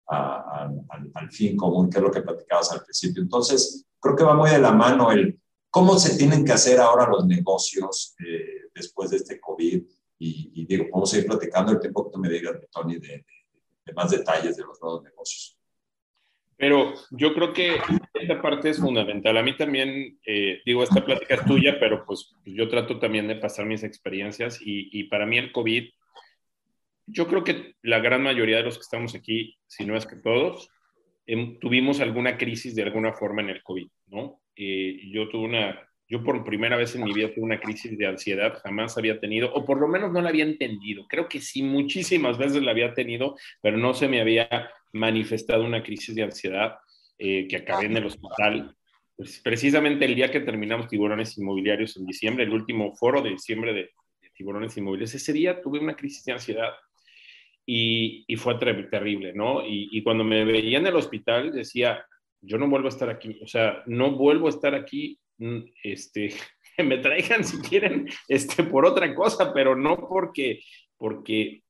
al, 0.09 1.11
al, 1.15 1.31
fin 1.33 1.57
común, 1.57 1.91
que 1.91 1.99
es 1.99 2.03
lo 2.03 2.13
que 2.13 2.23
platicabas 2.23 2.71
al 2.71 2.83
principio. 2.83 3.23
Entonces, 3.23 3.85
creo 4.01 4.15
que 4.15 4.23
va 4.23 4.35
muy 4.35 4.51
de 4.51 4.61
la 4.61 4.73
mano 4.73 5.11
el 5.11 5.41
cómo 5.69 5.99
se 5.99 6.17
tienen 6.17 6.45
que 6.45 6.53
hacer 6.53 6.79
ahora 6.79 7.09
los 7.09 7.27
negocios 7.27 8.15
eh, 8.25 8.69
después 8.73 9.11
de 9.11 9.17
este 9.17 9.41
COVID. 9.41 9.83
Y, 10.19 10.53
y, 10.55 10.67
digo, 10.67 10.85
podemos 10.89 11.11
seguir 11.11 11.27
platicando 11.27 11.73
el 11.73 11.81
tiempo 11.81 12.05
que 12.05 12.13
tú 12.13 12.19
me 12.19 12.29
digas, 12.29 12.55
Tony, 12.71 12.99
de, 12.99 13.27
de 13.85 13.93
más 13.93 14.11
detalles 14.11 14.57
de 14.57 14.63
los 14.63 14.81
nuevos 14.81 15.03
negocios. 15.03 15.59
Pero 16.57 16.95
yo 17.11 17.35
creo 17.35 17.53
que 17.53 17.77
esta 18.15 18.41
parte 18.41 18.71
es 18.71 18.79
fundamental. 18.79 19.37
A 19.37 19.43
mí 19.43 19.57
también, 19.57 20.19
eh, 20.25 20.63
digo, 20.65 20.83
esta 20.83 21.05
plática 21.05 21.35
es 21.35 21.45
tuya, 21.45 21.79
pero 21.79 22.07
pues 22.07 22.33
yo 22.47 22.69
trato 22.69 22.99
también 22.99 23.29
de 23.29 23.37
pasar 23.37 23.67
mis 23.67 23.83
experiencias 23.83 24.59
y, 24.63 24.89
y, 24.99 25.05
para 25.05 25.27
mí 25.27 25.37
el 25.37 25.53
COVID, 25.53 25.91
yo 27.07 27.27
creo 27.27 27.45
que 27.45 27.75
la 27.83 28.01
gran 28.01 28.23
mayoría 28.23 28.59
de 28.59 28.63
los 28.65 28.77
que 28.77 28.83
estamos 28.83 29.15
aquí, 29.15 29.57
si 29.67 29.85
no 29.85 29.97
es 29.97 30.07
que 30.07 30.17
todos, 30.17 30.69
eh, 31.27 31.59
tuvimos 31.61 32.01
alguna 32.01 32.37
crisis 32.37 32.75
de 32.75 32.83
alguna 32.83 33.13
forma 33.13 33.43
en 33.43 33.51
el 33.51 33.63
COVID, 33.63 33.89
¿no? 34.09 34.41
Eh, 34.57 35.01
yo 35.11 35.29
tuve 35.29 35.45
una 35.45 35.87
yo 36.09 36.23
por 36.23 36.45
primera 36.45 36.77
vez 36.77 36.95
en 36.95 37.03
mi 37.03 37.13
vida 37.13 37.33
tuve 37.35 37.45
una 37.45 37.59
crisis 37.59 37.99
de 37.99 38.07
ansiedad, 38.07 38.61
jamás 38.63 38.97
había 38.97 39.19
tenido, 39.19 39.53
o 39.53 39.65
por 39.65 39.81
lo 39.81 39.89
menos 39.89 40.13
no 40.13 40.21
la 40.21 40.29
había 40.29 40.45
entendido. 40.45 41.07
Creo 41.09 41.29
que 41.29 41.41
sí, 41.41 41.63
muchísimas 41.63 42.39
veces 42.39 42.63
la 42.63 42.71
había 42.71 42.95
tenido, 42.95 43.37
pero 43.61 43.77
no 43.77 43.93
se 43.93 44.07
me 44.07 44.21
había 44.21 44.71
manifestado 44.93 45.65
una 45.65 45.83
crisis 45.83 46.15
de 46.15 46.23
ansiedad 46.23 46.79
eh, 47.19 47.49
que 47.49 47.57
acabé 47.57 47.87
en 47.87 47.97
el 47.97 48.07
hospital. 48.07 48.77
Pues, 49.17 49.41
precisamente 49.41 50.05
el 50.05 50.15
día 50.15 50.31
que 50.31 50.41
terminamos 50.41 50.89
Tiburones 50.89 51.37
Inmobiliarios 51.39 51.97
en 51.97 52.07
diciembre, 52.07 52.45
el 52.45 52.53
último 52.53 52.95
foro 52.95 53.21
de 53.21 53.31
diciembre 53.31 53.73
de, 53.73 53.91
Tiburones 54.33 54.77
Inmobiliarios, 54.77 55.15
ese 55.15 55.33
día 55.33 55.61
tuve 55.63 55.79
una 55.79 55.97
crisis 55.97 56.23
de 56.25 56.33
ansiedad 56.33 56.71
y, 57.67 58.25
fue 58.37 58.57
terrible, 58.59 59.33
¿no? 59.35 59.63
Y, 59.67 60.03
cuando 60.03 60.25
me 60.25 60.45
veía 60.45 60.79
en 60.79 60.87
el 60.87 60.97
hospital 60.97 61.53
decía, 61.53 62.07
yo 62.41 62.59
no 62.59 62.69
vuelvo 62.69 62.87
a 62.87 62.91
estar 62.91 63.11
aquí, 63.11 63.39
o 63.43 63.47
sea, 63.47 63.83
no 63.87 64.13
vuelvo 64.13 64.47
a 64.47 64.51
estar 64.51 64.75
aquí 64.75 65.19
Mm, 65.39 65.59
este, 65.83 66.31
me 66.79 66.99
traigan 66.99 67.45
si 67.45 67.61
quieren 67.61 68.09
este, 68.29 68.63
por 68.65 68.87
otra 68.87 69.15
cosa, 69.15 69.53
pero 69.53 69.77
no 69.77 69.97
porque, 70.09 70.61
porque 70.97 71.63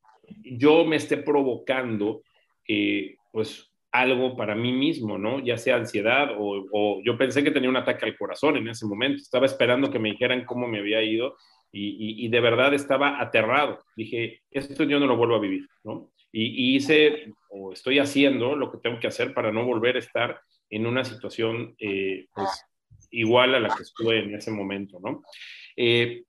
yo 0.43 0.85
me 0.85 0.97
esté 0.97 1.17
provocando 1.19 2.23
eh, 2.69 3.17
pues 3.33 3.73
algo 3.93 4.37
para 4.37 4.55
mí 4.55 4.73
mismo, 4.73 5.17
¿no? 5.19 5.41
Ya 5.41 5.57
sea 5.57 5.77
ansiedad 5.77 6.31
o, 6.37 7.01
yo 7.03 7.17
pensé 7.17 7.43
que 7.43 7.51
tenía 7.51 7.71
un 7.71 7.77
ataque 7.77 8.05
al 8.05 8.17
corazón 8.17 8.57
en 8.57 8.69
ese 8.69 8.87
momento, 8.87 9.23
estaba 9.23 9.47
esperando 9.47 9.91
que 9.91 9.99
me 9.99 10.11
dijeran 10.11 10.45
cómo 10.45 10.69
me 10.69 10.79
había 10.79 11.03
ido 11.03 11.37
y, 11.79 12.25
y, 12.25 12.29
de 12.29 12.41
verdad 12.41 12.73
estaba 12.73 13.21
aterrado. 13.21 13.85
Dije, 13.97 14.43
esto 14.51 14.85
yo 14.85 14.99
no 14.99 15.07
lo 15.07 15.17
vuelvo 15.17 15.37
a 15.37 15.41
vivir, 15.41 15.69
¿no? 15.85 16.11
Y, 16.33 16.45
y, 16.45 16.77
hice 16.77 17.33
o 17.51 17.73
estoy 17.73 17.99
haciendo 17.99 18.57
lo 18.57 18.71
que 18.71 18.79
tengo 18.79 18.99
que 18.99 19.09
hacer 19.09 19.35
para 19.35 19.53
no 19.53 19.65
volver 19.65 19.97
a 19.97 20.01
estar 20.01 20.41
en 20.71 20.87
una 20.87 21.05
situación 21.05 21.75
eh, 21.79 22.27
pues, 22.35 22.49
igual 23.11 23.55
a 23.55 23.61
la 23.61 23.75
que 23.75 23.83
estuve 23.83 24.21
en 24.21 24.35
ese 24.35 24.51
momento, 24.51 24.99
¿no? 25.01 25.23
Eh, 25.77 26.25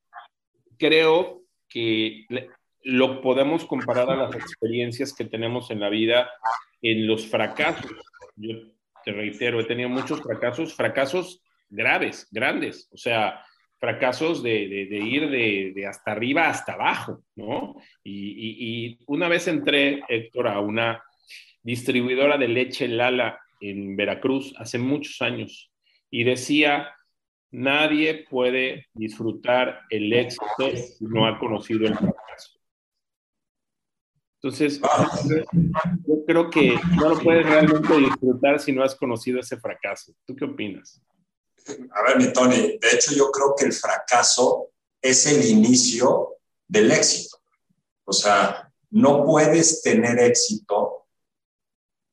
creo 0.78 1.44
que 1.70 2.26
lo 2.84 3.22
podemos 3.22 3.66
comparar 3.66 4.10
a 4.10 4.16
las 4.16 4.36
experiencias 4.36 5.14
que 5.14 5.26
tenemos 5.26 5.72
en 5.72 5.80
la 5.80 5.90
vida, 5.90 6.30
en 6.82 7.08
los 7.08 7.28
fracasos. 7.28 7.92
Yo 8.36 8.56
te 9.04 9.12
reitero, 9.12 9.60
he 9.60 9.66
tenido 9.66 9.90
muchos 9.90 10.22
fracasos, 10.22 10.76
fracasos 10.76 11.42
graves, 11.70 12.28
grandes, 12.32 12.90
o 12.92 12.98
sea, 12.98 13.44
fracasos 13.80 14.42
de, 14.42 14.88
de, 14.90 14.98
ir 14.98 15.30
de, 15.30 15.72
de, 15.76 15.88
hasta 15.88 16.12
arriba 16.12 16.50
hasta 16.50 16.74
abajo, 16.74 17.24
¿no? 17.36 17.76
Y, 18.04 18.98
una 19.08 19.28
vez 19.28 19.48
entré, 19.48 20.02
Héctor, 20.08 20.48
a 20.48 20.60
una 20.60 21.04
distribuidora 21.62 22.38
de 22.38 22.48
leche 22.48 22.88
Lala 22.88 23.40
en 23.60 23.96
Veracruz 23.96 24.54
hace 24.58 24.78
muchos 24.78 25.22
años 25.22 25.72
y 26.10 26.24
decía, 26.24 26.90
nadie 27.52 28.26
puede 28.30 28.88
disfrutar 28.94 29.82
el 29.90 30.12
éxito 30.14 30.76
si 30.76 31.06
no 31.06 31.28
ha 31.28 31.38
conocido 31.38 31.88
el 31.88 31.96
fracaso. 31.96 32.60
Entonces, 34.42 34.80
yo 36.08 36.26
creo 36.26 36.50
que 36.50 36.76
no 36.96 37.10
lo 37.10 37.20
puedes 37.20 37.46
realmente 37.46 37.98
disfrutar 37.98 38.60
si 38.60 38.72
no 38.72 38.84
has 38.84 38.96
conocido 38.96 39.40
ese 39.40 39.58
fracaso. 39.58 40.14
¿Tú 40.26 40.36
qué 40.36 40.46
opinas? 40.46 41.02
A 41.94 42.04
ver, 42.04 42.18
mi 42.18 42.32
Tony, 42.32 42.78
de 42.78 42.90
hecho 42.94 43.14
yo 43.14 43.32
creo 43.32 43.56
que 43.58 43.66
el 43.66 43.74
fracaso 43.74 44.70
es 45.02 45.26
el 45.26 45.46
inicio 45.46 46.38
del 46.68 46.92
éxito. 46.92 47.38
O 48.06 48.14
sea, 48.14 48.72
no 48.92 49.26
puedes 49.26 49.82
tener 49.82 50.20
éxito 50.20 51.08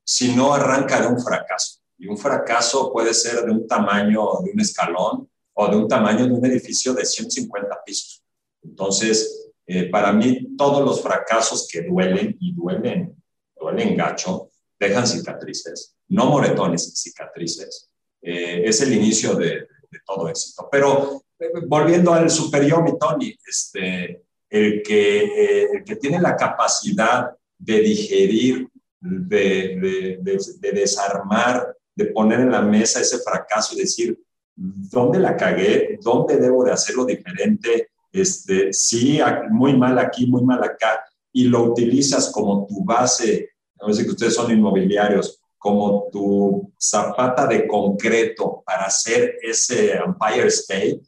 si 0.05 0.35
no 0.35 0.55
arranca 0.55 1.01
de 1.01 1.07
un 1.07 1.21
fracaso. 1.21 1.81
Y 1.99 2.09
un 2.09 2.19
fracaso 2.19 2.93
puede 2.93 3.15
ser 3.15 3.45
de 3.45 3.53
un 3.53 3.67
tamaño 3.67 4.41
de 4.45 4.51
un 4.51 4.61
escalón 4.61 5.31
o 5.55 5.69
de 5.69 5.77
un 5.77 5.89
tamaño 5.89 6.27
de 6.27 6.33
un 6.33 6.45
edificio 6.45 6.93
de 6.93 7.05
150 7.05 7.83
pisos. 7.85 8.23
Entonces, 8.63 9.53
eh, 9.67 9.89
para 9.89 10.13
mí, 10.13 10.57
todos 10.57 10.85
los 10.85 11.01
fracasos 11.03 11.69
que 11.71 11.83
duelen 11.83 12.37
y 12.41 12.55
duelen, 12.55 13.23
duelen 13.59 13.97
gacho, 13.97 14.51
dejan 14.79 15.07
cicatrices, 15.07 15.97
no 16.09 16.27
moretones, 16.27 16.93
cicatrices. 17.01 17.91
Eh, 18.25 18.63
es 18.65 18.81
el 18.81 18.93
inicio 18.95 19.35
de, 19.35 19.69
todo 20.07 20.29
éxito. 20.29 20.69
Pero 20.73 21.23
eh, 21.39 21.51
volviendo 21.67 22.13
al 22.13 22.29
superior, 22.31 22.83
mi 22.83 22.99
Tony, 22.99 23.37
este, 23.47 24.23
el, 24.51 24.83
que, 24.83 25.67
el 25.73 25.85
que 25.85 25.97
tiene 25.97 26.21
la 26.21 26.35
capacidad 26.35 27.31
de 27.59 27.81
digerir, 27.81 28.69
de, 29.01 30.19
de, 30.23 30.39
de 30.59 30.73
desarmar 30.73 31.75
de 31.95 32.07
poner 32.07 32.41
en 32.41 32.51
la 32.51 32.63
mesa 32.63 33.01
ese 33.01 33.19
fracaso 33.19 33.75
y 33.75 33.81
decir, 33.81 34.19
¿dónde 34.55 35.19
la 35.19 35.37
cagué? 35.37 35.99
¿Dónde 36.03 36.37
debo 36.37 36.65
de 36.65 36.73
hacerlo 36.73 37.05
diferente? 37.05 37.89
Este, 38.13 38.73
sí, 38.73 39.21
muy 39.51 39.77
mal 39.77 39.99
aquí, 39.99 40.27
muy 40.27 40.43
mal 40.43 40.63
acá, 40.63 41.05
y 41.33 41.45
lo 41.45 41.65
utilizas 41.65 42.31
como 42.31 42.67
tu 42.67 42.85
base, 42.85 43.51
a 43.81 43.87
veces 43.87 44.05
que 44.05 44.13
ustedes 44.13 44.35
son 44.35 44.51
inmobiliarios, 44.51 45.41
como 45.65 46.11
tu 46.13 46.75
zapata 46.79 47.47
de 47.47 47.67
concreto 47.67 48.63
para 48.67 48.85
hacer 48.85 49.39
ese 49.41 49.95
Empire 49.95 50.49
State, 50.49 51.01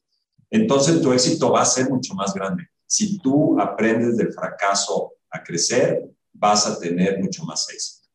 entonces 0.51 1.03
tu 1.03 1.13
éxito 1.13 1.53
va 1.53 1.61
a 1.61 1.67
ser 1.67 1.91
mucho 1.91 2.15
más 2.15 2.33
grande. 2.33 2.65
Si 2.87 3.19
tú 3.19 3.61
aprendes 3.61 4.17
del 4.17 4.33
fracaso 4.33 5.13
a 5.31 5.43
crecer, 5.43 6.05
vas 6.33 6.67
a 6.67 6.81
tener 6.81 7.19
mucho 7.19 7.45
más 7.45 7.69
éxito. 7.71 8.09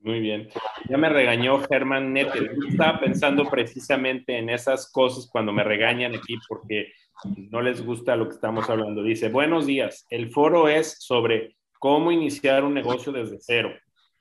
Muy 0.00 0.20
bien. 0.20 0.48
Ya 0.88 0.96
me 0.96 1.10
regañó 1.10 1.60
Germán 1.68 2.14
Nettel. 2.14 2.52
estaba 2.70 2.98
pensando 2.98 3.44
precisamente 3.50 4.38
en 4.38 4.48
esas 4.48 4.90
cosas 4.90 5.28
cuando 5.30 5.52
me 5.52 5.64
regañan 5.64 6.14
aquí 6.14 6.38
porque 6.48 6.94
no 7.50 7.60
les 7.60 7.84
gusta 7.84 8.16
lo 8.16 8.26
que 8.26 8.36
estamos 8.36 8.70
hablando. 8.70 9.02
Dice, 9.02 9.28
buenos 9.28 9.66
días. 9.66 10.06
El 10.08 10.30
foro 10.30 10.70
es 10.70 10.96
sobre 10.98 11.58
cómo 11.78 12.10
iniciar 12.10 12.64
un 12.64 12.72
negocio 12.72 13.12
desde 13.12 13.36
cero 13.38 13.70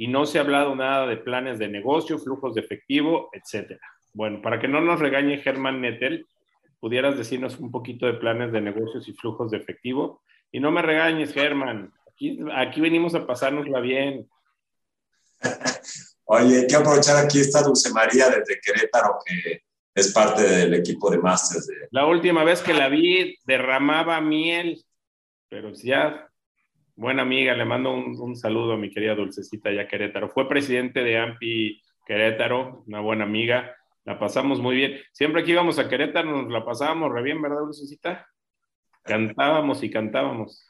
y 0.02 0.08
no 0.08 0.26
se 0.26 0.39
ha 0.39 0.41
hablado 0.41 0.76
nada 0.76 1.06
de 1.06 1.18
planes 1.18 1.60
de 1.60 1.68
negocio, 1.68 2.18
flujos 2.18 2.56
de 2.56 2.62
efectivo, 2.62 3.30
etcétera. 3.34 3.82
Bueno, 4.14 4.41
para 4.41 4.60
que 4.60 4.68
no 4.68 4.82
nos 4.82 4.99
regañe 4.99 5.38
Germán 5.38 5.80
Nettel, 5.80 6.26
pudieras 6.80 7.20
decirnos 7.20 7.60
un 7.60 7.70
poquito 7.70 8.08
de 8.08 8.16
planes 8.16 8.52
de 8.52 8.62
negocios 8.62 9.08
y 9.08 9.14
flujos 9.14 9.52
de 9.52 9.58
efectivo. 9.58 10.24
Y 10.52 10.60
no 10.60 10.72
me 10.72 10.82
regañes, 10.82 11.32
Germán. 11.34 11.93
Aquí, 12.12 12.39
aquí 12.52 12.82
venimos 12.82 13.14
a 13.14 13.28
pasárnosla 13.28 13.80
bien. 13.80 14.28
Oye, 16.26 16.66
quiero 16.66 16.80
aprovechar 16.80 17.24
aquí 17.24 17.39
esta 17.39 17.62
Dulce 17.62 17.93
María 17.93 18.28
desde 18.28 18.60
Querétaro, 18.60 19.20
que 19.24 19.66
es 19.93 20.12
parte 20.12 20.41
del 20.41 20.74
equipo 20.74 21.12
de 21.12 21.20
Masters. 21.20 21.68
De... 21.68 21.76
La 21.91 22.08
última 22.08 22.43
vez 22.43 22.64
que 22.64 22.74
la 22.74 22.89
vi 22.89 23.38
derramaba 23.45 24.20
miel, 24.20 24.84
pero 25.47 25.72
ya, 25.74 26.31
buena 27.02 27.24
amiga, 27.24 27.56
le 27.56 27.66
mando 27.66 27.91
un, 27.91 28.36
saludo 28.36 28.74
a 28.74 28.78
mi 28.78 28.91
querida 28.91 29.16
Dulcecita 29.16 29.72
ya 29.72 29.88
Querétaro. 29.88 30.30
Fue 30.30 30.47
presidente 30.47 31.04
de 31.04 31.18
AMPI 31.18 31.82
Querétaro, 32.06 32.84
una 32.86 32.99
buena 32.99 33.24
amiga, 33.24 33.76
la 34.06 34.20
pasamos 34.20 34.60
muy 34.60 34.76
bien. 34.76 34.99
Siempre 35.12 35.43
que 35.43 35.52
íbamos 35.52 35.80
a 35.80 35.89
Querétaro 35.89 36.43
nos 36.43 36.52
la 36.52 36.64
pasábamos 36.64 37.12
re 37.12 37.24
bien, 37.24 37.41
¿verdad, 37.41 37.62
Dulcecita? 37.62 38.28
Cantábamos 39.04 39.82
y 39.82 39.89
cantábamos. 39.89 40.64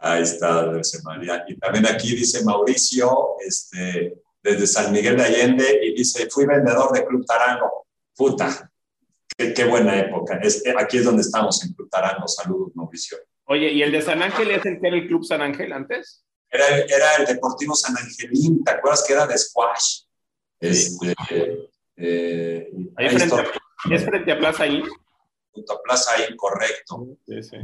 Ahí 0.00 0.22
está, 0.22 0.64
Dulce 0.64 0.98
María. 1.04 1.44
Y 1.46 1.56
también 1.56 1.86
aquí 1.86 2.16
dice 2.16 2.44
Mauricio, 2.44 3.36
este, 3.46 4.20
desde 4.42 4.66
San 4.66 4.90
Miguel 4.90 5.18
de 5.18 5.22
Allende, 5.22 5.80
y 5.84 5.94
dice, 5.94 6.28
fui 6.28 6.46
vendedor 6.46 6.92
de 6.92 7.06
Club 7.06 7.24
Tarango. 7.24 7.86
Puta, 8.16 8.68
qué, 9.36 9.64
buena 9.66 10.00
época. 10.00 10.40
Aquí 10.78 10.96
es 10.96 11.04
donde 11.04 11.22
estamos, 11.22 11.64
en 11.64 11.74
Club 11.74 11.88
Tarango. 11.88 12.26
Saludos, 12.26 12.72
Mauricio. 12.74 13.18
Oye, 13.50 13.72
¿y 13.72 13.82
el 13.82 13.92
de 13.92 14.02
San 14.02 14.22
Ángel 14.22 14.50
es 14.50 14.64
el 14.66 14.78
que 14.78 14.88
era 14.88 14.96
el 14.96 15.06
Club 15.06 15.24
San 15.24 15.40
Ángel 15.40 15.72
antes? 15.72 16.22
Era, 16.50 16.66
era 16.80 17.14
el 17.18 17.26
Deportivo 17.26 17.74
San 17.74 17.96
Angelín, 17.96 18.62
¿te 18.62 18.72
acuerdas 18.72 19.04
que 19.06 19.14
era 19.14 19.26
de 19.26 19.38
squash? 19.38 20.02
Este, 20.60 21.14
eh, 21.96 22.70
ahí 22.96 23.08
frente 23.08 23.34
a, 23.34 23.46
¿Es 23.90 24.04
frente 24.04 24.32
a 24.32 24.38
Plaza 24.38 24.66
I? 24.66 24.82
Junto 25.50 25.72
a 25.72 25.82
Plaza 25.82 26.10
I, 26.28 26.36
correcto. 26.36 27.06
Sí, 27.26 27.42
sí. 27.42 27.56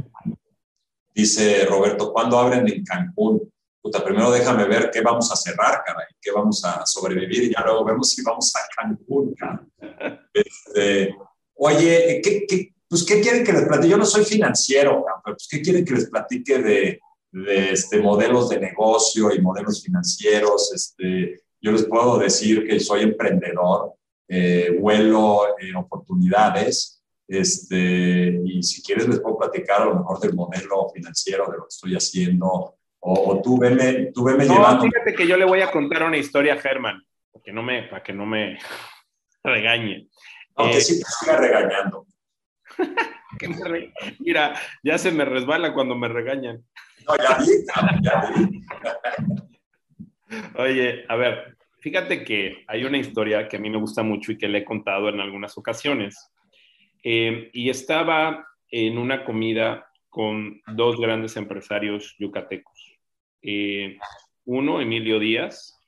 Dice 1.13 1.65
Roberto, 1.65 2.11
¿cuándo 2.11 2.39
abren 2.39 2.67
en 2.67 2.83
Cancún? 2.83 3.53
Puta, 3.79 4.03
primero 4.03 4.31
déjame 4.31 4.65
ver 4.65 4.89
qué 4.91 5.01
vamos 5.01 5.31
a 5.31 5.35
cerrar, 5.35 5.83
caray, 5.85 6.07
qué 6.19 6.31
vamos 6.31 6.65
a 6.65 6.83
sobrevivir 6.83 7.43
y 7.43 7.53
ya 7.53 7.63
luego 7.63 7.85
vemos 7.85 8.09
si 8.09 8.23
vamos 8.23 8.51
a 8.55 8.61
Cancún, 8.75 9.35
este, 10.33 11.15
oye, 11.53 12.21
¿qué, 12.23 12.45
qué, 12.47 12.74
pues, 12.95 13.05
¿qué 13.05 13.19
quieren 13.19 13.43
que 13.43 13.51
les 13.51 13.63
platique? 13.63 13.89
Yo 13.89 13.97
no 13.97 14.05
soy 14.05 14.23
financiero, 14.23 15.03
pero 15.23 15.35
pues, 15.35 15.49
¿qué 15.51 15.61
quieren 15.61 15.83
que 15.83 15.95
les 15.95 16.09
platique 16.09 16.59
de, 16.59 17.01
de 17.31 17.71
este, 17.71 17.99
modelos 17.99 18.47
de 18.47 18.59
negocio 18.59 19.33
y 19.33 19.41
modelos 19.41 19.83
financieros? 19.83 20.71
Este, 20.73 21.41
yo 21.59 21.73
les 21.73 21.83
puedo 21.83 22.17
decir 22.17 22.65
que 22.65 22.79
soy 22.79 23.03
emprendedor, 23.03 23.95
eh, 24.29 24.77
vuelo 24.79 25.57
en 25.59 25.75
oportunidades, 25.75 27.03
este, 27.27 28.39
y 28.45 28.63
si 28.63 28.81
quieres 28.81 29.09
les 29.09 29.19
puedo 29.19 29.39
platicar 29.39 29.81
a 29.81 29.85
lo 29.85 29.95
mejor 29.95 30.21
del 30.21 30.33
modelo 30.33 30.89
financiero, 30.93 31.47
de 31.47 31.57
lo 31.57 31.63
que 31.63 31.69
estoy 31.71 31.95
haciendo, 31.95 32.75
o, 33.01 33.41
tú 33.43 33.59
veme, 33.59 34.11
tú 34.13 34.23
veme 34.23 34.45
no, 34.45 34.81
fíjate 34.81 35.13
que 35.13 35.27
yo 35.27 35.35
le 35.35 35.45
voy 35.45 35.61
a 35.61 35.69
contar 35.69 36.03
una 36.03 36.17
historia 36.17 36.53
a 36.53 36.57
Germán, 36.57 37.05
para 37.33 37.43
que 37.43 37.51
no 37.51 37.61
me, 37.61 37.83
para 37.83 38.01
que 38.01 38.13
no 38.13 38.25
me 38.25 38.57
regañe. 39.43 40.07
Aunque 40.55 40.77
eh, 40.77 40.81
sí 40.81 40.99
te 40.99 41.05
siga 41.19 41.35
regañando. 41.35 42.07
Mira, 44.19 44.53
ya 44.83 44.97
se 44.97 45.11
me 45.11 45.25
resbala 45.25 45.73
cuando 45.73 45.95
me 45.95 46.07
regañan. 46.07 46.63
No, 47.07 47.15
ya 47.17 47.37
ya. 48.01 48.29
Oye, 50.57 51.05
a 51.07 51.15
ver, 51.15 51.55
fíjate 51.79 52.23
que 52.23 52.63
hay 52.67 52.83
una 52.83 52.97
historia 52.97 53.47
que 53.47 53.57
a 53.57 53.59
mí 53.59 53.69
me 53.69 53.77
gusta 53.77 54.03
mucho 54.03 54.31
y 54.31 54.37
que 54.37 54.47
le 54.47 54.59
he 54.59 54.65
contado 54.65 55.09
en 55.09 55.19
algunas 55.19 55.57
ocasiones. 55.57 56.31
Eh, 57.03 57.49
y 57.53 57.69
estaba 57.69 58.47
en 58.69 58.97
una 58.97 59.23
comida 59.23 59.87
con 60.09 60.61
dos 60.67 60.99
grandes 60.99 61.37
empresarios 61.37 62.15
yucatecos. 62.17 62.97
Eh, 63.41 63.97
uno, 64.45 64.81
Emilio 64.81 65.19
Díaz, 65.19 65.79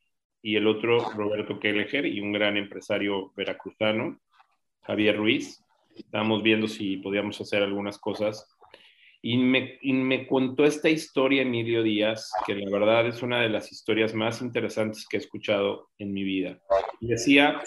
y 0.41 0.55
el 0.55 0.67
otro, 0.67 1.09
Roberto 1.11 1.59
Kelleher, 1.59 2.05
y 2.05 2.21
un 2.21 2.31
gran 2.31 2.57
empresario 2.57 3.33
veracruzano, 3.35 4.19
Javier 4.81 5.17
Ruiz 5.17 5.63
estábamos 5.99 6.43
viendo 6.43 6.67
si 6.67 6.97
podíamos 6.97 7.39
hacer 7.41 7.63
algunas 7.63 7.97
cosas. 7.97 8.47
Y 9.21 9.37
me, 9.37 9.79
me, 9.83 10.27
contó 10.27 10.63
esta 10.63 10.89
historia 10.89 11.41
Emilio 11.41 11.83
Díaz, 11.83 12.31
que 12.45 12.55
la 12.55 12.69
verdad 12.69 13.07
es 13.07 13.23
una 13.23 13.41
de 13.41 13.49
las 13.49 13.71
historias 13.71 14.13
más 14.13 14.41
interesantes 14.41 15.07
que 15.07 15.17
he 15.17 15.19
escuchado 15.19 15.89
en 15.97 16.13
mi 16.13 16.23
vida. 16.23 16.59
decía, 17.01 17.59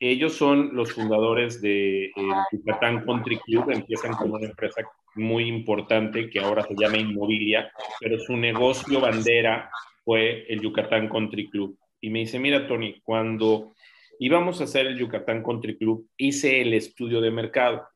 ellos 0.00 0.34
son 0.34 0.74
los 0.74 0.92
fundadores 0.92 1.60
de 1.60 2.06
eh, 2.06 2.12
Yucatán 2.52 3.04
Country 3.04 3.38
Club, 3.38 3.70
empiezan 3.70 4.12
como 4.12 4.34
una 4.34 4.46
empresa 4.46 4.82
muy 5.14 5.48
importante 5.48 6.30
que 6.30 6.40
ahora 6.40 6.62
se 6.62 6.74
llama 6.78 6.98
Inmobilia, 6.98 7.72
pero 8.00 8.18
su 8.18 8.36
negocio 8.36 9.00
bandera 9.00 9.70
fue 10.04 10.44
el 10.48 10.60
Yucatán 10.60 11.08
Country 11.08 11.48
Club. 11.50 11.76
Y 12.00 12.10
me 12.10 12.20
dice, 12.20 12.38
mira 12.38 12.68
Tony, 12.68 13.00
cuando 13.02 13.74
íbamos 14.18 14.60
a 14.60 14.64
hacer 14.64 14.86
el 14.86 14.98
Yucatán 14.98 15.42
Country 15.42 15.76
Club, 15.76 16.08
hice 16.16 16.60
el 16.60 16.74
estudio 16.74 17.20
de 17.20 17.30
mercado. 17.30 17.86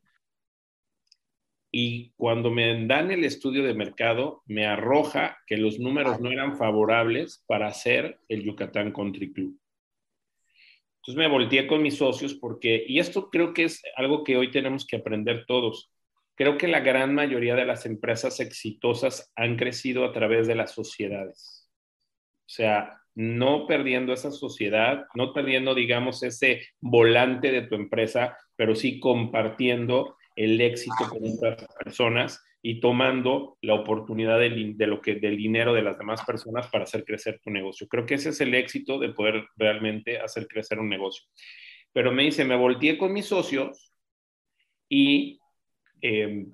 Y 1.70 2.12
cuando 2.16 2.50
me 2.50 2.86
dan 2.86 3.10
el 3.10 3.24
estudio 3.24 3.62
de 3.62 3.74
mercado, 3.74 4.42
me 4.46 4.66
arroja 4.66 5.38
que 5.46 5.56
los 5.56 5.78
números 5.78 6.20
no 6.20 6.30
eran 6.30 6.56
favorables 6.58 7.42
para 7.46 7.66
hacer 7.66 8.18
el 8.28 8.44
Yucatán 8.44 8.92
Country 8.92 9.32
Club. 9.32 9.58
Entonces 10.96 11.18
me 11.18 11.28
volteé 11.28 11.66
con 11.66 11.82
mis 11.82 11.96
socios 11.96 12.34
porque, 12.34 12.84
y 12.86 13.00
esto 13.00 13.28
creo 13.28 13.52
que 13.52 13.64
es 13.64 13.82
algo 13.96 14.22
que 14.22 14.36
hoy 14.36 14.52
tenemos 14.52 14.86
que 14.86 14.96
aprender 14.96 15.46
todos. 15.46 15.90
Creo 16.36 16.56
que 16.56 16.68
la 16.68 16.80
gran 16.80 17.14
mayoría 17.14 17.56
de 17.56 17.64
las 17.64 17.86
empresas 17.86 18.38
exitosas 18.38 19.32
han 19.34 19.56
crecido 19.56 20.04
a 20.04 20.12
través 20.12 20.46
de 20.46 20.54
las 20.54 20.72
sociedades. 20.72 21.68
O 22.46 22.48
sea, 22.48 23.01
no 23.14 23.66
perdiendo 23.66 24.12
esa 24.12 24.30
sociedad, 24.30 25.06
no 25.14 25.32
perdiendo, 25.32 25.74
digamos, 25.74 26.22
ese 26.22 26.62
volante 26.80 27.50
de 27.50 27.62
tu 27.62 27.74
empresa, 27.74 28.36
pero 28.56 28.74
sí 28.74 29.00
compartiendo 29.00 30.16
el 30.34 30.60
éxito 30.60 31.08
con 31.08 31.20
otras 31.24 31.66
personas 31.84 32.42
y 32.62 32.80
tomando 32.80 33.58
la 33.60 33.74
oportunidad 33.74 34.38
de, 34.38 34.86
lo 34.86 35.00
que, 35.00 35.16
del 35.16 35.36
dinero 35.36 35.74
de 35.74 35.82
las 35.82 35.98
demás 35.98 36.24
personas 36.24 36.68
para 36.68 36.84
hacer 36.84 37.04
crecer 37.04 37.40
tu 37.42 37.50
negocio. 37.50 37.88
Creo 37.88 38.06
que 38.06 38.14
ese 38.14 38.30
es 38.30 38.40
el 38.40 38.54
éxito 38.54 38.98
de 38.98 39.10
poder 39.10 39.46
realmente 39.56 40.18
hacer 40.18 40.46
crecer 40.46 40.78
un 40.78 40.88
negocio. 40.88 41.26
Pero 41.92 42.12
me 42.12 42.22
dice, 42.22 42.44
me 42.44 42.56
volteé 42.56 42.96
con 42.96 43.12
mis 43.12 43.26
socios 43.26 43.92
y, 44.88 45.40
em, 46.00 46.52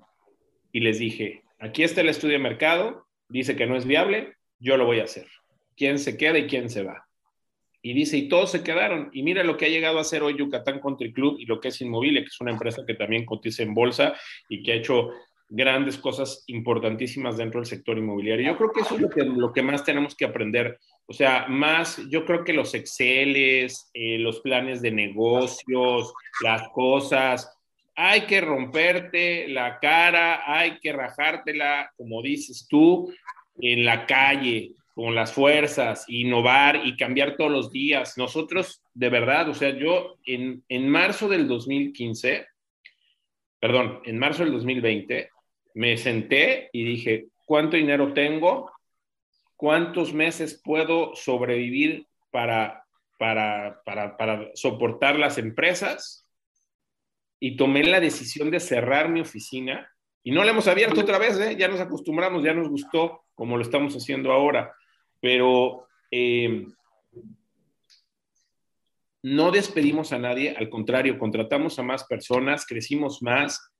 y 0.71 0.79
les 0.79 0.99
dije, 0.99 1.43
aquí 1.59 1.83
está 1.83 2.01
el 2.01 2.09
estudio 2.09 2.33
de 2.33 2.43
mercado, 2.43 3.07
dice 3.29 3.55
que 3.55 3.67
no 3.67 3.77
es 3.77 3.85
viable, 3.85 4.33
yo 4.57 4.75
lo 4.77 4.85
voy 4.85 4.99
a 4.99 5.03
hacer 5.03 5.27
quién 5.79 5.97
se 5.97 6.17
queda 6.17 6.37
y 6.37 6.45
quién 6.45 6.69
se 6.69 6.83
va. 6.83 7.05
Y 7.81 7.93
dice, 7.93 8.17
y 8.17 8.27
todos 8.27 8.51
se 8.51 8.61
quedaron. 8.61 9.09
Y 9.13 9.23
mira 9.23 9.43
lo 9.45 9.55
que 9.55 9.65
ha 9.65 9.69
llegado 9.69 9.97
a 9.97 10.01
hacer 10.01 10.21
hoy 10.21 10.37
Yucatán 10.37 10.81
Country 10.81 11.13
Club 11.13 11.37
y 11.39 11.45
lo 11.45 11.61
que 11.61 11.69
es 11.69 11.79
Inmobile, 11.79 12.21
que 12.21 12.27
es 12.27 12.41
una 12.41 12.51
empresa 12.51 12.83
que 12.85 12.93
también 12.93 13.25
cotiza 13.25 13.63
en 13.63 13.73
bolsa 13.73 14.13
y 14.49 14.61
que 14.61 14.73
ha 14.73 14.75
hecho 14.75 15.11
grandes 15.47 15.97
cosas 15.97 16.43
importantísimas 16.47 17.37
dentro 17.37 17.61
del 17.61 17.69
sector 17.69 17.97
inmobiliario. 17.97 18.51
Yo 18.51 18.57
creo 18.57 18.71
que 18.71 18.81
eso 18.81 18.95
es 18.95 19.01
lo 19.01 19.09
que, 19.09 19.23
lo 19.23 19.53
que 19.53 19.63
más 19.63 19.85
tenemos 19.85 20.15
que 20.15 20.25
aprender. 20.25 20.77
O 21.07 21.13
sea, 21.13 21.47
más, 21.47 22.01
yo 22.09 22.25
creo 22.25 22.43
que 22.43 22.53
los 22.53 22.73
Exceles, 22.75 23.89
eh, 23.93 24.19
los 24.19 24.41
planes 24.41 24.81
de 24.81 24.91
negocios, 24.91 26.13
las 26.43 26.67
cosas, 26.69 27.49
hay 27.95 28.21
que 28.21 28.41
romperte 28.41 29.47
la 29.47 29.79
cara, 29.79 30.43
hay 30.45 30.79
que 30.79 30.91
rajártela, 30.91 31.91
como 31.97 32.21
dices 32.21 32.67
tú, 32.69 33.11
en 33.61 33.85
la 33.85 34.05
calle, 34.05 34.73
con 34.99 35.15
las 35.15 35.31
fuerzas, 35.31 36.03
innovar 36.09 36.81
y 36.83 36.97
cambiar 36.97 37.37
todos 37.37 37.49
los 37.49 37.71
días. 37.71 38.17
Nosotros, 38.17 38.83
de 38.93 39.07
verdad, 39.07 39.47
o 39.47 39.53
sea, 39.53 39.69
yo 39.69 40.17
en, 40.25 40.61
en 40.67 40.89
marzo 40.89 41.29
del 41.29 41.47
2015, 41.47 42.45
perdón, 43.61 44.01
en 44.03 44.19
marzo 44.19 44.43
del 44.43 44.51
2020, 44.51 45.29
me 45.75 45.95
senté 45.95 46.69
y 46.73 46.83
dije, 46.83 47.27
¿cuánto 47.45 47.77
dinero 47.77 48.11
tengo? 48.11 48.73
¿Cuántos 49.55 50.13
meses 50.13 50.61
puedo 50.61 51.15
sobrevivir 51.15 52.05
para, 52.29 52.83
para, 53.17 53.81
para, 53.85 54.17
para 54.17 54.51
soportar 54.53 55.17
las 55.17 55.37
empresas? 55.37 56.27
Y 57.39 57.55
tomé 57.55 57.85
la 57.85 58.01
decisión 58.01 58.51
de 58.51 58.59
cerrar 58.59 59.07
mi 59.07 59.21
oficina 59.21 59.89
y 60.23 60.31
no 60.31 60.43
la 60.43 60.51
hemos 60.51 60.67
abierto 60.67 60.99
otra 60.99 61.19
vez, 61.19 61.39
¿eh? 61.39 61.55
ya 61.57 61.69
nos 61.69 61.79
acostumbramos, 61.79 62.43
ya 62.43 62.53
nos 62.53 62.67
gustó 62.67 63.23
como 63.33 63.55
lo 63.55 63.63
estamos 63.63 63.95
haciendo 63.95 64.33
ahora 64.33 64.75
pero 65.21 65.87
eh, 66.11 66.65
no 69.21 69.51
despedimos 69.51 70.13
a 70.13 70.19
nadie, 70.19 70.55
al 70.57 70.69
contrario, 70.69 71.19
contratamos 71.19 71.77
a 71.77 71.83
más 71.83 72.05
personas, 72.05 72.65
crecimos 72.65 73.21
más, 73.21 73.71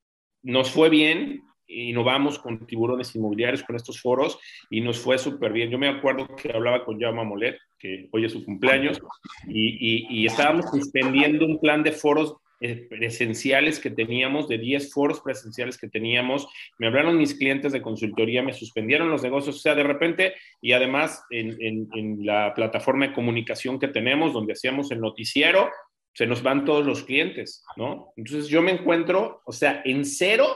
nos 0.41 0.71
fue 0.71 0.89
bien, 0.89 1.43
innovamos 1.67 2.39
con 2.39 2.65
tiburones 2.65 3.15
inmobiliarios, 3.15 3.63
con 3.63 3.75
estos 3.75 4.01
foros, 4.01 4.39
y 4.69 4.81
nos 4.81 4.99
fue 4.99 5.17
súper 5.17 5.53
bien. 5.53 5.69
Yo 5.69 5.77
me 5.77 5.87
acuerdo 5.87 6.27
que 6.35 6.51
hablaba 6.51 6.83
con 6.83 6.99
Jaume 6.99 7.23
Molet, 7.23 7.57
que 7.77 8.09
hoy 8.11 8.25
es 8.25 8.33
su 8.33 8.43
cumpleaños, 8.43 8.99
y, 9.47 10.07
y 10.09 10.25
estábamos 10.25 10.65
suspendiendo 10.71 11.45
un 11.45 11.59
plan 11.59 11.83
de 11.83 11.91
foros 11.91 12.35
presenciales 12.59 13.79
que 13.79 13.89
teníamos, 13.89 14.47
de 14.49 14.57
10 14.57 14.91
foros 14.91 15.21
presenciales 15.21 15.77
que 15.77 15.87
teníamos. 15.87 16.47
Me 16.77 16.87
hablaron 16.87 17.17
mis 17.17 17.33
clientes 17.33 17.71
de 17.71 17.81
consultoría, 17.81 18.43
me 18.43 18.53
suspendieron 18.53 19.09
los 19.09 19.23
negocios, 19.23 19.55
o 19.55 19.59
sea, 19.59 19.75
de 19.75 19.83
repente, 19.83 20.33
y 20.61 20.73
además 20.73 21.23
en, 21.29 21.57
en, 21.93 22.25
la 22.25 22.53
plataforma 22.53 23.07
de 23.07 23.13
comunicación 23.13 23.79
que 23.79 23.87
tenemos, 23.87 24.33
donde 24.33 24.53
hacíamos 24.53 24.91
el 24.91 24.99
noticiero, 24.99 25.69
se 26.13 26.27
nos 26.27 26.43
van 26.43 26.65
todos 26.65 26.85
los 26.85 27.03
clientes, 27.03 27.63
¿no? 27.77 28.11
Entonces 28.17 28.47
yo 28.49 28.61
me 28.61 28.71
encuentro, 28.71 29.41
o 29.45 29.53
sea, 29.53 29.81
en 29.85 30.03
cero, 30.03 30.47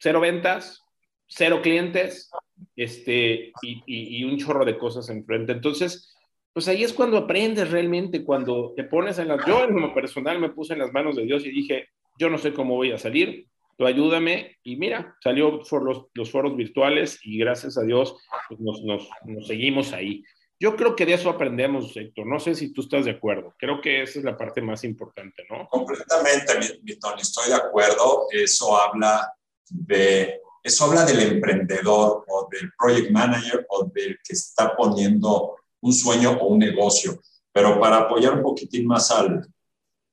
cero 0.00 0.18
ventas, 0.20 0.82
cero 1.28 1.60
clientes, 1.62 2.30
este, 2.74 3.52
y, 3.62 3.82
y, 3.86 4.18
y 4.18 4.24
un 4.24 4.36
chorro 4.38 4.64
de 4.64 4.78
cosas 4.78 5.08
enfrente. 5.10 5.52
Entonces, 5.52 6.15
pues 6.56 6.68
ahí 6.68 6.84
es 6.84 6.94
cuando 6.94 7.18
aprendes 7.18 7.70
realmente, 7.70 8.24
cuando 8.24 8.72
te 8.74 8.84
pones 8.84 9.18
en 9.18 9.28
las... 9.28 9.44
Yo 9.44 9.64
en 9.64 9.78
lo 9.78 9.92
personal 9.92 10.38
me 10.40 10.48
puse 10.48 10.72
en 10.72 10.78
las 10.78 10.90
manos 10.90 11.14
de 11.14 11.24
Dios 11.24 11.44
y 11.44 11.50
dije, 11.50 11.90
yo 12.18 12.30
no 12.30 12.38
sé 12.38 12.54
cómo 12.54 12.76
voy 12.76 12.92
a 12.92 12.98
salir, 12.98 13.46
tú 13.76 13.84
ayúdame. 13.84 14.56
Y 14.62 14.76
mira, 14.76 15.14
salió 15.22 15.60
por 15.60 15.82
los, 15.82 16.06
los 16.14 16.30
foros 16.30 16.56
virtuales 16.56 17.18
y 17.22 17.36
gracias 17.36 17.76
a 17.76 17.82
Dios 17.82 18.16
pues 18.48 18.58
nos, 18.58 18.80
nos, 18.84 19.06
nos, 19.26 19.46
seguimos 19.46 19.92
ahí. 19.92 20.24
Yo 20.58 20.76
creo 20.76 20.96
que 20.96 21.04
de 21.04 21.12
eso 21.12 21.28
aprendemos, 21.28 21.94
Héctor. 21.94 22.26
No 22.26 22.40
sé 22.40 22.54
si 22.54 22.72
tú 22.72 22.80
estás 22.80 23.04
de 23.04 23.10
acuerdo. 23.10 23.52
Creo 23.58 23.82
que 23.82 24.00
esa 24.00 24.18
es 24.18 24.24
la 24.24 24.38
parte 24.38 24.62
más 24.62 24.82
importante, 24.82 25.44
¿no? 25.50 25.68
Completamente, 25.68 26.54
mi, 26.82 26.98
Tony, 26.98 27.20
estoy 27.20 27.50
de 27.50 27.56
acuerdo. 27.56 28.28
Eso 28.32 28.80
habla 28.80 29.30
de 29.68 30.40
eso 30.62 30.86
habla 30.86 31.04
del 31.04 31.34
emprendedor 31.34 32.24
o 32.26 32.48
del 32.50 32.72
project 32.78 33.10
manager 33.10 33.66
o 33.68 33.84
del 33.92 34.16
que 34.26 34.32
está 34.32 34.74
poniendo 34.74 35.54
un 35.86 35.92
sueño 35.92 36.32
o 36.40 36.48
un 36.48 36.58
negocio. 36.58 37.20
Pero 37.52 37.80
para 37.80 37.98
apoyar 37.98 38.34
un 38.34 38.42
poquitín 38.42 38.86
más 38.86 39.10
al, 39.10 39.46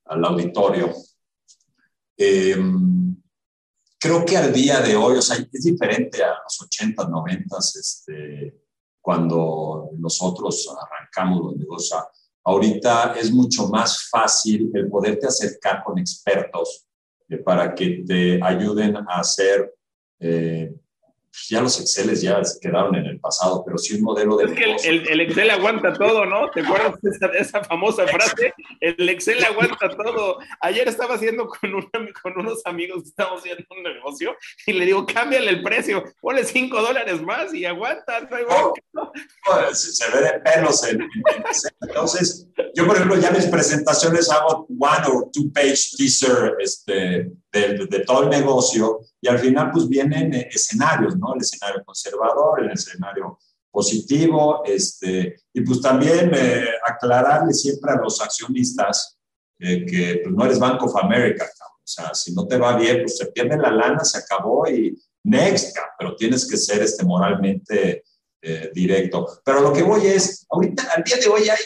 al 0.06 0.26
auditorio, 0.26 0.94
eh, 2.18 2.56
creo 4.00 4.26
que 4.26 4.38
al 4.38 4.54
día 4.54 4.80
de 4.82 4.96
hoy, 4.96 5.18
o 5.18 5.22
sea, 5.22 5.38
es 5.38 5.64
diferente 5.64 6.24
a 6.24 6.36
los 6.44 6.62
80, 6.62 7.08
90, 7.08 7.58
este, 7.58 8.62
cuando 9.02 9.90
nosotros 9.98 10.70
arrancamos 10.80 11.44
los 11.44 11.58
negocios. 11.58 12.02
Ahorita 12.46 13.14
es 13.14 13.32
mucho 13.32 13.68
más 13.68 14.10
fácil 14.10 14.70
el 14.74 14.90
poderte 14.90 15.28
acercar 15.28 15.84
con 15.84 15.98
expertos 15.98 16.86
eh, 17.30 17.38
para 17.38 17.74
que 17.74 18.04
te 18.06 18.44
ayuden 18.44 18.98
a 18.98 19.20
hacer 19.20 19.74
eh, 20.20 20.74
ya 21.50 21.62
los 21.62 21.80
Exceles 21.80 22.22
ya 22.22 22.42
quedaron 22.62 22.96
en 22.96 23.06
el 23.06 23.20
pasado, 23.20 23.64
pero 23.66 23.78
sí 23.78 23.96
un 23.96 24.04
modelo 24.04 24.38
de... 24.38 24.46
Es 24.46 24.52
que 24.52 24.90
el, 24.90 25.22
Excel 25.22 25.50
aguanta 25.50 25.94
todo, 25.94 26.26
¿no? 26.26 26.50
¿Te 26.52 26.62
acuerdas 26.62 26.96
de 27.02 27.40
esa, 27.40 27.64
famosa 27.64 28.08
frase? 28.08 28.54
El 28.80 29.10
Excel 29.10 29.44
aguanta 29.44 29.90
todo. 29.90 30.38
Ayer 30.62 30.88
estaba 30.88 31.16
haciendo 31.16 31.48
con, 31.48 31.72
con 32.22 32.40
unos 32.40 32.62
amigos, 32.66 33.04
estábamos 33.06 33.42
haciendo 33.42 33.66
un 33.72 33.84
negocio 33.84 34.36
y 34.66 34.74
le 34.74 34.86
digo, 34.86 35.06
cámbiale 35.06 35.50
el 35.50 35.64
precio, 35.64 36.04
ponle 36.22 36.44
5 36.44 36.82
dólares 36.82 37.22
más 37.22 37.54
y 37.54 37.66
aguanta. 37.66 38.22
No 38.22 38.74
se 39.74 40.12
ve 40.12 40.22
de 40.22 40.40
pelos 40.40 40.84
en, 40.88 41.08
Entonces, 41.82 42.48
yo 42.76 42.86
por 42.86 42.96
ejemplo 42.96 43.18
ya 43.20 43.32
mis 43.32 43.46
presentaciones 43.48 44.30
hago 44.30 44.68
one 44.80 45.08
or 45.08 45.30
two 45.32 45.52
page 45.54 45.96
teaser 45.98 46.56
este, 46.60 47.32
de, 47.54 47.86
de 47.86 48.00
todo 48.00 48.24
el 48.24 48.30
negocio 48.30 49.02
y 49.22 49.28
al 49.30 49.40
final 49.40 49.72
pues 49.72 49.88
vienen 49.88 50.34
eh, 50.34 50.50
escenarios, 50.52 51.18
¿no? 51.18 51.34
El 51.34 51.42
escenario 51.42 51.84
conservador, 51.86 52.62
el 52.62 52.72
escenario 52.72 53.40
positivo, 53.72 54.64
este, 54.66 55.38
y 55.54 55.62
pues 55.62 55.82
también 55.82 56.32
eh, 56.34 56.66
aclararle 56.86 57.54
siempre 57.54 57.92
a 57.92 57.96
los 57.96 58.22
accionistas 58.22 59.18
eh, 59.60 59.86
que 59.86 60.22
pues, 60.24 60.36
no 60.36 60.46
eres 60.46 60.60
Bank 60.60 60.84
of 60.84 60.96
America, 60.98 61.50
o 61.60 61.86
sea, 61.86 62.14
si 62.14 62.34
no 62.34 62.46
te 62.48 62.58
va 62.58 62.76
bien, 62.76 63.02
pues 63.04 63.18
se 63.18 63.28
pierde 63.28 63.58
la 63.58 63.72
lana, 63.72 64.04
se 64.04 64.18
acabó 64.18 64.68
y 64.68 64.98
next, 65.24 65.78
pero 65.98 66.16
tienes 66.16 66.50
que 66.50 66.58
ser 66.58 66.82
este, 66.82 67.06
moralmente 67.06 68.04
directo. 68.74 69.40
Pero 69.46 69.62
lo 69.62 69.72
que 69.72 69.84
voy 69.84 70.06
es, 70.06 70.46
ahorita, 70.50 70.84
al 70.94 71.02
día 71.02 71.16
de 71.16 71.28
hoy 71.28 71.44
hay, 71.44 71.64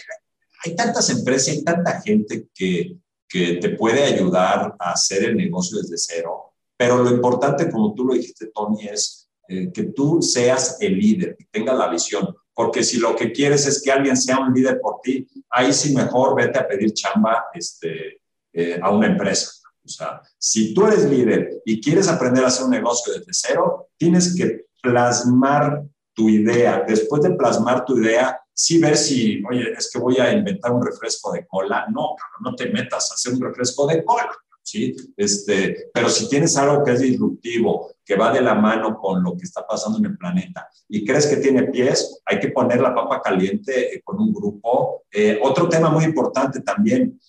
hay 0.64 0.76
tantas 0.76 1.10
empresas, 1.10 1.56
hay 1.56 1.64
tanta 1.64 2.00
gente 2.02 2.50
que, 2.54 2.98
que 3.28 3.55
te 3.55 3.69
puede 3.69 4.03
ayudar 4.03 4.75
a 4.80 4.91
hacer 4.91 5.23
el 5.25 5.38
negocio 5.38 5.80
desde 5.80 5.97
cero 5.97 6.47
pero 6.78 7.03
lo 7.03 7.09
importante, 7.09 7.71
como 7.71 7.93
tú 7.95 8.05
lo 8.05 8.13
dijiste, 8.13 8.51
Tony, 8.53 8.88
es 8.88 9.28
eh, 9.49 9.71
que 9.73 9.86
tú 9.86 10.21
seas 10.21 10.78
el 10.80 10.97
líder, 10.97 11.36
que 11.36 11.45
tengas 11.51 11.75
la 11.78 11.89
visión. 11.89 12.36
Porque 12.53 12.84
si 12.84 12.97
lo 12.97 13.15
que 13.15 13.32
quieres 13.32 13.65
es 13.65 13.82
que 13.82 13.91
alguien 13.91 14.15
sea 14.15 14.39
un 14.39 14.53
líder 14.53 14.80
por 14.80 15.01
ti, 15.01 15.28
ahí 15.49 15.73
sí 15.73 15.95
mejor 15.95 16.36
vete 16.36 16.59
a 16.59 16.67
pedir 16.67 16.93
chamba 16.93 17.45
este, 17.53 18.21
eh, 18.53 18.80
a 18.82 18.91
una 18.91 19.07
empresa. 19.07 19.51
O 19.84 19.89
sea, 19.89 20.21
si 20.38 20.73
tú 20.73 20.86
eres 20.86 21.09
líder 21.09 21.61
y 21.65 21.82
quieres 21.82 22.07
aprender 22.07 22.43
a 22.43 22.47
hacer 22.47 22.65
un 22.65 22.71
negocio 22.71 23.13
desde 23.13 23.32
cero, 23.32 23.89
tienes 23.97 24.36
que 24.36 24.65
plasmar 24.82 25.84
tu 26.13 26.30
idea. 26.30 26.84
Después 26.88 27.23
de 27.23 27.32
plasmar 27.32 27.86
tu 27.86 27.97
idea, 27.97 28.39
sí 28.58 28.80
ver 28.80 28.97
si, 28.97 29.43
oye, 29.47 29.72
es 29.78 29.89
que 29.91 29.99
voy 29.99 30.18
a 30.18 30.32
inventar 30.32 30.72
un 30.72 30.84
refresco 30.84 31.32
de 31.32 31.45
cola. 31.45 31.86
No, 31.93 32.16
no 32.41 32.55
te 32.55 32.70
metas 32.70 33.12
a 33.12 33.14
hacer 33.14 33.34
un 33.34 33.41
refresco 33.41 33.86
de 33.86 34.03
cola. 34.03 34.32
¿sí? 34.64 34.95
Este, 35.16 35.89
pero 35.93 36.10
si 36.10 36.28
tienes 36.28 36.58
algo 36.58 36.84
que 36.84 36.93
es 36.93 37.01
disruptivo, 37.01 37.91
que 38.03 38.16
va 38.16 38.34
de 38.34 38.41
la 38.41 38.55
mano 38.55 38.97
con 38.97 39.24
lo 39.24 39.38
que 39.38 39.43
está 39.43 39.66
pasando 39.66 39.99
en 39.99 40.05
el 40.05 40.18
planeta 40.18 40.68
y 40.89 41.05
crees 41.05 41.28
que 41.28 41.38
tiene 41.38 41.64
pies, 41.64 42.20
hay 42.26 42.39
que 42.39 42.49
poner 42.49 42.82
la 42.82 42.95
papa 42.95 43.22
caliente 43.22 43.93
eh, 43.93 44.01
con 44.03 44.20
un 44.20 44.34
grupo. 44.34 45.03
Eh, 45.12 45.39
otro 45.43 45.70
tema 45.70 45.89
muy 45.89 46.05
importante 46.05 46.62
también, 46.62 47.20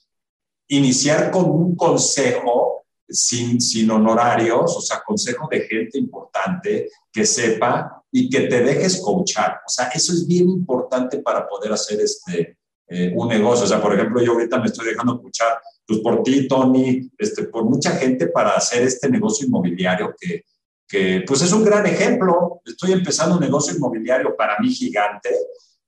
iniciar 0.68 1.30
con 1.30 1.50
un 1.50 1.76
consejo 1.76 2.86
sin, 3.06 3.60
sin 3.60 3.90
honorarios, 3.90 4.76
o 4.76 4.80
sea, 4.80 5.02
consejo 5.04 5.46
de 5.50 5.60
gente 5.60 5.98
importante 5.98 6.88
que 7.12 7.26
sepa 7.26 7.97
y 8.10 8.28
que 8.30 8.42
te 8.42 8.62
dejes 8.62 9.00
coachar. 9.00 9.60
O 9.66 9.68
sea, 9.68 9.88
eso 9.88 10.12
es 10.12 10.26
bien 10.26 10.48
importante 10.48 11.18
para 11.18 11.46
poder 11.46 11.72
hacer 11.72 12.00
este, 12.00 12.58
eh, 12.88 13.12
un 13.14 13.28
negocio. 13.28 13.64
O 13.64 13.68
sea, 13.68 13.82
por 13.82 13.94
ejemplo, 13.94 14.22
yo 14.22 14.32
ahorita 14.32 14.58
me 14.58 14.66
estoy 14.66 14.86
dejando 14.86 15.14
escuchar 15.14 15.58
pues 15.86 16.00
por 16.00 16.22
ti, 16.22 16.46
Tony, 16.46 17.10
este, 17.16 17.44
por 17.44 17.64
mucha 17.64 17.92
gente 17.92 18.26
para 18.26 18.50
hacer 18.50 18.82
este 18.82 19.08
negocio 19.08 19.46
inmobiliario 19.46 20.14
que, 20.20 20.44
que 20.86 21.24
pues 21.26 21.42
es 21.42 21.52
un 21.52 21.64
gran 21.64 21.86
ejemplo. 21.86 22.60
Estoy 22.64 22.92
empezando 22.92 23.36
un 23.36 23.40
negocio 23.40 23.74
inmobiliario 23.74 24.36
para 24.36 24.58
mí 24.58 24.68
gigante 24.68 25.30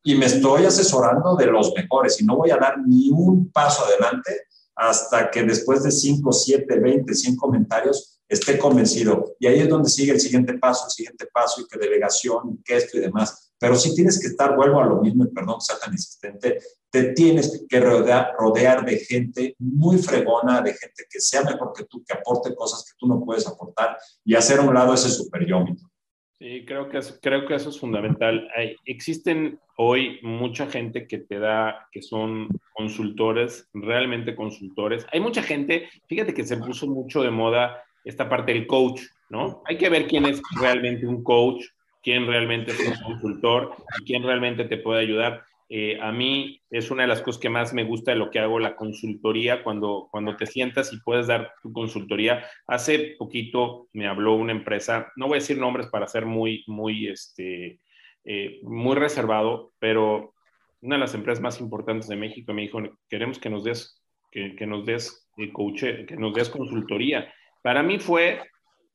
y 0.02 0.14
me 0.14 0.26
estoy 0.26 0.64
asesorando 0.64 1.36
de 1.36 1.46
los 1.46 1.74
mejores 1.74 2.20
y 2.20 2.24
no 2.24 2.36
voy 2.36 2.50
a 2.50 2.56
dar 2.56 2.78
ni 2.86 3.10
un 3.10 3.50
paso 3.50 3.84
adelante 3.84 4.46
hasta 4.74 5.30
que 5.30 5.42
después 5.42 5.82
de 5.82 5.90
5, 5.90 6.32
7, 6.32 6.80
20, 6.80 7.14
100 7.14 7.36
comentarios 7.36 8.19
esté 8.30 8.56
convencido. 8.56 9.34
Y 9.40 9.48
ahí 9.48 9.58
es 9.58 9.68
donde 9.68 9.90
sigue 9.90 10.12
el 10.12 10.20
siguiente 10.20 10.56
paso, 10.56 10.86
el 10.86 10.92
siguiente 10.92 11.26
paso 11.26 11.60
y 11.60 11.66
que 11.66 11.78
delegación, 11.78 12.54
y 12.54 12.62
que 12.62 12.76
esto 12.76 12.96
y 12.96 13.00
demás. 13.00 13.52
Pero 13.58 13.74
si 13.74 13.94
tienes 13.94 14.20
que 14.20 14.28
estar, 14.28 14.56
vuelvo 14.56 14.80
a 14.80 14.86
lo 14.86 15.02
mismo, 15.02 15.24
y 15.24 15.28
perdón 15.28 15.56
que 15.58 15.64
sea 15.64 15.78
tan 15.78 15.92
insistente, 15.92 16.60
te 16.88 17.12
tienes 17.12 17.66
que 17.68 17.80
rodear, 17.80 18.32
rodear 18.38 18.84
de 18.84 18.98
gente 18.98 19.56
muy 19.58 19.98
fregona, 19.98 20.62
de 20.62 20.74
gente 20.74 21.04
que 21.10 21.20
sea 21.20 21.42
mejor 21.42 21.72
que 21.76 21.84
tú, 21.84 22.04
que 22.04 22.14
aporte 22.14 22.54
cosas 22.54 22.84
que 22.84 22.96
tú 22.96 23.08
no 23.08 23.22
puedes 23.24 23.46
aportar 23.46 23.98
y 24.24 24.34
hacer 24.34 24.60
a 24.60 24.62
un 24.62 24.72
lado 24.72 24.94
ese 24.94 25.10
superyómito. 25.10 25.90
Sí, 26.38 26.64
creo 26.66 26.88
que, 26.88 27.00
creo 27.20 27.46
que 27.46 27.54
eso 27.56 27.68
es 27.68 27.78
fundamental. 27.78 28.48
Hay, 28.56 28.74
existen 28.86 29.60
hoy 29.76 30.20
mucha 30.22 30.68
gente 30.68 31.06
que 31.06 31.18
te 31.18 31.38
da, 31.38 31.86
que 31.92 32.00
son 32.00 32.48
consultores, 32.72 33.68
realmente 33.74 34.34
consultores. 34.34 35.04
Hay 35.12 35.20
mucha 35.20 35.42
gente, 35.42 35.90
fíjate 36.06 36.32
que 36.32 36.46
se 36.46 36.56
puso 36.56 36.86
mucho 36.86 37.22
de 37.22 37.30
moda 37.30 37.84
esta 38.04 38.28
parte 38.28 38.52
del 38.52 38.66
coach, 38.66 39.02
¿no? 39.28 39.62
Hay 39.66 39.76
que 39.76 39.88
ver 39.88 40.06
quién 40.06 40.26
es 40.26 40.40
realmente 40.60 41.06
un 41.06 41.22
coach, 41.22 41.64
quién 42.02 42.26
realmente 42.26 42.72
es 42.72 42.80
un 42.80 43.02
consultor 43.02 43.74
y 44.00 44.04
quién 44.04 44.22
realmente 44.22 44.64
te 44.64 44.78
puede 44.78 45.00
ayudar. 45.00 45.42
Eh, 45.72 46.00
a 46.00 46.10
mí 46.10 46.60
es 46.68 46.90
una 46.90 47.02
de 47.02 47.08
las 47.08 47.22
cosas 47.22 47.40
que 47.40 47.48
más 47.48 47.72
me 47.72 47.84
gusta 47.84 48.10
de 48.10 48.16
lo 48.16 48.30
que 48.30 48.40
hago, 48.40 48.58
la 48.58 48.74
consultoría, 48.74 49.62
cuando, 49.62 50.08
cuando 50.10 50.36
te 50.36 50.46
sientas 50.46 50.92
y 50.92 51.00
puedes 51.00 51.28
dar 51.28 51.52
tu 51.62 51.72
consultoría. 51.72 52.44
Hace 52.66 53.14
poquito 53.16 53.88
me 53.92 54.08
habló 54.08 54.34
una 54.34 54.50
empresa, 54.50 55.12
no 55.14 55.28
voy 55.28 55.36
a 55.36 55.40
decir 55.40 55.58
nombres 55.58 55.86
para 55.86 56.08
ser 56.08 56.26
muy, 56.26 56.64
muy, 56.66 57.06
este, 57.06 57.78
eh, 58.24 58.58
muy 58.62 58.96
reservado, 58.96 59.72
pero 59.78 60.34
una 60.80 60.96
de 60.96 61.00
las 61.00 61.14
empresas 61.14 61.40
más 61.40 61.60
importantes 61.60 62.08
de 62.08 62.16
México 62.16 62.52
me 62.52 62.62
dijo, 62.62 62.80
queremos 63.08 63.38
que 63.38 63.50
nos 63.50 63.62
des, 63.62 64.02
que, 64.32 64.56
que 64.56 64.66
nos 64.66 64.84
des 64.84 65.28
eh, 65.36 65.52
coach, 65.52 65.82
que 65.82 66.16
nos 66.18 66.34
des 66.34 66.48
consultoría. 66.48 67.32
Para 67.62 67.82
mí 67.82 67.98
fue, 67.98 68.40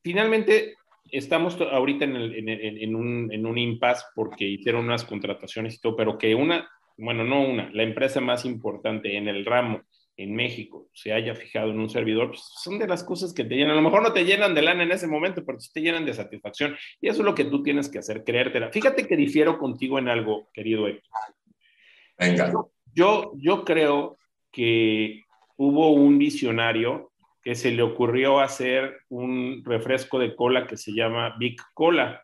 finalmente, 0.02 0.74
estamos 1.10 1.60
ahorita 1.60 2.04
en, 2.04 2.16
el, 2.16 2.48
en, 2.82 2.94
un, 2.94 3.32
en 3.32 3.46
un 3.46 3.58
impasse 3.58 4.04
porque 4.14 4.44
hicieron 4.44 4.84
unas 4.84 5.04
contrataciones 5.04 5.74
y 5.74 5.80
todo, 5.80 5.96
pero 5.96 6.18
que 6.18 6.34
una, 6.34 6.68
bueno, 6.96 7.24
no 7.24 7.42
una, 7.42 7.70
la 7.72 7.82
empresa 7.82 8.20
más 8.20 8.44
importante 8.44 9.16
en 9.16 9.28
el 9.28 9.44
ramo 9.44 9.82
en 10.18 10.34
México 10.34 10.88
se 10.94 11.12
haya 11.12 11.34
fijado 11.34 11.70
en 11.70 11.78
un 11.78 11.90
servidor, 11.90 12.28
pues 12.28 12.40
son 12.62 12.78
de 12.78 12.86
las 12.86 13.04
cosas 13.04 13.34
que 13.34 13.44
te 13.44 13.54
llenan. 13.54 13.72
A 13.72 13.76
lo 13.76 13.82
mejor 13.82 14.02
no 14.02 14.12
te 14.12 14.24
llenan 14.24 14.54
de 14.54 14.62
lana 14.62 14.82
en 14.82 14.92
ese 14.92 15.06
momento, 15.06 15.44
pero 15.44 15.60
sí 15.60 15.70
te 15.72 15.82
llenan 15.82 16.06
de 16.06 16.14
satisfacción. 16.14 16.74
Y 17.00 17.08
eso 17.08 17.20
es 17.20 17.24
lo 17.24 17.34
que 17.34 17.44
tú 17.44 17.62
tienes 17.62 17.88
que 17.90 17.98
hacer, 17.98 18.24
creértela. 18.24 18.70
Fíjate 18.70 19.06
que 19.06 19.16
difiero 19.16 19.58
contigo 19.58 19.98
en 19.98 20.08
algo, 20.08 20.48
querido 20.54 20.88
Héctor. 20.88 21.10
Venga. 22.18 22.50
Yo, 22.94 23.32
yo 23.36 23.62
creo 23.62 24.16
que 24.50 25.22
hubo 25.58 25.92
un 25.92 26.16
visionario 26.16 27.12
que 27.46 27.54
se 27.54 27.70
le 27.70 27.80
ocurrió 27.80 28.40
hacer 28.40 29.02
un 29.08 29.62
refresco 29.64 30.18
de 30.18 30.34
cola 30.34 30.66
que 30.66 30.76
se 30.76 30.92
llama 30.92 31.36
Big 31.38 31.56
Cola. 31.74 32.20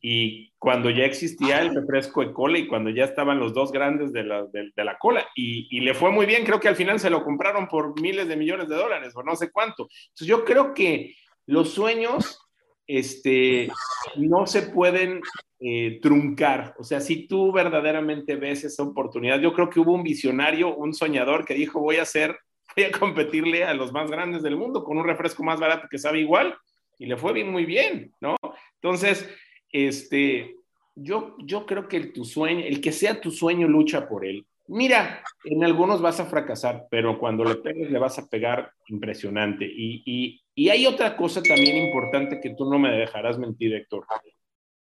Y 0.00 0.52
cuando 0.56 0.88
ya 0.88 1.04
existía 1.04 1.60
el 1.62 1.74
refresco 1.74 2.20
de 2.20 2.32
cola 2.32 2.56
y 2.56 2.68
cuando 2.68 2.90
ya 2.90 3.02
estaban 3.02 3.40
los 3.40 3.52
dos 3.52 3.72
grandes 3.72 4.12
de 4.12 4.22
la, 4.22 4.44
de, 4.44 4.70
la 4.76 4.98
cola, 4.98 5.26
y, 5.34 5.66
y, 5.76 5.80
le 5.80 5.94
fue 5.94 6.12
muy 6.12 6.26
bien, 6.26 6.44
creo 6.44 6.60
que 6.60 6.68
al 6.68 6.76
final 6.76 7.00
se 7.00 7.10
lo 7.10 7.24
compraron 7.24 7.66
por 7.66 8.00
miles 8.00 8.28
de 8.28 8.36
millones 8.36 8.68
de 8.68 8.76
dólares 8.76 9.14
o 9.16 9.24
no 9.24 9.34
sé 9.34 9.50
cuánto. 9.50 9.88
Entonces 10.10 10.28
yo 10.28 10.44
creo 10.44 10.72
que 10.74 11.16
los 11.46 11.70
sueños 11.70 12.38
este, 12.86 13.68
no 14.14 14.46
se 14.46 14.62
pueden 14.62 15.22
eh, 15.58 15.98
truncar. 16.00 16.76
O 16.78 16.84
sea, 16.84 17.00
si 17.00 17.26
tú 17.26 17.50
verdaderamente 17.50 18.36
ves 18.36 18.62
esa 18.62 18.84
oportunidad, 18.84 19.40
yo 19.40 19.52
creo 19.52 19.70
que 19.70 19.80
hubo 19.80 19.92
un 19.92 20.04
visionario, 20.04 20.72
un 20.76 20.94
soñador 20.94 21.44
que 21.44 21.54
dijo, 21.54 21.80
voy 21.80 21.96
a 21.96 22.02
hacer 22.02 22.38
voy 22.74 22.84
a 22.84 22.92
competirle 22.92 23.64
a 23.64 23.74
los 23.74 23.92
más 23.92 24.10
grandes 24.10 24.42
del 24.42 24.56
mundo 24.56 24.84
con 24.84 24.98
un 24.98 25.04
refresco 25.04 25.44
más 25.44 25.60
barato 25.60 25.88
que 25.90 25.98
sabe 25.98 26.20
igual 26.20 26.56
y 26.98 27.06
le 27.06 27.16
fue 27.16 27.32
bien, 27.32 27.50
muy 27.50 27.66
bien, 27.66 28.12
¿no? 28.20 28.36
Entonces, 28.80 29.28
este, 29.70 30.56
yo, 30.94 31.36
yo 31.38 31.66
creo 31.66 31.88
que 31.88 31.96
el, 31.98 32.12
tu 32.12 32.24
sueño, 32.24 32.64
el 32.64 32.80
que 32.80 32.92
sea 32.92 33.20
tu 33.20 33.30
sueño, 33.30 33.68
lucha 33.68 34.08
por 34.08 34.24
él. 34.24 34.46
Mira, 34.68 35.22
en 35.44 35.62
algunos 35.62 36.00
vas 36.00 36.18
a 36.18 36.26
fracasar, 36.26 36.86
pero 36.90 37.18
cuando 37.18 37.44
le 37.44 37.56
pegues 37.56 37.90
le 37.90 37.98
vas 37.98 38.18
a 38.18 38.26
pegar 38.26 38.72
impresionante. 38.88 39.64
Y, 39.64 40.02
y, 40.04 40.42
y 40.54 40.70
hay 40.70 40.86
otra 40.86 41.16
cosa 41.16 41.42
también 41.42 41.76
importante 41.76 42.40
que 42.40 42.54
tú 42.54 42.68
no 42.68 42.78
me 42.78 42.90
dejarás 42.90 43.38
mentir, 43.38 43.74
Héctor. 43.74 44.06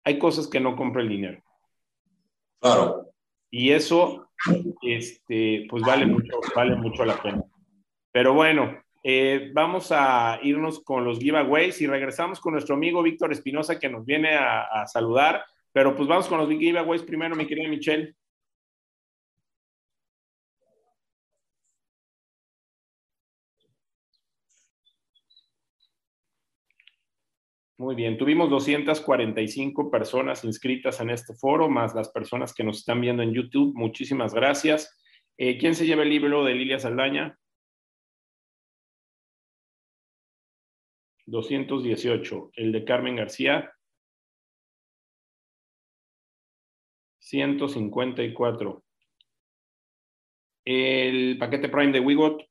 Hay 0.05 0.19
cosas 0.19 0.47
que 0.47 0.61
no 0.61 0.77
compra 0.77 1.03
el 1.03 1.09
dinero. 1.09 1.43
Claro. 2.61 3.11
Y 3.51 3.73
eso, 3.73 4.31
este, 4.83 5.67
pues 5.69 5.83
vale 5.83 6.07
mucho, 6.07 6.33
vale 6.57 6.77
mucho 6.77 7.05
la 7.05 7.21
pena. 7.21 7.44
Pero 8.15 8.33
bueno, 8.33 8.81
eh, 9.03 9.51
vamos 9.53 9.91
a 9.91 10.39
irnos 10.41 10.85
con 10.85 11.05
los 11.05 11.19
giveaways 11.19 11.81
y 11.81 11.89
regresamos 11.89 12.39
con 12.39 12.53
nuestro 12.53 12.77
amigo 12.77 13.03
Víctor 13.03 13.33
Espinosa 13.33 13.77
que 13.81 13.89
nos 13.89 14.07
viene 14.07 14.37
a, 14.37 14.87
saludar. 14.87 15.45
Pero 15.73 15.97
pues 15.97 16.09
vamos 16.09 16.29
con 16.29 16.39
los 16.39 16.49
giveaways 16.49 17.03
primero, 17.03 17.35
mi 17.35 17.45
querida 17.45 17.69
Michelle. 17.69 18.15
Muy 27.79 27.97
bien, 27.97 28.17
tuvimos 28.17 28.49
245 28.49 29.91
personas 29.91 30.45
inscritas 30.45 31.01
en 31.01 31.11
este 31.11 31.35
foro, 31.35 31.69
más 31.69 31.97
las 31.97 32.11
personas 32.11 32.55
que 32.55 32.63
nos 32.63 32.79
están 32.79 33.01
viendo 33.01 33.25
en 33.25 33.33
YouTube. 33.35 33.75
Muchísimas 33.75 34.33
gracias. 34.33 34.97
Eh, 35.37 35.59
¿Quién 35.59 35.75
se 35.75 35.85
lleva 35.85 36.05
el 36.05 36.11
libro 36.11 36.45
de 36.45 36.55
Lilia 36.55 36.79
Saldaña? 36.79 37.37
218. 41.27 42.51
El 42.55 42.73
de 42.73 42.85
Carmen 42.85 43.17
García. 43.17 43.73
154. 47.19 48.85
El 50.65 51.39
paquete 51.39 51.69
Prime 51.69 51.93
de 51.93 52.01
Wigot. 52.01 52.43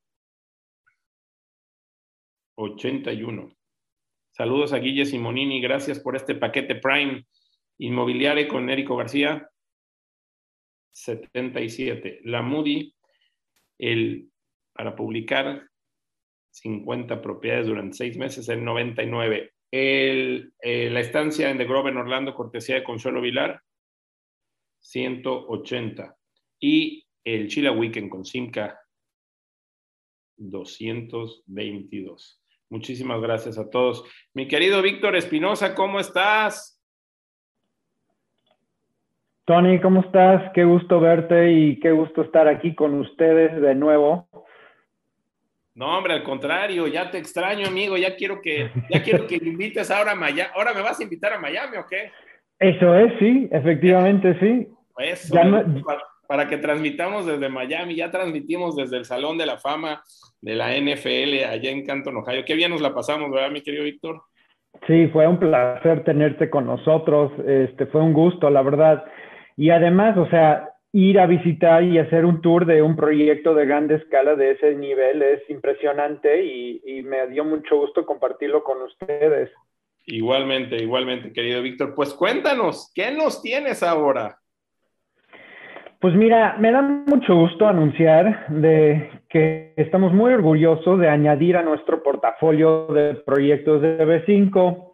81. 2.56 3.56
Saludos 4.32 4.74
a 4.74 4.78
Guille 4.78 5.06
Simonini, 5.06 5.62
gracias 5.62 6.00
por 6.00 6.16
este 6.16 6.36
paquete 6.36 6.76
Prime 6.76 7.26
Inmobiliario 7.78 8.48
con 8.48 8.70
Érico 8.70 8.96
García. 8.96 9.50
77. 10.92 12.22
La 12.24 12.42
Moody, 12.42 12.96
el, 13.80 14.32
para 14.74 14.96
publicar 14.96 15.70
50 16.54 17.20
propiedades 17.22 17.66
durante 17.66 17.98
seis 17.98 18.16
meses, 18.16 18.48
el 18.48 18.64
99. 18.64 19.54
El, 19.72 20.54
eh, 20.62 20.90
la 20.92 21.00
estancia 21.00 21.50
en 21.50 21.58
The 21.58 21.66
Grove 21.66 21.90
en 21.90 21.98
Orlando, 21.98 22.36
cortesía 22.36 22.76
de 22.76 22.84
Consuelo 22.84 23.22
Vilar, 23.22 23.60
180. 24.80 26.16
Y 26.60 27.08
el 27.24 27.48
Chila 27.48 27.72
Weekend 27.72 28.10
con 28.10 28.24
Simca, 28.24 28.80
222. 30.38 32.42
Muchísimas 32.70 33.20
gracias 33.20 33.58
a 33.58 33.70
todos. 33.70 34.06
Mi 34.36 34.48
querido 34.48 34.82
Víctor 34.84 35.16
Espinosa, 35.16 35.74
¿cómo 35.74 36.00
estás? 36.00 36.80
Tony, 39.46 39.82
¿cómo 39.82 40.02
estás? 40.02 40.52
Qué 40.54 40.64
gusto 40.64 41.00
verte 41.00 41.52
y 41.52 41.80
qué 41.80 41.92
gusto 41.92 42.22
estar 42.22 42.48
aquí 42.48 42.76
con 42.76 42.94
ustedes 43.00 43.60
de 43.60 43.74
nuevo. 43.74 44.30
No, 45.76 45.98
hombre, 45.98 46.14
al 46.14 46.24
contrario, 46.24 46.88
ya 46.88 47.10
te 47.10 47.18
extraño, 47.18 47.68
amigo. 47.68 47.98
Ya 47.98 48.16
quiero 48.16 48.42
que, 48.42 48.70
ya 48.90 49.02
quiero 49.02 49.26
que 49.26 49.40
me 49.40 49.50
invites 49.50 49.90
ahora 49.90 50.12
a 50.12 50.16
Miami. 50.16 50.50
¿Ahora 50.56 50.74
me 50.74 50.82
vas 50.82 51.00
a 51.00 51.04
invitar 51.04 51.34
a 51.34 51.40
Miami 51.40 51.78
o 51.78 51.86
qué? 51.90 52.12
Eso 52.60 52.96
es, 52.96 53.14
sí, 53.20 53.50
efectivamente, 53.52 54.38
sí. 54.40 54.68
Eso, 54.98 55.36
para 56.28 56.48
que 56.48 56.58
transmitamos 56.58 57.26
desde 57.26 57.50
Miami. 57.50 57.96
Ya 57.96 58.12
transmitimos 58.12 58.76
desde 58.76 58.98
el 58.98 59.06
Salón 59.06 59.38
de 59.38 59.46
la 59.46 59.58
Fama 59.58 60.02
de 60.42 60.56
la 60.56 60.76
NFL 60.78 61.46
allá 61.50 61.72
en 61.72 61.86
Canton, 61.86 62.18
Ohio. 62.18 62.44
Qué 62.46 62.56
bien 62.56 62.72
nos 62.72 62.82
la 62.82 62.94
pasamos, 62.94 63.32
¿verdad, 63.32 63.52
mi 63.52 63.62
querido 63.62 63.84
Víctor? 63.84 64.22
Sí, 64.88 65.08
fue 65.08 65.28
un 65.28 65.40
placer 65.40 66.04
tenerte 66.04 66.50
con 66.50 66.66
nosotros. 66.66 67.32
Este, 67.46 67.86
fue 67.88 68.02
un 68.02 68.14
gusto, 68.14 68.50
la 68.50 68.62
verdad. 68.62 69.04
Y 69.56 69.70
además, 69.70 70.18
o 70.18 70.28
sea, 70.30 70.73
ir 70.94 71.20
a 71.20 71.26
visitar 71.26 71.84
y 71.84 71.98
hacer 71.98 72.24
un 72.24 72.42
tour 72.42 72.66
de 72.66 72.82
un 72.82 72.96
proyecto 72.96 73.56
de 73.56 73.66
grande 73.66 73.96
escala 73.96 74.36
de 74.36 74.52
ese 74.52 74.76
nivel 74.76 75.24
es 75.24 75.50
impresionante 75.50 76.44
y, 76.44 76.82
y 76.86 77.02
me 77.02 77.28
dio 77.28 77.44
mucho 77.44 77.78
gusto 77.78 78.06
compartirlo 78.06 78.64
con 78.64 78.82
ustedes. 78.84 79.50
Igualmente, 80.06 80.76
igualmente, 80.76 81.34
querido 81.34 81.62
Víctor. 81.62 81.96
Pues 81.96 82.14
cuéntanos, 82.14 82.92
¿qué 82.94 83.12
nos 83.12 83.42
tienes 83.42 83.82
ahora? 83.82 84.38
Pues 86.00 86.14
mira, 86.16 86.58
me 86.60 86.72
da 86.72 86.82
mucho 86.82 87.34
gusto 87.34 87.66
anunciar 87.66 88.48
de 88.50 89.10
que 89.30 89.74
estamos 89.78 90.14
muy 90.14 90.34
orgullosos 90.34 91.00
de 91.00 91.08
añadir 91.08 91.56
a 91.56 91.64
nuestro 91.64 92.04
portafolio 92.04 92.88
de 92.88 93.16
proyectos 93.16 93.82
de 93.82 94.06
B5. 94.06 94.94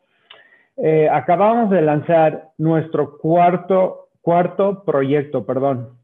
Eh, 0.77 1.09
acabamos 1.11 1.71
de 1.71 1.81
lanzar 1.81 2.49
nuestro 2.59 3.17
cuarto, 3.17 4.08
cuarto 4.21 4.83
proyecto, 4.83 5.45
perdón. 5.45 5.99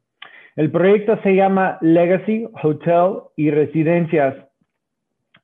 El 0.56 0.72
proyecto 0.72 1.20
se 1.22 1.36
llama 1.36 1.78
Legacy 1.82 2.48
Hotel 2.64 3.24
y 3.36 3.52
Residencias. 3.52 4.36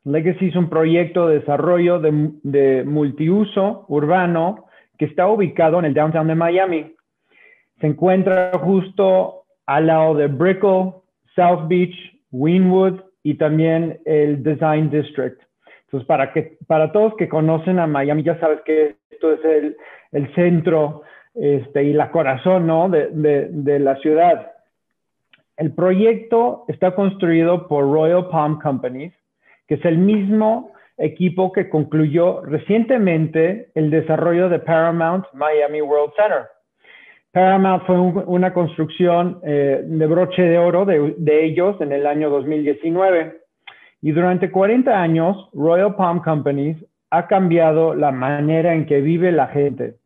Legacy 0.05 0.47
es 0.47 0.55
un 0.55 0.69
proyecto 0.69 1.27
de 1.27 1.39
desarrollo 1.39 1.99
de, 1.99 2.83
multiuso 2.85 3.85
urbano 3.89 4.65
que 4.97 5.05
está 5.05 5.27
ubicado 5.27 5.79
en 5.79 5.85
el 5.85 5.93
downtown 5.93 6.27
de 6.27 6.35
Miami. 6.35 6.95
Se 7.81 7.87
encuentra 7.87 8.51
justo 8.59 9.43
al 9.65 9.87
lado 9.87 10.15
de 10.15 10.27
Brickell, 10.27 10.93
South 11.35 11.67
Beach, 11.67 11.95
Wynwood 12.31 13.01
y 13.21 13.35
también 13.35 13.99
el 14.05 14.41
Design 14.43 14.89
District. 14.89 15.41
Entonces, 15.91 16.07
para, 16.67 16.91
todos 16.93 17.15
que 17.17 17.27
conocen 17.27 17.79
a 17.79 17.85
Miami, 17.87 18.23
ya 18.23 18.39
sabes 18.39 18.61
que 18.61 18.95
esto 19.09 19.33
es 19.33 19.75
el 20.13 20.35
centro 20.35 21.03
este, 21.33 21.83
y 21.83 21.93
la 21.93 22.11
corazón 22.11 22.67
¿no? 22.67 22.89
de, 22.89 23.09
de, 23.11 23.79
la 23.79 23.95
ciudad. 23.97 24.51
El 25.57 25.73
proyecto 25.73 26.65
está 26.67 26.93
construido 26.93 27.67
por 27.67 27.85
Royal 27.85 28.27
Palm 28.29 28.59
Companies, 28.59 29.13
que 29.67 29.75
es 29.75 29.85
el 29.85 29.97
mismo 29.97 30.71
equipo 30.97 31.51
que 31.51 31.69
concluyó 31.69 32.41
recientemente 32.41 33.69
el 33.75 33.89
desarrollo 33.89 34.49
de 34.49 34.59
Paramount 34.59 35.25
Miami 35.33 35.81
World 35.81 36.13
Center. 36.15 36.47
Paramount 37.31 37.85
fue 37.85 37.97
una 37.97 38.53
construcción 38.53 39.39
eh, 39.43 39.81
de 39.85 40.07
broche 40.07 40.41
de 40.41 40.57
oro 40.57 40.83
de, 40.85 41.15
de, 41.17 41.45
ellos 41.45 41.79
en 41.79 41.93
el 41.93 42.05
año 42.05 42.29
2019. 42.29 43.39
Y 44.01 44.11
durante 44.11 44.51
40 44.51 45.01
años, 45.01 45.49
Royal 45.53 45.95
Palm 45.95 46.21
Companies 46.21 46.77
ha 47.09 47.27
cambiado 47.27 47.95
la 47.95 48.11
manera 48.11 48.73
en 48.73 48.85
que 48.85 48.99
vive 48.99 49.31
la 49.31 49.47
gente. 49.47 50.00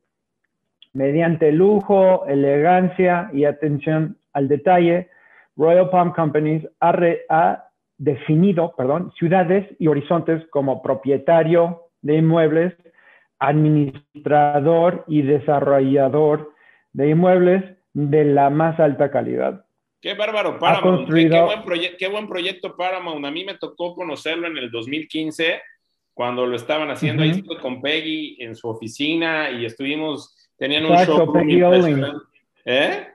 Mediante 0.95 1.51
lujo, 1.51 2.25
elegancia 2.25 3.29
y 3.33 3.43
atención 3.45 4.17
al 4.33 4.47
detalle, 4.47 5.09
Royal 5.57 5.89
Palm 5.89 6.13
Companies 6.13 6.67
ha, 6.79 6.93
re, 6.93 7.25
ha 7.29 7.69
definido 7.97 8.73
perdón, 8.75 9.11
ciudades 9.19 9.67
y 9.77 9.87
horizontes 9.87 10.43
como 10.49 10.81
propietario 10.81 11.83
de 12.01 12.15
inmuebles, 12.15 12.73
administrador 13.39 15.03
y 15.07 15.21
desarrollador 15.21 16.53
de 16.93 17.09
inmuebles 17.09 17.63
de 17.93 18.25
la 18.25 18.49
más 18.49 18.79
alta 18.79 19.11
calidad. 19.11 19.65
Qué 20.01 20.13
bárbaro, 20.13 20.59
Paramount. 20.59 21.09
Qué, 21.11 21.27
buen 21.27 21.97
qué, 21.97 22.07
buen 22.07 22.27
proyecto 22.27 22.75
Paramount. 22.77 23.25
A 23.25 23.31
mí 23.31 23.43
me 23.43 23.55
tocó 23.55 23.95
conocerlo 23.95 24.47
en 24.47 24.57
el 24.57 24.71
2015, 24.71 25.59
cuando 26.15 26.45
lo 26.45 26.55
estaban 26.55 26.89
haciendo. 26.89 27.23
Ahí 27.23 27.31
estuve 27.31 27.59
con 27.59 27.81
Peggy 27.81 28.37
en 28.39 28.55
su 28.55 28.69
oficina 28.69 29.51
y 29.51 29.65
estuvimos, 29.65 30.34
tenían 30.57 30.85
un 30.85 30.97
show. 31.05 31.31
Peggy 31.31 31.61
Olin. 31.61 32.05
¿Eh? 32.65 33.07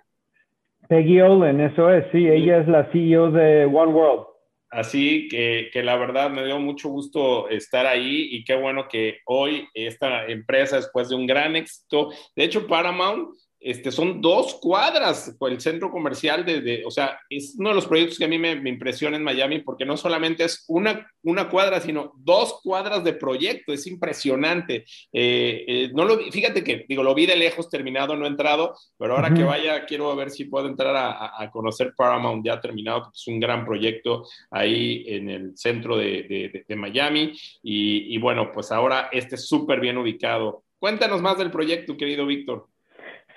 Peggy 0.88 1.20
Olin, 1.20 1.60
eso 1.60 1.90
es, 1.90 2.04
sí, 2.12 2.26
ella 2.26 2.58
es 2.58 2.68
la 2.68 2.90
CEO 2.90 3.30
de 3.30 3.64
One 3.64 3.92
World. 3.92 4.26
Así 4.70 5.26
que, 5.28 5.68
que, 5.72 5.82
la 5.82 5.96
verdad 5.96 6.30
me 6.30 6.44
dio 6.44 6.60
mucho 6.60 6.88
gusto 6.88 7.48
estar 7.48 7.86
ahí 7.86 8.28
y 8.30 8.44
qué 8.44 8.54
bueno 8.54 8.86
que 8.88 9.18
hoy 9.26 9.68
esta 9.74 10.26
empresa, 10.26 10.76
después 10.76 11.08
de 11.08 11.16
un 11.16 11.26
gran 11.26 11.56
éxito, 11.56 12.10
de 12.36 12.44
hecho 12.44 12.68
Paramount 12.68 13.30
este, 13.60 13.92
son 13.92 14.22
dos 14.22 14.54
cuadras 14.54 15.36
por 15.38 15.52
el 15.52 15.60
centro 15.60 15.90
comercial 15.90 16.44
de, 16.46 16.62
de, 16.62 16.82
o 16.86 16.90
sea, 16.90 17.20
es 17.28 17.54
uno 17.58 17.68
de 17.68 17.74
los 17.74 17.86
proyectos 17.86 18.18
que 18.18 18.24
a 18.24 18.28
mí 18.28 18.38
me, 18.38 18.56
me, 18.56 18.70
impresiona 18.70 19.18
en 19.18 19.22
Miami 19.22 19.60
porque 19.60 19.84
no 19.84 19.98
solamente 19.98 20.44
es 20.44 20.64
una, 20.68 21.06
una 21.22 21.48
cuadra, 21.50 21.80
sino 21.80 22.12
dos 22.16 22.60
cuadras 22.62 23.04
de 23.04 23.12
proyecto, 23.12 23.72
es 23.72 23.86
impresionante. 23.86 24.86
Eh, 25.12 25.64
eh, 25.68 25.90
no 25.94 26.04
lo, 26.04 26.18
fíjate 26.30 26.64
que, 26.64 26.86
digo, 26.88 27.02
lo 27.02 27.14
vi 27.14 27.26
de 27.26 27.36
lejos 27.36 27.68
terminado, 27.68 28.16
no 28.16 28.24
he 28.24 28.28
entrado, 28.28 28.74
pero 28.96 29.14
ahora 29.14 29.28
uh 29.28 29.32
-huh. 29.32 29.36
que 29.36 29.44
vaya 29.44 29.84
quiero 29.84 30.16
ver 30.16 30.30
si 30.30 30.46
puedo 30.46 30.66
entrar 30.66 30.96
a, 30.96 31.42
a, 31.42 31.50
conocer 31.50 31.92
Paramount 31.94 32.44
ya 32.44 32.60
terminado, 32.60 33.02
porque 33.02 33.16
es 33.16 33.26
un 33.26 33.40
gran 33.40 33.66
proyecto 33.66 34.26
ahí 34.50 35.04
en 35.06 35.28
el 35.28 35.56
centro 35.56 35.98
de, 35.98 36.22
de, 36.22 36.64
de 36.66 36.76
Miami 36.76 37.32
y, 37.62 38.14
y 38.14 38.18
bueno, 38.18 38.50
pues 38.52 38.72
ahora 38.72 39.10
este 39.12 39.34
es 39.34 39.46
súper 39.46 39.80
bien 39.80 39.98
ubicado. 39.98 40.64
Cuéntanos 40.78 41.20
más 41.20 41.36
del 41.36 41.50
proyecto, 41.50 41.94
querido 41.96 42.24
Víctor. 42.24 42.66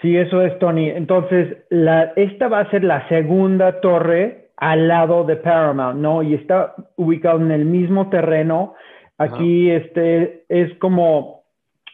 Sí, 0.03 0.17
eso 0.17 0.41
es, 0.41 0.59
Tony. 0.59 0.89
Entonces, 0.89 1.59
la, 1.69 2.11
esta 2.17 2.49
va 2.49 2.59
a 2.59 2.69
ser 2.69 2.83
la 2.83 3.07
segunda 3.07 3.79
torre 3.79 4.49
al 4.57 4.89
lado 4.89 5.23
de 5.23 5.37
Paramount, 5.37 5.97
¿no? 5.97 6.21
Y 6.21 6.33
está 6.33 6.75
ubicado 6.97 7.39
en 7.39 7.51
el 7.51 7.63
mismo 7.63 8.09
terreno. 8.09 8.75
Aquí 9.17 9.71
este, 9.71 10.43
es 10.49 10.77
como 10.79 11.43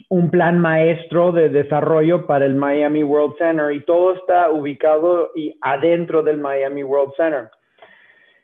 un 0.10 0.32
plan 0.32 0.58
maestro 0.58 1.32
de 1.32 1.50
desarrollo 1.50 2.26
para 2.26 2.48
el 2.48 2.56
Miami 2.56 3.04
World 3.04 3.38
Center 3.38 3.72
y 3.74 3.82
todo 3.82 4.16
está 4.16 4.50
ubicado 4.50 5.30
y 5.36 5.56
adentro 5.62 6.24
del 6.24 6.40
Miami 6.40 6.84
World 6.84 7.14
Center. 7.16 7.50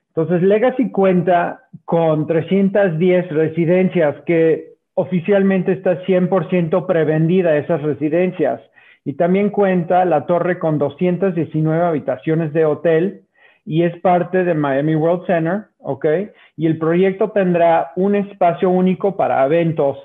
Entonces, 0.09 0.43
Legacy 0.43 0.91
cuenta 0.91 1.63
con 1.86 2.28
310 2.28 3.30
residencias 3.30 4.16
que 4.28 4.76
oficialmente 4.93 5.72
está 5.72 6.05
100% 6.05 6.86
prevendida 6.86 7.57
esas 7.57 7.82
residencias. 7.82 8.61
Y 9.06 9.14
también 9.14 9.51
cuenta 9.51 10.03
la 10.03 10.26
torre 10.26 10.58
con 10.58 10.80
219 10.80 11.86
habitaciones 11.86 12.51
de 12.53 12.66
hotel 12.66 13.22
y 13.64 13.84
es 13.84 13.95
parte 14.01 14.43
de 14.43 14.56
Miami 14.56 14.95
World 14.95 15.26
Center, 15.28 15.66
¿ok? 15.78 16.06
Y 16.58 16.66
el 16.66 16.78
proyecto 16.80 17.30
tendrá 17.30 17.91
un 17.95 18.16
espacio 18.16 18.70
único 18.70 19.16
para 19.16 19.45
eventos, 19.45 19.97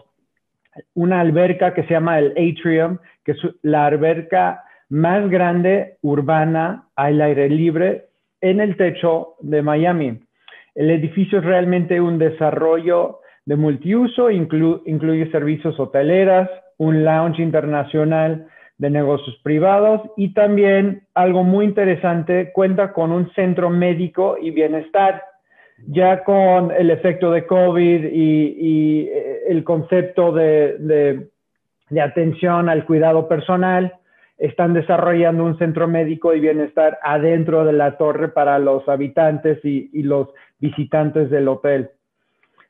una 0.94 1.20
alberca 1.20 1.72
que 1.72 1.82
se 1.84 1.94
llama 1.94 2.18
el 2.18 2.32
Atrium, 2.32 2.98
que 3.24 3.32
es 3.32 3.38
la 3.62 3.86
alberca 3.86 4.64
más 4.90 5.28
grande 5.30 5.96
urbana 6.02 6.88
al 6.94 7.20
aire 7.22 7.48
libre 7.48 8.06
en 8.40 8.60
el 8.60 8.76
techo 8.76 9.36
de 9.40 9.62
Miami. 9.62 10.20
El 10.74 10.90
edificio 10.90 11.38
es 11.38 11.44
realmente 11.44 12.00
un 12.00 12.18
desarrollo 12.18 13.20
de 13.46 13.56
multiuso, 13.56 14.30
incluye 14.30 15.30
servicios 15.30 15.78
hoteleras, 15.80 16.50
un 16.76 17.04
lounge 17.04 17.42
internacional 17.42 18.46
de 18.80 18.88
negocios 18.88 19.36
privados 19.42 20.00
y 20.16 20.32
también 20.32 21.02
algo 21.12 21.44
muy 21.44 21.66
interesante, 21.66 22.50
cuenta 22.50 22.94
con 22.94 23.12
un 23.12 23.30
centro 23.34 23.68
médico 23.68 24.38
y 24.40 24.50
bienestar. 24.52 25.22
Ya 25.86 26.24
con 26.24 26.70
el 26.70 26.90
efecto 26.90 27.30
de 27.30 27.46
COVID 27.46 28.04
y, 28.04 29.02
eh, 29.02 29.42
el 29.48 29.64
concepto 29.64 30.32
de, 30.32 31.28
atención 32.02 32.70
al 32.70 32.86
cuidado 32.86 33.28
personal, 33.28 33.94
están 34.38 34.72
desarrollando 34.72 35.44
un 35.44 35.58
centro 35.58 35.86
médico 35.86 36.34
y 36.34 36.40
bienestar 36.40 36.98
adentro 37.02 37.66
de 37.66 37.74
la 37.74 37.98
torre 37.98 38.28
para 38.28 38.58
los 38.58 38.88
habitantes 38.88 39.58
y 39.62 40.02
los 40.02 40.28
visitantes 40.58 41.28
del 41.28 41.48
hotel. 41.48 41.90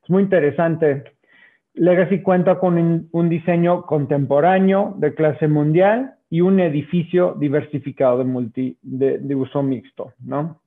Es 0.03 0.11
muy 0.11 0.25
interesante. 0.25 1.05
Legacy 1.81 2.21
cuenta 2.21 2.59
con 2.59 3.09
un, 3.11 3.29
diseño 3.31 3.87
contemporáneo 3.87 4.93
de 4.99 5.15
clase 5.15 5.49
mundial 5.49 6.13
y 6.29 6.43
un 6.43 6.61
edificio 6.61 7.35
diversificado 7.41 8.19
de, 8.19 8.25
multi, 8.25 8.77
de, 8.83 9.35
uso 9.35 9.63
mixto, 9.63 10.13
¿no? 10.23 10.61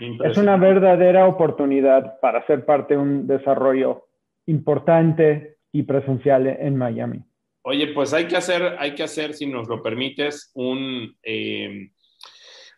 Es 0.00 0.38
una 0.38 0.56
verdadera 0.56 1.26
oportunidad 1.26 2.18
para 2.18 2.46
ser 2.46 2.64
parte 2.64 2.94
de 2.94 3.00
un 3.00 3.26
desarrollo 3.26 4.06
importante 4.46 5.58
y 5.70 5.82
presencial 5.82 6.46
en 6.46 6.76
Miami. 6.76 7.20
Oye, 7.60 7.88
pues 7.88 8.14
hay 8.14 8.26
que 8.26 8.36
hacer, 8.38 8.76
hay 8.78 8.94
que 8.94 9.02
hacer, 9.02 9.34
si 9.34 9.44
nos 9.44 9.68
lo 9.68 9.82
permites, 9.82 10.50
un, 10.54 11.14
eh, 11.22 11.90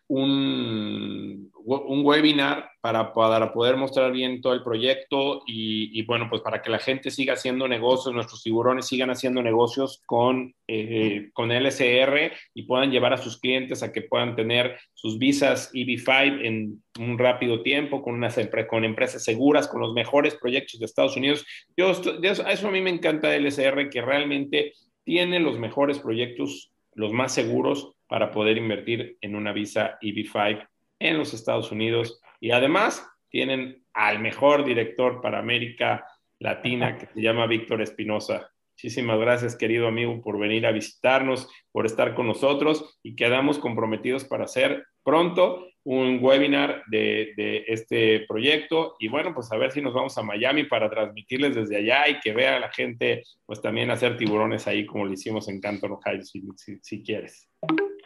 un, 0.09 1.50
un 1.64 2.07
webinar 2.07 2.70
para, 2.80 3.12
para, 3.12 3.52
poder 3.52 3.76
mostrar 3.76 4.12
bien 4.12 4.40
todo 4.40 4.52
el 4.52 4.62
proyecto 4.62 5.42
y, 5.46 6.00
bueno, 6.04 6.28
pues 6.30 6.40
para 6.42 6.62
que 6.62 6.70
la 6.70 6.78
gente 6.78 7.11
siga 7.11 7.34
haciendo 7.34 7.66
negocios, 7.66 8.14
nuestros 8.14 8.42
tiburones 8.42 8.86
sigan 8.86 9.11
haciendo 9.11 9.42
negocios 9.42 10.00
con, 10.07 10.54
eh, 10.68 11.30
con 11.32 11.50
LSR 11.50 12.32
y 12.54 12.62
puedan 12.62 12.92
llevar 12.92 13.14
a 13.14 13.16
sus 13.16 13.40
clientes 13.40 13.82
a 13.82 13.92
que 13.92 14.02
puedan 14.02 14.36
tener 14.36 14.78
sus 14.94 15.18
visas 15.18 15.72
EB5 15.74 16.44
en 16.44 16.82
un 17.00 17.18
rápido 17.18 17.62
tiempo, 17.62 18.00
con, 18.00 18.14
unas, 18.14 18.38
con 18.68 18.84
empresas 18.84 19.24
seguras, 19.24 19.66
con 19.66 19.80
los 19.80 19.92
mejores 19.92 20.36
proyectos 20.36 20.78
de 20.78 20.86
Estados 20.86 21.16
Unidos. 21.16 21.44
Yo, 21.76 21.90
eso 21.90 22.68
a 22.68 22.70
mí 22.70 22.80
me 22.80 22.90
encanta 22.90 23.36
LSR, 23.36 23.90
que 23.90 24.02
realmente 24.02 24.72
tiene 25.02 25.40
los 25.40 25.59
mejores 25.59 25.98
proyectos, 25.98 26.70
los 26.94 27.12
más 27.12 27.34
seguros 27.34 27.95
para 28.09 28.30
poder 28.30 28.57
invertir 28.57 29.18
en 29.20 29.34
una 29.34 29.52
visa 29.52 29.98
EB5 30.00 30.66
en 30.98 31.18
los 31.18 31.34
Estados 31.34 31.70
Unidos 31.72 32.20
y 32.40 32.50
además 32.50 33.07
tienen 33.28 33.84
al 33.92 34.20
mejor 34.20 34.64
director 34.64 35.20
para 35.20 35.38
América 35.38 36.07
Latina 36.38 36.96
que 36.96 37.07
se 37.07 37.20
llama 37.20 37.46
Víctor 37.46 37.82
Espinosa. 37.82 38.50
Muchísimas 38.76 39.18
gracias, 39.18 39.57
querido 39.57 39.88
amigo, 39.88 40.20
por 40.20 40.38
venir 40.38 40.66
a 40.66 40.72
visitarnos, 40.72 41.48
por 41.72 41.86
estar 41.86 42.14
con 42.14 42.26
nosotros 42.26 42.98
y 43.02 43.16
quedamos 43.16 43.59
comprometidos 43.59 44.24
para 44.24 44.44
hacer 44.44 44.84
pronto 45.02 45.66
un 45.84 46.18
webinar 46.20 46.82
de, 46.88 47.64
este 47.68 48.26
proyecto 48.28 48.96
y 48.98 49.09
bueno, 49.09 49.32
pues 49.32 49.50
a 49.52 49.57
ver 49.57 49.70
si 49.70 49.80
nos 49.80 49.94
vamos 49.94 50.18
a 50.18 50.22
Miami 50.22 50.64
para 50.64 50.90
transmitirles 50.90 51.54
desde 51.54 51.76
allá 51.76 52.09
y 52.09 52.20
que 52.20 52.32
vea 52.32 52.57
a 52.57 52.61
la 52.61 52.72
gente, 52.72 53.22
pues 53.46 53.62
también 53.62 53.90
hacer 53.90 54.16
tiburones 54.16 54.66
ahí 54.66 54.84
como 54.84 55.07
lo 55.07 55.12
hicimos 55.12 55.48
en 55.48 55.61
Canton, 55.61 55.92
Ohio, 55.92 56.22
si, 56.22 56.42
si 56.82 57.02
quieres. 57.02 57.48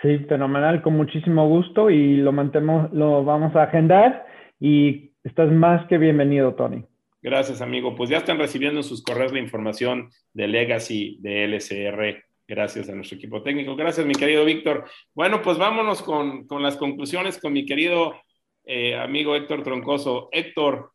Sí, 0.02 0.18
fenomenal, 0.28 0.80
con 0.80 0.96
muchísimo 0.96 1.46
gusto 1.46 1.90
y 1.90 2.16
lo 2.16 2.32
mantemos, 2.32 2.90
lo 2.92 3.22
vamos 3.22 3.54
a 3.54 3.64
agendar 3.64 4.26
y 4.58 5.12
estás 5.22 5.52
más 5.52 5.86
que 5.88 5.98
bienvenido, 5.98 6.54
Tony. 6.54 6.84
Gracias, 7.20 7.60
amigo. 7.60 7.94
Pues 7.94 8.08
ya 8.08 8.16
están 8.16 8.38
recibiendo 8.38 8.80
en 8.80 8.84
sus 8.84 9.02
correos 9.02 9.32
la 9.32 9.40
información 9.40 10.10
de 10.32 10.48
Legacy 10.48 11.18
de 11.20 11.44
LCR. 11.44 12.24
Gracias 12.48 12.88
a 12.88 12.94
nuestro 12.94 13.18
equipo 13.18 13.42
técnico. 13.42 13.76
Gracias, 13.76 14.06
mi 14.06 14.14
querido 14.14 14.42
Víctor. 14.46 14.84
Bueno, 15.14 15.42
pues 15.42 15.58
vámonos 15.58 16.00
con, 16.02 16.46
las 16.62 16.78
conclusiones 16.78 17.38
con 17.38 17.52
mi 17.52 17.66
querido 17.66 18.14
eh, 18.64 18.96
amigo 18.96 19.36
Héctor 19.36 19.62
Troncoso. 19.62 20.30
Héctor, 20.32 20.92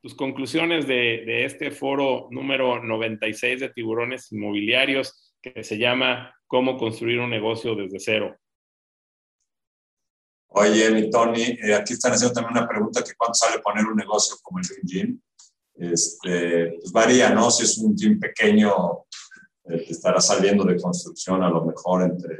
tus 0.00 0.14
conclusiones 0.14 0.86
de, 0.86 1.22
de 1.26 1.44
este 1.44 1.70
foro 1.70 2.28
número 2.30 2.82
96 2.82 3.60
de 3.60 3.68
tiburones 3.68 4.32
inmobiliarios 4.32 5.34
que 5.42 5.62
se 5.62 5.76
llama 5.76 6.34
cómo 6.48 6.76
construir 6.76 7.20
un 7.20 7.30
negocio 7.30 7.76
desde 7.76 8.00
cero. 8.00 8.36
Oye, 10.50 10.90
mi 10.90 11.10
Tony, 11.10 11.42
eh, 11.42 11.74
aquí 11.74 11.92
están 11.92 12.12
haciendo 12.12 12.32
también 12.32 12.56
una 12.56 12.66
pregunta 12.66 13.04
que 13.04 13.14
cuánto 13.16 13.34
sale 13.34 13.60
poner 13.60 13.84
un 13.84 13.96
negocio 13.96 14.36
como 14.42 14.58
el 14.58 14.66
de 14.66 14.80
gym. 14.82 15.20
Este, 15.74 16.78
pues 16.80 16.90
varía, 16.90 17.30
¿no? 17.30 17.50
Si 17.50 17.64
es 17.64 17.78
un 17.78 17.94
gym 17.94 18.18
pequeño, 18.18 19.04
eh, 19.64 19.84
estará 19.88 20.20
saliendo 20.20 20.64
de 20.64 20.80
construcción 20.80 21.42
a 21.42 21.50
lo 21.50 21.64
mejor 21.66 22.02
entre 22.02 22.36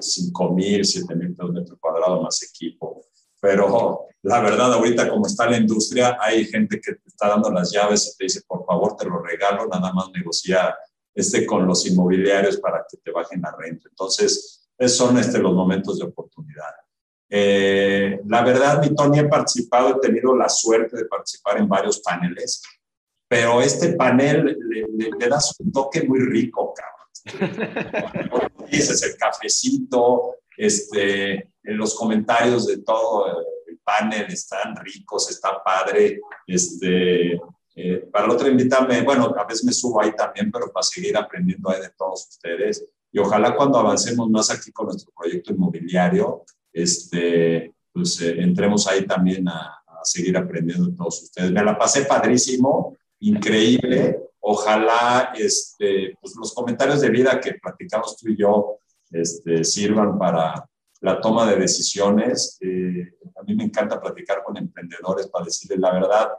5 0.00 0.52
mil, 0.52 0.84
7 0.84 1.14
mil 1.14 1.30
metros 1.30 1.78
cuadrados 1.80 2.20
más 2.20 2.42
equipo. 2.42 3.06
Pero 3.40 4.06
la 4.22 4.40
verdad, 4.40 4.74
ahorita 4.74 5.08
como 5.08 5.26
está 5.26 5.48
la 5.48 5.56
industria, 5.56 6.18
hay 6.20 6.44
gente 6.44 6.80
que 6.80 6.94
te 6.94 7.08
está 7.08 7.28
dando 7.28 7.50
las 7.50 7.72
llaves 7.72 8.12
y 8.12 8.18
te 8.18 8.24
dice, 8.24 8.42
por 8.46 8.66
favor, 8.66 8.96
te 8.96 9.06
lo 9.06 9.22
regalo, 9.22 9.66
nada 9.66 9.92
más 9.92 10.10
negocia 10.12 10.76
este, 11.14 11.46
con 11.46 11.66
los 11.66 11.86
inmobiliarios 11.86 12.58
para 12.58 12.84
que 12.90 12.96
te 12.98 13.10
bajen 13.10 13.40
la 13.42 13.54
renta. 13.58 13.88
Entonces, 13.88 14.68
esos 14.78 14.96
son 14.96 15.18
este, 15.18 15.38
los 15.38 15.54
momentos 15.54 15.98
de 15.98 16.06
oportunidad. 16.06 16.74
Eh, 17.28 18.20
la 18.26 18.42
verdad, 18.42 18.82
mi 18.82 18.94
Tony, 18.94 19.20
he 19.20 19.24
participado, 19.24 19.96
he 19.96 20.00
tenido 20.00 20.36
la 20.36 20.48
suerte 20.48 20.96
de 20.96 21.06
participar 21.06 21.58
en 21.58 21.68
varios 21.68 22.00
paneles, 22.00 22.62
pero 23.26 23.62
este 23.62 23.94
panel 23.94 24.58
le, 24.68 25.28
da 25.28 25.38
un 25.60 25.72
toque 25.72 26.02
muy 26.02 26.20
rico, 26.20 26.74
cabrón. 26.74 28.52
Dices, 28.70 29.02
el 29.02 29.16
cafecito, 29.16 30.36
este, 30.56 31.52
en 31.62 31.76
los 31.78 31.94
comentarios 31.94 32.66
de 32.66 32.78
todo 32.78 33.40
el 33.66 33.78
panel 33.78 34.26
están 34.30 34.76
ricos, 34.76 35.30
está 35.30 35.62
padre, 35.62 36.20
este, 36.46 37.40
eh, 37.74 38.08
para 38.12 38.26
el 38.26 38.30
otro, 38.32 38.48
invítame, 38.48 39.02
bueno, 39.02 39.34
a 39.36 39.44
veces 39.44 39.64
me 39.64 39.72
subo 39.72 40.02
ahí 40.02 40.12
también, 40.14 40.50
pero 40.50 40.70
para 40.70 40.82
seguir 40.82 41.16
aprendiendo 41.16 41.70
ahí 41.70 41.80
de 41.80 41.90
todos 41.96 42.28
ustedes. 42.28 42.86
Y 43.10 43.18
ojalá 43.18 43.54
cuando 43.54 43.78
avancemos 43.78 44.28
más 44.30 44.50
aquí 44.50 44.72
con 44.72 44.86
nuestro 44.86 45.12
proyecto 45.16 45.52
inmobiliario, 45.52 46.44
este, 46.72 47.74
pues 47.92 48.20
eh, 48.20 48.40
entremos 48.40 48.86
ahí 48.86 49.06
también 49.06 49.48
a, 49.48 49.78
seguir 50.04 50.36
aprendiendo 50.36 50.86
de 50.86 50.96
todos 50.96 51.22
ustedes. 51.22 51.52
Me 51.52 51.62
la 51.62 51.78
pasé 51.78 52.06
padrísimo, 52.06 52.96
increíble. 53.20 54.18
Ojalá 54.40 55.32
este, 55.32 56.16
pues 56.20 56.34
los 56.36 56.52
comentarios 56.52 57.00
de 57.00 57.08
vida 57.08 57.40
que 57.40 57.54
platicamos 57.54 58.16
tú 58.16 58.28
y 58.28 58.36
yo 58.36 58.78
este, 59.12 59.62
sirvan 59.62 60.18
para 60.18 60.68
la 61.02 61.20
toma 61.20 61.48
de 61.50 61.56
decisiones. 61.56 62.58
Eh, 62.60 63.18
a 63.36 63.42
mí 63.42 63.54
me 63.54 63.64
encanta 63.64 64.00
platicar 64.00 64.42
con 64.42 64.56
emprendedores 64.56 65.26
para 65.28 65.44
decirles 65.44 65.78
la 65.78 65.92
verdad 65.92 66.32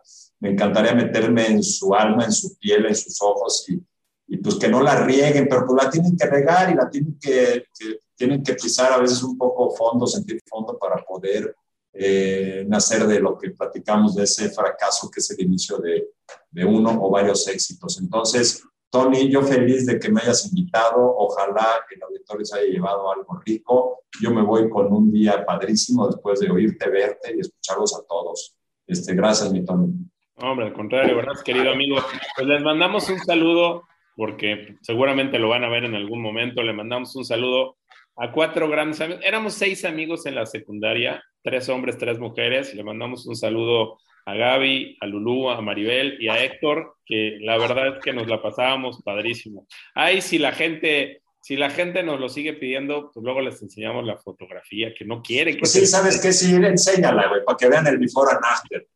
me 0.43 0.49
encantaría 0.49 0.93
meterme 0.93 1.47
en 1.47 1.63
su 1.63 1.95
alma, 1.95 2.25
en 2.25 2.33
su 2.33 2.57
piel, 2.57 2.85
en 2.85 2.95
sus 2.95 3.21
ojos 3.21 3.65
y, 3.69 4.37
pues 4.37 4.55
que 4.55 4.67
no 4.67 4.81
la 4.81 5.05
rieguen, 5.05 5.47
pero 5.47 5.65
pues 5.65 5.85
la 5.85 5.89
tienen 5.89 6.17
que 6.17 6.25
regar 6.25 6.69
y 6.69 6.75
la 6.75 6.89
tienen 6.89 7.17
que, 7.17 7.67
tienen 8.13 8.43
que 8.43 8.55
pisar 8.55 8.91
a 8.91 8.97
veces 8.97 9.23
un 9.23 9.37
poco 9.37 9.73
fondo, 9.73 10.05
sentir 10.05 10.41
fondo 10.45 10.77
para 10.77 11.01
poder 11.01 11.55
eh, 11.93 12.65
nacer 12.67 13.07
de 13.07 13.21
lo 13.21 13.37
que 13.37 13.51
platicamos 13.51 14.15
de 14.15 14.23
ese 14.23 14.49
fracaso 14.49 15.09
que 15.09 15.21
es 15.21 15.31
el 15.31 15.45
inicio 15.45 15.77
de, 15.77 16.09
de 16.51 16.65
uno 16.65 16.97
o 17.01 17.09
varios 17.09 17.47
éxitos. 17.47 17.99
Entonces, 18.01 18.63
Tony, 18.89 19.29
yo 19.29 19.43
feliz 19.43 19.85
de 19.85 19.97
que 19.97 20.11
me 20.11 20.21
hayas 20.21 20.45
invitado. 20.47 21.15
Ojalá 21.17 21.85
que 21.87 21.95
el 21.95 22.03
auditorio 22.23 22.45
se 22.45 22.59
haya 22.59 22.71
llevado 22.71 23.11
algo 23.11 23.39
rico. 23.45 24.03
Yo 24.21 24.31
me 24.31 24.41
voy 24.41 24.69
con 24.69 24.91
un 24.91 25.11
día 25.11 25.45
padrísimo 25.45 26.07
después 26.07 26.39
de 26.39 26.51
oírte, 26.51 26.89
verte 26.89 27.35
y 27.35 27.39
escucharlos 27.39 27.95
a 27.95 28.05
todos. 28.07 28.57
Este, 28.87 29.13
gracias, 29.15 29.51
mi 29.51 29.63
Tony. 29.65 29.93
Hombre, 30.37 30.67
al 30.67 30.73
contrario, 30.73 31.15
¿verdad, 31.15 31.33
querido 31.43 31.71
amigo? 31.71 31.97
Pues 32.35 32.47
les 32.47 32.61
mandamos 32.61 33.09
un 33.09 33.19
saludo 33.19 33.83
porque 34.15 34.77
seguramente 34.81 35.39
lo 35.39 35.49
van 35.49 35.63
a 35.63 35.69
ver 35.69 35.85
en 35.85 35.95
algún 35.95 36.21
momento. 36.21 36.63
Le 36.63 36.73
mandamos 36.73 37.15
un 37.15 37.25
saludo 37.25 37.77
a 38.15 38.31
cuatro 38.31 38.69
grandes 38.69 39.01
amigos. 39.01 39.23
Éramos 39.25 39.53
seis 39.53 39.85
amigos 39.85 40.25
en 40.25 40.35
la 40.35 40.45
secundaria, 40.45 41.23
tres 41.43 41.69
hombres, 41.69 41.97
tres 41.97 42.19
mujeres. 42.19 42.73
Le 42.73 42.83
mandamos 42.83 43.25
un 43.25 43.35
saludo 43.35 43.97
a 44.25 44.35
Gaby, 44.35 44.97
a 45.01 45.05
Lulú, 45.05 45.49
a 45.49 45.61
Maribel 45.61 46.17
y 46.19 46.29
a 46.29 46.43
Héctor, 46.43 46.95
que 47.05 47.37
la 47.41 47.57
verdad 47.57 47.97
es 47.97 48.03
que 48.03 48.13
nos 48.13 48.27
la 48.27 48.41
pasábamos 48.41 49.01
padrísimo. 49.03 49.67
Ay, 49.93 50.21
si 50.21 50.39
la 50.39 50.51
gente, 50.51 51.22
si 51.43 51.57
la 51.57 51.69
gente 51.69 52.03
nos 52.03 52.21
lo 52.21 52.29
sigue 52.29 52.53
pidiendo, 52.53 53.11
pues 53.11 53.21
luego 53.21 53.41
les 53.41 53.61
enseñamos 53.61 54.05
la 54.05 54.15
fotografía, 54.15 54.93
que 54.97 55.03
no 55.03 55.21
quiere. 55.21 55.51
Que 55.51 55.59
pues 55.59 55.73
sí, 55.73 55.85
¿sabes 55.85 56.21
qué? 56.21 56.31
Sí, 56.31 56.55
enséñala, 56.55 57.27
güey, 57.27 57.43
para 57.43 57.57
que 57.57 57.67
vean 57.67 57.85
el 57.85 57.97
before 57.97 58.31
and 58.31 58.45
after. 58.45 58.87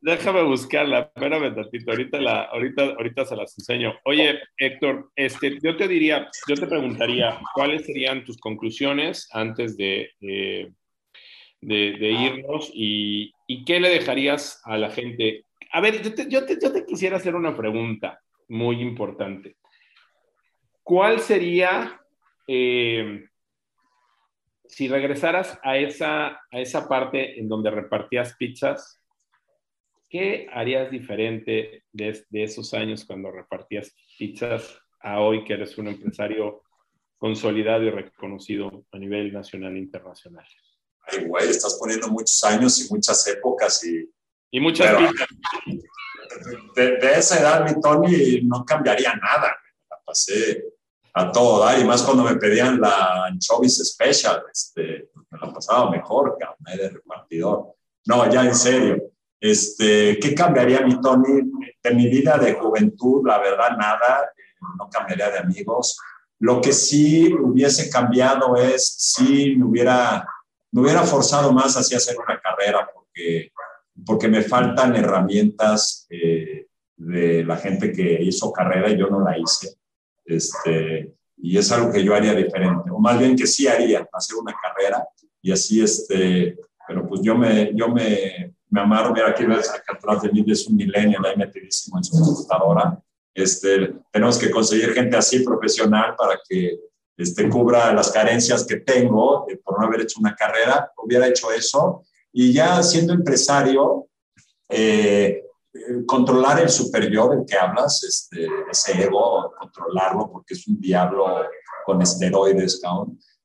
Déjame 0.00 0.42
buscarla, 0.44 1.10
espérame 1.12 1.52
tantito, 1.52 1.90
ahorita, 1.90 2.20
la, 2.20 2.42
ahorita, 2.42 2.82
ahorita 2.84 3.26
se 3.26 3.34
las 3.34 3.58
enseño. 3.58 3.92
Oye, 4.04 4.38
Héctor, 4.56 5.10
este, 5.16 5.58
yo 5.60 5.76
te 5.76 5.88
diría, 5.88 6.30
yo 6.46 6.54
te 6.54 6.68
preguntaría, 6.68 7.40
¿cuáles 7.54 7.86
serían 7.86 8.24
tus 8.24 8.38
conclusiones 8.38 9.28
antes 9.32 9.76
de, 9.76 10.12
de, 10.20 10.72
irnos 11.60 12.70
y, 12.72 13.32
y, 13.48 13.64
qué 13.64 13.80
le 13.80 13.88
dejarías 13.88 14.62
a 14.64 14.78
la 14.78 14.90
gente? 14.90 15.44
A 15.72 15.80
ver, 15.80 16.02
yo 16.02 16.14
te, 16.14 16.28
yo 16.28 16.44
te, 16.44 16.58
yo 16.60 16.72
te 16.72 16.84
quisiera 16.84 17.16
hacer 17.16 17.34
una 17.34 17.56
pregunta 17.56 18.20
muy 18.48 18.80
importante. 18.80 19.56
¿Cuál 20.82 21.20
sería... 21.20 22.00
Eh, 22.46 23.24
si 24.70 24.88
regresaras 24.88 25.58
a 25.62 25.76
esa, 25.76 26.28
a 26.28 26.60
esa 26.60 26.88
parte 26.88 27.38
en 27.40 27.48
donde 27.48 27.70
repartías 27.70 28.36
pizzas, 28.36 29.00
¿qué 30.08 30.48
harías 30.52 30.90
diferente 30.90 31.84
de, 31.92 32.24
esos 32.32 32.72
años 32.72 33.04
cuando 33.04 33.32
repartías 33.32 33.94
pizzas 34.16 34.78
a 35.00 35.20
hoy 35.20 35.44
que 35.44 35.54
eres 35.54 35.76
un 35.76 35.88
empresario 35.88 36.62
consolidado 37.18 37.84
y 37.84 37.90
reconocido 37.90 38.84
a 38.92 38.98
nivel 38.98 39.32
nacional 39.32 39.74
e 39.74 39.80
internacional? 39.80 40.46
Ay, 41.02 41.24
güey, 41.24 41.48
estás 41.48 41.76
poniendo 41.78 42.08
muchos 42.08 42.42
años 42.44 42.80
y 42.80 42.92
muchas 42.92 43.26
épocas 43.26 43.84
y... 43.84 44.08
Y 44.50 44.60
muchas 44.60 44.96
pizzas. 44.96 45.28
De, 46.74 46.96
de, 46.96 47.12
esa 47.14 47.40
edad, 47.40 47.64
mi 47.64 47.80
Tony, 47.80 48.40
no 48.42 48.64
cambiaría 48.64 49.14
nada. 49.14 49.56
La 49.90 49.96
pasé 50.04 50.64
a 51.14 51.30
todo 51.32 51.64
dar, 51.64 51.78
y 51.78 51.84
más 51.84 52.02
cuando 52.02 52.24
me 52.24 52.36
pedían 52.36 52.80
la 52.80 53.26
anchovis 53.26 53.78
special, 53.78 54.44
este, 54.52 55.10
me 55.30 55.38
la 55.40 55.52
pasaba 55.52 55.90
mejor, 55.90 56.36
cabrón, 56.38 56.58
de 56.64 56.88
repartidor. 56.88 57.74
No, 58.06 58.30
ya 58.30 58.44
en 58.44 58.54
serio, 58.54 59.10
este, 59.40 60.18
¿qué 60.18 60.34
cambiaría 60.34 60.80
mi 60.82 61.00
Tony? 61.00 61.50
De 61.82 61.94
mi 61.94 62.08
vida 62.08 62.36
de 62.38 62.54
juventud, 62.54 63.26
la 63.26 63.38
verdad, 63.38 63.76
nada, 63.76 64.30
no 64.78 64.88
cambiaría 64.88 65.30
de 65.30 65.38
amigos. 65.38 65.98
Lo 66.38 66.60
que 66.60 66.72
sí 66.72 67.32
hubiese 67.34 67.90
cambiado 67.90 68.56
es 68.56 68.86
si 68.86 69.56
me 69.56 69.64
hubiera, 69.64 70.26
me 70.70 70.82
hubiera 70.82 71.02
forzado 71.02 71.52
más 71.52 71.76
hacia 71.76 71.96
hacer 71.96 72.16
una 72.18 72.40
carrera, 72.40 72.88
porque, 72.92 73.52
porque 74.04 74.28
me 74.28 74.42
faltan 74.42 74.96
herramientas 74.96 76.06
eh, 76.10 76.66
de 76.96 77.44
la 77.44 77.56
gente 77.56 77.92
que 77.92 78.22
hizo 78.22 78.52
carrera 78.52 78.90
y 78.90 78.98
yo 78.98 79.08
no 79.08 79.20
la 79.20 79.38
hice. 79.38 79.76
Este, 80.24 81.14
y 81.36 81.56
es 81.56 81.72
algo 81.72 81.90
que 81.90 82.04
yo 82.04 82.14
haría 82.14 82.34
diferente, 82.34 82.90
o 82.90 82.98
más 82.98 83.18
bien 83.18 83.34
que 83.34 83.46
sí 83.46 83.66
haría, 83.66 84.06
hacer 84.12 84.36
una 84.36 84.54
carrera 84.54 85.04
y 85.42 85.50
así, 85.50 85.82
este, 85.82 86.58
pero 86.86 87.08
pues 87.08 87.22
yo 87.22 87.34
me, 87.34 87.72
yo 87.74 87.88
me, 87.88 88.54
me 88.68 88.80
amarro, 88.80 89.12
mira, 89.12 89.30
aquí 89.30 89.44
ves 89.44 89.70
acá 89.70 89.94
atrás 89.94 90.22
de 90.22 90.30
mí 90.30 90.44
es 90.46 90.66
un 90.66 90.76
millennial 90.76 91.24
ahí 91.24 91.36
metidísimo 91.36 91.98
en 91.98 92.04
su 92.04 92.12
computadora. 92.12 93.00
Este, 93.34 93.94
tenemos 94.12 94.38
que 94.38 94.50
conseguir 94.50 94.92
gente 94.92 95.16
así 95.16 95.40
profesional 95.40 96.14
para 96.16 96.38
que 96.48 96.78
este, 97.16 97.48
cubra 97.48 97.92
las 97.92 98.10
carencias 98.10 98.64
que 98.66 98.76
tengo 98.76 99.46
eh, 99.48 99.56
por 99.62 99.78
no 99.78 99.86
haber 99.86 100.02
hecho 100.02 100.20
una 100.20 100.34
carrera, 100.34 100.90
hubiera 100.96 101.26
hecho 101.28 101.50
eso. 101.52 102.04
Y 102.32 102.52
ya 102.52 102.82
siendo 102.82 103.12
empresario, 103.12 104.08
eh, 104.68 105.44
controlar 106.06 106.60
el 106.60 106.68
superior 106.68 107.30
del 107.30 107.46
que 107.46 107.56
hablas, 107.56 108.02
este, 108.04 108.46
ese 108.70 109.04
ego, 109.04 109.52
controlarlo 109.58 110.30
porque 110.30 110.54
es 110.54 110.66
un 110.66 110.80
diablo 110.80 111.26
con 111.84 112.02
esteroides, 112.02 112.80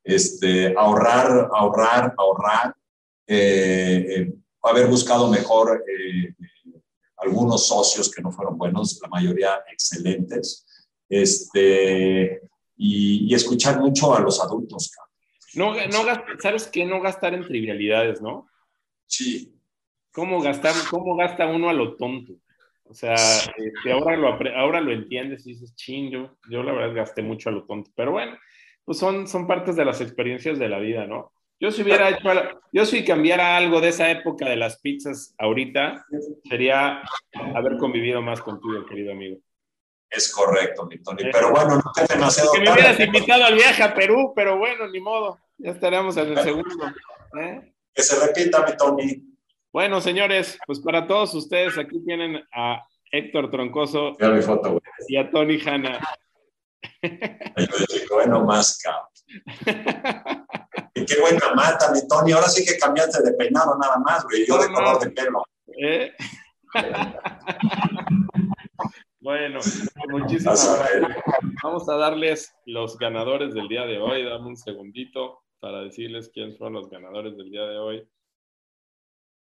Este, 0.03 0.76
ahorrar, 0.78 1.49
ahorrar, 1.52 2.14
ahorrar, 2.18 2.76
eh, 3.28 4.06
eh, 4.07 4.34
haber 4.62 4.88
buscado 4.88 5.28
mejor 5.30 5.84
algunos 7.18 7.68
socios 7.68 8.12
que 8.12 8.22
no 8.22 8.32
fueron 8.32 8.57
buenos, 8.57 8.99
la 9.02 9.07
mayoría 9.07 9.64
excelentes, 9.72 10.66
este, 11.10 12.41
y, 12.78 13.34
escuchar 13.34 13.80
mucho 13.80 14.14
a 14.16 14.20
los 14.20 14.40
adultos. 14.41 14.91
No, 15.56 15.74
no, 15.74 16.03
¿Sabes 16.40 16.68
qué? 16.68 16.86
No 16.86 17.02
gastar 17.02 17.34
en 17.34 17.45
trivialidades, 17.45 18.22
¿no? 18.22 18.48
Sí, 19.07 19.56
¿Cómo, 20.15 20.41
gastar, 20.41 20.73
¿Cómo 20.90 21.18
gasta 21.18 21.45
uno 21.45 21.69
a 21.69 21.73
lo 21.73 21.98
tonto? 21.98 22.36
O 22.86 22.94
sea, 22.94 23.15
este, 23.15 23.91
ahora, 23.91 24.15
lo, 24.15 24.30
ahora 24.56 24.80
lo 24.80 24.94
entiendes 24.94 25.45
y 25.45 25.52
dices, 25.52 25.76
ching, 25.76 26.10
yo, 26.10 26.64
la 26.64 26.72
verdad 26.72 26.95
gasté 26.95 27.22
mucho 27.22 27.49
a 27.49 27.52
lo 27.52 27.65
tonto. 27.65 27.91
Pero 27.95 28.14
bueno, 28.14 28.38
pues 28.86 28.98
son, 28.98 29.27
son 29.27 29.45
partes 29.45 29.76
de 29.76 29.84
las 29.84 29.99
experiencias 29.99 30.57
de 30.57 30.69
la 30.69 30.80
vida, 30.80 31.06
¿no? 31.06 31.34
Yo 31.60 31.69
si 31.69 31.82
hubiera 31.82 32.10
hecho, 32.10 32.30
yo 32.72 32.86
si 32.86 33.03
cambiara 33.03 33.57
algo 33.57 33.82
de 33.82 33.90
esa 33.90 34.10
época 34.10 34.48
de 34.48 34.56
las 34.56 34.80
pizzas 34.80 35.36
ahorita, 35.38 36.06
sería 36.48 37.02
haber 37.53 37.77
convivido 37.77 38.22
más 38.22 38.41
contigo, 38.41 38.86
querido 38.86 39.11
amigo. 39.11 39.38
Es 40.10 40.32
correcto, 40.32 40.86
mi 40.86 40.98
Tony. 41.03 41.23
Pero 41.32 41.52
bueno, 41.52 41.76
no 41.76 41.91
es 42.02 42.07
demasiado. 42.07 42.53
Que 42.53 42.61
me 42.61 42.72
hubieras 42.72 42.99
invitado 43.02 43.44
al 43.44 43.56
viaje 43.56 43.84
a 43.84 43.94
Perú, 43.94 44.32
pero 44.34 44.57
bueno, 44.57 44.88
ni 44.88 45.02
modo. 45.02 45.40
Ya 45.57 45.72
estaremos 45.72 46.15
en 46.15 46.38
el 46.38 46.38
segundo. 46.44 46.86
¿eh? 47.41 47.75
Que 47.96 48.04
se 48.04 48.28
repita, 48.28 48.66
mi 48.66 48.76
Tony. 48.76 49.24
Bueno, 49.72 50.02
señores, 50.02 50.60
pues 50.68 50.80
para 50.82 51.08
todos 51.08 51.34
ustedes, 51.34 51.78
aquí 51.78 52.04
tienen 52.06 52.44
a 52.54 52.86
Héctor 53.10 53.50
Troncoso 53.50 54.18
y 55.08 55.16
a 55.16 55.32
Tony 55.32 55.60
Hanna. 55.66 56.00
bueno, 58.12 58.44
más, 58.44 58.78
cabrón. 58.80 60.46
Y 60.94 61.06
qué 61.06 61.20
buena 61.20 61.54
mata, 61.54 61.92
mi 61.92 62.06
Tony. 62.08 62.34
Ahora 62.34 62.50
sí 62.50 62.66
que 62.66 62.78
cambiaste 62.78 63.24
de 63.24 63.34
peinado 63.34 63.78
nada 63.78 63.98
más, 64.00 64.24
güey. 64.26 64.46
Yo 64.46 64.58
de 64.58 64.74
color 64.74 65.00
de 65.00 65.12
pelo. 65.12 65.44
¿Eh? 65.82 66.14
bueno, 69.20 69.60
muchísimas 70.10 70.78
gracias. 70.78 71.24
Vamos 71.64 71.88
a 71.88 71.96
darles 71.96 72.54
los 72.66 72.98
ganadores 72.98 73.54
del 73.54 73.70
día 73.70 73.86
de 73.86 74.00
hoy. 74.00 74.24
Dame 74.24 74.48
un 74.48 74.58
segundito 74.58 75.45
para 75.60 75.82
decirles 75.82 76.30
quiénes 76.30 76.57
son 76.57 76.73
los 76.73 76.90
ganadores 76.90 77.38
del 77.38 77.49
día 77.49 77.64
de 77.64 77.77
hoy. 77.77 78.07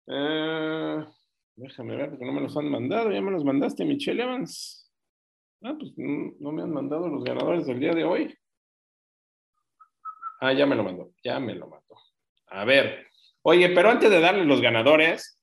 Eh, 0.07 1.07
déjame 1.57 1.97
ver, 1.97 2.11
porque 2.11 2.25
no 2.25 2.33
me 2.33 2.41
los 2.41 2.57
han 2.57 2.71
mandado. 2.71 3.11
Ya 3.13 3.21
me 3.21 3.31
los 3.31 3.45
mandaste, 3.45 3.85
Michelle 3.85 4.23
Evans. 4.23 4.91
Ah, 5.63 5.77
pues 5.79 5.93
no, 5.97 6.53
me 6.53 6.63
han 6.63 6.73
mandado 6.73 7.09
los 7.09 7.23
ganadores 7.23 7.67
del 7.67 7.81
día 7.81 7.93
de 7.93 8.05
hoy. 8.05 8.35
Ah, 10.41 10.55
ya 10.55 10.65
me 10.65 10.75
lo 10.75 10.83
mandó, 10.83 11.13
ya 11.23 11.39
me 11.39 11.55
lo 11.55 11.69
mandó. 11.69 11.97
A 12.47 12.65
ver, 12.65 13.07
oye, 13.43 13.69
pero 13.69 13.91
antes 13.91 14.11
de 14.11 14.21
darle 14.21 14.47
los 14.47 14.63
ganadores, 14.63 15.39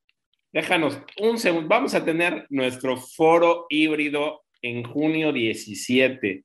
déjanos 0.52 1.00
un 1.22 1.38
segundo. 1.38 1.68
Vamos 1.68 1.94
a 1.94 2.04
tener 2.04 2.48
nuestro 2.50 2.98
foro 2.98 3.68
híbrido 3.70 4.44
en 4.62 4.84
junio 4.84 5.32
17. 5.32 6.44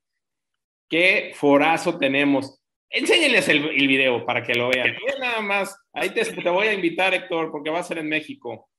¿Qué 0.87 1.31
forazo 1.33 1.97
tenemos? 1.97 2.62
Enséñenles 2.93 3.49
el, 3.49 3.65
el, 3.69 3.87
video 3.87 4.23
para 4.23 4.43
que 4.43 4.53
lo 4.53 4.69
vean. 4.69 4.95
nada 5.19 5.41
más. 5.41 5.75
Ahí 5.93 6.11
te, 6.11 6.23
te 6.23 6.49
voy 6.49 6.67
a 6.67 6.73
invitar, 6.73 7.11
Héctor, 7.11 7.51
porque 7.51 7.71
va 7.71 7.79
a 7.79 7.83
ser 7.83 7.97
en 7.97 8.07
México. 8.07 8.69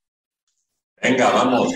Venga, 1.03 1.31
vamos. 1.31 1.75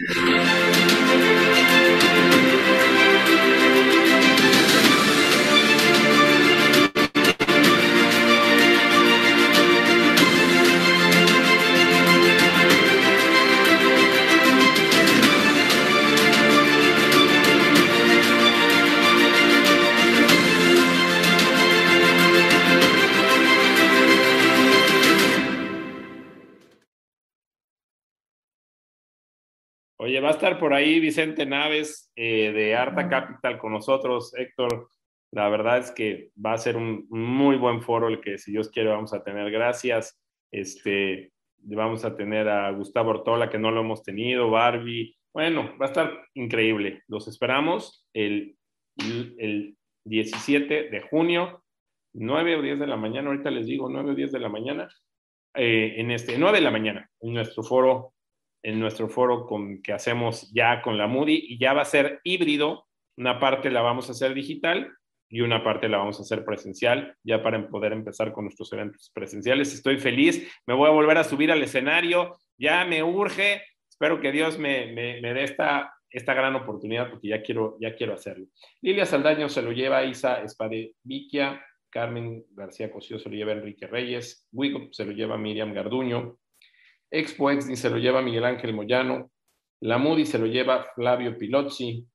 Oye, 30.01 30.21
va 30.21 30.29
a 30.29 30.33
estar 30.33 30.61
por 30.61 30.73
ahí 30.75 31.01
Vicente 31.01 31.45
Naves 31.45 32.13
eh, 32.15 32.53
de 32.53 32.77
Arta 32.77 33.09
Capital 33.09 33.59
con 33.59 33.73
nosotros, 33.73 34.33
Héctor. 34.37 34.89
La 35.33 35.49
verdad 35.49 35.79
es 35.79 35.91
que 35.91 36.31
va 36.45 36.53
a 36.53 36.59
ser 36.59 36.77
un 36.77 37.07
muy 37.11 37.57
buen 37.57 37.83
foro 37.83 38.07
el 38.07 38.21
que, 38.21 38.39
si 38.39 38.53
Dios 38.53 38.71
quiere, 38.71 38.91
vamos 38.91 39.13
a 39.13 39.25
tener. 39.25 39.51
Gracias. 39.51 40.17
Este, 40.53 41.33
vamos 41.59 42.05
a 42.05 42.15
tener 42.15 42.49
a 42.49 42.71
Gustavo 42.71 43.11
Ortola, 43.11 43.51
que 43.51 43.59
no 43.59 43.73
lo 43.73 43.81
hemos 43.81 44.05
tenido, 44.05 44.51
Barbie. 44.51 45.17
Bueno, 45.35 45.77
va 45.81 45.87
a 45.87 45.89
estar 45.89 46.27
increíble. 46.35 47.03
Los 47.09 47.27
esperamos 47.27 48.07
el, 48.13 48.57
el 48.97 49.77
17 50.05 50.91
de 50.91 51.01
junio, 51.01 51.65
9 52.15 52.57
o 52.57 52.63
10 52.63 52.79
de 52.79 52.87
la 52.87 52.97
mañana, 52.97 53.31
ahorita 53.31 53.51
les 53.51 53.67
digo, 53.67 53.89
9 53.91 54.13
o 54.13 54.15
10 54.15 54.31
de 54.31 54.39
la 54.39 54.49
mañana, 54.49 54.89
eh, 55.55 55.95
en 55.97 56.13
este, 56.13 56.39
9 56.39 56.59
de 56.59 56.65
la 56.65 56.71
mañana, 56.71 57.11
en 57.21 57.35
nuestro 57.35 57.63
foro, 57.63 58.15
en 58.63 58.81
nuestro 58.81 59.09
foro 59.09 59.47
con, 59.47 59.83
que 59.83 59.93
hacemos 59.93 60.51
ya 60.53 60.83
con 60.83 60.99
la 60.99 61.07
Moody, 61.07 61.45
y 61.49 61.59
ya 61.59 61.73
va 61.73 61.83
a 61.83 61.87
ser 61.87 62.21
híbrido, 62.25 62.87
una 63.17 63.39
parte 63.39 63.71
la 63.71 63.83
vamos 63.83 64.09
a 64.09 64.13
hacer 64.13 64.35
digital 64.35 64.93
y 65.31 65.43
una 65.43 65.63
parte 65.63 65.89
la 65.89 65.99
vamos 65.99 66.19
a 66.19 66.23
hacer 66.23 66.45
presencial, 66.45 67.15
ya 67.23 67.43
para 67.43 67.69
poder 67.69 67.93
empezar 67.93 68.33
con 68.33 68.45
nuestros 68.45 68.73
eventos 68.73 69.11
presenciales. 69.13 69.75
Estoy 69.75 69.99
feliz, 69.99 70.51
me 70.67 70.75
voy 70.75 70.89
a 70.89 70.93
volver 70.93 71.19
a 71.19 71.25
subir 71.25 71.53
al 71.53 71.63
escenario, 71.63 72.39
ya 72.57 72.85
me 72.85 73.03
urge, 73.03 73.63
espero 73.89 74.21
que 74.21 74.33
Dios 74.33 74.59
me, 74.59 74.93
me, 74.93 75.21
me 75.21 75.35
dé 75.35 75.45
esta, 75.45 75.93
esta 76.11 76.35
gran 76.35 76.55
oportunidad 76.55 77.11
porque 77.11 77.29
ya 77.29 77.43
quiero, 77.43 77.77
ya 77.81 77.95
quiero 77.95 78.15
hacerlo. 78.15 78.47
Lilia 78.81 79.05
Saldaño 79.05 79.49
se 79.49 79.63
lo 79.63 79.73
lleva 79.73 80.05
Isa 80.05 80.43
Espadeviquia, 80.43 81.63
Carmen 81.91 82.45
García 82.51 82.91
Cosío 82.91 83.19
se 83.19 83.29
lo 83.29 83.35
lleva 83.35 83.53
Enrique 83.53 83.87
Reyes, 83.87 84.47
Wigo 84.53 84.89
se 84.93 85.05
lo 85.05 85.13
lleva 85.13 85.39
Miriam 85.39 85.73
Garduño, 85.73 86.39
Expo 87.11 87.51
Exni 87.51 87.77
se 87.77 87.91
lo 87.91 87.97
lleva 87.97 88.23
Miguel 88.23 88.45
Ángel 88.45 88.75
Moyano, 88.75 89.31
La 89.81 89.99
Moody 89.99 90.27
se 90.27 90.39
lo 90.39 90.47
lleva 90.47 90.87
Flavio 90.95 91.37
Pilozzi, 91.37 92.07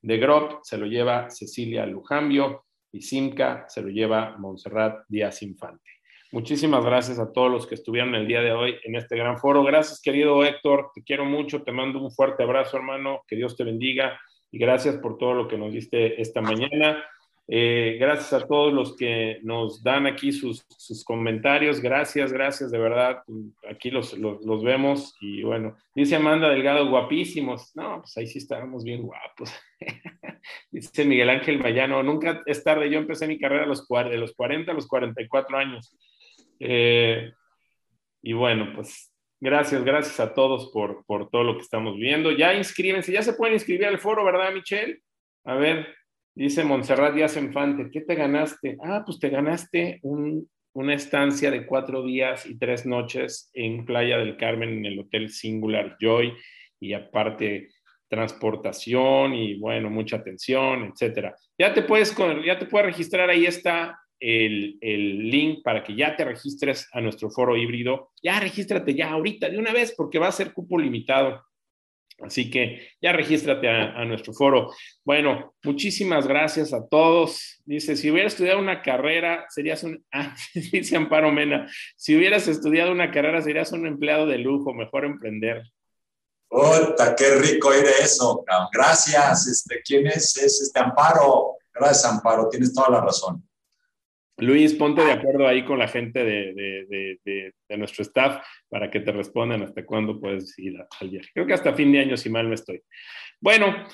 de 0.00 0.18
Grop 0.18 0.60
se 0.62 0.78
lo 0.78 0.86
lleva 0.86 1.28
Cecilia 1.30 1.84
Lujambio 1.86 2.64
y 2.92 3.02
Simca 3.02 3.66
se 3.68 3.82
lo 3.82 3.88
lleva 3.88 4.36
Montserrat 4.38 5.04
Díaz 5.08 5.42
Infante. 5.42 5.90
Muchísimas 6.30 6.84
gracias 6.84 7.18
a 7.18 7.32
todos 7.32 7.50
los 7.50 7.66
que 7.66 7.74
estuvieron 7.74 8.14
el 8.14 8.26
día 8.26 8.42
de 8.42 8.52
hoy 8.52 8.76
en 8.84 8.96
este 8.96 9.16
gran 9.16 9.38
foro. 9.38 9.64
Gracias, 9.64 10.00
querido 10.02 10.44
Héctor. 10.44 10.90
Te 10.94 11.02
quiero 11.02 11.24
mucho. 11.24 11.62
Te 11.62 11.72
mando 11.72 12.00
un 12.00 12.10
fuerte 12.10 12.42
abrazo, 12.42 12.76
hermano. 12.76 13.22
Que 13.26 13.36
Dios 13.36 13.56
te 13.56 13.64
bendiga. 13.64 14.20
Y 14.50 14.58
gracias 14.58 14.96
por 14.98 15.16
todo 15.16 15.32
lo 15.32 15.48
que 15.48 15.56
nos 15.56 15.72
diste 15.72 16.20
esta 16.20 16.42
mañana. 16.42 17.02
Eh, 17.50 17.96
gracias 17.98 18.34
a 18.34 18.46
todos 18.46 18.74
los 18.74 18.94
que 18.94 19.38
nos 19.42 19.82
dan 19.82 20.06
aquí 20.06 20.32
sus, 20.32 20.66
comentarios. 21.06 21.80
Gracias, 21.80 22.30
gracias, 22.30 22.70
de 22.70 22.78
verdad. 22.78 23.22
Aquí 23.70 23.90
los, 23.90 24.12
los, 24.18 24.44
los, 24.44 24.62
vemos. 24.62 25.16
Y 25.22 25.42
bueno, 25.42 25.74
dice 25.94 26.16
Amanda 26.16 26.50
Delgado, 26.50 26.88
guapísimos. 26.90 27.74
No, 27.74 28.02
pues 28.02 28.16
ahí 28.18 28.26
sí 28.26 28.38
estábamos 28.38 28.84
bien 28.84 29.02
guapos. 29.02 29.50
dice 30.70 31.06
Miguel 31.06 31.30
Ángel 31.30 31.58
Mayano, 31.58 32.02
nunca 32.02 32.42
es 32.44 32.62
tarde. 32.62 32.90
Yo 32.90 32.98
empecé 32.98 33.26
mi 33.26 33.38
carrera 33.38 33.64
a 33.64 33.66
los, 33.66 33.88
de 33.88 34.18
los 34.18 34.34
40 34.34 34.70
a 34.70 34.74
los 34.74 34.86
44 34.86 35.56
años. 35.56 35.96
Eh, 36.60 37.32
y 38.20 38.32
bueno, 38.34 38.72
pues 38.74 39.10
gracias, 39.40 39.82
gracias 39.84 40.20
a 40.20 40.34
todos 40.34 40.70
por, 40.70 41.02
por 41.06 41.30
todo 41.30 41.44
lo 41.44 41.54
que 41.54 41.62
estamos 41.62 41.96
viendo. 41.96 42.30
Ya 42.30 42.52
inscríbense, 42.52 43.10
ya 43.10 43.22
se 43.22 43.32
pueden 43.32 43.54
inscribir 43.54 43.86
al 43.86 43.98
foro, 43.98 44.22
¿verdad, 44.22 44.52
Michelle? 44.52 45.00
A 45.44 45.54
ver, 45.54 45.94
dice 46.38 46.62
Montserrat 46.62 47.14
Díaz 47.14 47.36
Infante, 47.36 47.90
¿qué 47.90 48.02
te 48.02 48.14
ganaste? 48.14 48.76
Ah, 48.80 49.02
pues 49.04 49.18
te 49.18 49.28
ganaste 49.28 49.98
un, 50.02 50.48
una 50.72 50.94
estancia 50.94 51.50
de 51.50 51.66
cuatro 51.66 52.04
días 52.04 52.46
y 52.46 52.56
tres 52.56 52.86
noches 52.86 53.50
en 53.54 53.84
Playa 53.84 54.18
del 54.18 54.36
Carmen 54.36 54.70
en 54.70 54.86
el 54.86 55.00
Hotel 55.00 55.30
Singular 55.30 55.96
Joy 56.00 56.32
y 56.78 56.92
aparte 56.92 57.70
transportación 58.08 59.34
y 59.34 59.58
bueno, 59.58 59.90
mucha 59.90 60.16
atención, 60.16 60.92
etcétera. 60.92 61.34
Ya 61.58 61.74
te 61.74 61.82
puedes, 61.82 62.16
ya 62.46 62.58
te 62.58 62.66
puedes 62.66 62.86
registrar, 62.86 63.28
ahí 63.28 63.44
está 63.44 63.98
el, 64.20 64.78
el, 64.80 65.28
link 65.28 65.62
para 65.64 65.82
que 65.82 65.94
ya 65.94 66.16
te 66.16 66.24
registres 66.24 66.88
a 66.92 67.00
nuestro 67.00 67.30
foro 67.30 67.56
híbrido. 67.56 68.12
Ya 68.22 68.38
regístrate 68.38 68.94
ya 68.94 69.10
ahorita 69.10 69.50
de 69.50 69.58
una 69.58 69.72
vez 69.72 69.92
porque 69.96 70.20
va 70.20 70.28
a 70.28 70.32
ser 70.32 70.52
cupo 70.52 70.78
limitado. 70.78 71.42
Así 72.20 72.50
que 72.50 72.88
ya 73.00 73.12
regístrate 73.12 73.68
a, 73.68 74.04
nuestro 74.04 74.32
foro. 74.32 74.72
Bueno, 75.04 75.54
muchísimas 75.62 76.26
gracias 76.26 76.72
a 76.72 76.86
todos. 76.86 77.60
Dice, 77.64 77.96
si 77.96 78.10
hubieras 78.10 78.32
estudiado 78.32 78.58
una 78.58 78.82
carrera, 78.82 79.46
serías 79.50 79.84
un, 79.84 80.04
ah, 80.12 80.34
dice 80.54 80.96
Amparo 80.96 81.30
Mena, 81.30 81.70
si 81.96 82.16
hubieras 82.16 82.48
estudiado 82.48 82.90
una 82.90 83.12
carrera, 83.12 83.40
serías 83.42 83.70
un 83.72 83.86
empleado 83.86 84.26
de 84.26 84.38
lujo, 84.38 84.74
mejor 84.74 85.04
emprender. 85.04 85.62
¡Ota, 86.50 87.14
qué 87.14 87.36
rico 87.36 87.68
oír 87.68 87.84
eso! 88.00 88.44
Gracias. 88.72 89.46
Este, 89.46 89.80
¿Quién 89.84 90.06
es? 90.06 90.36
Es 90.38 90.60
este 90.62 90.80
Amparo. 90.80 91.56
Gracias, 91.72 92.04
Amparo. 92.10 92.48
Tienes 92.48 92.72
toda 92.72 92.90
la 92.90 93.00
razón. 93.00 93.47
Luis, 94.40 94.74
ponte 94.74 95.04
de 95.04 95.10
acuerdo 95.10 95.48
ahí 95.48 95.64
con 95.64 95.80
la 95.80 95.88
gente 95.88 96.22
de, 96.22 96.54
de, 96.54 97.18
de, 97.24 97.52
de, 97.68 97.76
nuestro 97.76 98.02
staff 98.02 98.40
para 98.68 98.88
que 98.88 99.00
te 99.00 99.10
respondan 99.10 99.62
hasta 99.62 99.84
cuándo 99.84 100.20
puedes 100.20 100.56
ir 100.60 100.76
al 101.00 101.10
viaje. 101.10 101.28
Creo 101.34 101.46
que 101.46 101.54
hasta 101.54 101.74
fin 101.74 101.90
de 101.90 101.98
año, 101.98 102.16
si 102.16 102.30
mal 102.30 102.46
no 102.48 102.54
estoy. 102.54 102.80
Bueno, 103.40 103.84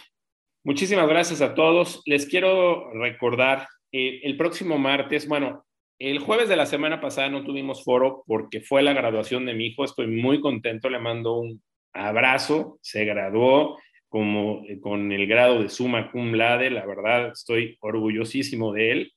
muchísimas 0.63 1.09
gracias 1.09 1.41
a 1.41 1.55
todos. 1.55 2.03
Les 2.05 2.27
quiero 2.27 2.93
recordar, 2.93 3.67
eh, 3.91 4.21
el 4.23 4.37
próximo 4.37 4.77
martes, 4.77 5.27
bueno, 5.27 5.65
el 5.99 6.19
jueves 6.19 6.51
de 6.51 6.57
la 6.57 6.67
semana 6.67 7.01
pasada 7.01 7.31
no 7.31 7.45
tuvimos 7.45 7.83
foro 7.83 8.23
porque 8.27 8.61
fue 8.61 8.83
la 8.83 8.93
graduación 8.93 9.47
de 9.47 9.55
mi 9.55 9.69
hijo. 9.69 9.83
Estoy 9.83 10.09
muy 10.09 10.43
contento, 10.43 10.91
le 10.91 10.99
mando 10.99 11.39
un 11.39 11.63
abrazo. 11.95 12.79
Se 12.83 13.07
graduó 13.07 13.79
como 14.11 14.63
eh, 14.69 14.79
con 14.79 15.11
el 15.11 15.27
grado 15.27 15.63
de 15.63 15.71
suma 15.71 16.11
cum 16.11 16.35
laude. 16.35 16.69
La 16.71 16.85
verdad, 16.85 17.29
estoy 17.29 17.79
orgullosísimo 17.81 18.75
de 18.75 18.93
él 18.93 19.13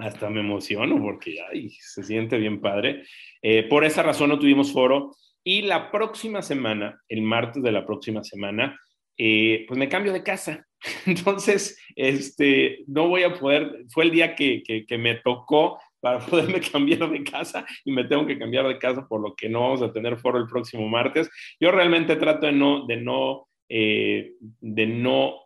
hasta 0.00 0.30
me 0.30 0.40
emociono 0.40 1.00
porque 1.00 1.36
ay, 1.52 1.70
se 1.70 2.02
siente 2.02 2.38
bien 2.38 2.60
padre. 2.60 3.04
Eh, 3.42 3.64
por 3.64 3.84
esa 3.84 4.02
razón 4.02 4.30
no 4.30 4.38
tuvimos 4.38 4.72
foro 4.72 5.12
y 5.42 5.62
la 5.62 5.90
próxima 5.90 6.42
semana, 6.42 7.00
el 7.08 7.22
martes 7.22 7.62
de 7.62 7.72
la 7.72 7.86
próxima 7.86 8.22
semana, 8.22 8.78
eh, 9.16 9.64
pues 9.66 9.78
me 9.78 9.88
cambio 9.88 10.12
de 10.12 10.22
casa. 10.22 10.66
Entonces, 11.06 11.78
este, 11.96 12.84
no 12.86 13.08
voy 13.08 13.22
a 13.22 13.34
poder, 13.34 13.84
fue 13.88 14.04
el 14.04 14.10
día 14.10 14.34
que, 14.34 14.62
que, 14.62 14.86
que, 14.86 14.98
me 14.98 15.16
tocó 15.16 15.78
para 16.00 16.18
poderme 16.26 16.60
cambiar 16.60 17.10
de 17.10 17.22
casa 17.24 17.66
y 17.84 17.92
me 17.92 18.04
tengo 18.04 18.26
que 18.26 18.38
cambiar 18.38 18.66
de 18.66 18.78
casa, 18.78 19.06
por 19.06 19.20
lo 19.20 19.34
que 19.34 19.48
no 19.48 19.60
vamos 19.60 19.82
a 19.82 19.92
tener 19.92 20.18
foro 20.18 20.38
el 20.38 20.46
próximo 20.46 20.88
martes. 20.88 21.30
Yo 21.58 21.70
realmente 21.70 22.16
trato 22.16 22.46
de 22.46 22.52
no, 22.52 22.86
de 22.86 22.96
no, 22.96 23.48
eh, 23.68 24.32
de 24.40 24.86
no 24.86 25.36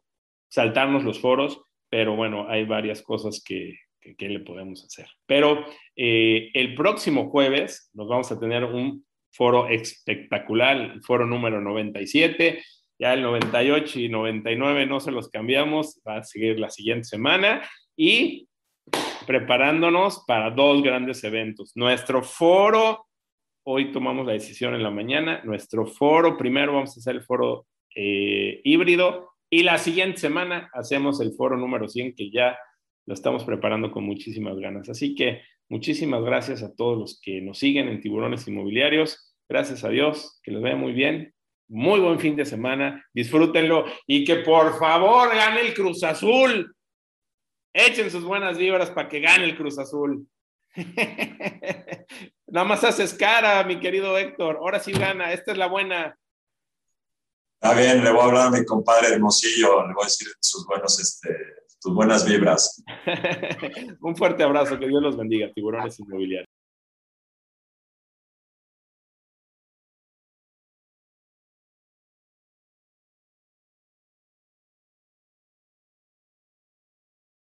saltarnos 0.48 1.04
los 1.04 1.20
foros, 1.20 1.60
pero 1.88 2.16
bueno, 2.16 2.46
hay 2.48 2.64
varias 2.64 3.02
cosas 3.02 3.42
que, 4.04 4.14
qué 4.16 4.28
le 4.28 4.40
podemos 4.40 4.84
hacer. 4.84 5.08
Pero 5.26 5.64
eh, 5.96 6.50
el 6.52 6.74
próximo 6.74 7.30
jueves 7.30 7.90
nos 7.94 8.08
vamos 8.08 8.30
a 8.30 8.38
tener 8.38 8.64
un 8.64 9.04
foro 9.32 9.68
espectacular, 9.68 10.76
el 10.76 11.02
foro 11.02 11.26
número 11.26 11.60
97. 11.60 12.62
Ya 12.98 13.14
el 13.14 13.22
98 13.22 13.98
y 14.00 14.08
99 14.08 14.86
no 14.86 15.00
se 15.00 15.10
los 15.10 15.28
cambiamos, 15.28 16.00
va 16.06 16.18
a 16.18 16.24
seguir 16.24 16.60
la 16.60 16.70
siguiente 16.70 17.04
semana 17.04 17.68
y 17.96 18.46
preparándonos 19.26 20.24
para 20.26 20.50
dos 20.50 20.82
grandes 20.82 21.24
eventos. 21.24 21.72
Nuestro 21.74 22.22
foro, 22.22 23.06
hoy 23.64 23.90
tomamos 23.90 24.26
la 24.26 24.34
decisión 24.34 24.74
en 24.74 24.82
la 24.84 24.90
mañana, 24.90 25.42
nuestro 25.44 25.86
foro, 25.86 26.36
primero 26.36 26.74
vamos 26.74 26.96
a 26.96 27.00
hacer 27.00 27.16
el 27.16 27.22
foro 27.22 27.66
eh, 27.96 28.60
híbrido 28.62 29.30
y 29.50 29.62
la 29.64 29.78
siguiente 29.78 30.18
semana 30.18 30.70
hacemos 30.72 31.20
el 31.20 31.32
foro 31.32 31.56
número 31.56 31.88
100 31.88 32.14
que 32.14 32.30
ya 32.30 32.56
lo 33.06 33.14
estamos 33.14 33.44
preparando 33.44 33.90
con 33.90 34.04
muchísimas 34.04 34.56
ganas. 34.58 34.88
Así 34.88 35.14
que 35.14 35.42
muchísimas 35.68 36.22
gracias 36.22 36.62
a 36.62 36.74
todos 36.74 36.98
los 36.98 37.20
que 37.20 37.40
nos 37.40 37.58
siguen 37.58 37.88
en 37.88 38.00
Tiburones 38.00 38.46
Inmobiliarios. 38.48 39.34
Gracias 39.48 39.84
a 39.84 39.90
Dios, 39.90 40.40
que 40.42 40.52
les 40.52 40.62
vaya 40.62 40.76
muy 40.76 40.92
bien. 40.92 41.34
Muy 41.68 41.98
buen 42.00 42.20
fin 42.20 42.36
de 42.36 42.44
semana, 42.44 43.06
disfrútenlo 43.14 43.86
y 44.06 44.24
que 44.24 44.36
por 44.36 44.78
favor 44.78 45.34
gane 45.34 45.62
el 45.62 45.72
Cruz 45.72 46.04
Azul. 46.04 46.74
Echen 47.72 48.10
sus 48.10 48.22
buenas 48.22 48.58
vibras 48.58 48.90
para 48.90 49.08
que 49.08 49.20
gane 49.20 49.44
el 49.44 49.56
Cruz 49.56 49.78
Azul. 49.78 50.26
Nada 52.46 52.66
más 52.66 52.84
haces 52.84 53.14
cara, 53.14 53.64
mi 53.64 53.80
querido 53.80 54.16
Héctor. 54.18 54.56
Ahora 54.56 54.78
sí 54.78 54.92
gana, 54.92 55.32
esta 55.32 55.52
es 55.52 55.58
la 55.58 55.66
buena. 55.66 56.18
Está 57.60 57.74
bien, 57.74 58.04
le 58.04 58.10
voy 58.10 58.20
a 58.20 58.24
hablar 58.24 58.46
a 58.48 58.50
mi 58.50 58.64
compadre 58.64 59.14
Hermosillo, 59.14 59.86
le 59.86 59.94
voy 59.94 60.02
a 60.02 60.06
decir 60.06 60.28
sus 60.40 60.66
buenos 60.66 61.00
este, 61.00 61.30
buenas 61.92 62.26
vibras. 62.26 62.82
Un 64.00 64.16
fuerte 64.16 64.42
abrazo, 64.42 64.78
que 64.78 64.88
Dios 64.88 65.02
los 65.02 65.16
bendiga, 65.16 65.50
tiburones 65.52 65.98
inmobiliarios. 66.00 66.53